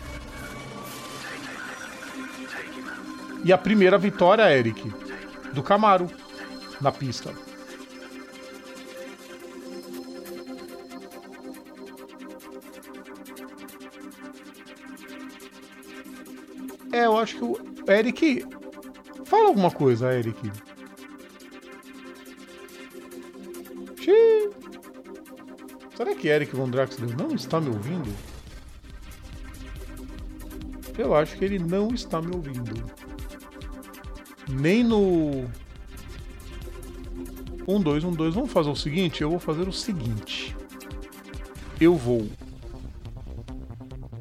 E 3.44 3.54
a 3.54 3.58
primeira 3.60 4.00
vitória, 4.00 4.52
Eric, 4.58 4.92
do 5.54 5.62
Camaro 5.62 6.08
na 6.82 6.92
pista. 6.92 7.32
É, 16.98 17.06
eu 17.06 17.16
acho 17.16 17.38
que 17.38 17.44
o 17.44 17.60
Eric. 17.88 18.44
Fala 19.26 19.50
alguma 19.50 19.70
coisa, 19.70 20.12
Eric. 20.12 20.52
Xiii. 24.02 24.50
Será 25.96 26.16
que 26.16 26.28
Eric 26.28 26.56
Von 26.56 26.68
não 26.68 27.36
está 27.36 27.62
me 27.62 27.70
ouvindo? 27.70 28.12
Eu 30.98 31.16
acho 31.16 31.38
que 31.38 31.46
ele 31.46 31.60
não 31.60 31.90
está 31.90 32.20
me 32.20 32.36
ouvindo. 32.36 32.84
Nem 34.50 34.84
no. 34.84 35.48
1, 37.68 37.80
2, 37.80 38.04
1, 38.06 38.12
2. 38.12 38.34
Vamos 38.34 38.52
fazer 38.52 38.72
o 38.72 38.76
seguinte? 38.76 39.22
Eu 39.22 39.30
vou 39.30 39.40
fazer 39.40 39.68
o 39.68 39.74
seguinte. 39.74 40.56
eu 41.80 41.96
vou. 41.96 42.28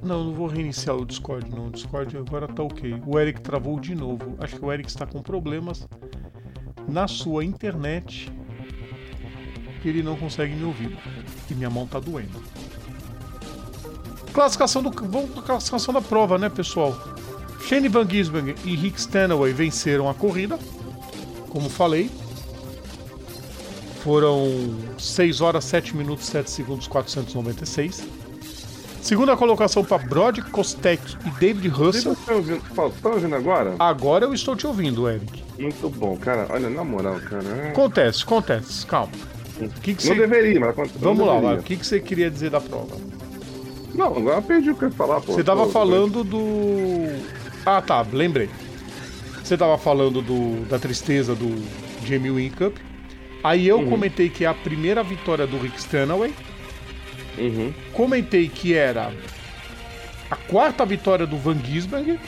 Não, 0.07 0.23
não 0.23 0.33
vou 0.33 0.47
reiniciar 0.47 0.97
o 0.97 1.05
Discord, 1.05 1.51
não. 1.51 1.67
O 1.67 1.71
Discord 1.71 2.17
agora 2.17 2.47
tá 2.47 2.63
ok. 2.63 3.03
O 3.05 3.19
Eric 3.19 3.41
travou 3.41 3.81
de 3.81 3.93
novo. 3.93 4.37
Acho 4.39 4.55
que 4.55 4.65
o 4.65 4.73
Eric 4.73 4.89
está 4.89 5.05
com 5.05 5.21
problemas 5.21 5.89
na 6.89 7.09
sua 7.09 7.45
internet 7.45 8.33
que 9.83 9.89
ele 9.89 10.05
não 10.05 10.17
consegue 10.17 10.55
me 10.55 10.65
ouvir. 10.65 10.97
E 11.51 11.55
minha 11.55 11.69
mão 11.69 11.89
tá 11.89 11.99
doendo. 11.99 12.41
Classificação 14.33 14.81
do. 14.81 14.91
Vamos 14.91 15.31
classificação 15.45 15.93
da 15.93 16.01
prova, 16.01 16.39
né, 16.39 16.49
pessoal? 16.49 16.97
Shane 17.63 17.89
Van 17.89 18.09
Gisbergen 18.09 18.55
e 18.65 18.77
Rick 18.77 19.01
Stanaway 19.01 19.53
venceram 19.53 20.09
a 20.09 20.15
corrida. 20.15 20.57
Como 21.49 21.69
falei. 21.69 22.09
Foram 24.05 24.79
6 24.99 25.41
horas, 25.41 25.65
7 25.65 25.97
minutos, 25.97 26.27
7 26.27 26.49
segundos, 26.49 26.87
496. 26.87 28.07
Segunda 29.07 29.37
colocação 29.37 29.85
para 29.85 29.99
Brod 29.99 30.41
Kostek 30.51 31.01
e 31.25 31.31
David 31.39 31.69
Russell. 31.69 32.17
Você 32.17 32.27
tá 32.27 32.35
ouvindo, 32.35 32.75
Paulo, 32.75 32.95
tá 33.01 33.09
ouvindo 33.11 33.37
agora? 33.37 33.77
Agora 33.79 34.25
eu 34.25 34.35
estou 34.35 34.57
te 34.57 34.67
ouvindo, 34.67 35.09
Eric. 35.09 35.45
Muito 35.57 35.89
bom, 35.89 36.17
cara. 36.17 36.49
Olha, 36.51 36.69
na 36.69 36.83
moral, 36.83 37.21
cara. 37.21 37.45
é- 37.45 37.69
Acontece, 37.71 38.25
acontece. 38.25 38.85
Calma. 38.85 39.13
Que 39.81 39.95
que 39.95 40.09
Não 40.09 40.17
deveria, 40.17 40.59
mas 40.59 40.71
acontece. 40.71 40.99
Vamos 40.99 41.25
lá, 41.25 41.55
o 41.55 41.63
que, 41.63 41.77
que 41.77 41.87
você 41.87 42.01
queria 42.01 42.29
dizer 42.29 42.51
da 42.51 42.61
prova? 42.61 42.97
Não, 43.95 44.09
agora 44.09 44.39
eu 44.39 44.43
perdi 44.43 44.71
o 44.71 44.75
que 44.75 44.87
eu 44.87 44.89
ia 44.89 44.95
falar, 44.97 45.21
pô. 45.21 45.35
Você 45.35 45.45
tava 45.45 45.67
Pô, 45.67 45.71
falando 45.71 46.25
do. 46.25 47.07
Ah, 47.65 47.81
tá, 47.81 48.05
lembrei. 48.13 48.51
Você 49.41 49.57
tava 49.57 49.79
falando 49.79 50.21
do, 50.21 50.65
da 50.69 50.81
tristeza 50.81 51.33
do 51.33 51.63
Jamie 52.05 52.33
Win 52.33 52.51
Cup. 52.51 52.77
Aí 53.45 53.69
eu 53.69 53.87
comentei 53.87 54.29
que 54.29 54.45
é 54.45 54.49
a 54.49 54.55
primeira 54.55 55.05
vitória 55.05 55.47
do 55.47 55.57
Rick 55.59 55.79
Stanaway. 55.79 56.35
Uhum. 57.39 57.73
Comentei 57.93 58.49
que 58.49 58.75
era 58.75 59.13
a 60.31 60.37
quarta 60.37 60.85
vitória 60.85 61.27
do 61.27 61.37
Van 61.37 61.59
Gisbergen. 61.63 62.19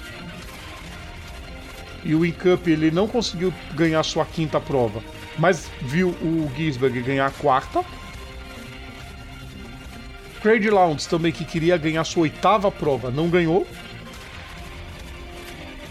E 2.05 2.14
o 2.14 2.20
Win 2.20 2.32
Cup 2.32 2.66
ele 2.68 2.90
não 2.90 3.09
conseguiu 3.09 3.52
ganhar 3.74 4.02
sua 4.02 4.24
quinta 4.24 4.60
prova, 4.60 5.02
mas 5.36 5.70
viu 5.80 6.10
o 6.22 6.51
Gisberg 6.56 7.02
ganhar 7.02 7.26
a 7.26 7.30
quarta. 7.30 7.85
Craig 10.40 10.68
Lowndes 10.70 11.06
também 11.06 11.32
que 11.32 11.44
queria 11.44 11.76
ganhar 11.76 12.05
sua 12.05 12.22
oitava 12.22 12.70
prova, 12.70 13.10
não 13.10 13.28
ganhou. 13.28 13.66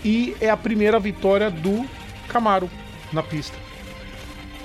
E 0.04 0.36
é 0.40 0.50
a 0.50 0.56
primeira 0.56 1.00
vitória 1.00 1.52
do 1.52 1.86
Camaro 2.30 2.70
na 3.12 3.22
pista. 3.22 3.58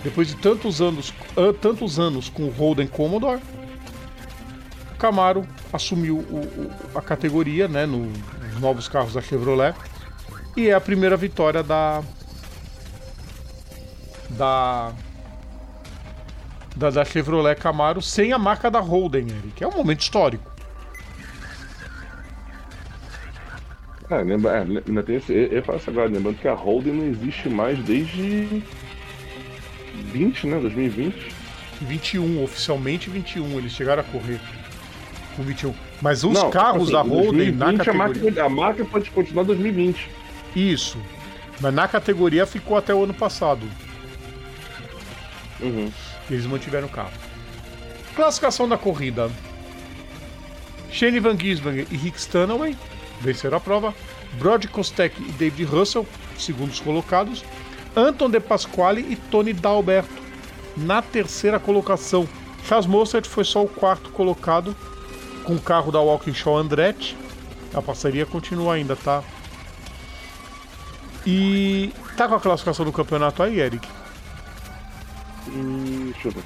Depois 0.04 0.28
de 0.28 0.36
tantos 0.36 0.80
anos, 0.80 1.12
ah, 1.36 1.54
tantos 1.60 1.98
anos 1.98 2.28
com 2.28 2.44
o 2.44 2.50
Holden 2.50 2.86
Commodore, 2.86 3.40
Camaro 5.02 5.44
assumiu 5.72 6.18
o- 6.18 6.70
o- 6.94 6.98
a 6.98 7.02
categoria, 7.02 7.66
né, 7.66 7.84
no- 7.86 8.06
nos 8.06 8.60
novos 8.60 8.86
carros 8.88 9.14
da 9.14 9.20
Chevrolet, 9.20 9.74
e 10.56 10.68
é 10.68 10.74
a 10.74 10.80
primeira 10.80 11.16
vitória 11.16 11.60
da 11.60 12.02
da 14.30 14.92
da, 16.76 16.88
da 16.88 17.04
Chevrolet 17.04 17.56
Camaro 17.58 18.00
sem 18.00 18.32
a 18.32 18.38
marca 18.38 18.70
da 18.70 18.78
Holden, 18.78 19.26
Eric. 19.28 19.62
É 19.64 19.66
um 19.66 19.72
momento 19.72 20.00
histórico. 20.02 20.50
É, 24.08 24.22
lembra, 24.22 24.58
é, 24.58 24.60
ainda 24.86 25.02
tem 25.02 25.16
esse, 25.16 25.32
eu, 25.32 25.46
eu 25.48 25.62
faço 25.64 25.90
agora, 25.90 26.08
lembrando 26.08 26.38
que 26.38 26.46
a 26.46 26.54
Holden 26.54 26.92
não 26.94 27.06
existe 27.06 27.48
mais 27.48 27.76
desde 27.80 28.62
20, 30.12 30.46
né? 30.46 30.58
2020. 30.60 31.34
21, 31.80 32.42
oficialmente 32.44 33.10
21, 33.10 33.58
eles 33.58 33.72
chegaram 33.72 34.02
a 34.02 34.04
correr 34.04 34.40
com 35.36 35.42
21. 35.42 35.74
Mas 36.00 36.24
os 36.24 36.32
Não, 36.32 36.50
carros 36.50 36.84
assim, 36.84 36.92
da 36.92 37.02
Holden 37.02 37.52
na 37.52 37.66
2020 37.66 37.80
a 37.80 37.94
categoria. 38.06 38.44
a 38.44 38.48
marca 38.48 38.84
pode 38.84 39.10
continuar 39.10 39.44
2020. 39.44 40.10
Isso. 40.54 40.98
Mas 41.60 41.74
na 41.74 41.86
categoria 41.88 42.46
ficou 42.46 42.76
até 42.76 42.94
o 42.94 43.04
ano 43.04 43.14
passado. 43.14 43.66
Uhum. 45.60 45.90
Eles 46.30 46.46
mantiveram 46.46 46.86
o 46.86 46.90
carro. 46.90 47.12
Classificação 48.14 48.68
da 48.68 48.76
corrida. 48.76 49.30
Shane 50.90 51.20
Van 51.20 51.38
Gisbergen 51.38 51.86
e 51.90 51.96
Rick 51.96 52.18
Stanaway 52.18 52.76
venceram 53.20 53.56
a 53.56 53.60
prova. 53.60 53.94
Brod 54.38 54.66
Kostek 54.66 55.14
e 55.22 55.32
David 55.32 55.64
Russell, 55.64 56.06
segundos 56.38 56.80
colocados. 56.80 57.44
Anton 57.94 58.30
De 58.30 58.40
Pasquale 58.40 59.06
e 59.08 59.16
Tony 59.16 59.52
Dalberto 59.52 60.22
na 60.76 61.02
terceira 61.02 61.58
colocação. 61.58 62.26
Charles 62.66 62.86
Mostert 62.86 63.26
foi 63.26 63.44
só 63.44 63.62
o 63.62 63.68
quarto 63.68 64.10
colocado 64.10 64.74
com 65.44 65.54
o 65.54 65.60
carro 65.60 65.92
da 65.92 66.00
Walkinshaw 66.00 66.56
Andretti. 66.56 67.16
A 67.74 67.80
parceria 67.80 68.26
continua 68.26 68.74
ainda, 68.74 68.96
tá? 68.96 69.22
E 71.26 71.92
tá 72.16 72.28
com 72.28 72.34
a 72.34 72.40
classificação 72.40 72.84
do 72.84 72.92
campeonato 72.92 73.42
aí, 73.42 73.60
Eric? 73.60 73.88
Hum, 75.48 76.10
deixa 76.12 76.28
eu 76.28 76.32
ver. 76.32 76.42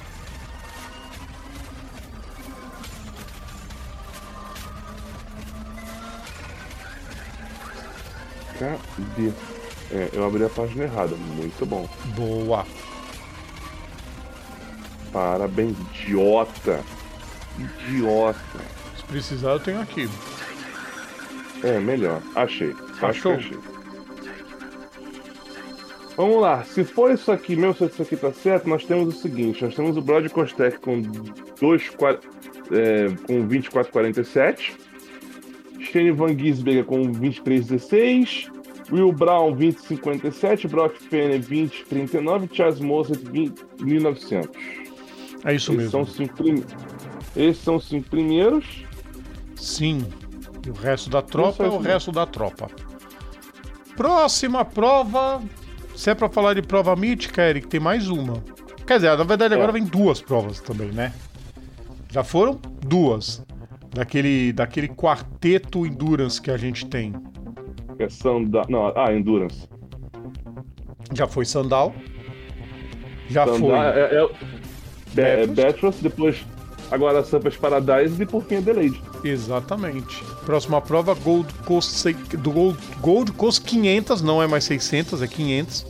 Cadê? 8.59 9.31
É, 9.91 10.09
eu 10.13 10.25
abri 10.25 10.43
a 10.43 10.49
página 10.49 10.83
errada. 10.83 11.15
Muito 11.15 11.65
bom. 11.65 11.87
Boa. 12.15 12.65
Parabéns, 15.11 15.77
idiota. 15.93 16.83
Idiota. 17.57 18.76
Precisar, 19.07 19.51
eu 19.51 19.59
tenho 19.59 19.81
aqui. 19.81 20.07
É, 21.63 21.79
melhor. 21.79 22.21
Achei. 22.35 22.75
Achou? 23.01 23.33
achei. 23.33 23.57
Vamos 26.15 26.41
lá. 26.41 26.63
Se 26.63 26.83
for 26.83 27.11
isso 27.11 27.31
aqui 27.31 27.55
mesmo, 27.55 27.75
se 27.75 27.85
isso 27.85 28.01
aqui 28.01 28.17
tá 28.17 28.31
certo, 28.33 28.67
nós 28.67 28.83
temos 28.83 29.15
o 29.15 29.17
seguinte. 29.17 29.63
Nós 29.63 29.75
temos 29.75 29.95
o 29.97 30.01
Brod 30.01 30.27
Kostek 30.29 30.79
com, 30.79 31.01
2, 31.01 31.91
é, 32.71 33.07
com 33.25 33.47
24,47. 33.47 34.73
Shane 35.79 36.11
Van 36.11 36.37
Gisberger 36.37 36.85
com 36.85 37.03
23,16. 37.11 38.51
Will 38.91 39.11
Brown, 39.11 39.55
20,57. 39.55 40.67
Brock 40.67 40.95
Penny, 41.09 41.39
20,39. 41.39 42.49
Charles 42.51 42.79
Moses, 42.79 43.17
20,900. 43.21 44.49
É 45.45 45.53
isso 45.53 45.71
Esses 45.71 45.75
mesmo. 45.75 45.91
são, 45.91 46.05
cinco 46.05 46.35
prim... 46.35 46.63
Esses 47.35 47.63
são 47.63 47.75
os 47.75 47.87
cinco 47.87 48.09
primeiros. 48.09 48.83
Sim. 49.57 50.07
E 50.65 50.69
o 50.69 50.73
resto 50.73 51.09
da 51.09 51.21
tropa 51.21 51.63
é 51.63 51.69
o 51.69 51.79
resto 51.79 52.11
da 52.11 52.25
tropa. 52.25 52.69
Próxima 53.95 54.63
prova. 54.63 55.41
Se 55.95 56.11
é 56.11 56.15
pra 56.15 56.29
falar 56.29 56.53
de 56.53 56.61
prova 56.61 56.95
mítica, 56.95 57.41
Eric, 57.41 57.67
tem 57.67 57.79
mais 57.79 58.07
uma. 58.07 58.43
Quer 58.85 58.95
dizer, 58.95 59.17
na 59.17 59.23
verdade 59.23 59.53
agora 59.53 59.71
É. 59.71 59.73
vem 59.73 59.83
duas 59.83 60.21
provas 60.21 60.59
também, 60.59 60.89
né? 60.91 61.13
Já 62.11 62.23
foram 62.23 62.59
duas. 62.85 63.45
Daquele, 63.89 64.53
daquele 64.53 64.87
quarteto 64.87 65.85
Endurance 65.85 66.39
que 66.39 66.51
a 66.51 66.57
gente 66.57 66.85
tem. 66.85 67.13
É 67.97 68.07
Sanda... 68.07 68.61
Não, 68.69 68.93
ah, 68.95 69.11
Endurance. 69.11 69.67
Já 71.13 71.25
foi 71.27 71.45
Sandal. 71.45 71.95
Já 73.29 73.45
Sanda... 73.45 73.59
foi. 73.59 73.71
É, 73.71 73.89
é, 74.11 74.29
é, 75.17 75.43
é. 75.43 75.47
Bathurst, 75.47 76.01
depois 76.01 76.45
agora 76.91 77.23
Sampras 77.23 77.57
Paradise 77.57 78.21
e 78.21 78.25
por 78.25 78.43
fim 78.43 78.57
Adelaide. 78.57 79.01
Exatamente. 79.29 80.23
Próxima 80.45 80.81
prova, 80.81 81.13
Gold 81.13 81.53
Coast, 81.65 82.13
Gold, 82.37 82.77
Gold 83.01 83.31
Coast 83.33 83.61
500, 83.61 84.21
não 84.21 84.41
é 84.41 84.47
mais 84.47 84.63
600, 84.63 85.21
é 85.21 85.27
500. 85.27 85.85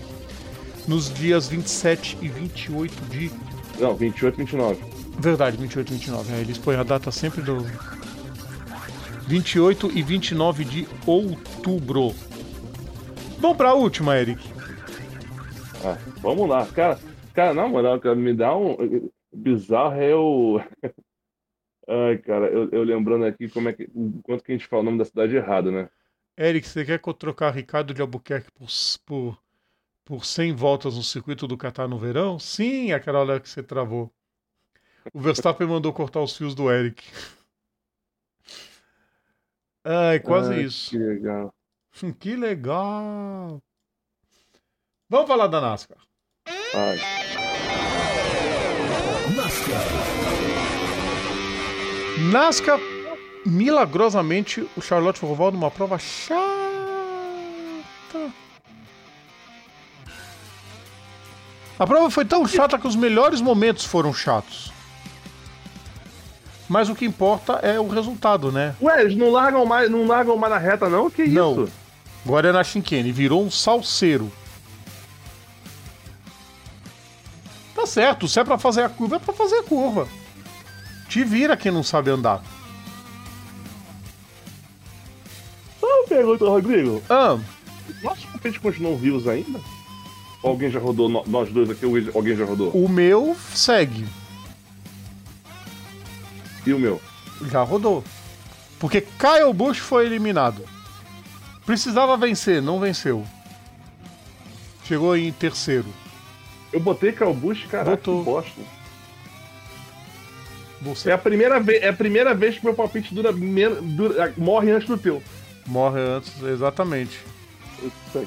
Nos 0.88 1.14
dias 1.14 1.48
27 1.48 2.18
e 2.22 2.28
28 2.28 2.94
de. 3.10 3.32
Não, 3.80 3.96
28, 3.96 4.38
29. 4.38 4.78
Verdade, 5.20 5.58
28 5.58 5.90
e 5.90 5.94
29. 5.94 6.34
É, 6.34 6.40
eles 6.40 6.58
põem 6.58 6.78
a 6.78 6.84
data 6.84 7.12
sempre 7.12 7.42
do. 7.42 7.66
28 9.28 9.92
e 9.94 10.02
29 10.02 10.64
de 10.64 10.88
outubro. 11.06 12.14
Vamos 13.40 13.58
pra 13.58 13.74
última, 13.74 14.18
Eric. 14.18 14.42
Ah, 15.84 15.98
vamos 16.22 16.48
lá, 16.48 16.66
cara. 16.68 16.98
Cara, 17.34 17.54
na 17.54 17.68
moral, 17.68 18.00
cara, 18.00 18.16
me 18.16 18.34
dá 18.34 18.56
um. 18.56 19.10
Bizarro 19.34 20.02
é 20.02 20.16
o. 20.16 20.62
Ai, 21.88 22.18
cara, 22.18 22.48
eu, 22.48 22.70
eu 22.70 22.84
lembrando 22.84 23.26
aqui 23.26 23.48
como 23.50 23.70
é 23.70 23.74
que. 23.74 23.90
o 23.96 24.22
Quanto 24.24 24.44
que 24.44 24.52
a 24.52 24.56
gente 24.56 24.68
fala 24.68 24.82
o 24.82 24.86
nome 24.86 24.98
da 24.98 25.06
cidade 25.06 25.36
errado, 25.36 25.72
né? 25.72 25.90
Eric, 26.38 26.68
você 26.68 26.86
quer 26.86 27.00
que 27.00 27.10
eu 27.10 27.14
trocar 27.14 27.52
Ricardo 27.52 27.94
de 27.94 28.02
Albuquerque 28.02 28.52
por, 28.52 28.68
por, 29.06 29.42
por 30.04 30.26
100 30.26 30.54
voltas 30.54 30.96
no 30.96 31.04
circuito 31.04 31.48
do 31.48 31.58
Catar 31.58 31.88
no 31.88 31.98
verão? 31.98 32.38
Sim, 32.38 32.92
aquela 32.92 33.20
hora 33.20 33.40
que 33.40 33.50
você 33.50 33.64
travou. 33.64 34.12
O 35.14 35.20
Verstappen 35.20 35.66
mandou 35.68 35.94
cortar 35.94 36.22
os 36.22 36.36
fios 36.36 36.54
do 36.54 36.70
Eric. 36.70 37.04
Ai, 39.84 40.20
quase 40.20 40.54
Ai, 40.54 40.64
isso. 40.64 40.92
Que 40.92 40.98
legal. 40.98 41.54
Que 42.20 42.36
legal. 42.36 43.60
Vamos 45.10 45.28
falar 45.28 45.48
da 45.48 45.62
NASCAR. 45.62 45.98
Ai. 46.76 47.37
NASCAR, 52.18 52.80
milagrosamente, 53.46 54.68
o 54.76 54.82
Charlotte 54.82 55.22
Roval 55.22 55.52
numa 55.52 55.70
prova 55.70 55.98
chata. 56.00 56.42
A 61.80 61.86
prova 61.86 62.10
foi 62.10 62.26
tão 62.26 62.46
chata 62.48 62.80
que 62.80 62.88
os 62.88 62.96
melhores 62.96 63.40
momentos 63.40 63.86
foram 63.86 64.12
chatos. 64.14 64.72
Mas 66.68 66.90
o 66.90 66.96
que 66.96 67.06
importa 67.06 67.54
é 67.62 67.80
o 67.80 67.88
resultado, 67.88 68.52
né? 68.52 68.76
Ué, 68.82 69.02
eles 69.02 69.16
não 69.16 69.30
largam 69.32 69.66
mais, 69.66 69.90
não 69.90 70.06
largam 70.08 70.36
mais 70.36 70.52
na 70.52 70.60
reta, 70.60 70.90
não? 70.90 71.10
Que 71.10 71.26
Não. 71.28 71.64
isso? 71.66 71.74
Agora 72.26 72.50
é 72.50 72.52
na 72.52 72.64
Shinkane, 72.64 73.12
virou 73.12 73.42
um 73.46 73.50
salseiro. 73.50 74.30
Tá 77.74 77.86
certo, 77.86 78.28
se 78.28 78.40
é 78.40 78.44
pra 78.44 78.58
fazer 78.58 78.82
a 78.82 78.90
curva, 78.90 79.16
é 79.16 79.20
pra 79.20 79.34
fazer 79.34 79.56
a 79.60 79.64
curva. 79.64 80.08
Te 81.18 81.24
vira 81.24 81.58
quem 81.58 81.72
não 81.72 81.82
sabe 81.82 82.12
andar. 82.12 82.44
Só 85.80 85.88
uma 85.88 86.08
pergunta, 86.08 86.46
Rodrigo. 86.46 87.02
Ah, 87.10 87.40
Nossos 88.04 88.26
palpites 88.26 88.62
continuam 88.62 88.96
vivos 88.98 89.28
ainda? 89.28 89.60
Ou 90.44 90.52
alguém 90.52 90.70
já 90.70 90.80
rodou, 90.80 91.10
nós 91.26 91.52
dois 91.52 91.72
aqui, 91.72 91.86
alguém 92.14 92.36
já 92.36 92.46
rodou? 92.46 92.70
o 92.70 92.88
meu 92.88 93.36
segue. 93.52 94.06
E 96.68 96.72
o 96.72 96.78
meu? 96.78 97.02
Já 97.50 97.64
rodou. 97.64 98.04
Porque 98.78 99.02
Kyle 99.02 99.52
Busch 99.56 99.80
foi 99.80 100.06
eliminado. 100.06 100.64
Precisava 101.66 102.16
vencer, 102.16 102.62
não 102.62 102.80
venceu. 102.80 103.26
Chegou 104.84 105.18
em 105.18 105.32
terceiro. 105.32 105.88
Eu 106.72 106.80
botei 106.80 107.12
Calbush, 107.12 107.66
cara, 107.66 107.90
Botou. 107.90 108.20
que 108.20 108.26
bosta. 108.26 108.77
Você 110.82 111.10
É 111.10 111.14
a 111.14 111.18
primeira 111.18 111.60
vez, 111.60 111.82
é 111.84 111.90
a 111.90 111.94
primeira 111.94 112.34
vez 112.36 112.58
que 112.58 112.64
meu 112.66 112.74
palpite 112.74 113.14
dura, 113.14 113.32
men- 113.32 113.76
dura- 113.82 114.34
morre 114.38 114.72
antes 114.72 114.88
do 114.88 114.98
teu. 114.98 115.22
morre 115.66 116.00
antes, 116.00 116.32
exatamente. 116.44 117.20
Você 117.82 118.26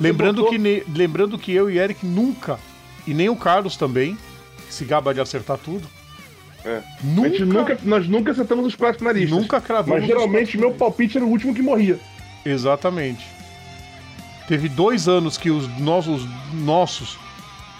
Lembrando 0.00 0.36
botou- 0.42 0.50
que, 0.50 0.58
ne- 0.58 0.82
lembrando 0.94 1.38
que 1.38 1.52
eu 1.52 1.70
e 1.70 1.78
Eric 1.78 2.04
nunca, 2.04 2.58
e 3.06 3.14
nem 3.14 3.28
o 3.28 3.36
Carlos 3.36 3.76
também, 3.76 4.16
que 4.66 4.74
se 4.74 4.84
gaba 4.84 5.14
de 5.14 5.20
acertar 5.20 5.58
tudo, 5.58 5.86
É. 6.62 6.82
Nunca, 7.02 7.44
nunca, 7.46 7.78
nós 7.84 8.06
nunca 8.06 8.32
acertamos 8.32 8.66
os 8.66 8.74
quatro 8.74 8.98
finalistas. 8.98 9.30
nunca 9.30 9.62
cravamos 9.62 9.98
Mas 10.00 10.06
geralmente 10.06 10.56
os 10.56 10.60
meu 10.60 10.74
palpite 10.74 11.16
era 11.16 11.24
o 11.24 11.28
último 11.30 11.54
que 11.54 11.62
morria. 11.62 11.98
Exatamente. 12.44 13.24
Teve 14.46 14.68
dois 14.68 15.08
anos 15.08 15.38
que 15.38 15.50
os 15.50 15.66
nossos, 15.78 16.26
nossos 16.52 17.16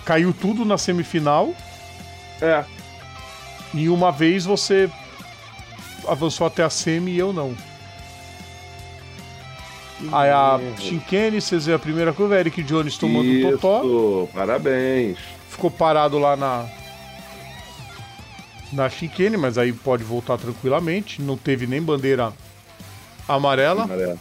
caiu 0.06 0.32
tudo 0.32 0.64
na 0.64 0.78
semifinal 0.78 1.52
É. 2.40 2.64
e 3.74 3.88
uma 3.88 4.10
vez 4.10 4.44
você 4.44 4.90
avançou 6.06 6.46
até 6.46 6.62
a 6.62 6.70
semi 6.70 7.12
e 7.12 7.18
eu 7.18 7.32
não. 7.32 7.54
Aí 10.12 10.30
a 10.30 10.58
Shinkane, 10.78 11.40
vocês 11.40 11.68
a 11.68 11.78
primeira 11.78 12.12
curva, 12.12 12.38
Eric 12.40 12.62
Jones 12.62 12.96
tomando 12.96 13.28
um 13.28 13.32
Isso, 13.32 13.58
totó, 13.58 14.26
parabéns. 14.32 15.18
ficou 15.48 15.70
parado 15.70 16.18
lá 16.18 16.36
na 16.36 16.66
na 18.72 18.88
Shinkane, 18.88 19.36
mas 19.36 19.58
aí 19.58 19.72
pode 19.72 20.04
voltar 20.04 20.38
tranquilamente, 20.38 21.20
não 21.20 21.36
teve 21.36 21.66
nem 21.66 21.82
bandeira 21.82 22.32
amarela. 23.28 23.84
Amarelo. 23.84 24.18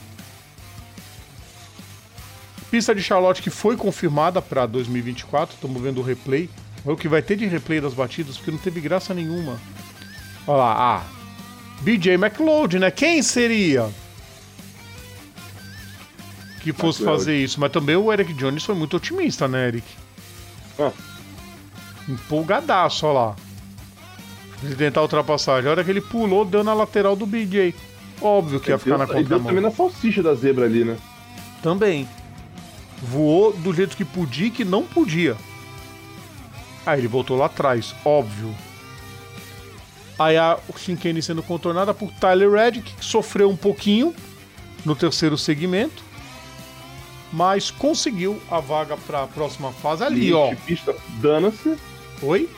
Pista 2.70 2.94
de 2.94 3.02
Charlotte 3.02 3.42
que 3.42 3.50
foi 3.50 3.76
confirmada 3.76 4.42
para 4.42 4.66
2024, 4.66 5.56
estamos 5.56 5.82
vendo 5.82 6.02
o 6.02 6.04
replay. 6.04 6.50
É 6.86 6.92
o 6.92 6.96
que 6.96 7.08
vai 7.08 7.22
ter 7.22 7.36
de 7.36 7.46
replay 7.46 7.82
das 7.82 7.94
batidas, 7.94 8.38
porque 8.38 8.52
não 8.52 8.58
teve 8.58 8.80
graça 8.80 9.14
nenhuma. 9.14 9.60
Olha 10.48 10.58
lá, 10.58 10.76
ah, 10.98 11.04
BJ 11.82 12.14
McLeod, 12.16 12.80
né? 12.80 12.92
Quem 12.92 13.22
seria 13.22 13.90
que 16.62 16.74
fosse 16.74 17.02
McLeod. 17.02 17.20
fazer 17.20 17.38
isso? 17.38 17.60
Mas 17.60 17.72
também 17.72 17.96
o 17.96 18.12
Eric 18.12 18.34
Jones 18.34 18.64
foi 18.64 18.76
muito 18.76 18.98
otimista, 18.98 19.48
né, 19.48 19.68
Eric? 19.68 19.88
Ah. 20.80 20.92
Empolgadaço, 22.08 23.06
olha 23.06 23.20
lá. 23.20 23.36
Ele 24.64 24.76
tentar 24.76 25.00
a 25.00 25.04
ultrapassagem. 25.04 25.70
A 25.70 25.72
hora 25.72 25.84
que 25.84 25.90
ele 25.90 26.02
pulou, 26.02 26.44
deu 26.44 26.64
na 26.64 26.74
lateral 26.74 27.16
do 27.16 27.26
BJ. 27.26 27.74
Óbvio 28.22 28.60
que 28.60 28.72
ia 28.72 28.78
ficar 28.78 28.98
na 28.98 29.06
deu 29.06 29.16
também 29.16 29.38
contramão. 29.38 29.62
na 29.62 29.72
salsicha 29.72 30.22
da 30.22 30.34
zebra 30.36 30.66
ali, 30.66 30.84
né? 30.84 30.98
Também. 31.64 32.08
Voou 33.02 33.54
do 33.54 33.74
jeito 33.74 33.96
que 33.96 34.04
podia 34.04 34.48
e 34.48 34.52
que 34.52 34.66
não 34.66 34.84
podia. 34.84 35.38
Aí 36.90 37.00
ele 37.00 37.08
voltou 37.08 37.38
lá 37.38 37.46
atrás, 37.46 37.94
óbvio. 38.04 38.54
Aí 40.18 40.36
a 40.38 40.58
Shinkane 40.76 41.22
sendo 41.22 41.44
contornada 41.44 41.94
por 41.94 42.12
Tyler 42.14 42.52
Reddick, 42.52 42.94
que 42.94 43.06
sofreu 43.06 43.50
um 43.50 43.56
pouquinho 43.56 44.14
no 44.84 44.96
terceiro 44.96 45.38
segmento, 45.38 46.04
mas 47.32 47.70
conseguiu 47.70 48.42
a 48.50 48.60
vaga 48.60 48.98
para 48.98 49.24
a 49.24 49.28
próxima 49.28 49.72
fase 49.72 50.04
ali, 50.04 50.32
Limite 50.32 50.34
ó. 50.34 50.50
de 50.50 50.56
pista, 50.58 50.96
dana-se. 51.22 51.78
Oi? 52.24 52.50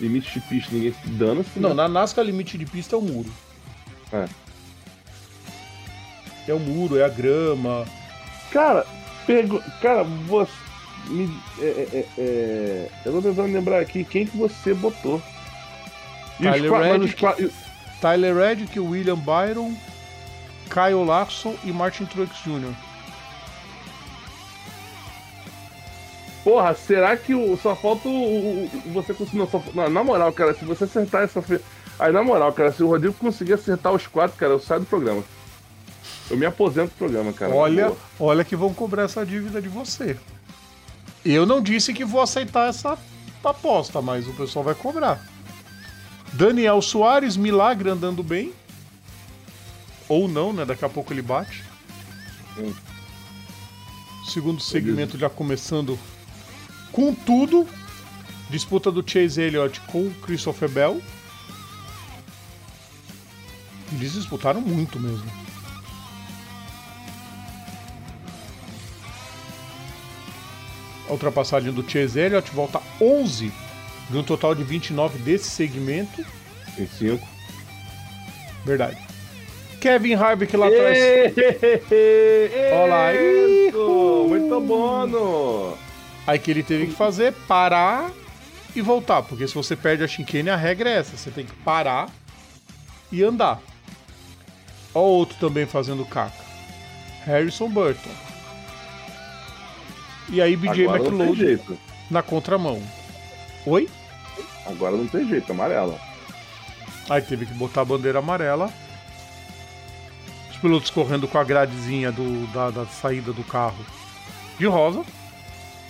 Limite 0.00 0.32
de 0.32 0.40
pista, 0.40 0.74
ninguém 0.74 0.92
se 0.92 1.08
dana-se. 1.08 1.58
Não, 1.58 1.70
né? 1.70 1.76
na 1.76 1.88
NASCAR 1.88 2.24
limite 2.24 2.58
de 2.58 2.66
pista 2.66 2.96
é 2.96 2.98
o 2.98 3.02
muro. 3.02 3.32
É. 4.12 4.28
É 6.48 6.54
o 6.54 6.58
muro, 6.58 6.98
é 6.98 7.04
a 7.04 7.08
grama. 7.08 7.86
Cara, 8.50 8.84
pego... 9.26 9.62
cara, 9.80 10.02
você. 10.02 10.67
Me- 11.08 11.40
é, 11.60 11.64
é, 11.64 11.88
é, 11.98 12.06
é, 12.18 12.88
Eu 13.04 13.12
tô 13.12 13.22
tentando 13.22 13.52
lembrar 13.52 13.80
aqui 13.80 14.04
quem 14.04 14.26
que 14.26 14.36
você 14.36 14.74
botou. 14.74 15.20
E 16.40 16.46
os 16.46 16.52
Tyler 16.54 16.72
os 16.72 17.10
Reddick. 17.10 17.42
e- 17.42 17.52
Tyler 18.00 18.36
Reddick, 18.36 18.78
William 18.78 19.16
Byron, 19.18 19.74
Kyle 20.70 21.04
Larson 21.04 21.54
e 21.64 21.72
Martin 21.72 22.04
Truex 22.04 22.30
Jr. 22.44 22.72
Porra, 26.44 26.74
será 26.74 27.16
que 27.16 27.34
o, 27.34 27.56
só 27.56 27.74
falta 27.74 28.08
o, 28.08 28.12
o- 28.64 28.70
você 28.92 29.12
conseguir. 29.12 29.46
Não, 29.74 29.90
na 29.90 30.02
moral, 30.04 30.32
cara, 30.32 30.54
se 30.54 30.64
você 30.64 30.84
acertar 30.84 31.22
essa. 31.24 31.42
Aí, 31.98 32.12
na 32.12 32.22
moral, 32.22 32.52
cara, 32.52 32.70
se 32.72 32.82
o 32.82 32.86
Rodrigo 32.88 33.14
conseguir 33.14 33.54
acertar 33.54 33.92
os 33.92 34.06
quatro, 34.06 34.36
cara, 34.38 34.52
eu 34.52 34.60
saio 34.60 34.80
do 34.80 34.86
programa. 34.86 35.22
Eu 36.30 36.36
me 36.36 36.46
aposento 36.46 36.90
do 36.90 36.96
programa, 36.98 37.32
cara. 37.32 37.52
Olha, 37.54 37.92
olha 38.20 38.44
que 38.44 38.54
vão 38.54 38.72
cobrar 38.72 39.02
essa 39.04 39.26
dívida 39.26 39.60
de 39.60 39.68
você. 39.68 40.16
Eu 41.24 41.44
não 41.44 41.62
disse 41.62 41.92
que 41.92 42.04
vou 42.04 42.20
aceitar 42.20 42.68
essa 42.68 42.98
aposta, 43.44 44.00
mas 44.00 44.26
o 44.26 44.32
pessoal 44.32 44.64
vai 44.64 44.74
cobrar. 44.74 45.20
Daniel 46.32 46.80
Soares, 46.82 47.36
milagre 47.36 47.90
andando 47.90 48.22
bem. 48.22 48.52
Ou 50.08 50.28
não, 50.28 50.52
né? 50.52 50.64
Daqui 50.64 50.84
a 50.84 50.88
pouco 50.88 51.12
ele 51.12 51.22
bate. 51.22 51.64
Hum. 52.56 52.72
Segundo 54.26 54.60
segmento 54.60 55.18
já 55.18 55.28
começando 55.28 55.98
com 56.92 57.14
tudo. 57.14 57.66
Disputa 58.50 58.90
do 58.90 59.04
Chase 59.08 59.40
Elliott 59.40 59.80
com 59.82 60.06
o 60.06 60.14
Christopher 60.22 60.68
Bell. 60.68 61.02
Eles 63.92 64.12
disputaram 64.12 64.60
muito 64.60 64.98
mesmo. 64.98 65.47
A 71.08 71.12
ultrapassagem 71.12 71.72
do 71.72 71.88
Chase 71.88 72.20
Elliott 72.20 72.50
volta 72.50 72.80
11 73.00 73.50
de 74.10 74.16
um 74.16 74.22
total 74.22 74.54
de 74.54 74.62
29 74.62 75.18
desse 75.18 75.48
segmento. 75.48 76.24
Em 76.78 76.86
cinco. 76.86 77.26
Verdade. 78.64 78.98
Kevin 79.80 80.14
Harvick 80.14 80.56
lá 80.56 80.66
atrás. 80.66 80.98
Olha 82.72 82.86
lá. 82.86 83.14
Isso! 83.14 84.26
Muito 84.28 84.60
bom. 84.60 85.78
Aí 86.26 86.38
que 86.38 86.50
ele 86.50 86.62
teve 86.62 86.88
que 86.88 86.92
fazer, 86.92 87.32
parar 87.46 88.10
e 88.76 88.82
voltar. 88.82 89.22
Porque 89.22 89.48
se 89.48 89.54
você 89.54 89.74
perde 89.74 90.04
a 90.04 90.08
chicane, 90.08 90.50
a 90.50 90.56
regra 90.56 90.90
é 90.90 90.98
essa. 90.98 91.16
Você 91.16 91.30
tem 91.30 91.46
que 91.46 91.54
parar 91.56 92.10
e 93.10 93.22
andar. 93.22 93.60
Ó 94.94 95.00
outro 95.00 95.38
também 95.38 95.64
fazendo 95.64 96.04
caca. 96.04 96.44
Harrison 97.24 97.68
Burton. 97.68 98.27
E 100.28 100.42
aí 100.42 100.56
BJ 100.56 100.86
Agora 100.86 101.08
McLeod 101.08 101.60
na 102.10 102.22
contramão. 102.22 102.82
Oi? 103.66 103.88
Agora 104.66 104.96
não 104.96 105.06
tem 105.06 105.26
jeito, 105.26 105.50
amarela. 105.52 105.98
Aí 107.08 107.22
teve 107.22 107.46
que 107.46 107.54
botar 107.54 107.82
a 107.82 107.84
bandeira 107.84 108.18
amarela. 108.18 108.70
Os 110.50 110.56
pilotos 110.58 110.90
correndo 110.90 111.26
com 111.26 111.38
a 111.38 111.44
gradezinha 111.44 112.12
do, 112.12 112.46
da, 112.52 112.70
da 112.70 112.86
saída 112.86 113.32
do 113.32 113.44
carro 113.44 113.84
de 114.58 114.66
rosa. 114.66 115.04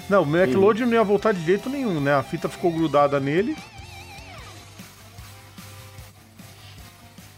Não, 0.09 0.23
o 0.23 0.37
McLeod 0.37 0.87
não 0.87 0.93
ia 0.93 1.05
voltar 1.05 1.33
de 1.33 1.45
jeito 1.45 1.69
nenhum, 1.69 2.01
né? 2.01 2.15
A 2.15 2.23
fita 2.23 2.49
ficou 2.49 2.73
grudada 2.73 3.19
nele. 3.19 3.57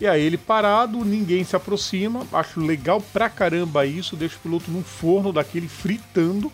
E 0.01 0.07
aí 0.07 0.23
ele 0.23 0.39
parado, 0.39 1.05
ninguém 1.05 1.45
se 1.45 1.57
aproxima. 1.57 2.27
Acho 2.33 2.61
legal 2.61 3.03
pra 3.13 3.29
caramba 3.29 3.85
isso. 3.85 4.17
Deixa 4.17 4.37
o 4.37 4.41
piloto 4.41 4.71
num 4.71 4.83
forno 4.83 5.33
daquele 5.33 5.69
fritando. 5.69 6.51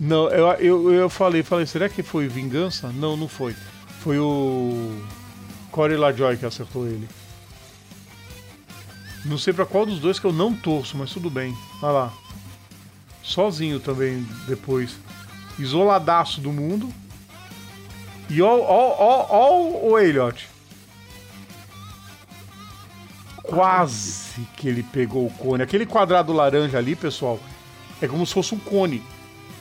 Não, 0.00 0.30
eu, 0.30 0.48
eu, 0.54 0.92
eu 0.94 1.10
falei, 1.10 1.42
falei, 1.42 1.66
será 1.66 1.86
que 1.86 2.02
foi 2.02 2.26
vingança? 2.26 2.88
Não, 2.88 3.18
não 3.18 3.28
foi. 3.28 3.54
Foi 4.00 4.18
o 4.18 4.98
Corey 5.70 5.98
LaJoy 5.98 6.38
que 6.38 6.46
acertou 6.46 6.86
ele. 6.86 7.06
Não 9.26 9.36
sei 9.36 9.52
pra 9.52 9.66
qual 9.66 9.84
dos 9.84 10.00
dois 10.00 10.18
que 10.18 10.24
eu 10.24 10.32
não 10.32 10.54
torço, 10.54 10.96
mas 10.96 11.12
tudo 11.12 11.28
bem. 11.28 11.54
Olha 11.82 11.92
lá. 11.92 12.12
Sozinho 13.22 13.78
também 13.78 14.26
depois. 14.48 14.96
Isoladaço 15.58 16.40
do 16.40 16.50
mundo. 16.50 16.90
E 18.30 18.40
ó, 18.40 18.56
ó, 18.56 18.96
ó, 18.98 19.26
ó 19.28 19.86
o 19.86 19.98
Elliot. 19.98 20.48
Quase 23.42 24.46
que 24.56 24.66
ele 24.66 24.82
pegou 24.82 25.26
o 25.26 25.30
cone. 25.30 25.62
Aquele 25.62 25.84
quadrado 25.84 26.32
laranja 26.32 26.78
ali, 26.78 26.96
pessoal, 26.96 27.38
é 28.00 28.08
como 28.08 28.24
se 28.24 28.32
fosse 28.32 28.54
um 28.54 28.58
cone. 28.58 29.02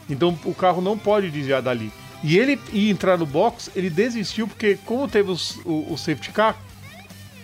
Então 0.09 0.37
o 0.43 0.53
carro 0.53 0.81
não 0.81 0.97
pode 0.97 1.29
desviar 1.29 1.61
dali. 1.61 1.91
E 2.23 2.37
ele 2.37 2.59
ia 2.73 2.91
entrar 2.91 3.17
no 3.17 3.25
box, 3.25 3.71
ele 3.75 3.89
desistiu 3.89 4.47
porque, 4.47 4.77
como 4.85 5.07
teve 5.07 5.31
os- 5.31 5.57
o, 5.63 5.93
o 5.93 5.97
safety 5.97 6.31
car, 6.31 6.57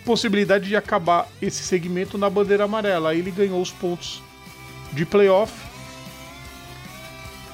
possibilidade 0.03 0.67
de 0.67 0.75
acabar 0.75 1.27
esse 1.41 1.63
segmento 1.63 2.17
na 2.17 2.29
bandeira 2.29 2.65
amarela. 2.65 3.11
Aí 3.11 3.19
ele 3.19 3.31
ganhou 3.31 3.61
os 3.61 3.71
pontos 3.71 4.21
de 4.91 5.05
playoff. 5.05 5.53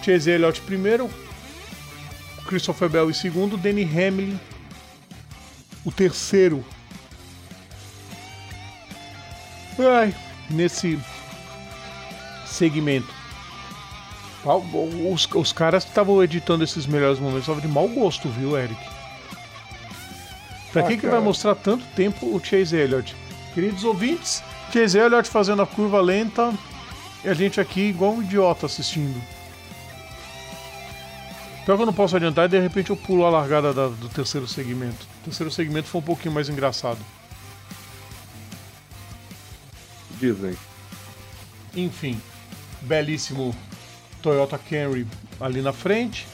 Chase 0.03 0.31
Elliott 0.31 0.59
primeiro, 0.61 1.09
Christopher 2.47 2.89
Bell 2.89 3.09
em 3.09 3.13
segundo, 3.13 3.55
Danny 3.55 3.83
Hamlin 3.83 4.39
o 5.85 5.91
terceiro. 5.91 6.63
Ai, 9.79 10.13
nesse 10.49 10.99
segmento. 12.45 13.20
Os, 14.43 15.27
os 15.35 15.53
caras 15.53 15.83
que 15.83 15.91
estavam 15.91 16.21
editando 16.23 16.63
esses 16.63 16.85
melhores 16.87 17.19
momentos 17.19 17.41
estavam 17.43 17.61
de 17.61 17.67
mau 17.67 17.87
gosto, 17.87 18.27
viu, 18.29 18.57
Eric? 18.57 18.79
Pra 20.71 20.83
Ah, 20.83 20.87
que, 20.87 20.97
que 20.97 21.07
vai 21.07 21.19
mostrar 21.19 21.53
tanto 21.55 21.85
tempo 21.95 22.25
o 22.25 22.43
Chase 22.43 22.75
Elliott? 22.75 23.15
Queridos 23.53 23.83
ouvintes, 23.83 24.41
Chase 24.73 24.97
Elliott 24.97 25.29
fazendo 25.29 25.61
a 25.61 25.67
curva 25.67 25.99
lenta 26.01 26.53
e 27.23 27.29
a 27.29 27.33
gente 27.33 27.59
aqui 27.59 27.81
igual 27.81 28.13
um 28.13 28.23
idiota 28.23 28.65
assistindo. 28.65 29.21
Pior 31.65 31.75
que 31.75 31.81
eu 31.83 31.85
não 31.85 31.93
posso 31.93 32.15
adiantar 32.15 32.45
e 32.45 32.49
de 32.49 32.59
repente 32.59 32.89
eu 32.89 32.97
pulo 32.97 33.23
a 33.25 33.29
largada 33.29 33.71
da- 33.73 33.89
do 33.89 34.09
terceiro 34.09 34.47
segmento. 34.47 35.05
O 35.21 35.25
terceiro 35.25 35.51
segmento 35.51 35.87
foi 35.87 36.01
um 36.01 36.03
pouquinho 36.03 36.33
mais 36.33 36.49
engraçado. 36.49 36.97
Dizem. 40.19 40.57
Enfim, 41.75 42.19
belíssimo 42.81 43.55
Toyota 44.21 44.57
Camry 44.57 45.07
ali 45.39 45.61
na 45.61 45.73
frente. 45.73 46.27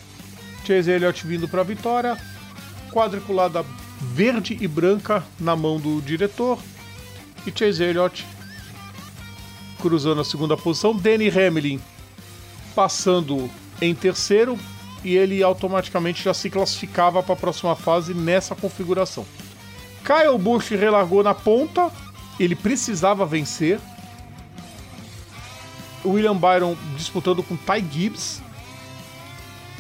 Chase 0.65 0.91
Elliott 0.91 1.26
vindo 1.26 1.47
para 1.47 1.61
a 1.61 1.64
vitória. 1.64 2.18
Quadriculada 2.91 3.65
verde 4.01 4.57
e 4.59 4.68
branca 4.68 5.23
na 5.39 5.55
mão 5.55 5.80
do 5.80 6.01
diretor. 6.01 6.59
E 7.45 7.57
Chase 7.57 7.84
Elliott 7.84 8.26
cruzando 9.80 10.22
a 10.22 10.26
segunda 10.26 10.57
posição. 10.57 10.95
Danny 10.95 11.30
Hamlin 11.30 11.80
passando 12.76 13.49
em 13.81 13.95
terceiro. 13.95 14.57
E 15.03 15.15
ele 15.15 15.41
automaticamente 15.43 16.23
já 16.23 16.34
se 16.34 16.49
classificava 16.49 17.23
para 17.23 17.34
a 17.34 17.38
próxima 17.38 17.76
fase 17.76 18.14
nessa 18.14 18.55
configuração. 18.55 19.26
Kyle 20.03 20.38
Busch 20.38 20.72
relargou 20.72 21.23
na 21.23 21.34
ponta. 21.34 21.91
Ele 22.39 22.55
precisava 22.55 23.26
vencer. 23.26 23.80
William 26.05 26.35
Byron 26.35 26.75
disputando 26.95 27.43
com 27.43 27.55
Ty 27.55 27.83
Gibbs. 27.91 28.41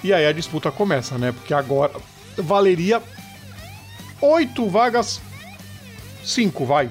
E 0.03 0.13
aí 0.13 0.25
a 0.25 0.31
disputa 0.31 0.71
começa, 0.71 1.17
né? 1.17 1.31
Porque 1.31 1.53
agora 1.53 1.91
valeria 2.37 3.01
oito 4.21 4.69
vagas. 4.69 5.21
Cinco, 6.23 6.65
vai. 6.65 6.89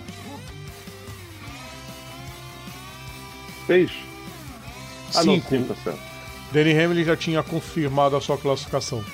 Fez? 3.66 3.90
Ah, 5.14 5.24
não, 5.24 5.40
Cinco. 5.40 5.74
tá. 5.84 5.94
Danny 6.52 6.72
Hamlin 6.78 7.04
já 7.04 7.16
tinha 7.16 7.42
confirmado 7.42 8.16
a 8.16 8.20
sua 8.20 8.38
classificação. 8.38 9.04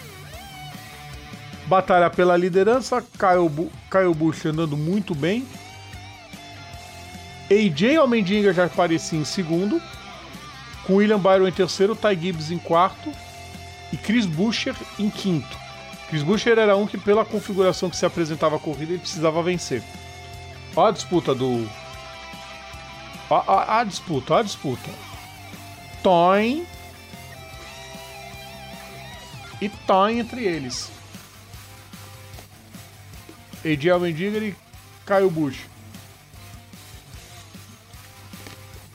Batalha 1.67 2.11
pela 2.11 2.37
liderança, 2.37 3.01
Kyle, 3.01 3.49
Bu 3.49 3.71
Kyle 3.91 4.15
Busch 4.15 4.45
andando 4.45 4.77
muito 4.77 5.15
bem. 5.15 5.47
AJ 7.51 7.97
Almendinger 7.99 8.53
já 8.53 8.65
aparecia 8.65 9.19
em 9.19 9.25
segundo, 9.25 9.81
com 10.87 10.95
William 10.97 11.19
Byron 11.19 11.47
em 11.49 11.53
terceiro, 11.53 11.95
Ty 11.97 12.15
Gibbs 12.21 12.51
em 12.51 12.59
quarto 12.59 13.13
e 13.93 13.97
Chris 13.97 14.27
Buescher 14.27 14.75
em 14.99 15.09
quinto. 15.11 15.57
Chris 16.09 16.23
Buescher 16.23 16.59
era 16.59 16.77
um 16.77 16.87
que, 16.87 16.99
pela 16.99 17.25
configuração 17.25 17.89
que 17.89 17.97
se 17.97 18.05
apresentava 18.05 18.57
a 18.57 18.59
corrida, 18.59 18.93
ele 18.93 18.99
precisava 19.01 19.43
vencer. 19.43 19.83
Olha 20.77 20.89
a 20.89 20.93
disputa 20.93 21.35
do. 21.35 21.69
A, 23.31 23.37
a- 23.53 23.81
a 23.81 23.85
disputa, 23.85 24.37
a 24.39 24.43
disputa. 24.43 24.91
Toin 26.03 26.67
e 29.61 29.69
Toin 29.69 30.19
entre 30.19 30.45
eles. 30.45 30.91
AJ 33.65 33.91
Almendinger 33.91 34.43
e 34.43 34.57
Kyle 35.07 35.31
Busch. 35.31 35.61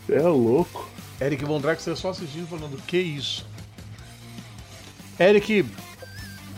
É 0.10 0.22
louco. 0.22 0.88
Eric 1.19 1.44
Von 1.45 1.60
Draxler 1.60 1.95
só 1.95 2.10
assistindo 2.10 2.48
falando, 2.48 2.77
que 2.85 2.98
isso? 2.98 3.45
Eric, 5.19 5.65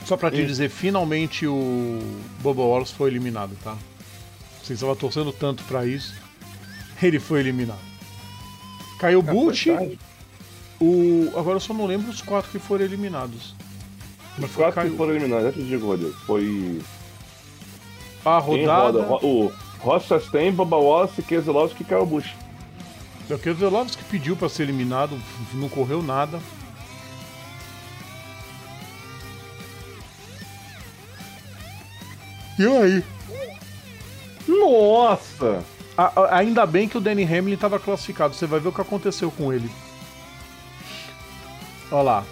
só 0.05 0.17
pra 0.17 0.29
te 0.29 0.41
Hum. 0.41 0.45
dizer, 0.45 0.69
finalmente 0.69 1.47
o 1.47 1.99
Bubba 2.41 2.61
Wallace 2.63 2.93
foi 2.93 3.09
eliminado, 3.09 3.55
tá? 3.63 3.77
Você 4.61 4.73
estava 4.73 4.95
torcendo 4.95 5.31
tanto 5.31 5.63
pra 5.63 5.85
isso. 5.85 6.13
Ele 7.01 7.19
foi 7.19 7.39
eliminado. 7.39 7.79
Caiu 8.99 9.21
Bush, 9.21 9.65
verdade. 9.65 9.97
o. 10.81 11.31
Agora 11.37 11.55
eu 11.55 11.59
só 11.61 11.73
não 11.73 11.85
lembro 11.85 12.09
os 12.11 12.21
quatro 12.21 12.51
que 12.51 12.59
foram 12.59 12.83
eliminados. 12.83 13.55
Os 14.37 14.51
quatro 14.51 14.81
que 14.89 14.97
foram 14.97 15.13
eliminados, 15.15 15.45
já 15.45 15.51
te 15.53 15.63
digo, 15.63 15.87
Rodrigo. 15.87 16.13
Foi. 16.25 16.81
A 18.25 18.37
rodada. 18.39 19.01
roda? 19.03 19.25
O 19.25 19.51
Ross 19.79 20.03
Chastain, 20.05 20.51
Bubba 20.51 20.75
Wallace, 20.75 21.21
Keselowski 21.23 21.83
e 21.83 21.85
Kyle 21.85 22.05
Busch. 22.05 22.29
É 23.29 23.33
o 23.35 23.39
que 23.95 24.03
pediu 24.05 24.35
pra 24.35 24.49
ser 24.49 24.63
eliminado, 24.63 25.19
não 25.53 25.69
correu 25.69 26.01
nada. 26.01 26.39
E 32.57 32.65
aí? 32.67 33.03
Nossa! 34.47 35.63
A- 35.97 36.11
a- 36.21 36.37
ainda 36.37 36.65
bem 36.65 36.87
que 36.89 36.97
o 36.97 37.01
Danny 37.01 37.23
Hamlin 37.23 37.53
estava 37.53 37.79
classificado. 37.79 38.33
Você 38.33 38.45
vai 38.45 38.59
ver 38.59 38.69
o 38.69 38.73
que 38.73 38.81
aconteceu 38.81 39.29
com 39.31 39.53
ele. 39.53 39.69
Olha 41.91 42.01
lá. 42.01 42.25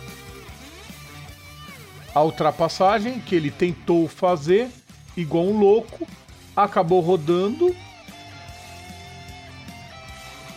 A 2.14 2.22
ultrapassagem 2.24 3.20
que 3.20 3.36
ele 3.36 3.52
tentou 3.52 4.08
fazer, 4.08 4.70
igual 5.16 5.46
um 5.46 5.60
louco, 5.60 6.08
acabou 6.56 7.00
rodando. 7.02 7.76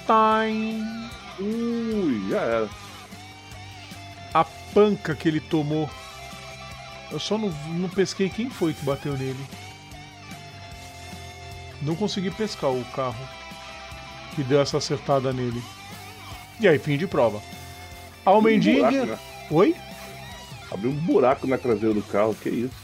Time. 0.06 1.10
Ui, 1.39 2.28
já 2.28 2.40
era. 2.40 2.68
A 4.35 4.44
panca 4.44 5.14
que 5.14 5.28
ele 5.28 5.40
tomou. 5.40 5.89
Eu 7.10 7.18
só 7.18 7.36
não, 7.36 7.51
não 7.68 7.89
pesquei 7.89 8.28
quem 8.28 8.48
foi 8.48 8.72
que 8.72 8.85
bateu 8.85 9.16
nele. 9.16 9.44
Não 11.82 11.97
consegui 11.97 12.31
pescar 12.31 12.70
o 12.70 12.85
carro 12.86 13.27
que 14.35 14.43
deu 14.44 14.60
essa 14.60 14.78
acertada 14.78 15.32
nele. 15.32 15.62
E 16.60 16.68
aí, 16.68 16.78
fim 16.78 16.97
de 16.97 17.06
prova. 17.06 17.39
buraco, 17.39 17.51
Almendinger. 18.24 19.06
né? 19.06 19.18
Oi? 19.51 19.74
Abriu 20.70 20.90
um 20.90 20.97
buraco 20.97 21.47
na 21.47 21.59
traseira 21.59 21.94
do 21.94 22.02
carro, 22.02 22.35
que 22.35 22.48
isso? 22.48 22.74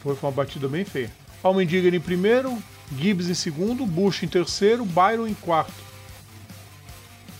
Foi, 0.00 0.14
foi 0.14 0.28
uma 0.28 0.36
batida 0.36 0.68
bem 0.68 0.84
feia. 0.84 1.10
Almendinger 1.42 1.94
em 1.94 2.00
primeiro, 2.00 2.56
Gibbs 2.96 3.28
em 3.28 3.34
segundo, 3.34 3.84
Bush 3.86 4.22
em 4.22 4.28
terceiro, 4.28 4.84
Byron 4.84 5.26
em 5.26 5.34
quarto. 5.34 5.85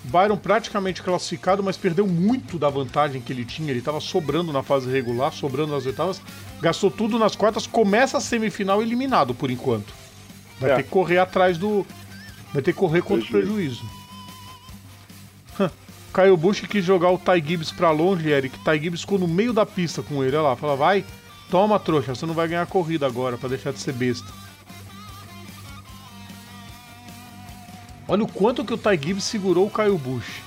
Byron 0.07 0.37
praticamente 0.37 1.03
classificado, 1.03 1.63
mas 1.63 1.77
perdeu 1.77 2.07
muito 2.07 2.59
da 2.59 2.69
vantagem 2.71 3.21
que 3.21 3.33
ele 3.33 3.45
tinha. 3.45 3.71
Ele 3.71 3.81
estava 3.81 4.01
sobrando 4.01 4.53
na 4.53 4.63
fase 4.63 4.91
regular, 4.91 5.33
sobrando 5.33 5.73
nas 5.75 5.85
oitavas, 5.85 6.21
gastou 6.61 6.91
tudo 6.91 7.19
nas 7.19 7.35
quartas, 7.35 7.67
começa 7.67 8.19
a 8.19 8.21
semifinal 8.21 8.81
eliminado 8.81 9.35
por 9.35 9.51
enquanto. 9.51 9.93
Vai 10.61 10.71
É. 10.71 10.77
ter 10.77 10.83
que 10.85 10.91
correr 10.91 11.19
atrás 11.19 11.59
do. 11.59 11.85
Vai 12.53 12.63
ter 12.63 12.73
que 12.73 12.79
correr 12.79 13.03
contra 13.03 13.25
o 13.25 13.29
Prejuízo. 13.29 13.81
prejuízo. 13.83 13.97
Hã. 15.61 15.71
Caio 16.13 16.37
Bush 16.37 16.61
quis 16.63 16.85
jogar 16.85 17.11
o 17.11 17.19
Ty 17.19 17.43
Gibbs 17.47 17.73
pra 17.73 17.91
longe, 17.91 18.29
Eric. 18.29 18.59
Ty 18.61 18.79
Gibbs 18.81 19.01
ficou 19.03 19.19
no 19.19 19.29
meio 19.29 19.53
da 19.53 19.67
pista 19.67 20.03
com 20.03 20.23
ele. 20.25 20.37
Olha 20.37 20.49
lá, 20.51 20.57
fala, 20.57 20.77
vai, 20.77 21.05
toma, 21.51 21.79
trouxa, 21.79 22.15
você 22.15 22.25
não 22.25 22.33
vai 22.35 22.49
ganhar 22.49 22.63
a 22.63 22.67
corrida 22.67 23.07
agora, 23.07 23.37
pra 23.37 23.49
deixar 23.49 23.73
de 23.73 23.81
ser 23.81 23.93
besta. 23.93 24.27
Olha 28.09 28.25
o 28.25 28.29
quanto 28.29 28.65
que 28.65 28.75
o 28.75 28.79
Ty 28.79 28.99
Gibbs 29.01 29.25
segurou 29.25 29.67
o 29.67 29.71
Caio 29.71 29.99
Bush. 29.99 30.43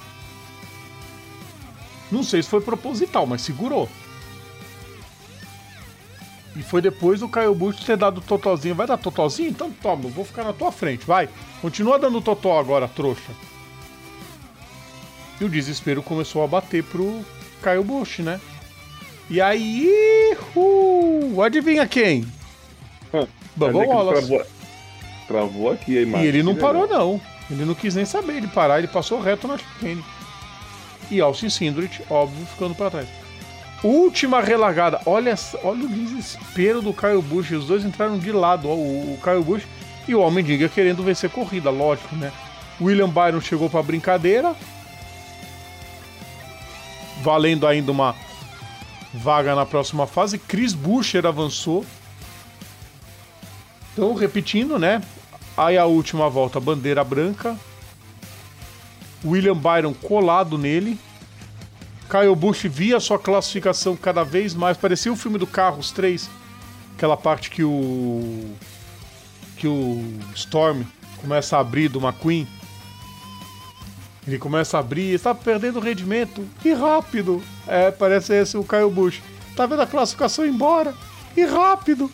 Não 2.11 2.23
sei 2.23 2.41
se 2.41 2.49
foi 2.49 2.61
proposital, 2.61 3.25
mas 3.25 3.41
segurou. 3.41 3.89
E 6.55 6.63
foi 6.63 6.81
depois 6.81 7.19
do 7.19 7.29
Caio 7.29 7.53
Bush 7.53 7.83
ter 7.83 7.97
dado 7.97 8.21
totozinho. 8.21 8.75
Vai 8.75 8.87
dar 8.87 8.97
totozinho? 8.97 9.49
Então 9.49 9.71
toma, 9.71 10.09
vou 10.09 10.25
ficar 10.25 10.43
na 10.43 10.53
tua 10.53 10.71
frente, 10.71 11.05
vai. 11.05 11.29
Continua 11.61 11.99
dando 11.99 12.21
totó 12.21 12.57
agora, 12.59 12.87
trouxa. 12.87 13.31
E 15.39 15.45
o 15.45 15.49
desespero 15.49 16.01
começou 16.01 16.43
a 16.43 16.47
bater 16.47 16.83
pro 16.83 17.23
Caio 17.61 17.83
Bush, 17.83 18.19
né? 18.19 18.41
E 19.29 19.39
aí, 19.39 20.35
uh, 20.55 21.41
adivinha 21.43 21.87
quem? 21.87 22.25
Bubba 23.55 23.85
Wallace. 23.85 24.27
Travou, 24.27 24.47
travou 25.27 25.71
aqui 25.71 25.97
a 25.97 26.01
imagem. 26.01 26.25
E 26.25 26.29
ele 26.29 26.43
não 26.43 26.53
né? 26.53 26.59
parou, 26.59 26.87
não. 26.87 27.21
Ele 27.49 27.65
não 27.65 27.73
quis 27.73 27.95
nem 27.95 28.05
saber 28.05 28.41
de 28.41 28.47
parar, 28.47 28.79
ele 28.79 28.87
passou 28.87 29.19
reto 29.19 29.47
na 29.47 29.57
chicane. 29.57 30.03
E 31.09 31.19
Alcin 31.19 31.49
Sindrich, 31.49 32.03
óbvio, 32.09 32.45
ficando 32.45 32.75
para 32.75 32.91
trás. 32.91 33.07
Última 33.83 34.41
relargada. 34.41 35.01
Olha, 35.05 35.33
olha 35.63 35.85
o 35.85 35.87
desespero 35.87 36.81
do 36.81 36.93
Caio 36.93 37.21
Bush. 37.21 37.51
Os 37.51 37.65
dois 37.65 37.85
entraram 37.85 38.19
de 38.19 38.31
lado. 38.31 38.69
ó, 38.69 38.73
o, 38.73 39.13
o 39.13 39.17
Caio 39.23 39.43
Bush 39.43 39.63
e 40.07 40.13
o 40.13 40.19
Homem 40.19 40.43
Diga 40.43 40.67
querendo 40.67 41.01
vencer 41.01 41.29
corrida, 41.29 41.69
lógico, 41.69 42.15
né? 42.15 42.31
William 42.81 43.09
Byron 43.09 43.41
chegou 43.41 43.69
para 43.69 43.81
brincadeira. 43.81 44.55
Valendo 47.21 47.65
ainda 47.65 47.91
uma 47.91 48.15
vaga 49.13 49.55
na 49.55 49.65
próxima 49.65 50.05
fase. 50.05 50.37
Chris 50.37 50.73
Buescher 50.73 51.25
avançou. 51.25 51.85
Então, 53.93 54.13
repetindo, 54.13 54.77
né? 54.77 55.01
Aí 55.59 55.77
a 55.77 55.85
última 55.85 56.29
volta, 56.29 56.57
bandeira 56.57 57.03
branca. 57.03 57.53
William 59.25 59.57
Byron 59.57 59.93
colado 59.93 60.57
nele. 60.57 60.97
Kyle 62.09 62.33
Busch 62.33 62.63
via 62.63 62.97
sua 63.01 63.19
classificação 63.19 63.97
cada 63.97 64.23
vez 64.23 64.53
mais. 64.53 64.77
Parecia 64.77 65.11
o 65.11 65.17
filme 65.17 65.37
do 65.37 65.45
Carros 65.45 65.91
3. 65.91 66.29
Aquela 66.95 67.17
parte 67.17 67.49
que 67.49 67.61
o. 67.61 68.55
que 69.57 69.67
o 69.67 70.01
Storm 70.33 70.83
começa 71.17 71.57
a 71.57 71.59
abrir 71.59 71.89
do 71.89 71.99
McQueen. 71.99 72.47
Ele 74.25 74.39
começa 74.39 74.77
a 74.77 74.79
abrir, 74.79 75.13
está 75.13 75.35
perdendo 75.35 75.81
rendimento. 75.81 76.47
E 76.63 76.71
rápido. 76.71 77.43
É, 77.67 77.91
parece 77.91 78.33
esse 78.33 78.57
o 78.57 78.63
Kyle 78.63 78.89
Busch. 78.89 79.21
Tá 79.57 79.65
vendo 79.65 79.81
a 79.81 79.87
classificação 79.87 80.45
embora? 80.45 80.95
E 81.35 81.43
rápido. 81.43 82.09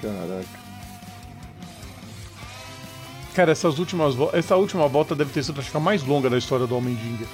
Caraca. 0.00 0.60
Cara, 3.34 3.52
essas 3.52 3.78
últimas 3.78 4.14
vo- 4.14 4.30
essa 4.32 4.56
última 4.56 4.88
volta 4.88 5.14
deve 5.14 5.30
ter 5.32 5.42
sido 5.44 5.60
acho 5.60 5.70
que 5.70 5.76
a 5.76 5.80
mais 5.80 6.02
longa 6.02 6.28
da 6.28 6.36
história 6.38 6.66
do 6.66 6.76
Homem-Dinger. 6.76 7.26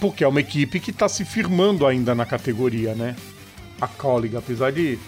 Porque 0.00 0.22
é 0.22 0.28
uma 0.28 0.40
equipe 0.40 0.78
que 0.78 0.92
tá 0.92 1.08
se 1.08 1.24
firmando 1.24 1.86
ainda 1.86 2.14
na 2.14 2.26
categoria, 2.26 2.94
né? 2.94 3.16
A 3.80 3.88
Colleague, 3.88 4.36
apesar 4.36 4.70
de 4.72 4.98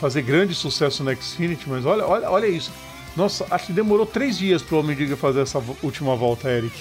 fazer 0.00 0.22
grande 0.22 0.54
sucesso 0.54 1.04
no 1.04 1.14
Xfinity, 1.14 1.68
mas 1.68 1.86
olha, 1.86 2.04
olha, 2.04 2.28
olha 2.30 2.46
isso. 2.46 2.72
Nossa, 3.16 3.46
acho 3.50 3.66
que 3.66 3.72
demorou 3.72 4.04
três 4.04 4.36
dias 4.36 4.60
pro 4.60 4.78
Homem-Dinger 4.80 5.16
fazer 5.16 5.42
essa 5.42 5.62
última 5.82 6.16
volta, 6.16 6.48
Eric. 6.50 6.74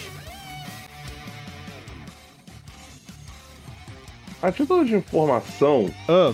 A 4.41 4.51
título 4.51 4.83
de 4.83 4.95
informação, 4.95 5.89
Ah, 6.09 6.33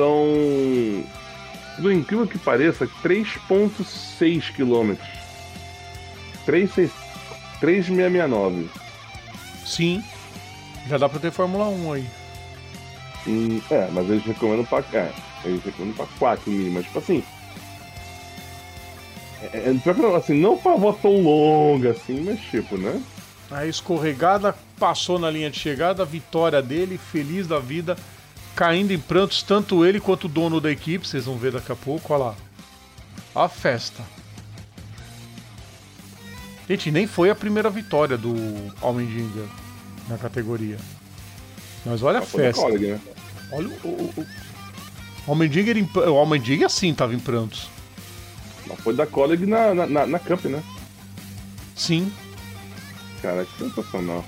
são, 0.00 1.04
do 1.78 1.92
incrível 1.92 2.26
que 2.26 2.38
pareça, 2.38 2.88
3.6 3.02 4.52
quilômetros. 4.54 5.06
3.6 6.46 6.90
3.669. 7.60 8.68
sim. 9.66 10.02
Já 10.88 10.96
dá 10.96 11.10
pra 11.10 11.20
ter 11.20 11.30
Fórmula 11.30 11.68
1 11.68 11.92
aí. 11.92 12.06
Hum, 13.26 13.60
é, 13.70 13.86
mas 13.92 14.08
eles 14.08 14.24
recomendam 14.24 14.64
pra 14.64 14.82
cá. 14.82 15.10
Eles 15.44 15.62
recomendam 15.62 15.94
pra 15.94 16.06
4 16.18 16.50
mil, 16.50 16.72
mas 16.72 16.86
tipo 16.86 16.98
assim. 16.98 17.22
É, 19.42 19.68
é, 19.68 20.16
assim, 20.16 20.40
não 20.40 20.58
foi 20.58 20.72
uma 20.72 20.94
tão 20.94 21.20
longa 21.20 21.90
assim, 21.90 22.22
mas 22.22 22.40
tipo, 22.40 22.78
né? 22.78 23.00
A 23.50 23.66
escorregada 23.66 24.56
passou 24.78 25.18
na 25.18 25.30
linha 25.30 25.50
de 25.50 25.58
chegada, 25.58 26.02
a 26.02 26.06
vitória 26.06 26.62
dele, 26.62 26.96
feliz 26.96 27.46
da 27.46 27.58
vida, 27.58 27.96
caindo 28.60 28.92
em 28.92 28.98
prantos, 28.98 29.42
tanto 29.42 29.86
ele 29.86 29.98
quanto 29.98 30.24
o 30.24 30.28
dono 30.28 30.60
da 30.60 30.70
equipe, 30.70 31.08
vocês 31.08 31.24
vão 31.24 31.38
ver 31.38 31.52
daqui 31.52 31.72
a 31.72 31.74
pouco, 31.74 32.12
olha 32.12 32.24
lá. 32.24 32.34
A 33.34 33.48
festa. 33.48 34.02
Gente, 36.68 36.90
nem 36.90 37.06
foi 37.06 37.30
a 37.30 37.34
primeira 37.34 37.70
vitória 37.70 38.18
do 38.18 38.34
Almendinger 38.82 39.46
na 40.10 40.18
categoria. 40.18 40.76
Mas 41.86 42.02
olha 42.02 42.18
a 42.18 42.22
festa. 42.22 42.68
Né? 42.68 43.00
Olha 43.50 43.68
o. 43.82 43.88
o, 43.88 44.14
o... 44.14 44.26
o 45.26 45.30
Almendinger, 45.30 45.78
em... 45.78 45.88
o 45.94 46.18
Almendinger 46.18 46.66
assim 46.66 46.92
tava 46.92 47.14
em 47.14 47.18
prantos. 47.18 47.66
Mas 48.66 48.78
foi 48.80 48.94
da 48.94 49.06
Colleague 49.06 49.46
na, 49.46 49.72
na, 49.74 49.86
na, 49.86 50.06
na 50.06 50.18
Cup, 50.18 50.44
né? 50.44 50.62
Sim, 51.74 52.12
Cara, 53.22 53.46
que 53.46 53.64
sensacional. 53.64 54.22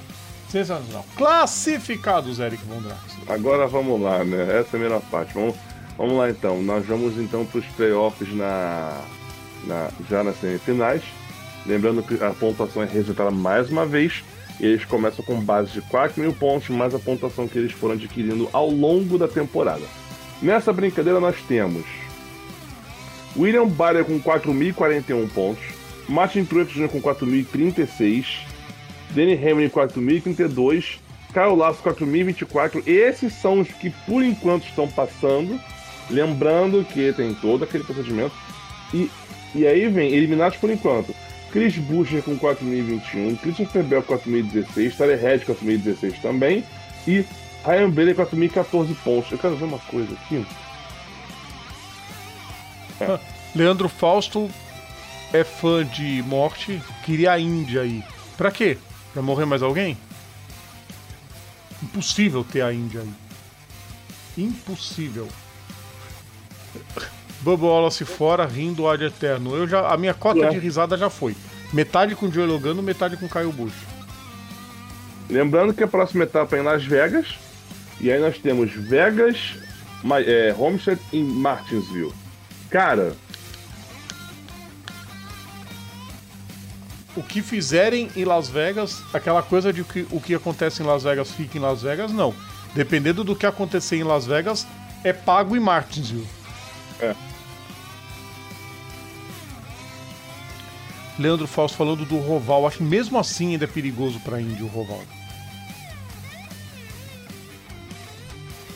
Sensacional. 0.53 1.05
Classificados, 1.17 2.39
Eric 2.39 2.63
Von 2.67 2.83
Drax. 2.83 3.01
Agora 3.27 3.67
vamos 3.67 4.01
lá, 4.01 4.23
né? 4.23 4.43
Essa 4.43 4.53
é 4.53 4.61
a 4.61 4.65
primeira 4.65 5.01
parte. 5.01 5.35
Vamos, 5.35 5.57
vamos 5.97 6.17
lá 6.17 6.31
então. 6.31 6.63
Nós 6.63 6.87
vamos 6.87 7.17
então 7.19 7.45
para 7.45 7.59
os 7.59 7.67
playoffs 7.67 8.33
na, 8.35 9.01
na, 9.65 9.89
já 10.09 10.23
nas 10.23 10.39
semifinais. 10.39 11.03
Lembrando 11.65 12.03
que 12.03 12.23
a 12.23 12.31
pontuação 12.31 12.83
é 12.83 12.87
resetada 12.87 13.31
mais 13.31 13.71
uma 13.71 13.87
vez. 13.87 14.23
Eles 14.61 14.85
começam 14.85 15.25
com 15.25 15.41
base 15.41 15.73
de 15.73 15.81
4 15.81 16.21
mil 16.21 16.33
pontos, 16.33 16.69
mais 16.69 16.95
a 16.95 16.99
pontuação 16.99 17.49
que 17.49 17.59
eles 17.59 17.73
foram 17.73 17.95
adquirindo 17.95 18.49
ao 18.53 18.69
longo 18.69 19.19
da 19.19 19.27
temporada. 19.27 19.85
Nessa 20.41 20.73
brincadeira 20.73 21.19
nós 21.19 21.37
temos 21.49 21.85
William 23.37 23.67
Byron 23.67 24.05
com 24.05 24.21
4.041 24.21 25.29
pontos, 25.31 25.65
Martin 26.09 26.45
Truex 26.45 26.73
Jr. 26.73 26.89
com 26.89 27.01
4.036, 27.01 28.52
Danny 29.15 29.35
Hamlin 29.35 29.69
4.032, 29.69 30.99
Kyle 31.33 31.57
Lasso 31.57 31.83
4.024. 31.83 32.87
Esses 32.87 33.33
são 33.35 33.61
os 33.61 33.69
que 33.69 33.91
por 34.07 34.23
enquanto 34.23 34.65
estão 34.65 34.89
passando. 34.89 35.61
Lembrando 36.11 36.85
que 36.85 37.13
tem 37.13 37.35
todo 37.35 37.65
aquele 37.65 37.85
procedimento. 37.85 38.35
E, 38.93 39.11
e 39.55 39.67
aí 39.67 39.89
vem, 39.89 40.13
eliminados 40.13 40.59
por 40.59 40.71
enquanto. 40.71 41.15
Chris 41.51 41.77
Buescher 41.77 42.23
com 42.23 42.39
4.021, 42.39 43.39
Christopher 43.39 43.85
Bell 43.85 44.03
4.016, 44.03 44.97
Tyler 44.97 45.21
Red 45.21 45.39
4.016 45.41 46.21
também. 46.21 46.65
E 47.07 47.25
Ryan 47.65 47.91
Bailey 47.91 48.15
4.014 48.15 48.95
pontos. 49.05 49.33
Eu 49.33 49.39
quero 49.39 49.57
ver 49.57 49.65
uma 49.65 49.79
coisa 49.79 50.15
aqui. 50.15 50.45
Leandro 53.55 53.89
Fausto 53.89 54.51
é 55.33 55.45
fã 55.45 55.85
de 55.85 56.23
morte, 56.27 56.81
queria 57.05 57.33
a 57.33 57.41
Índia 57.41 57.83
aí. 57.83 58.03
Pra 58.37 58.51
quê? 58.51 58.79
Pra 59.13 59.23
morrer 59.23 59.45
mais 59.45 59.63
alguém? 59.63 59.97
Impossível 61.83 62.45
ter 62.45 62.63
a 62.63 62.73
Índia 62.73 63.01
aí. 63.01 63.13
Impossível. 64.45 65.29
Bubba 67.41 67.67
Wallace 67.67 68.05
fora, 68.05 68.47
rindo 68.47 68.89
ad 68.89 69.05
eterno. 69.05 69.55
Eu 69.55 69.67
já, 69.69 69.89
a 69.93 69.97
minha 69.97 70.15
cota 70.15 70.47
É. 70.47 70.49
de 70.51 70.59
risada 70.59 70.97
já 70.97 71.11
foi. 71.11 71.37
Metade 71.73 72.15
com 72.15 72.27
o 72.27 72.33
Joe 72.33 72.47
Logano, 72.47 72.83
metade 72.83 73.17
com 73.17 73.27
o 73.27 73.29
Caio 73.29 73.53
Bush. 73.53 73.75
Lembrando 75.29 75.75
que 75.75 75.83
a 75.83 75.89
próxima 75.89 76.25
etapa 76.25 76.57
é 76.57 76.61
em 76.61 76.63
Las 76.63 76.85
Vegas. 76.85 77.27
E 78.01 78.11
aí 78.11 78.21
nós 78.21 78.39
temos 78.39 78.71
Vegas, 78.73 79.55
é, 80.27 80.55
Homestead 80.57 81.01
e 81.13 81.23
Martinsville. 81.23 82.13
Cara, 82.71 83.15
O 87.15 87.23
que 87.23 87.43
fizerem 87.43 88.11
em 88.17 88.25
Las 88.25 88.49
Vegas, 88.49 89.03
aquela 89.13 89.43
coisa 89.43 89.73
de 89.73 89.85
que 89.85 90.07
o 90.11 90.21
que 90.21 90.35
acontece 90.35 90.83
em 90.83 90.87
Las 90.87 91.03
Vegas 91.03 91.31
fica 91.31 91.59
em 91.59 91.61
Las 91.61 91.83
Vegas, 91.83 92.11
não. 92.11 92.35
Dependendo 92.75 93.23
do 93.23 93.37
que 93.37 93.45
acontecer 93.45 93.97
em 93.97 94.03
Las 94.03 94.25
Vegas, 94.25 94.67
é 95.05 95.13
pago 95.13 95.55
em 95.55 95.61
Martinsville. 95.61 96.27
É. 97.01 97.15
Leandro 101.19 101.47
Fausto 101.47 101.77
falando 101.77 102.05
do 102.07 102.17
Roval. 102.17 102.67
Acho 102.67 102.79
que 102.79 102.85
mesmo 102.85 103.19
assim 103.19 103.53
ainda 103.53 103.65
é 103.65 103.69
perigoso 103.69 104.19
pra 104.21 104.41
Indy 104.41 104.63
o 104.63 104.67
Roval. 104.67 105.03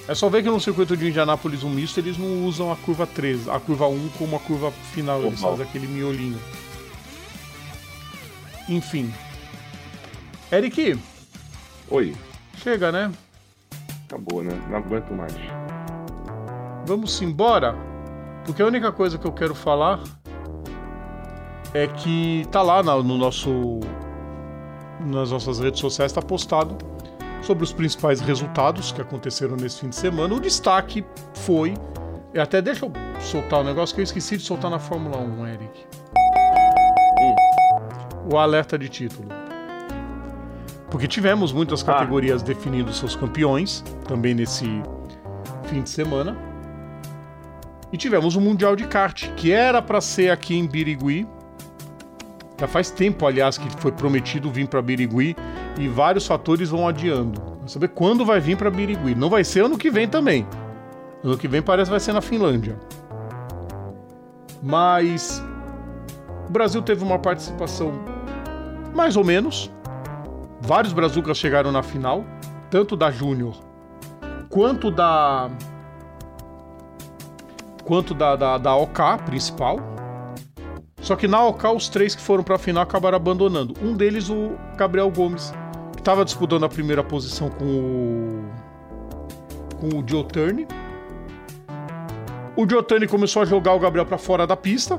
É 0.09 0.15
só 0.15 0.29
ver 0.29 0.43
que 0.43 0.49
no 0.49 0.61
circuito 0.61 0.97
de 0.97 1.09
Indianápolis 1.09 1.65
um 1.65 1.71
misto 1.71 1.99
eles 1.99 2.17
não 2.17 2.45
usam 2.45 2.71
a 2.71 2.77
curva 2.77 3.07
3, 3.07 3.49
a 3.49 3.59
curva 3.59 3.89
1 3.89 4.11
como 4.11 4.37
a 4.37 4.39
curva 4.39 4.71
final, 4.93 5.21
eles 5.23 5.41
Oval. 5.41 5.53
fazem 5.53 5.67
aquele 5.67 5.89
miolinho. 5.89 6.39
Enfim. 8.69 9.13
Eric, 10.51 10.99
oi, 11.91 12.15
chega, 12.57 12.91
né? 12.93 13.13
acabou, 14.07 14.43
né? 14.43 14.59
Não 14.71 14.79
aguento 14.79 15.11
mais. 15.13 15.35
Vamos 16.87 17.21
embora? 17.21 17.75
Porque 18.45 18.63
a 18.63 18.67
única 18.67 18.93
coisa 18.93 19.19
que 19.19 19.27
eu 19.27 19.33
quero 19.33 19.55
falar 19.55 20.01
é 21.75 21.87
que 21.87 22.47
tá 22.51 22.63
lá 22.63 22.83
no 22.83 23.19
nosso 23.19 23.81
nas 25.01 25.31
nossas 25.31 25.59
redes 25.61 25.81
sociais 25.81 26.11
está 26.11 26.23
postado 26.23 26.77
sobre 27.43 27.63
os 27.65 27.73
principais 27.73 28.21
resultados 28.21 28.93
que 28.93 29.01
aconteceram 29.01 29.57
nesse 29.57 29.81
fim 29.81 29.89
de 29.91 29.97
semana. 29.97 30.35
O 30.35 30.41
destaque 30.41 31.05
foi. 31.35 31.75
Até 32.37 32.61
deixa 32.61 32.85
eu 32.85 32.93
soltar 33.21 33.61
um 33.61 33.65
negócio 33.65 33.95
que 33.95 34.01
eu 34.01 34.05
esqueci 34.05 34.37
de 34.37 34.43
soltar 34.43 34.71
na 34.71 34.79
Fórmula 34.79 35.19
1, 35.19 35.47
Eric. 35.47 35.87
O 38.29 38.37
alerta 38.39 38.79
de 38.79 38.89
título. 38.89 39.29
Porque 40.91 41.07
tivemos 41.07 41.53
muitas 41.53 41.83
Ah. 41.83 41.93
categorias 41.93 42.43
definindo 42.43 42.93
seus 42.93 43.15
campeões, 43.15 43.85
também 44.07 44.35
nesse 44.35 44.83
fim 45.65 45.83
de 45.83 45.91
semana. 45.91 46.37
E 47.93 47.97
tivemos 47.97 48.35
o 48.37 48.41
Mundial 48.41 48.75
de 48.75 48.85
Kart, 48.87 49.29
que 49.37 49.53
era 49.53 49.81
para 49.81 50.01
ser 50.01 50.31
aqui 50.31 50.57
em 50.57 50.67
Birigui. 50.67 51.27
Já 52.59 52.67
faz 52.67 52.91
tempo, 52.91 53.27
aliás, 53.27 53.59
que 53.59 53.69
foi 53.81 53.93
prometido 53.93 54.51
vir 54.51 54.67
para 54.67 54.81
Birigui 54.83 55.37
e 55.79 55.89
vários 55.89 56.27
fatores 56.27 56.71
vão 56.71 56.89
adiando. 56.89 57.41
Vai 57.61 57.69
saber 57.69 57.89
quando 57.89 58.25
vai 58.25 58.41
vir 58.41 58.57
para 58.57 58.71
Birigui. 58.71 59.15
Não 59.15 59.29
vai 59.29 59.45
ser 59.45 59.65
ano 59.65 59.77
que 59.79 59.91
vem 59.91 60.09
também. 60.09 60.47
Ano 61.23 61.37
que 61.37 61.47
vem 61.47 61.61
parece 61.63 61.87
que 61.89 61.93
vai 61.93 62.01
ser 62.01 62.13
na 62.13 62.21
Finlândia. 62.23 62.77
Mas 64.63 65.43
o 66.49 66.53
Brasil 66.53 66.81
teve 66.83 67.05
uma 67.05 67.19
participação 67.19 67.93
mais 68.97 69.17
ou 69.17 69.23
menos. 69.23 69.71
Vários 70.61 70.93
brazucas 70.93 71.37
chegaram 71.37 71.71
na 71.71 71.83
final, 71.83 72.25
tanto 72.71 72.97
da 72.97 73.11
Júnior 73.11 73.55
quanto 74.49 74.91
da 74.91 75.51
quanto 77.85 78.15
da, 78.15 78.35
da, 78.35 78.59
da 78.59 78.75
OK 78.75 79.05
principal. 79.27 79.79
Só 81.01 81.15
que 81.15 81.29
na 81.29 81.45
OK 81.45 81.71
os 81.71 81.89
três 81.89 82.15
que 82.17 82.23
foram 82.23 82.43
para 82.43 82.57
a 82.57 82.59
final 82.59 82.83
acabaram 82.83 83.17
abandonando. 83.17 83.75
Um 83.81 83.95
deles 83.95 84.29
o 84.29 84.57
Gabriel 84.77 85.11
Gomes, 85.11 85.53
que 85.93 86.01
estava 86.01 86.25
disputando 86.25 86.65
a 86.65 86.69
primeira 86.69 87.05
posição 87.05 87.49
com 87.49 87.65
o 87.65 88.67
com 89.79 89.89
o 89.99 90.05
Joe. 90.09 90.27
O 92.57 92.69
Joe 92.69 93.07
começou 93.07 93.43
a 93.43 93.45
jogar 93.45 93.75
o 93.75 93.79
Gabriel 93.79 94.07
para 94.07 94.17
fora 94.19 94.47
da 94.47 94.57
pista. 94.57 94.99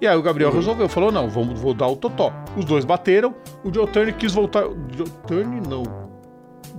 E 0.00 0.06
aí 0.06 0.16
o 0.16 0.22
Gabriel 0.22 0.52
resolveu, 0.52 0.88
falou: 0.88 1.12
"Não, 1.12 1.28
vamos 1.28 1.60
vou 1.60 1.74
dar 1.74 1.88
o 1.88 1.96
totó". 1.96 2.32
Os 2.56 2.64
dois 2.64 2.84
bateram. 2.84 3.34
O 3.62 3.72
Joe 3.72 3.86
Turner 3.86 4.16
quis 4.16 4.32
voltar, 4.32 4.62
Joe 4.96 5.08
Turner 5.26 5.62
não. 5.68 5.82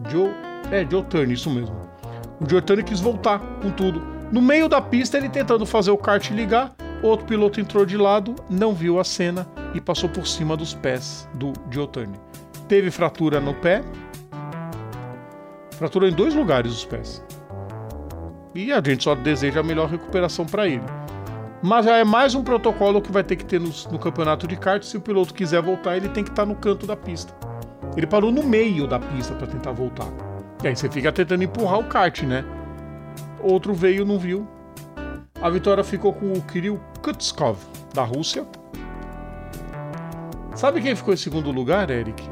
Joe, 0.09 0.31
é 0.71 0.85
Joe 0.89 1.03
Turner, 1.03 1.31
isso 1.31 1.49
mesmo. 1.49 1.75
O 2.39 2.49
Joe 2.49 2.61
Turner 2.61 2.83
quis 2.83 2.99
voltar 2.99 3.39
com 3.61 3.69
tudo. 3.69 4.01
No 4.31 4.41
meio 4.41 4.67
da 4.67 4.81
pista, 4.81 5.17
ele 5.17 5.29
tentando 5.29 5.65
fazer 5.65 5.91
o 5.91 5.97
kart 5.97 6.31
ligar, 6.31 6.73
outro 7.03 7.25
piloto 7.25 7.59
entrou 7.59 7.85
de 7.85 7.97
lado, 7.97 8.33
não 8.49 8.73
viu 8.73 8.99
a 8.99 9.03
cena 9.03 9.45
e 9.73 9.81
passou 9.81 10.09
por 10.09 10.25
cima 10.25 10.57
dos 10.57 10.73
pés 10.73 11.27
do 11.33 11.53
Joe 11.69 11.87
Turner. 11.87 12.19
Teve 12.67 12.89
fratura 12.89 13.39
no 13.39 13.53
pé, 13.53 13.83
fratura 15.77 16.07
em 16.07 16.13
dois 16.13 16.33
lugares 16.33 16.71
os 16.71 16.85
pés. 16.85 17.23
E 18.55 18.71
a 18.71 18.81
gente 18.81 19.03
só 19.03 19.15
deseja 19.15 19.59
a 19.59 19.63
melhor 19.63 19.89
recuperação 19.89 20.45
para 20.45 20.67
ele. 20.67 20.83
Mas 21.63 21.85
já 21.85 21.97
é 21.97 22.03
mais 22.03 22.33
um 22.33 22.43
protocolo 22.43 23.01
que 23.01 23.11
vai 23.11 23.23
ter 23.23 23.35
que 23.35 23.45
ter 23.45 23.59
no, 23.59 23.69
no 23.91 23.99
campeonato 23.99 24.47
de 24.47 24.55
kart. 24.55 24.81
Se 24.83 24.97
o 24.97 25.01
piloto 25.01 25.33
quiser 25.33 25.61
voltar, 25.61 25.95
ele 25.95 26.09
tem 26.09 26.23
que 26.23 26.31
estar 26.31 26.45
no 26.45 26.55
canto 26.55 26.87
da 26.87 26.95
pista. 26.95 27.33
Ele 27.95 28.07
parou 28.07 28.31
no 28.31 28.41
meio 28.41 28.87
da 28.87 28.97
pista 28.97 29.35
para 29.35 29.45
tentar 29.45 29.71
voltar. 29.71 30.07
E 30.63 30.67
aí 30.67 30.75
você 30.75 30.89
fica 30.89 31.11
tentando 31.11 31.43
empurrar 31.43 31.79
o 31.79 31.83
kart, 31.83 32.23
né? 32.23 32.43
Outro 33.39 33.73
veio, 33.73 34.05
não 34.05 34.17
viu. 34.17 34.47
A 35.39 35.49
vitória 35.49 35.83
ficou 35.83 36.13
com 36.13 36.33
o 36.33 36.41
Kirill 36.41 36.79
Kutskov, 37.01 37.57
da 37.93 38.03
Rússia. 38.03 38.45
Sabe 40.55 40.81
quem 40.81 40.95
ficou 40.95 41.13
em 41.13 41.17
segundo 41.17 41.51
lugar, 41.51 41.89
Eric? 41.89 42.27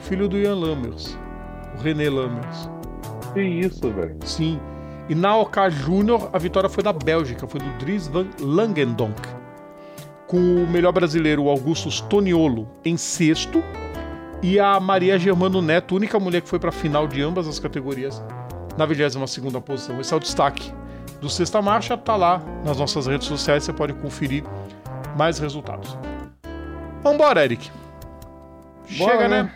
Filho 0.00 0.28
do 0.28 0.38
Ian 0.38 0.54
Lammers, 0.54 1.16
o 1.76 1.82
René 1.82 2.08
Lammers. 2.08 2.70
Que 3.34 3.42
isso, 3.42 3.90
velho. 3.90 4.16
Sim. 4.24 4.60
E 5.08 5.14
na 5.14 5.36
OK 5.36 5.70
Júnior, 5.70 6.30
a 6.32 6.38
vitória 6.38 6.68
foi 6.68 6.82
da 6.82 6.92
Bélgica, 6.92 7.46
foi 7.46 7.60
do 7.60 7.78
Dries 7.78 8.08
van 8.08 8.26
Langendonk. 8.40 9.20
Com 10.26 10.38
o 10.38 10.66
melhor 10.66 10.92
brasileiro, 10.92 11.44
o 11.44 11.48
Augustus 11.48 12.00
Toniolo, 12.00 12.68
em 12.84 12.96
sexto. 12.96 13.62
E 14.42 14.58
a 14.58 14.78
Maria 14.80 15.18
Germano 15.18 15.62
Neto, 15.62 15.94
única 15.94 16.18
mulher 16.18 16.42
que 16.42 16.48
foi 16.48 16.58
para 16.58 16.70
a 16.70 16.72
final 16.72 17.06
de 17.06 17.22
ambas 17.22 17.46
as 17.46 17.58
categorias, 17.58 18.22
na 18.76 18.86
22ª 18.86 19.60
posição. 19.60 20.00
Esse 20.00 20.12
é 20.12 20.16
o 20.16 20.20
destaque 20.20 20.72
do 21.20 21.30
Sexta 21.30 21.62
Marcha, 21.62 21.96
tá 21.96 22.16
lá 22.16 22.42
nas 22.64 22.76
nossas 22.76 23.06
redes 23.06 23.26
sociais, 23.26 23.64
você 23.64 23.72
pode 23.72 23.94
conferir 23.94 24.44
mais 25.16 25.38
resultados. 25.38 25.96
Vambora, 27.02 27.44
Eric. 27.44 27.70
Bora, 28.98 29.12
Chega, 29.12 29.28
né? 29.28 29.42
né? 29.44 29.52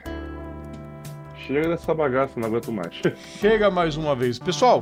Chega 1.46 1.68
dessa 1.68 1.92
bagaça, 1.92 2.32
não 2.36 2.48
aguento 2.48 2.72
mais. 2.72 2.94
Chega 3.38 3.70
mais 3.70 3.96
uma 3.96 4.14
vez. 4.14 4.38
Pessoal, 4.38 4.80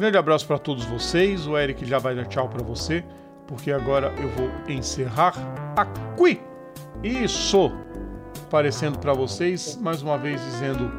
grande 0.00 0.16
abraço 0.16 0.46
para 0.46 0.58
todos 0.58 0.84
vocês. 0.86 1.46
O 1.46 1.58
Eric 1.58 1.84
já 1.84 1.98
vai 1.98 2.14
dar 2.14 2.24
tchau 2.24 2.48
para 2.48 2.62
você, 2.64 3.04
porque 3.46 3.70
agora 3.70 4.12
eu 4.18 4.28
vou 4.30 4.50
encerrar 4.66 5.34
aqui. 5.76 6.40
Isso! 7.04 7.70
Aparecendo 8.44 8.98
para 8.98 9.12
vocês, 9.12 9.78
mais 9.80 10.02
uma 10.02 10.16
vez 10.16 10.42
dizendo 10.42 10.90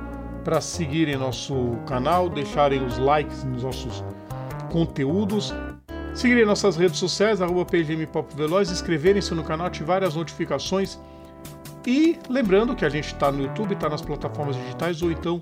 para 0.43 0.61
seguirem 0.61 1.17
nosso 1.17 1.77
canal, 1.87 2.29
deixarem 2.29 2.85
os 2.85 2.97
likes 2.97 3.43
nos 3.43 3.63
nossos 3.63 4.03
conteúdos, 4.71 5.53
seguirem 6.13 6.45
nossas 6.45 6.77
redes 6.77 6.99
sociais, 6.99 7.41
arroba 7.41 7.65
Veloz, 8.35 8.71
inscreverem-se 8.71 9.33
no 9.33 9.43
canal, 9.43 9.67
ativarem 9.67 10.07
as 10.07 10.15
notificações 10.15 10.99
e 11.85 12.19
lembrando 12.29 12.75
que 12.75 12.85
a 12.85 12.89
gente 12.89 13.07
está 13.07 13.31
no 13.31 13.41
YouTube, 13.41 13.73
está 13.73 13.89
nas 13.89 14.01
plataformas 14.01 14.55
digitais 14.55 15.01
ou 15.01 15.11
então 15.11 15.41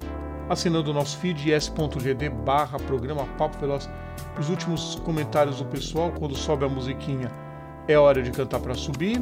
assinando 0.50 0.90
o 0.90 0.94
nosso 0.94 1.18
feed 1.18 1.54
s.gd 1.54 2.30
barra 2.30 2.80
programa 2.80 3.26
Papo 3.38 3.58
Veloz. 3.60 3.90
Os 4.38 4.50
últimos 4.50 4.96
comentários 5.06 5.58
do 5.60 5.66
pessoal, 5.66 6.12
quando 6.12 6.36
sobe 6.36 6.66
a 6.66 6.70
musiquinha, 6.70 7.32
é 7.88 7.98
hora 7.98 8.22
de 8.22 8.32
cantar 8.32 8.60
para 8.60 8.74
subir. 8.74 9.22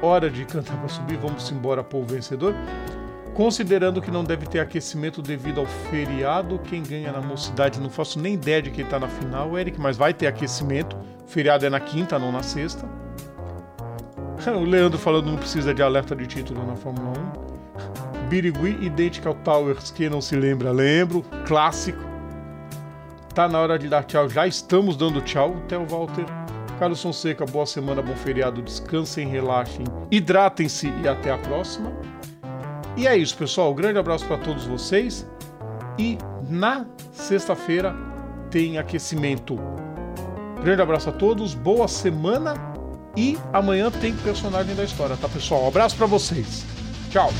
Hora 0.00 0.30
de 0.30 0.44
cantar 0.44 0.76
para 0.76 0.88
subir, 0.88 1.16
vamos 1.16 1.50
embora, 1.50 1.82
povo 1.82 2.06
vencedor. 2.06 2.54
Considerando 3.34 4.00
que 4.00 4.10
não 4.10 4.24
deve 4.24 4.46
ter 4.46 4.60
aquecimento 4.60 5.20
devido 5.20 5.60
ao 5.60 5.66
feriado, 5.66 6.58
quem 6.60 6.82
ganha 6.82 7.12
na 7.12 7.20
mocidade, 7.20 7.80
não 7.80 7.90
faço 7.90 8.18
nem 8.18 8.34
ideia 8.34 8.62
de 8.62 8.70
quem 8.70 8.84
está 8.84 8.98
na 8.98 9.08
final, 9.08 9.58
Eric, 9.58 9.78
mas 9.80 9.96
vai 9.96 10.14
ter 10.14 10.26
aquecimento. 10.26 10.96
Feriado 11.26 11.66
é 11.66 11.70
na 11.70 11.80
quinta, 11.80 12.18
não 12.18 12.30
na 12.30 12.42
sexta. 12.42 12.88
O 14.46 14.64
Leandro 14.64 14.98
falando 14.98 15.26
não 15.26 15.36
precisa 15.36 15.74
de 15.74 15.82
alerta 15.82 16.14
de 16.14 16.26
título 16.26 16.64
na 16.64 16.76
Fórmula 16.76 17.18
1. 18.12 18.15
Birigui 18.28 18.78
Identical 18.80 19.34
Towers, 19.34 19.90
quem 19.90 20.10
não 20.10 20.20
se 20.20 20.36
lembra, 20.36 20.72
lembro. 20.72 21.22
Clássico. 21.46 22.04
Tá 23.34 23.48
na 23.48 23.60
hora 23.60 23.78
de 23.78 23.88
dar 23.88 24.04
tchau, 24.04 24.28
já 24.28 24.46
estamos 24.46 24.96
dando 24.96 25.20
tchau. 25.20 25.56
Até 25.64 25.76
o 25.76 25.86
Walter. 25.86 26.24
Carlos 26.78 27.02
Fonseca, 27.02 27.46
boa 27.46 27.64
semana, 27.64 28.02
bom 28.02 28.14
feriado, 28.14 28.60
descansem, 28.60 29.28
relaxem, 29.28 29.86
hidratem-se 30.10 30.92
e 31.02 31.08
até 31.08 31.32
a 31.32 31.38
próxima. 31.38 31.92
E 32.96 33.06
é 33.06 33.16
isso, 33.16 33.36
pessoal. 33.36 33.74
grande 33.74 33.98
abraço 33.98 34.26
para 34.26 34.38
todos 34.38 34.64
vocês. 34.66 35.26
E 35.98 36.18
na 36.48 36.86
sexta-feira 37.12 37.94
tem 38.50 38.78
aquecimento. 38.78 39.58
Grande 40.62 40.82
abraço 40.82 41.08
a 41.10 41.12
todos, 41.12 41.54
boa 41.54 41.88
semana 41.88 42.54
e 43.16 43.38
amanhã 43.52 43.90
tem 43.90 44.14
personagem 44.16 44.74
da 44.74 44.84
história, 44.84 45.16
tá 45.16 45.28
pessoal? 45.28 45.64
Um 45.64 45.68
abraço 45.68 45.96
para 45.96 46.06
vocês. 46.06 46.64
Tchau. 47.10 47.30